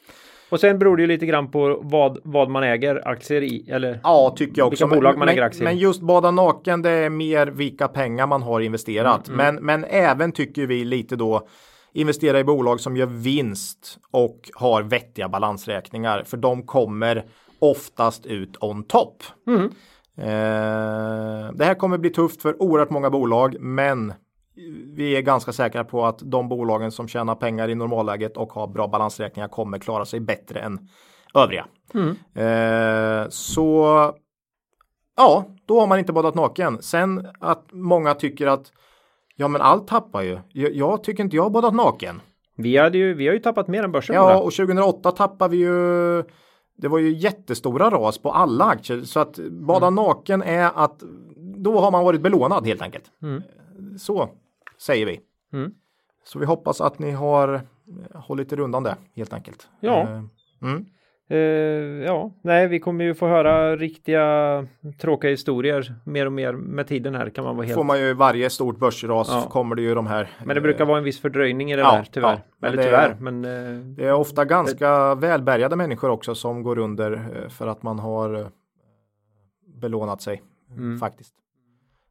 Och 0.51 0.61
sen 0.61 0.78
beror 0.78 0.96
det 0.96 1.03
ju 1.03 1.07
lite 1.07 1.26
grann 1.26 1.51
på 1.51 1.80
vad, 1.82 2.18
vad 2.24 2.51
man 2.51 2.62
äger 2.62 3.09
aktier 3.09 3.42
i. 3.42 3.70
Eller 3.70 4.01
Ja, 4.03 4.34
tycker 4.38 4.59
jag 4.61 4.68
också. 4.68 4.84
Vilka 4.86 4.96
bolag 4.96 5.18
man 5.18 5.26
men, 5.26 5.28
äger 5.34 5.42
aktier 5.42 5.62
i. 5.62 5.64
men 5.64 5.76
just 5.78 6.01
bada 6.03 6.30
naken, 6.30 6.82
det 6.82 6.90
är 6.90 7.11
mer 7.11 7.46
vilka 7.46 7.88
pengar 7.88 8.26
man 8.26 8.42
har 8.42 8.61
investerat. 8.61 9.28
Mm, 9.28 9.36
Men, 9.55 9.64
men 9.64 9.84
även 9.90 10.32
tycker 10.32 10.66
vi 10.66 10.84
lite 10.84 11.16
då 11.16 11.48
investera 11.92 12.40
i 12.40 12.44
bolag 12.44 12.80
som 12.80 12.96
gör 12.96 13.07
vinst 13.07 13.98
och 14.11 14.51
har 14.55 14.82
vettiga 14.82 15.28
balansräkningar. 15.28 16.22
För 16.26 16.36
de 16.36 16.62
kommer 16.62 17.24
oftast 17.59 18.26
ut 18.26 18.57
on 18.61 18.82
top. 18.84 19.22
Mm. 19.46 19.70
Eh, 20.16 21.53
det 21.55 21.64
här 21.64 21.74
kommer 21.74 21.98
bli 21.98 22.11
tufft 22.11 22.42
för 22.42 22.62
oerhört 22.62 22.90
många 22.90 23.11
bolag, 23.11 23.57
men 23.61 24.12
vi 24.94 25.16
är 25.16 25.20
ganska 25.20 25.53
säkra 25.53 25.84
på 25.84 26.07
att 26.07 26.18
de 26.18 26.48
bolagen 26.48 26.92
som 26.92 27.09
tjänar 27.09 27.34
pengar 27.34 27.68
i 27.68 27.74
normalläget 27.74 28.36
och 28.36 28.53
har 28.53 28.66
bra 28.66 28.88
balansräkningar 28.88 29.48
kommer 29.48 29.78
klara 29.78 30.05
sig 30.05 30.20
bättre 30.20 30.61
än 30.61 30.88
övriga. 31.34 31.66
Eh, 32.34 33.28
så 33.28 33.84
ja, 35.16 35.44
då 35.66 35.80
har 35.80 35.86
man 35.86 35.98
inte 35.98 36.12
badat 36.12 36.34
naken. 36.34 36.82
Sen 36.82 37.26
att 37.40 37.64
många 37.72 38.14
tycker 38.14 38.46
att 38.46 38.72
ja, 39.36 39.48
men 39.48 39.61
allt 39.61 39.88
tappar 39.88 40.22
ju. 40.22 40.38
Jag, 40.48 40.74
jag 40.74 41.05
tycker 41.05 41.24
inte 41.24 41.36
jag 41.36 41.42
har 41.42 41.51
badat 41.51 41.74
naken. 41.74 42.20
vi, 42.57 42.76
hade 42.76 42.98
ju, 42.98 43.14
vi 43.14 43.26
har 43.26 43.34
ju 43.34 43.40
tappat 43.40 43.68
mer 43.68 43.82
än 43.82 43.92
börsen. 43.92 44.16
Ja, 44.16 44.38
och 44.38 44.53
2008 44.53 45.11
tappade 45.11 45.51
vi 45.51 45.57
ju. 45.57 46.24
Det 46.76 46.88
var 46.88 46.98
ju 46.98 47.11
jättestora 47.11 47.90
ras 47.90 48.18
på 48.18 48.30
alla 48.30 48.64
aktier 48.64 49.03
så 49.03 49.20
att 49.20 49.38
bada 49.51 49.90
naken 49.90 50.42
är 50.42 50.70
att 50.74 51.03
då 51.36 51.80
har 51.80 51.90
man 51.90 52.05
varit 52.05 52.20
belånad 52.20 52.66
helt 52.66 52.82
enkelt. 52.82 53.05
Mm. 53.22 53.42
Så 53.99 54.28
säger 54.78 55.07
vi. 55.07 55.20
Mm. 55.53 55.72
Så 56.24 56.39
vi 56.39 56.47
hoppas 56.47 56.81
att 56.81 56.99
ni 56.99 57.11
har 57.11 57.61
hållit 58.14 58.53
er 58.53 58.61
undan 58.61 58.83
det 58.83 58.97
helt 59.16 59.33
enkelt. 59.33 59.68
Ja. 59.81 60.01
Eh, 60.03 60.22
Mm. 60.62 60.87
Eh, 61.28 61.39
ja, 62.07 62.33
nej, 62.43 62.68
vi 62.68 62.81
kommer 62.81 63.05
ju 63.05 63.14
få 63.14 63.26
höra 63.26 63.76
riktiga 63.76 64.66
tråkiga 65.01 65.31
historier 65.31 65.95
mer 66.05 66.26
och 66.26 66.33
mer 66.33 66.53
med 66.53 66.87
tiden 66.87 67.14
här 67.14 67.31
kan 67.31 67.45
man 67.45 67.57
vara 67.57 67.66
helt. 67.66 67.74
Får 67.74 67.85
man 67.85 68.01
ju 68.01 68.14
varje 68.14 68.51
stort 68.51 68.78
börsras 68.78 69.28
Ja. 69.31 69.47
kommer 69.51 69.76
det 69.76 69.83
ju 69.83 69.95
de 69.95 70.07
här. 70.07 70.31
Men 70.45 70.55
det 70.55 70.61
brukar 70.61 70.85
vara 70.85 70.99
en 70.99 71.05
viss 71.05 71.20
fördröjning 71.20 71.72
i 71.72 71.76
det 71.76 71.83
Ja, 71.83 71.93
där 71.97 72.09
tyvärr. 72.12 72.43
ja, 72.61 72.66
Eller 72.68 72.76
det- 72.76 72.83
tyvärr, 72.85 73.16
men 73.20 73.45
eh, 73.45 73.81
Det 73.87 74.05
är 74.07 74.12
ofta 74.12 74.45
ganska 74.45 75.14
välbärgade 75.14 75.76
människor 75.76 76.11
också 76.11 76.35
som 76.35 76.62
går 76.62 76.78
under 76.78 77.12
eh, 77.12 77.49
för 77.49 77.66
att 77.66 77.83
man 77.83 77.99
har 77.99 78.35
eh, 78.35 78.47
belånat 79.81 80.22
sig 80.22 80.43
Mm. 80.70 80.99
faktiskt. 80.99 81.35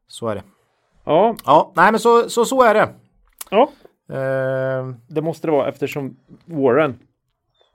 Så 0.06 0.28
är 0.28 0.34
det. 0.34 0.42
Ja, 1.04 1.36
Ja, 1.44 1.72
nej 1.76 1.92
men 1.92 2.00
så 2.00 2.28
så, 2.30 2.44
så 2.44 2.62
är 2.62 2.74
det. 2.74 2.88
ja, 3.50 3.70
Eh, 4.12 4.86
det 5.08 5.22
måste 5.22 5.46
det 5.46 5.50
vara 5.50 5.68
eftersom 5.68 6.16
Warren 6.44 6.98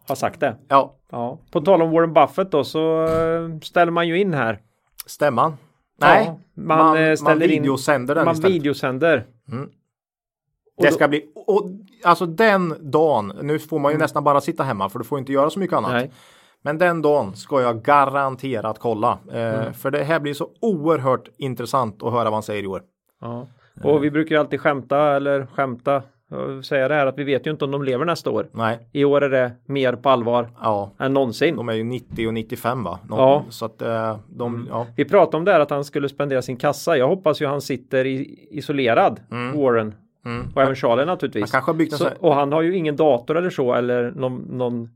har 0.07 0.15
sagt 0.15 0.39
det. 0.39 0.55
ja, 0.67 0.95
Ja, 1.11 1.39
på 1.51 1.61
tal 1.61 1.81
om 1.81 1.91
Warren 1.91 2.13
Buffett 2.13 2.51
då 2.51 2.63
så 2.63 3.03
eh, 3.05 3.59
ställer 3.63 3.91
man 3.91 4.07
ju 4.07 4.19
in 4.19 4.33
här. 4.33 4.59
stämman. 5.05 5.57
Nej, 5.99 6.25
Ja, 6.25 6.39
man, 6.63 6.77
man, 6.77 6.97
eh, 6.97 7.07
man, 7.07 7.17
ställer 7.17 7.51
in- 7.51 7.61
videosänder 7.61 8.15
den 8.15 8.25
Man 8.25 8.33
istället. 8.35 8.55
videosänder. 8.55 9.25
Mm. 9.51 9.69
Det 10.77 10.91
ska 10.91 11.07
bli, 11.07 11.25
och, 11.47 11.69
alltså 12.03 12.25
den 12.25 12.91
dagen, 12.91 13.33
nu 13.41 13.59
får 13.59 13.79
man 13.79 13.91
ju 13.91 13.97
nästan 13.97 14.23
bara 14.23 14.41
sitta 14.41 14.63
hemma 14.63 14.89
för 14.89 14.99
du 14.99 15.05
får 15.05 15.19
inte 15.19 15.31
göra 15.33 15.49
så 15.49 15.59
mycket 15.59 15.77
annat. 15.77 15.91
Nej. 15.91 16.11
Men 16.61 16.77
den 16.77 17.01
dagen 17.01 17.35
ska 17.35 17.61
jag 17.61 17.83
garanterat 17.83 18.79
kolla. 18.79 19.17
Eh, 19.31 19.59
Mm. 19.59 19.73
För 19.73 19.91
det 19.91 20.03
här 20.03 20.19
blir 20.19 20.33
så 20.33 20.49
oerhört 20.61 21.27
intressant 21.37 22.03
att 22.03 22.11
höra 22.11 22.23
vad 22.23 22.33
han 22.33 22.43
säger 22.43 22.63
i 22.63 22.67
år. 22.67 22.81
Ja. 23.25 23.47
Och 23.83 24.03
vi 24.03 24.11
brukar 24.11 24.35
ju 24.35 24.39
alltid 24.39 24.59
skämta 24.61 25.15
eller 25.15 25.45
skämta 25.53 26.03
och 26.29 26.65
säga 26.65 26.87
det 26.87 26.95
här 26.95 27.05
att 27.07 27.17
vi 27.17 27.23
vet 27.23 27.47
ju 27.47 27.51
inte 27.51 27.65
om 27.65 27.71
de 27.71 27.83
lever 27.83 28.05
nästa 28.05 28.29
år. 28.29 28.47
Nej, 28.51 28.79
I 28.91 29.05
år 29.05 29.23
är 29.23 29.29
det 29.29 29.51
mer 29.65 29.93
på 29.93 30.09
allvar 30.09 30.49
ja. 30.61 30.91
än 30.99 31.13
någonsin. 31.13 31.55
De 31.55 31.69
är 31.69 31.73
ju 31.73 31.83
90 31.83 32.27
och 32.27 32.33
95 32.33 32.83
va? 32.83 32.99
Nå- 33.09 33.17
Ja. 33.17 33.37
Mm. 33.39 33.51
Så 33.51 33.65
att 33.65 33.81
eh, 33.81 34.17
de, 34.29 34.67
ja. 34.69 34.87
Vi 34.95 35.05
pratade 35.05 35.37
om 35.37 35.45
det 35.45 35.51
här 35.51 35.59
att 35.59 35.69
han 35.69 35.83
skulle 35.83 36.09
spendera 36.09 36.41
sin 36.41 36.57
kassa. 36.57 36.97
Jag 36.97 37.07
hoppas 37.07 37.41
ju 37.41 37.45
han 37.47 37.61
sitter 37.61 38.05
i, 38.05 38.47
isolerad, 38.51 39.19
Warren. 39.55 39.95
Mm. 40.25 40.47
Och 40.55 40.61
även 40.61 40.75
Charlie 40.75 41.05
naturligtvis. 41.05 41.41
Han 41.43 41.49
kanske 41.49 41.71
har 41.71 41.77
byggt 41.77 41.93
en 41.93 41.99
så, 41.99 42.09
och 42.19 42.35
han 42.35 42.51
har 42.51 42.61
ju 42.61 42.75
ingen 42.75 42.95
dator 42.95 43.37
eller 43.37 43.49
så 43.49 43.73
eller 43.73 44.11
någon, 44.11 44.35
någon 44.35 44.89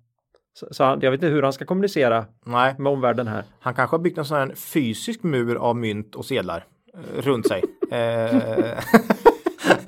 så, 0.72 0.84
han, 0.84 1.00
jag 1.02 1.12
vet 1.12 1.24
inte 1.24 1.34
hur 1.34 1.44
han 1.44 1.54
ska 1.54 1.66
kommunicera 1.66 2.26
Nej, 2.46 2.76
med 2.78 2.92
omvärlden 2.92 3.28
här. 3.28 3.44
han 3.60 3.74
kanske 3.74 3.94
har 3.96 4.02
byggt 4.02 4.18
en 4.18 4.26
sån 4.26 4.38
här 4.38 4.52
fysisk 4.56 5.24
mur 5.24 5.56
av 5.56 5.76
mynt 5.76 6.16
och 6.16 6.26
sedlar 6.26 6.64
runt 7.18 7.48
sig. 7.48 7.64
eh, 7.92 8.78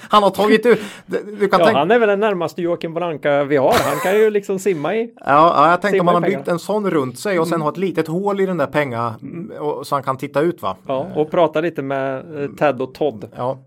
han 0.10 0.24
har 0.24 0.30
tagit 0.30 0.66
ut, 0.66 0.80
du 1.40 1.48
kan 1.48 1.60
Ja, 1.60 1.66
tänka, 1.66 1.80
han 1.80 1.92
är 1.92 2.00
väl 2.00 2.10
den 2.10 2.20
närmaste 2.20 2.62
Joakim 2.62 2.94
von 2.94 3.04
Anka 3.04 3.44
vi 3.44 3.58
har. 3.58 3.74
Han 3.90 4.00
kan 4.04 4.16
ju 4.16 4.30
liksom 4.30 4.60
simma 4.60 4.96
i. 4.96 5.14
Ja, 5.16 5.26
ja, 5.26 5.70
jag 5.70 5.82
tänkte 5.82 6.00
om 6.00 6.06
man 6.06 6.16
har 6.16 6.22
byggt 6.22 6.48
en 6.48 6.60
sån 6.60 6.90
runt 6.92 7.20
sig 7.20 7.40
och 7.40 7.48
sen 7.48 7.62
har 7.62 7.70
ett 7.72 7.78
litet 7.78 8.08
hål 8.08 8.40
i 8.42 8.46
den 8.46 8.58
där 8.58 8.68
penga 8.68 9.14
och, 9.60 9.88
så 9.88 9.96
han 9.96 10.04
kan 10.04 10.18
titta 10.18 10.42
ut 10.42 10.62
va? 10.62 10.76
Ja, 10.88 11.08
och 11.16 11.32
prata 11.32 11.62
lite 11.62 11.82
med 11.82 12.18
eh, 12.44 12.50
Ted 12.50 12.82
och 12.82 12.94
Todd. 12.94 13.30
Ja, 13.36 13.60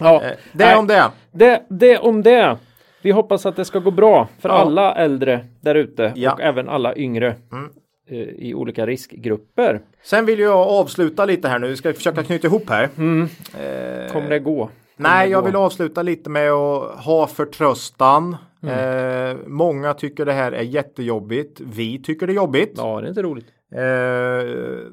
Ja, 0.00 0.22
eh, 0.22 0.30
det 0.52 0.64
är 0.64 0.78
om 0.78 0.86
det. 0.86 1.10
det, 1.32 1.62
det 1.70 1.98
om 1.98 2.22
det. 2.22 2.56
Vi 3.02 3.10
hoppas 3.10 3.46
att 3.46 3.56
det 3.56 3.64
ska 3.64 3.78
gå 3.78 3.90
bra 3.90 4.28
för 4.40 4.48
Ja. 4.48 4.54
alla 4.54 4.94
äldre 4.94 5.44
där 5.60 5.74
ute 5.74 6.12
Ja. 6.16 6.32
och 6.32 6.40
även 6.40 6.68
alla 6.68 6.96
yngre 6.96 7.34
Mm. 7.52 7.70
Eh, 8.10 8.18
i 8.18 8.54
olika 8.54 8.86
riskgrupper. 8.86 9.80
Sen 10.02 10.26
vill 10.26 10.38
jag 10.38 10.58
avsluta 10.58 11.24
lite 11.24 11.48
här 11.48 11.58
nu. 11.58 11.68
Vi 11.68 11.76
ska 11.76 11.92
försöka 11.92 12.22
knyta 12.22 12.46
ihop 12.46 12.68
här. 12.70 12.82
Eh, 12.84 14.12
Kommer 14.12 14.30
det 14.30 14.38
gå? 14.38 14.70
Kommer 14.96 15.10
Nej, 15.10 15.26
det 15.26 15.32
jag 15.32 15.42
gå? 15.42 15.46
vill 15.46 15.56
avsluta 15.56 16.02
lite 16.02 16.30
med 16.30 16.50
att 16.50 17.04
ha 17.04 17.26
förtröstan. 17.26 18.36
Mm. 18.62 19.30
Eh, 19.30 19.36
många 19.46 19.94
tycker 19.94 20.24
det 20.26 20.32
här 20.32 20.52
är 20.52 20.62
jättejobbigt. 20.62 21.60
Vi 21.60 22.02
tycker 22.02 22.26
det 22.26 22.32
är 22.32 22.34
jobbigt. 22.34 22.74
Ja, 22.76 23.00
det 23.00 23.06
är 23.06 23.08
inte 23.08 23.22
roligt. 23.22 23.46
Eh, 23.74 24.92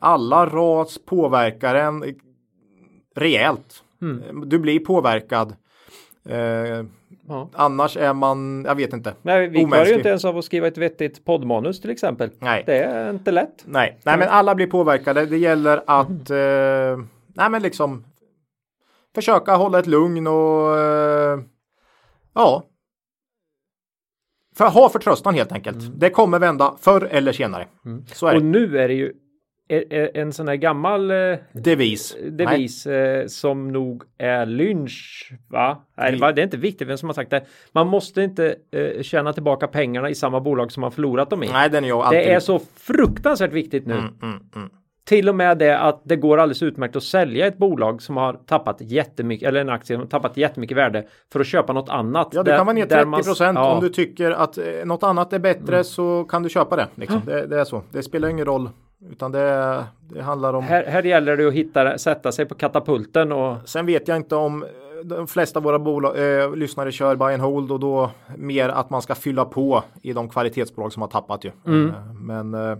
alla 0.00 0.46
ras 0.46 0.98
påverkar 1.06 1.74
en 1.74 2.04
rejält. 3.16 3.82
Mm. 4.02 4.48
Du 4.48 4.58
blir 4.58 4.78
påverkad. 4.80 5.54
Ja. 7.28 7.48
annars 7.52 7.96
är 7.96 8.12
man, 8.12 8.64
jag 8.64 8.74
vet 8.74 8.92
inte. 8.92 9.14
Nej, 9.22 9.48
vi 9.48 9.64
klarar 9.64 9.86
ju 9.86 9.94
inte 9.94 10.08
ens 10.08 10.24
av 10.24 10.38
att 10.38 10.44
skriva 10.44 10.66
ett 10.66 10.78
vettigt 10.78 11.24
poddmanus 11.24 11.80
till 11.80 11.90
exempel. 11.90 12.30
Nej. 12.38 12.62
Det 12.66 12.78
är 12.78 13.10
inte 13.10 13.30
lätt. 13.30 13.64
Nej, 13.66 13.98
nej 14.04 14.18
men 14.18 14.28
alla 14.28 14.54
blir 14.54 14.66
påverkade. 14.66 15.26
Det 15.26 15.38
gäller 15.38 15.82
att 15.86 16.30
eh, 16.30 17.04
nej 17.34 17.50
men 17.50 17.62
liksom 17.62 18.04
försöka 19.14 19.54
hålla 19.56 19.78
ett 19.78 19.86
lugn 19.86 20.26
och 20.26 20.78
eh, 20.78 21.38
ja. 22.34 22.62
För 24.56 24.68
ha 24.68 24.88
förtröstan 24.88 25.34
helt 25.34 25.52
enkelt. 25.52 26.00
Det 26.00 26.10
kommer 26.10 26.38
vända 26.38 26.74
förr 26.80 27.08
eller 27.10 27.32
senare. 27.32 27.66
Så 28.06 28.26
är 28.26 28.34
Och 28.34 28.40
det. 28.40 28.46
nu 28.46 28.78
är 28.78 28.88
det 28.88 28.94
ju 28.94 29.12
en 29.68 30.32
sån 30.32 30.48
här 30.48 30.56
gammal 30.56 31.10
eh, 31.10 31.16
Devis. 31.52 32.16
Nej. 32.22 32.30
devis 32.30 32.86
eh, 32.86 33.26
som 33.26 33.68
nog 33.72 34.02
är 34.18 34.46
lynch. 34.46 35.30
Va? 35.48 35.84
Nej, 35.96 36.12
det 36.12 36.18
var- 36.18 36.32
det 36.32 36.40
är 36.40 36.44
inte 36.44 36.56
viktigt 36.56 36.88
vem 36.88 36.96
som 36.98 37.08
har 37.08 37.14
sagt 37.14 37.30
det. 37.30 37.44
Man 37.72 37.86
måste 37.86 38.22
inte 38.22 38.54
eh, 38.70 39.02
tjäna 39.02 39.32
tillbaka 39.32 39.66
pengarna 39.66 40.10
i 40.10 40.14
samma 40.14 40.40
bolag 40.40 40.72
som 40.72 40.80
man 40.80 40.92
förlorat 40.92 41.30
dem 41.30 41.42
i. 41.42 41.48
Nej, 41.52 41.70
den 41.70 41.84
är 41.84 41.88
jag 41.88 42.00
alltid. 42.00 42.18
det 42.18 42.32
är 42.32 42.40
så 42.40 42.60
fruktansvärt 42.76 43.52
viktigt 43.52 43.86
nu. 43.86 43.94
Mm, 43.94 44.04
mm, 44.22 44.40
mm. 44.56 44.70
Till 45.06 45.28
och 45.28 45.34
med 45.34 45.58
det 45.58 45.78
att 45.78 46.02
det 46.04 46.16
går 46.16 46.38
alldeles 46.38 46.62
utmärkt 46.62 46.96
att 46.96 47.02
sälja 47.02 47.46
ett 47.46 47.58
bolag 47.58 48.02
som 48.02 48.16
har 48.16 48.32
tappat 48.46 48.76
jättemycket 48.80 49.48
eller 49.48 49.60
en 49.60 49.68
aktie 49.68 49.96
som 49.96 50.00
har 50.00 50.08
tappat 50.08 50.36
jättemycket 50.36 50.76
värde 50.76 51.04
för 51.32 51.40
att 51.40 51.46
köpa 51.46 51.72
något 51.72 51.88
annat. 51.88 52.28
Ja, 52.32 52.42
Där- 52.42 52.56
kan 52.56 52.66
vara 52.66 52.74
ner 52.74 52.86
där 52.86 52.96
30 52.96 53.06
man- 53.08 53.22
procent. 53.22 53.58
ja. 53.58 53.74
Om 53.74 53.80
du 53.80 53.88
tycker 53.88 54.30
att 54.30 54.58
eh, 54.58 54.64
något 54.84 55.02
annat 55.02 55.32
är 55.32 55.38
bättre 55.38 55.84
så 55.84 56.24
kan 56.24 56.42
du 56.42 56.48
köpa 56.48 56.76
det. 56.76 56.88
Liksom. 56.94 57.20
Det, 57.26 57.46
det 57.46 57.60
är 57.60 57.64
så. 57.64 57.82
Det 57.92 58.02
spelar 58.02 58.28
ingen 58.28 58.46
roll. 58.46 58.70
Utan 59.10 59.32
det, 59.32 59.84
det 60.00 60.22
handlar 60.22 60.54
om. 60.54 60.64
Här, 60.64 60.84
här 60.84 61.02
gäller 61.02 61.36
det 61.36 61.48
att 61.48 61.54
hitta, 61.54 61.98
sätta 61.98 62.32
sig 62.32 62.46
på 62.46 62.54
katapulten 62.54 63.32
och 63.32 63.56
Sen 63.64 63.86
vet 63.86 64.08
jag 64.08 64.16
inte 64.16 64.36
om 64.36 64.62
eh, 64.62 64.68
de 65.04 65.26
flesta 65.26 65.58
av 65.58 65.62
våra 65.62 65.78
bolag, 65.78 66.42
eh, 66.42 66.56
lyssnare 66.56 66.92
kör 66.92 67.16
buy 67.16 67.34
and 67.34 67.42
hold 67.42 67.72
och 67.72 67.80
då 67.80 68.10
mer 68.36 68.68
att 68.68 68.90
man 68.90 69.02
ska 69.02 69.14
fylla 69.14 69.44
på 69.44 69.82
i 70.02 70.12
de 70.12 70.28
kvalitetsbolag 70.28 70.92
som 70.92 71.02
har 71.02 71.08
tappat 71.08 71.44
ju. 71.44 71.48
Eh, 71.48 72.12
men 72.14 72.54
eh, 72.54 72.60
men, 72.60 72.78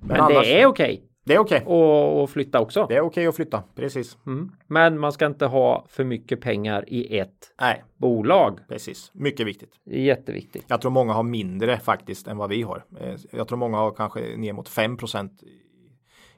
men 0.00 0.20
annars, 0.20 0.46
det 0.46 0.60
är 0.60 0.66
okej 0.66 1.02
det 1.24 1.34
är 1.34 1.38
okej. 1.38 1.62
och, 1.66 2.22
och 2.22 2.30
flytta 2.30 2.60
också. 2.60 2.86
Det 2.88 2.96
är 2.96 3.00
okej 3.00 3.26
att 3.26 3.36
flytta, 3.36 3.62
precis. 3.74 4.18
Mm. 4.26 4.52
Men 4.66 4.98
man 4.98 5.12
ska 5.12 5.26
inte 5.26 5.46
ha 5.46 5.84
för 5.88 6.04
mycket 6.04 6.40
pengar 6.40 6.84
i 6.86 7.18
ett 7.18 7.54
Nej, 7.60 7.84
bolag. 7.96 8.58
precis. 8.68 9.10
Mycket 9.14 9.46
viktigt. 9.46 9.70
Jätteviktigt. 9.84 10.64
Jag 10.68 10.80
tror 10.80 10.90
många 10.90 11.12
har 11.12 11.22
mindre 11.22 11.78
faktiskt 11.78 12.26
än 12.28 12.36
vad 12.36 12.50
vi 12.50 12.62
har. 12.62 12.84
Eh, 13.00 13.14
Jag 13.30 13.48
tror 13.48 13.58
många 13.58 13.76
har 13.76 13.90
kanske 13.90 14.36
ner 14.36 14.52
mot 14.52 14.68
5% 14.68 15.30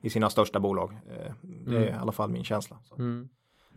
i 0.00 0.10
sina 0.10 0.30
största 0.30 0.60
bolag. 0.60 0.92
Eh, 0.92 1.32
Det 1.42 1.76
är 1.76 1.88
i 1.88 1.92
alla 1.92 2.12
fall 2.12 2.30
min 2.30 2.44
känsla. 2.44 2.78
Mm. 2.98 3.28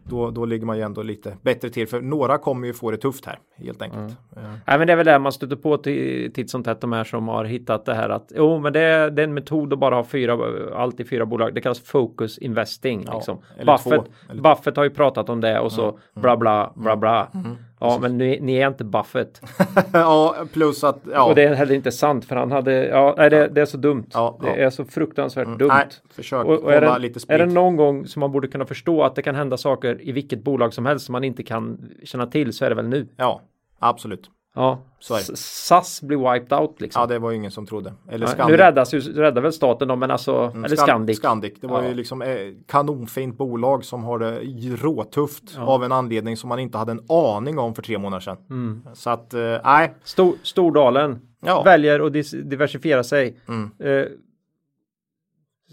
Då, 0.04 0.30
då 0.32 0.46
ligger 0.46 0.66
man 0.66 0.78
ju 0.78 0.84
ändå 0.84 1.02
lite 1.02 1.38
bättre 1.42 1.70
till 1.70 1.88
för 1.88 2.02
några 2.02 2.38
kommer 2.38 2.68
ju 2.68 2.74
få 2.74 2.92
det 2.92 2.98
tufft 2.98 3.26
här 3.26 3.40
helt 3.58 3.82
enkelt. 3.82 4.18
Eh, 4.36 4.44
Nej, 4.68 4.78
men 4.78 4.88
det 4.88 4.94
är 4.94 4.98
väl 4.98 5.06
det 5.06 5.20
man 5.20 5.32
stöter 5.32 5.56
på 5.56 5.78
till, 5.78 6.34
titt 6.34 6.50
som 6.50 6.64
tätt 6.64 6.82
de 6.82 6.92
här 6.94 7.04
som 7.04 7.28
har 7.28 7.46
hittat 7.46 7.86
det 7.86 7.94
här 7.94 8.10
att 8.10 8.32
jo, 8.36 8.60
men 8.60 8.74
det 8.74 8.80
är, 8.80 9.10
det 9.10 9.22
är 9.22 9.24
en 9.24 9.34
metod 9.34 9.74
att 9.74 9.80
bara 9.80 9.96
ha 9.96 10.04
fyra, 10.04 10.38
allt 10.76 11.00
i 11.00 11.06
fyra 11.06 11.26
bolag. 11.26 11.54
Det 11.56 11.62
kallas 11.62 11.80
focus 11.80 12.38
investing. 12.38 13.04
Ja, 13.08 13.16
liksom. 13.16 13.38
Buffett, 13.66 14.04
två, 14.28 14.34
Buffett 14.34 14.78
har 14.78 14.84
ju 14.84 14.90
pratat 14.90 15.30
om 15.30 15.42
det 15.42 15.60
och 15.60 15.72
så 15.72 16.00
bla 16.14 16.38
bla 16.38 16.72
bla 16.76 16.96
bla. 16.98 17.28
Mm. 17.34 17.58
Ja, 17.80 17.98
men 18.02 18.18
ni, 18.18 18.40
ni 18.42 18.56
är 18.56 18.68
inte 18.68 18.84
Buffett. 18.84 19.42
ja, 19.94 20.36
plus 20.54 20.84
att 20.84 21.00
ja, 21.12 21.24
Och 21.24 21.36
det 21.36 21.44
är 21.44 21.54
heller 21.54 21.76
inte 21.76 21.92
sant 21.92 22.26
för 22.26 22.36
han 22.36 22.52
hade, 22.52 22.88
ja, 22.88 23.16
nej, 23.18 23.30
det, 23.30 23.48
det 23.48 23.62
är 23.62 23.66
så 23.66 23.78
dumt. 23.78 24.06
Ja, 24.14 24.38
det 24.42 24.48
ja. 24.48 24.54
Mm. 24.54 24.66
är 24.66 24.70
så 24.70 24.86
fruktansvärt 24.86 25.60
dumt. 25.60 25.68
nej, 25.68 25.88
försök 26.10 26.46
Och, 26.46 26.64
och 26.64 26.74
är, 26.74 26.82
det, 26.82 27.00
lite 27.00 27.18
är 27.18 27.20
sprit. 27.20 27.40
det 27.40 27.46
någon 27.46 27.76
gång 27.76 28.08
som 28.08 28.20
man 28.20 28.32
borde 28.32 28.48
kunna 28.48 28.66
förstå 28.66 29.04
att 29.04 29.16
det 29.16 29.22
kan 29.22 29.36
hända 29.36 29.58
saker 29.58 29.98
i 30.02 30.12
vilket 30.12 30.44
bolag 30.44 30.74
som 30.74 30.86
helst 30.86 31.06
som 31.06 31.14
man 31.14 31.24
inte 31.24 31.44
kan 31.44 31.90
känna 32.04 32.26
till 32.26 32.54
så 32.54 32.66
är 32.66 32.70
det 32.70 32.76
väl 32.76 32.88
nu. 32.88 33.08
Ja, 33.18 33.42
absolut. 33.80 34.30
Ja, 34.56 34.80
SAS 35.00 36.02
blir 36.02 36.34
wiped 36.34 36.60
out 36.60 36.82
liksom. 36.82 37.00
Ja, 37.02 37.06
det 37.08 37.20
var 37.20 37.30
ju 37.32 37.36
ingen 37.38 37.52
som 37.52 37.66
trodde. 37.66 37.94
Eller 38.10 38.26
Ja, 38.28 38.32
Scandic. 38.32 38.52
nu 38.52 38.58
räddas 38.58 38.94
ju, 38.94 39.00
räddar 39.00 39.42
väl 39.42 39.54
staten 39.54 39.88
då, 39.88 39.96
men 39.96 40.12
alltså, 40.12 40.52
eller 40.56 40.68
Scan- 40.70 40.76
Scandic. 40.84 41.18
Scandic. 41.18 41.54
Det 41.62 41.68
var 41.68 41.82
Ja. 41.84 41.88
ju 41.90 41.94
liksom 41.94 42.22
eh, 42.22 42.38
kanonfint 42.68 43.38
bolag 43.38 43.86
som 43.86 44.04
har 44.04 44.20
det 44.20 44.40
råtufft 44.76 45.58
av 45.58 45.84
en 45.84 45.92
anledning 45.92 46.38
som 46.38 46.48
man 46.50 46.60
inte 46.60 46.78
hade 46.78 46.92
en 46.92 47.06
aning 47.10 47.60
om 47.60 47.76
för 47.76 47.82
tre 47.82 47.98
månader 47.98 48.22
sedan. 48.22 48.38
Mm. 48.50 48.82
Så 48.94 49.10
att, 49.10 49.34
eh, 49.34 49.58
nej. 49.64 49.94
Stor, 50.04 50.36
Stordalen 50.44 51.20
Ja. 51.46 51.64
väljer 51.64 52.00
att 52.00 52.14
diversifiera 52.50 53.04
sig. 53.04 53.40
Mm. 53.48 53.72
Eh, 53.80 54.06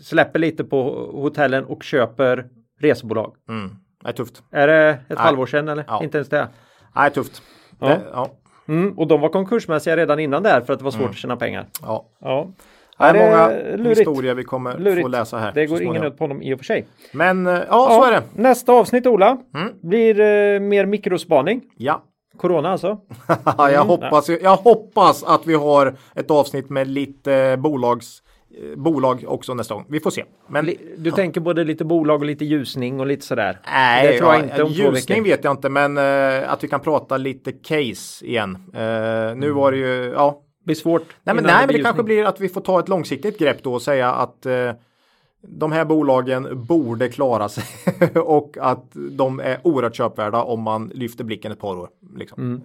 släpper 0.03 0.39
lite 0.39 0.65
på 0.65 0.83
hotellen 1.13 1.65
och 1.65 1.83
köper 1.83 2.49
resebolag. 2.81 3.35
Mm. 3.49 3.71
Det 4.03 4.09
är 4.09 4.13
tufft. 4.13 4.43
Är 4.51 4.67
det 4.67 4.99
ett 5.09 5.19
halvår 5.19 5.47
sedan 5.47 5.69
eller? 5.69 5.85
Ja. 5.89 6.03
Inte 6.05 6.19
ens 6.19 6.29
det. 6.29 6.49
Nej, 6.95 7.11
tufft. 7.11 7.43
Ja. 7.81 7.87
Det, 7.89 8.01
ja. 8.13 8.31
Mm, 8.69 8.99
och 8.99 9.07
de 9.07 9.21
var 9.21 9.29
konkursmässiga 9.29 9.97
redan 9.97 10.19
innan 10.21 10.43
där 10.43 10.61
för 10.61 10.73
att 10.73 10.79
det 10.79 10.85
var 10.85 10.91
svårt 10.93 11.11
att 11.11 11.17
tjäna 11.17 11.37
pengar. 11.37 11.67
ja. 11.83 12.05
Ja. 12.21 12.49
Det 12.99 13.05
är 13.05 13.15
Ja, 13.15 13.21
det 13.23 13.31
många 13.31 13.77
lurigt. 13.77 14.01
historier 14.01 14.35
vi 14.35 14.45
kommer 14.45 14.73
få 14.73 14.79
Lurigt. 14.79 15.11
läsa 15.11 15.39
här. 15.39 15.53
Det 15.55 15.67
går 15.67 15.83
ingen 15.83 16.05
ut 16.05 16.19
på 16.19 16.25
honom 16.25 16.43
i 16.43 16.55
och 16.55 16.59
för 16.59 16.65
sig. 16.65 16.87
Men 17.13 17.47
eh, 17.47 17.53
ja, 17.69 17.89
så 17.91 18.05
är 18.05 18.13
det. 18.13 18.23
Nästa 18.35 18.73
avsnitt 18.73 19.07
Ola 19.07 19.37
Mm. 19.55 19.73
blir 19.83 20.21
eh, 20.21 20.61
mer 20.61 20.87
mikrospaning. 20.87 21.61
Ja, 21.77 22.03
Corona 22.37 22.71
alltså? 22.73 22.99
jag, 23.59 23.71
Mm, 23.75 23.87
hoppas, 23.87 24.29
jag 24.29 24.57
hoppas 24.57 25.25
att 25.25 25.47
vi 25.47 25.55
har 25.55 25.95
ett 26.15 26.31
avsnitt 26.31 26.71
med 26.71 26.89
lite 26.89 27.57
bolags, 27.59 28.07
eh, 28.21 28.26
bolag 28.77 29.25
också 29.27 29.55
nästa 29.55 29.75
gång. 29.75 29.87
Vi 29.89 30.01
får 30.01 30.11
se. 30.11 30.25
Men 30.47 30.71
Du 30.97 31.11
tänker 31.11 31.41
både 31.41 31.65
lite 31.65 31.85
bolag 31.85 32.21
och 32.21 32.27
lite 32.27 32.45
ljusning 32.45 33.01
och 33.01 33.07
lite 33.07 33.27
sådär? 33.27 33.59
Nej, 33.67 34.13
det 34.13 34.19
tror 34.19 34.33
jag 34.33 34.41
ja, 34.41 34.45
inte 34.45 34.63
om 34.63 34.73
ljusning 34.73 35.23
vet 35.23 35.45
jag 35.45 35.51
inte, 35.51 35.69
men 35.69 35.99
eh, 35.99 36.53
att 36.53 36.65
vi 36.65 36.69
kan 36.69 36.81
prata 36.81 37.17
lite 37.17 37.53
case 37.53 38.27
igen. 38.27 38.59
Eh, 38.75 39.37
nu 39.37 39.51
var 39.51 39.73
det 39.73 39.79
ju, 39.79 40.13
ja. 40.17 40.43
Det 40.59 40.65
blir 40.65 40.77
svårt. 40.77 41.03
Nej, 41.23 41.35
men, 41.35 41.45
nej, 41.45 41.55
men 41.59 41.67
blir 41.67 41.79
det 41.79 41.85
kanske 41.85 42.03
blir 42.03 42.25
att 42.25 42.41
vi 42.41 42.49
får 42.49 42.61
ta 42.61 42.81
ett 42.81 42.89
långsiktigt 42.89 43.39
grepp 43.39 43.63
då 43.63 43.75
och 43.75 43.83
säga 43.83 44.13
att 44.13 44.47
eh, 44.47 44.73
de 45.49 45.73
här 45.73 45.85
bolagen 45.85 46.67
borde 46.67 47.09
klara 47.09 47.49
sig 47.49 47.65
och 48.15 48.57
att 48.61 48.91
de 48.93 49.41
är 49.41 49.59
oerhört 49.63 49.97
köpvärda 49.97 50.43
om 50.43 50.63
man 50.63 50.91
lyfter 50.95 51.25
blicken 51.25 51.53
ett 51.53 51.61
par 51.61 51.77
år. 51.77 51.89
Liksom. 52.17 52.43
Mm. 52.43 52.63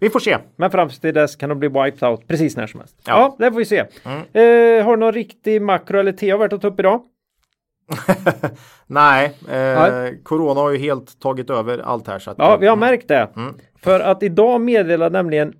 Vi 0.00 0.10
får 0.10 0.20
se. 0.20 0.38
Men 0.56 0.70
fram 0.70 0.88
till 0.88 1.14
dess 1.14 1.36
kan 1.36 1.48
de 1.48 1.58
bli 1.58 1.68
wiped 1.68 2.08
out 2.08 2.26
precis 2.28 2.56
när 2.56 2.66
som 2.66 2.80
helst. 2.80 2.96
Ja, 3.06 3.12
Ja. 3.38 3.44
det 3.46 3.50
får 3.52 3.58
vi 3.58 3.64
se. 3.64 3.84
Mm. 4.04 4.18
Eh, 4.18 4.84
har 4.84 4.96
du 4.96 5.00
någon 5.00 5.12
riktig 5.12 5.62
makro 5.62 5.98
eller 5.98 6.12
TA 6.12 6.36
värt 6.36 6.52
att 6.52 6.62
ta 6.62 6.68
upp 6.68 6.80
idag? 6.80 7.02
Nej, 8.86 9.24
eh, 9.48 9.90
Nej. 9.90 10.20
Corona 10.24 10.60
har 10.60 10.70
ju 10.70 10.78
helt 10.78 11.20
tagit 11.20 11.50
över 11.50 11.78
allt 11.78 12.06
här. 12.06 12.18
Så 12.18 12.30
att, 12.30 12.38
Ja, 12.38 12.56
vi 12.56 12.66
har 12.66 12.76
märkt 12.76 13.08
det. 13.08 13.28
Mm. 13.36 13.54
För 13.82 14.00
att 14.00 14.22
idag 14.22 14.60
meddelar 14.60 15.10
nämligen 15.10 15.52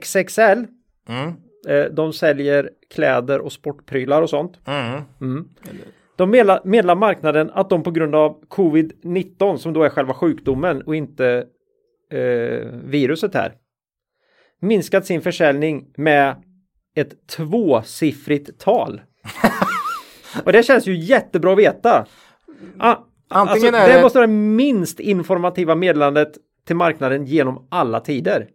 XXL, 0.00 0.64
Mm, 1.08 1.32
eh, 1.68 1.84
de 1.92 2.12
säljer 2.12 2.70
kläder 2.94 3.38
och 3.40 3.52
sportprylar 3.52 4.22
och 4.22 4.30
sånt. 4.30 4.58
mm, 5.20 5.44
De 6.16 6.30
meddelar, 6.30 6.60
meddelar 6.64 6.94
marknaden 6.94 7.50
att 7.54 7.70
de 7.70 7.82
på 7.82 7.90
grund 7.90 8.14
av 8.14 8.44
covid-19 8.48 9.56
som 9.56 9.72
då 9.72 9.82
är 9.82 9.88
själva 9.88 10.14
sjukdomen 10.14 10.82
och 10.82 10.94
inte 10.96 11.44
eh, 12.12 12.66
viruset 12.84 13.34
här 13.34 13.52
minskat 14.60 15.06
sin 15.06 15.20
försäljning 15.22 15.86
med 15.96 16.34
ett 16.96 17.26
tvåsiffrigt 17.26 18.58
tal. 18.60 19.00
och 20.44 20.52
det 20.52 20.62
känns 20.62 20.86
ju 20.86 20.96
jättebra 20.96 21.52
att 21.52 21.58
veta. 21.58 22.06
Ah, 22.78 22.96
Antingen 23.32 23.74
alltså, 23.74 23.84
är 23.84 23.88
det 23.88 23.96
det- 23.96 24.02
måste 24.02 24.18
vara 24.18 24.26
det 24.26 24.32
minst 24.32 25.00
informativa 25.00 25.74
meddelandet 25.74 26.32
till 26.66 26.76
marknaden 26.76 27.24
genom 27.26 27.66
alla 27.70 28.00
tider. 28.00 28.48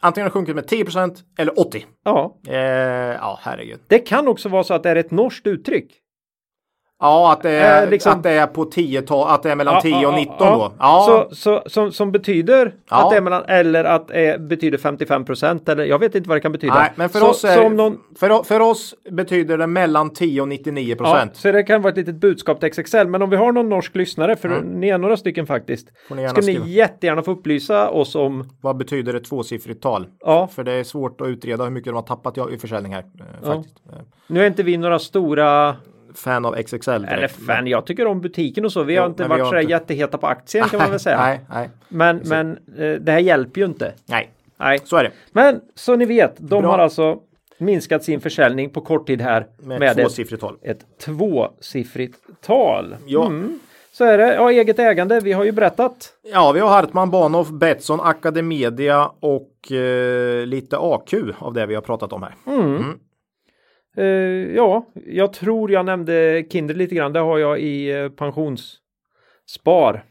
Antingen 0.00 0.24
har 0.24 0.28
det 0.30 0.32
sjunkit 0.32 0.54
med 0.54 0.66
10% 0.66 1.14
eller 1.38 1.52
80%. 1.52 1.82
Ja, 2.04 2.40
Eh, 2.48 2.56
ja, 2.56 3.38
herregud. 3.42 3.80
det 3.86 3.98
kan 3.98 4.28
också 4.28 4.48
vara 4.48 4.64
så 4.64 4.74
att 4.74 4.82
det 4.82 4.90
är 4.90 4.96
ett 4.96 5.10
norskt 5.10 5.46
uttryck. 5.46 5.92
Ja, 7.02 7.32
att 7.32 7.42
det 7.42 7.50
är, 7.50 7.82
Eh, 7.84 7.90
liksom- 7.90 8.12
att 8.12 8.22
det 8.22 8.30
är 8.30 8.46
på 8.46 8.64
10 8.64 9.02
tal, 9.02 9.28
att 9.34 9.42
det 9.42 9.50
är 9.50 9.56
mellan 9.56 9.74
Ja, 9.74 9.80
10 9.80 9.94
och 9.96 10.02
ja, 10.12 10.16
19 10.16 10.36
ja. 10.38 10.50
då. 10.56 10.72
Ja, 10.78 11.26
Så, 11.30 11.34
så, 11.34 11.62
som, 11.70 11.92
som 11.92 12.12
betyder 12.12 12.74
Ja. 12.90 13.04
att 13.04 13.10
det 13.10 13.16
är 13.16 13.20
mellan, 13.20 13.44
eller 13.48 13.84
att 13.84 14.08
det 14.08 14.40
betyder 14.40 14.78
55 14.78 15.24
procent 15.24 15.68
eller 15.68 15.84
jag 15.84 15.98
vet 15.98 16.14
inte 16.14 16.28
vad 16.28 16.36
det 16.36 16.40
kan 16.40 16.52
betyda. 16.52 16.74
nej, 16.74 16.92
men 16.96 17.08
för 17.08 17.18
så, 17.18 17.30
oss, 17.30 17.44
är, 17.44 17.70
någon, 17.70 17.98
för, 18.18 18.42
för 18.42 18.60
oss 18.60 18.94
betyder 19.10 19.58
det 19.58 19.66
mellan 19.66 20.10
10 20.10 20.40
och 20.42 20.48
99 20.48 20.88
ja, 20.98 21.04
procent. 21.04 21.36
så 21.36 21.52
det 21.52 21.62
kan 21.62 21.82
vara 21.82 21.90
ett 21.90 21.96
litet 21.96 22.14
budskap 22.14 22.60
till 22.60 22.68
XXL. 22.72 23.06
Men 23.06 23.22
om 23.22 23.30
vi 23.30 23.36
har 23.36 23.52
någon 23.52 23.68
norsk 23.68 23.96
lyssnare, 23.96 24.36
för 24.36 24.60
ni 24.62 24.88
är 24.88 24.98
några 24.98 25.16
stycken 25.16 25.46
faktiskt, 25.46 25.88
Får 26.08 26.14
ni 26.14 26.28
skulle 26.28 26.42
skriva. 26.42 26.64
ni 26.64 26.70
jättegärna 26.70 27.22
få 27.22 27.30
upplysa 27.30 27.90
oss 27.90 28.14
om 28.14 28.48
Vad 28.60 28.76
betyder 28.76 29.14
ett 29.14 29.24
tvåsiffrigt 29.24 29.82
tal? 29.82 30.06
Ja. 30.24 30.46
För 30.52 30.64
det 30.64 30.72
är 30.72 30.84
svårt 30.84 31.20
att 31.20 31.26
utreda 31.28 31.64
hur 31.64 31.70
mycket 31.70 31.90
de 31.90 31.94
har 31.94 32.02
tappat 32.02 32.38
i- 32.38 32.54
i 32.54 32.58
försäljning 32.58 32.92
här. 32.94 33.04
Eh, 33.42 33.46
faktiskt. 33.46 33.74
Eh, 33.92 33.98
Nu 34.26 34.42
är 34.42 34.46
inte 34.46 34.62
vi 34.62 34.76
några 34.76 34.98
stora, 34.98 35.76
Fan 36.14 36.44
av 36.44 36.54
XXL. 36.62 36.90
direkt. 36.90 37.12
eller 37.12 37.28
fan, 37.28 37.66
jag 37.66 37.86
tycker 37.86 38.06
om 38.06 38.20
butiken 38.20 38.64
och 38.64 38.72
så. 38.72 38.82
Vi 38.82 38.94
Jo, 38.94 39.00
har 39.02 39.08
inte 39.08 39.24
varit 39.28 39.46
sådär 39.46 39.60
inte- 39.60 39.70
jätteheta 39.72 40.18
på 40.18 40.26
aktien 40.26 40.68
kan 40.68 40.78
man 40.80 40.90
väl 40.90 41.00
säga. 41.08 41.16
nej, 41.20 41.40
nej, 41.50 41.70
Men, 41.88 42.20
men 42.24 42.50
eh, 42.78 42.92
det 43.00 43.12
här 43.12 43.18
hjälper 43.18 43.60
ju 43.60 43.64
inte. 43.66 43.92
nej. 44.06 44.30
Nej. 44.56 44.78
Så 44.84 44.96
är 44.96 45.04
det. 45.04 45.10
Men 45.32 45.60
så 45.74 45.96
ni 45.96 46.04
vet, 46.04 46.34
de 46.38 46.62
Bra. 46.62 46.70
har 46.70 46.78
alltså 46.78 47.18
minskat 47.58 48.04
sin 48.04 48.20
försäljning 48.20 48.70
på 48.70 48.80
kort 48.80 49.06
tid 49.06 49.20
här 49.20 49.46
Med, 49.58 49.80
med, 49.80 49.96
tvåsiffrigt 49.96 50.40
tal. 50.40 50.56
ett 50.62 50.84
tvåsiffrigt 51.04 52.18
tal. 52.46 52.96
Ja. 53.06 53.26
Mm. 53.26 53.58
Så 53.92 54.04
är 54.04 54.18
det. 54.18 54.34
Ja, 54.34 54.50
eget 54.50 54.78
ägande. 54.78 55.20
Vi 55.20 55.32
har 55.32 55.44
ju 55.44 55.52
berättat. 55.52 56.12
Ja, 56.32 56.52
vi 56.52 56.60
har 56.60 56.68
Hartman, 56.68 57.10
Bahnhof, 57.10 57.48
Betsson, 57.50 58.00
Academedia 58.00 59.10
och 59.20 59.72
eh, 59.72 60.46
lite 60.46 60.76
AQ 60.80 61.14
av 61.38 61.52
det 61.52 61.66
vi 61.66 61.74
har 61.74 61.82
pratat 61.82 62.12
om 62.12 62.22
här. 62.22 62.34
Eh, 63.96 64.04
ja, 64.54 64.86
jag 65.06 65.32
tror 65.32 65.70
jag 65.70 65.86
nämnde 65.86 66.44
Kindred 66.50 66.76
lite 66.76 66.94
grann. 66.94 67.12
Det 67.12 67.20
har 67.20 67.38
jag 67.38 67.60
i 67.60 67.90
eh, 67.90 68.08
pensionsspar. 68.08 70.04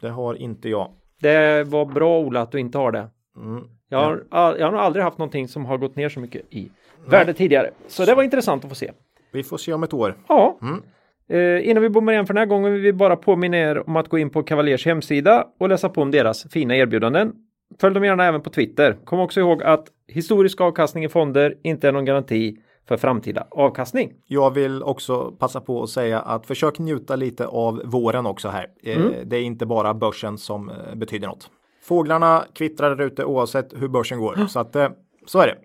Det 0.00 0.08
har 0.08 0.34
inte 0.34 0.68
jag. 0.68 0.90
Det 1.20 1.64
var 1.64 1.84
bra 1.86 2.20
Ola 2.20 2.40
att 2.40 2.52
du 2.52 2.60
inte 2.60 2.78
har 2.78 2.92
det. 2.92 3.08
Mm. 3.36 3.64
Jag 3.88 3.98
har, 3.98 4.24
jag 4.30 4.66
har 4.66 4.72
nog 4.72 4.80
aldrig 4.80 5.04
haft 5.04 5.18
någonting 5.18 5.48
som 5.48 5.64
har 5.64 5.78
gått 5.78 5.96
ner 5.96 6.08
så 6.08 6.20
mycket 6.20 6.42
i 6.50 6.70
värde 7.06 7.34
tidigare. 7.34 7.70
Så 7.86 8.04
det 8.04 8.14
var 8.14 8.22
intressant 8.22 8.64
att 8.64 8.70
få 8.70 8.74
se. 8.74 8.90
Vi 9.32 9.42
får 9.42 9.56
se 9.56 9.72
om 9.72 9.82
ett 9.82 9.92
år. 9.92 10.14
Ja. 10.28 10.58
Mm. 10.62 10.82
Eh, 11.28 11.70
innan 11.70 11.82
vi 11.82 11.88
bommar 11.88 12.12
igen 12.12 12.26
för 12.26 12.34
den 12.34 12.40
här 12.40 12.46
gången 12.46 12.72
vill 12.72 12.82
vi 12.82 12.92
bara 12.92 13.16
påminna 13.16 13.56
er 13.56 13.88
om 13.88 13.96
att 13.96 14.08
gå 14.08 14.18
in 14.18 14.30
på 14.30 14.42
Cavaliers 14.42 14.86
hemsida 14.86 15.46
och 15.58 15.68
läsa 15.68 15.88
på 15.88 16.02
om 16.02 16.10
deras 16.10 16.46
fina 16.50 16.76
erbjudanden. 16.76 17.32
Följ 17.80 17.94
dem 17.94 18.04
gärna 18.04 18.24
även 18.24 18.40
på 18.40 18.50
Twitter. 18.50 18.96
Kom 19.04 19.20
också 19.20 19.40
ihåg 19.40 19.62
att 19.62 19.86
historisk 20.08 20.60
avkastning 20.60 21.04
i 21.04 21.08
fonder 21.08 21.56
inte 21.62 21.88
är 21.88 21.92
någon 21.92 22.04
garanti 22.04 22.56
för 22.88 22.96
framtida 22.96 23.46
avkastning. 23.50 24.12
Jag 24.26 24.50
vill 24.50 24.82
också 24.82 25.30
passa 25.38 25.60
på 25.60 25.82
att 25.82 25.90
säga 25.90 26.20
att 26.20 26.46
försök 26.46 26.78
njuta 26.78 27.16
lite 27.16 27.46
av 27.46 27.82
våren 27.84 28.26
också 28.26 28.48
här. 28.48 28.66
Eh, 28.82 28.96
Mm. 28.96 29.12
Det 29.24 29.36
är 29.36 29.42
inte 29.42 29.66
bara 29.66 29.94
börsen 29.94 30.38
som 30.38 30.70
eh, 30.70 30.94
betyder 30.94 31.28
något. 31.28 31.50
Fåglarna 31.82 32.44
kvittrar 32.54 32.96
där 32.96 33.04
ute 33.04 33.24
oavsett 33.24 33.72
hur 33.76 33.88
börsen 33.88 34.20
går. 34.20 34.46
Så 34.48 34.60
att 34.60 34.76
eh, 34.76 34.88
så 35.26 35.38
är 35.40 35.46
det. 35.46 35.56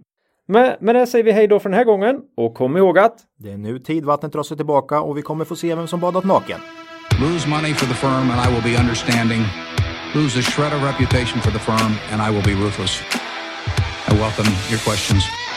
Men 0.48 0.76
med 0.80 0.96
det 0.96 1.08
säger 1.08 1.24
vi 1.24 1.32
hej 1.32 1.48
då 1.48 1.60
för 1.60 1.70
den 1.70 1.78
här 1.78 1.86
gången 1.86 2.22
och 2.38 2.56
kom 2.56 2.78
ihåg 2.78 3.00
att 3.00 3.16
Det 3.38 3.52
är 3.52 3.58
nu 3.58 3.80
tidvattnet 3.80 4.34
drar 4.34 4.44
sig 4.44 4.58
tillbaka 4.58 5.02
och 5.02 5.18
vi 5.18 5.22
kommer 5.22 5.46
få 5.46 5.56
se 5.56 5.76
vem 5.76 5.88
som 5.88 6.00
badat 6.00 6.24
naken. 6.24 6.60
Lose 7.22 7.50
money 7.50 7.74
for 7.74 7.86
the 7.88 7.94
firm 7.94 8.32
and 8.32 8.40
I 8.46 8.54
will 8.54 8.64
be 8.74 8.82
understanding. 8.82 9.42
Lose 10.16 10.40
a 10.40 10.42
shred 10.42 10.74
of 10.74 10.84
reputation 10.84 11.42
for 11.42 11.52
the 11.52 11.60
firm 11.60 11.92
and 12.12 12.22
I 12.22 12.36
will 12.36 12.44
be 12.44 12.66
ruthless. 12.66 13.02
I 14.10 14.14
welcome 14.14 14.50
your 14.72 14.80
questions. 14.88 15.49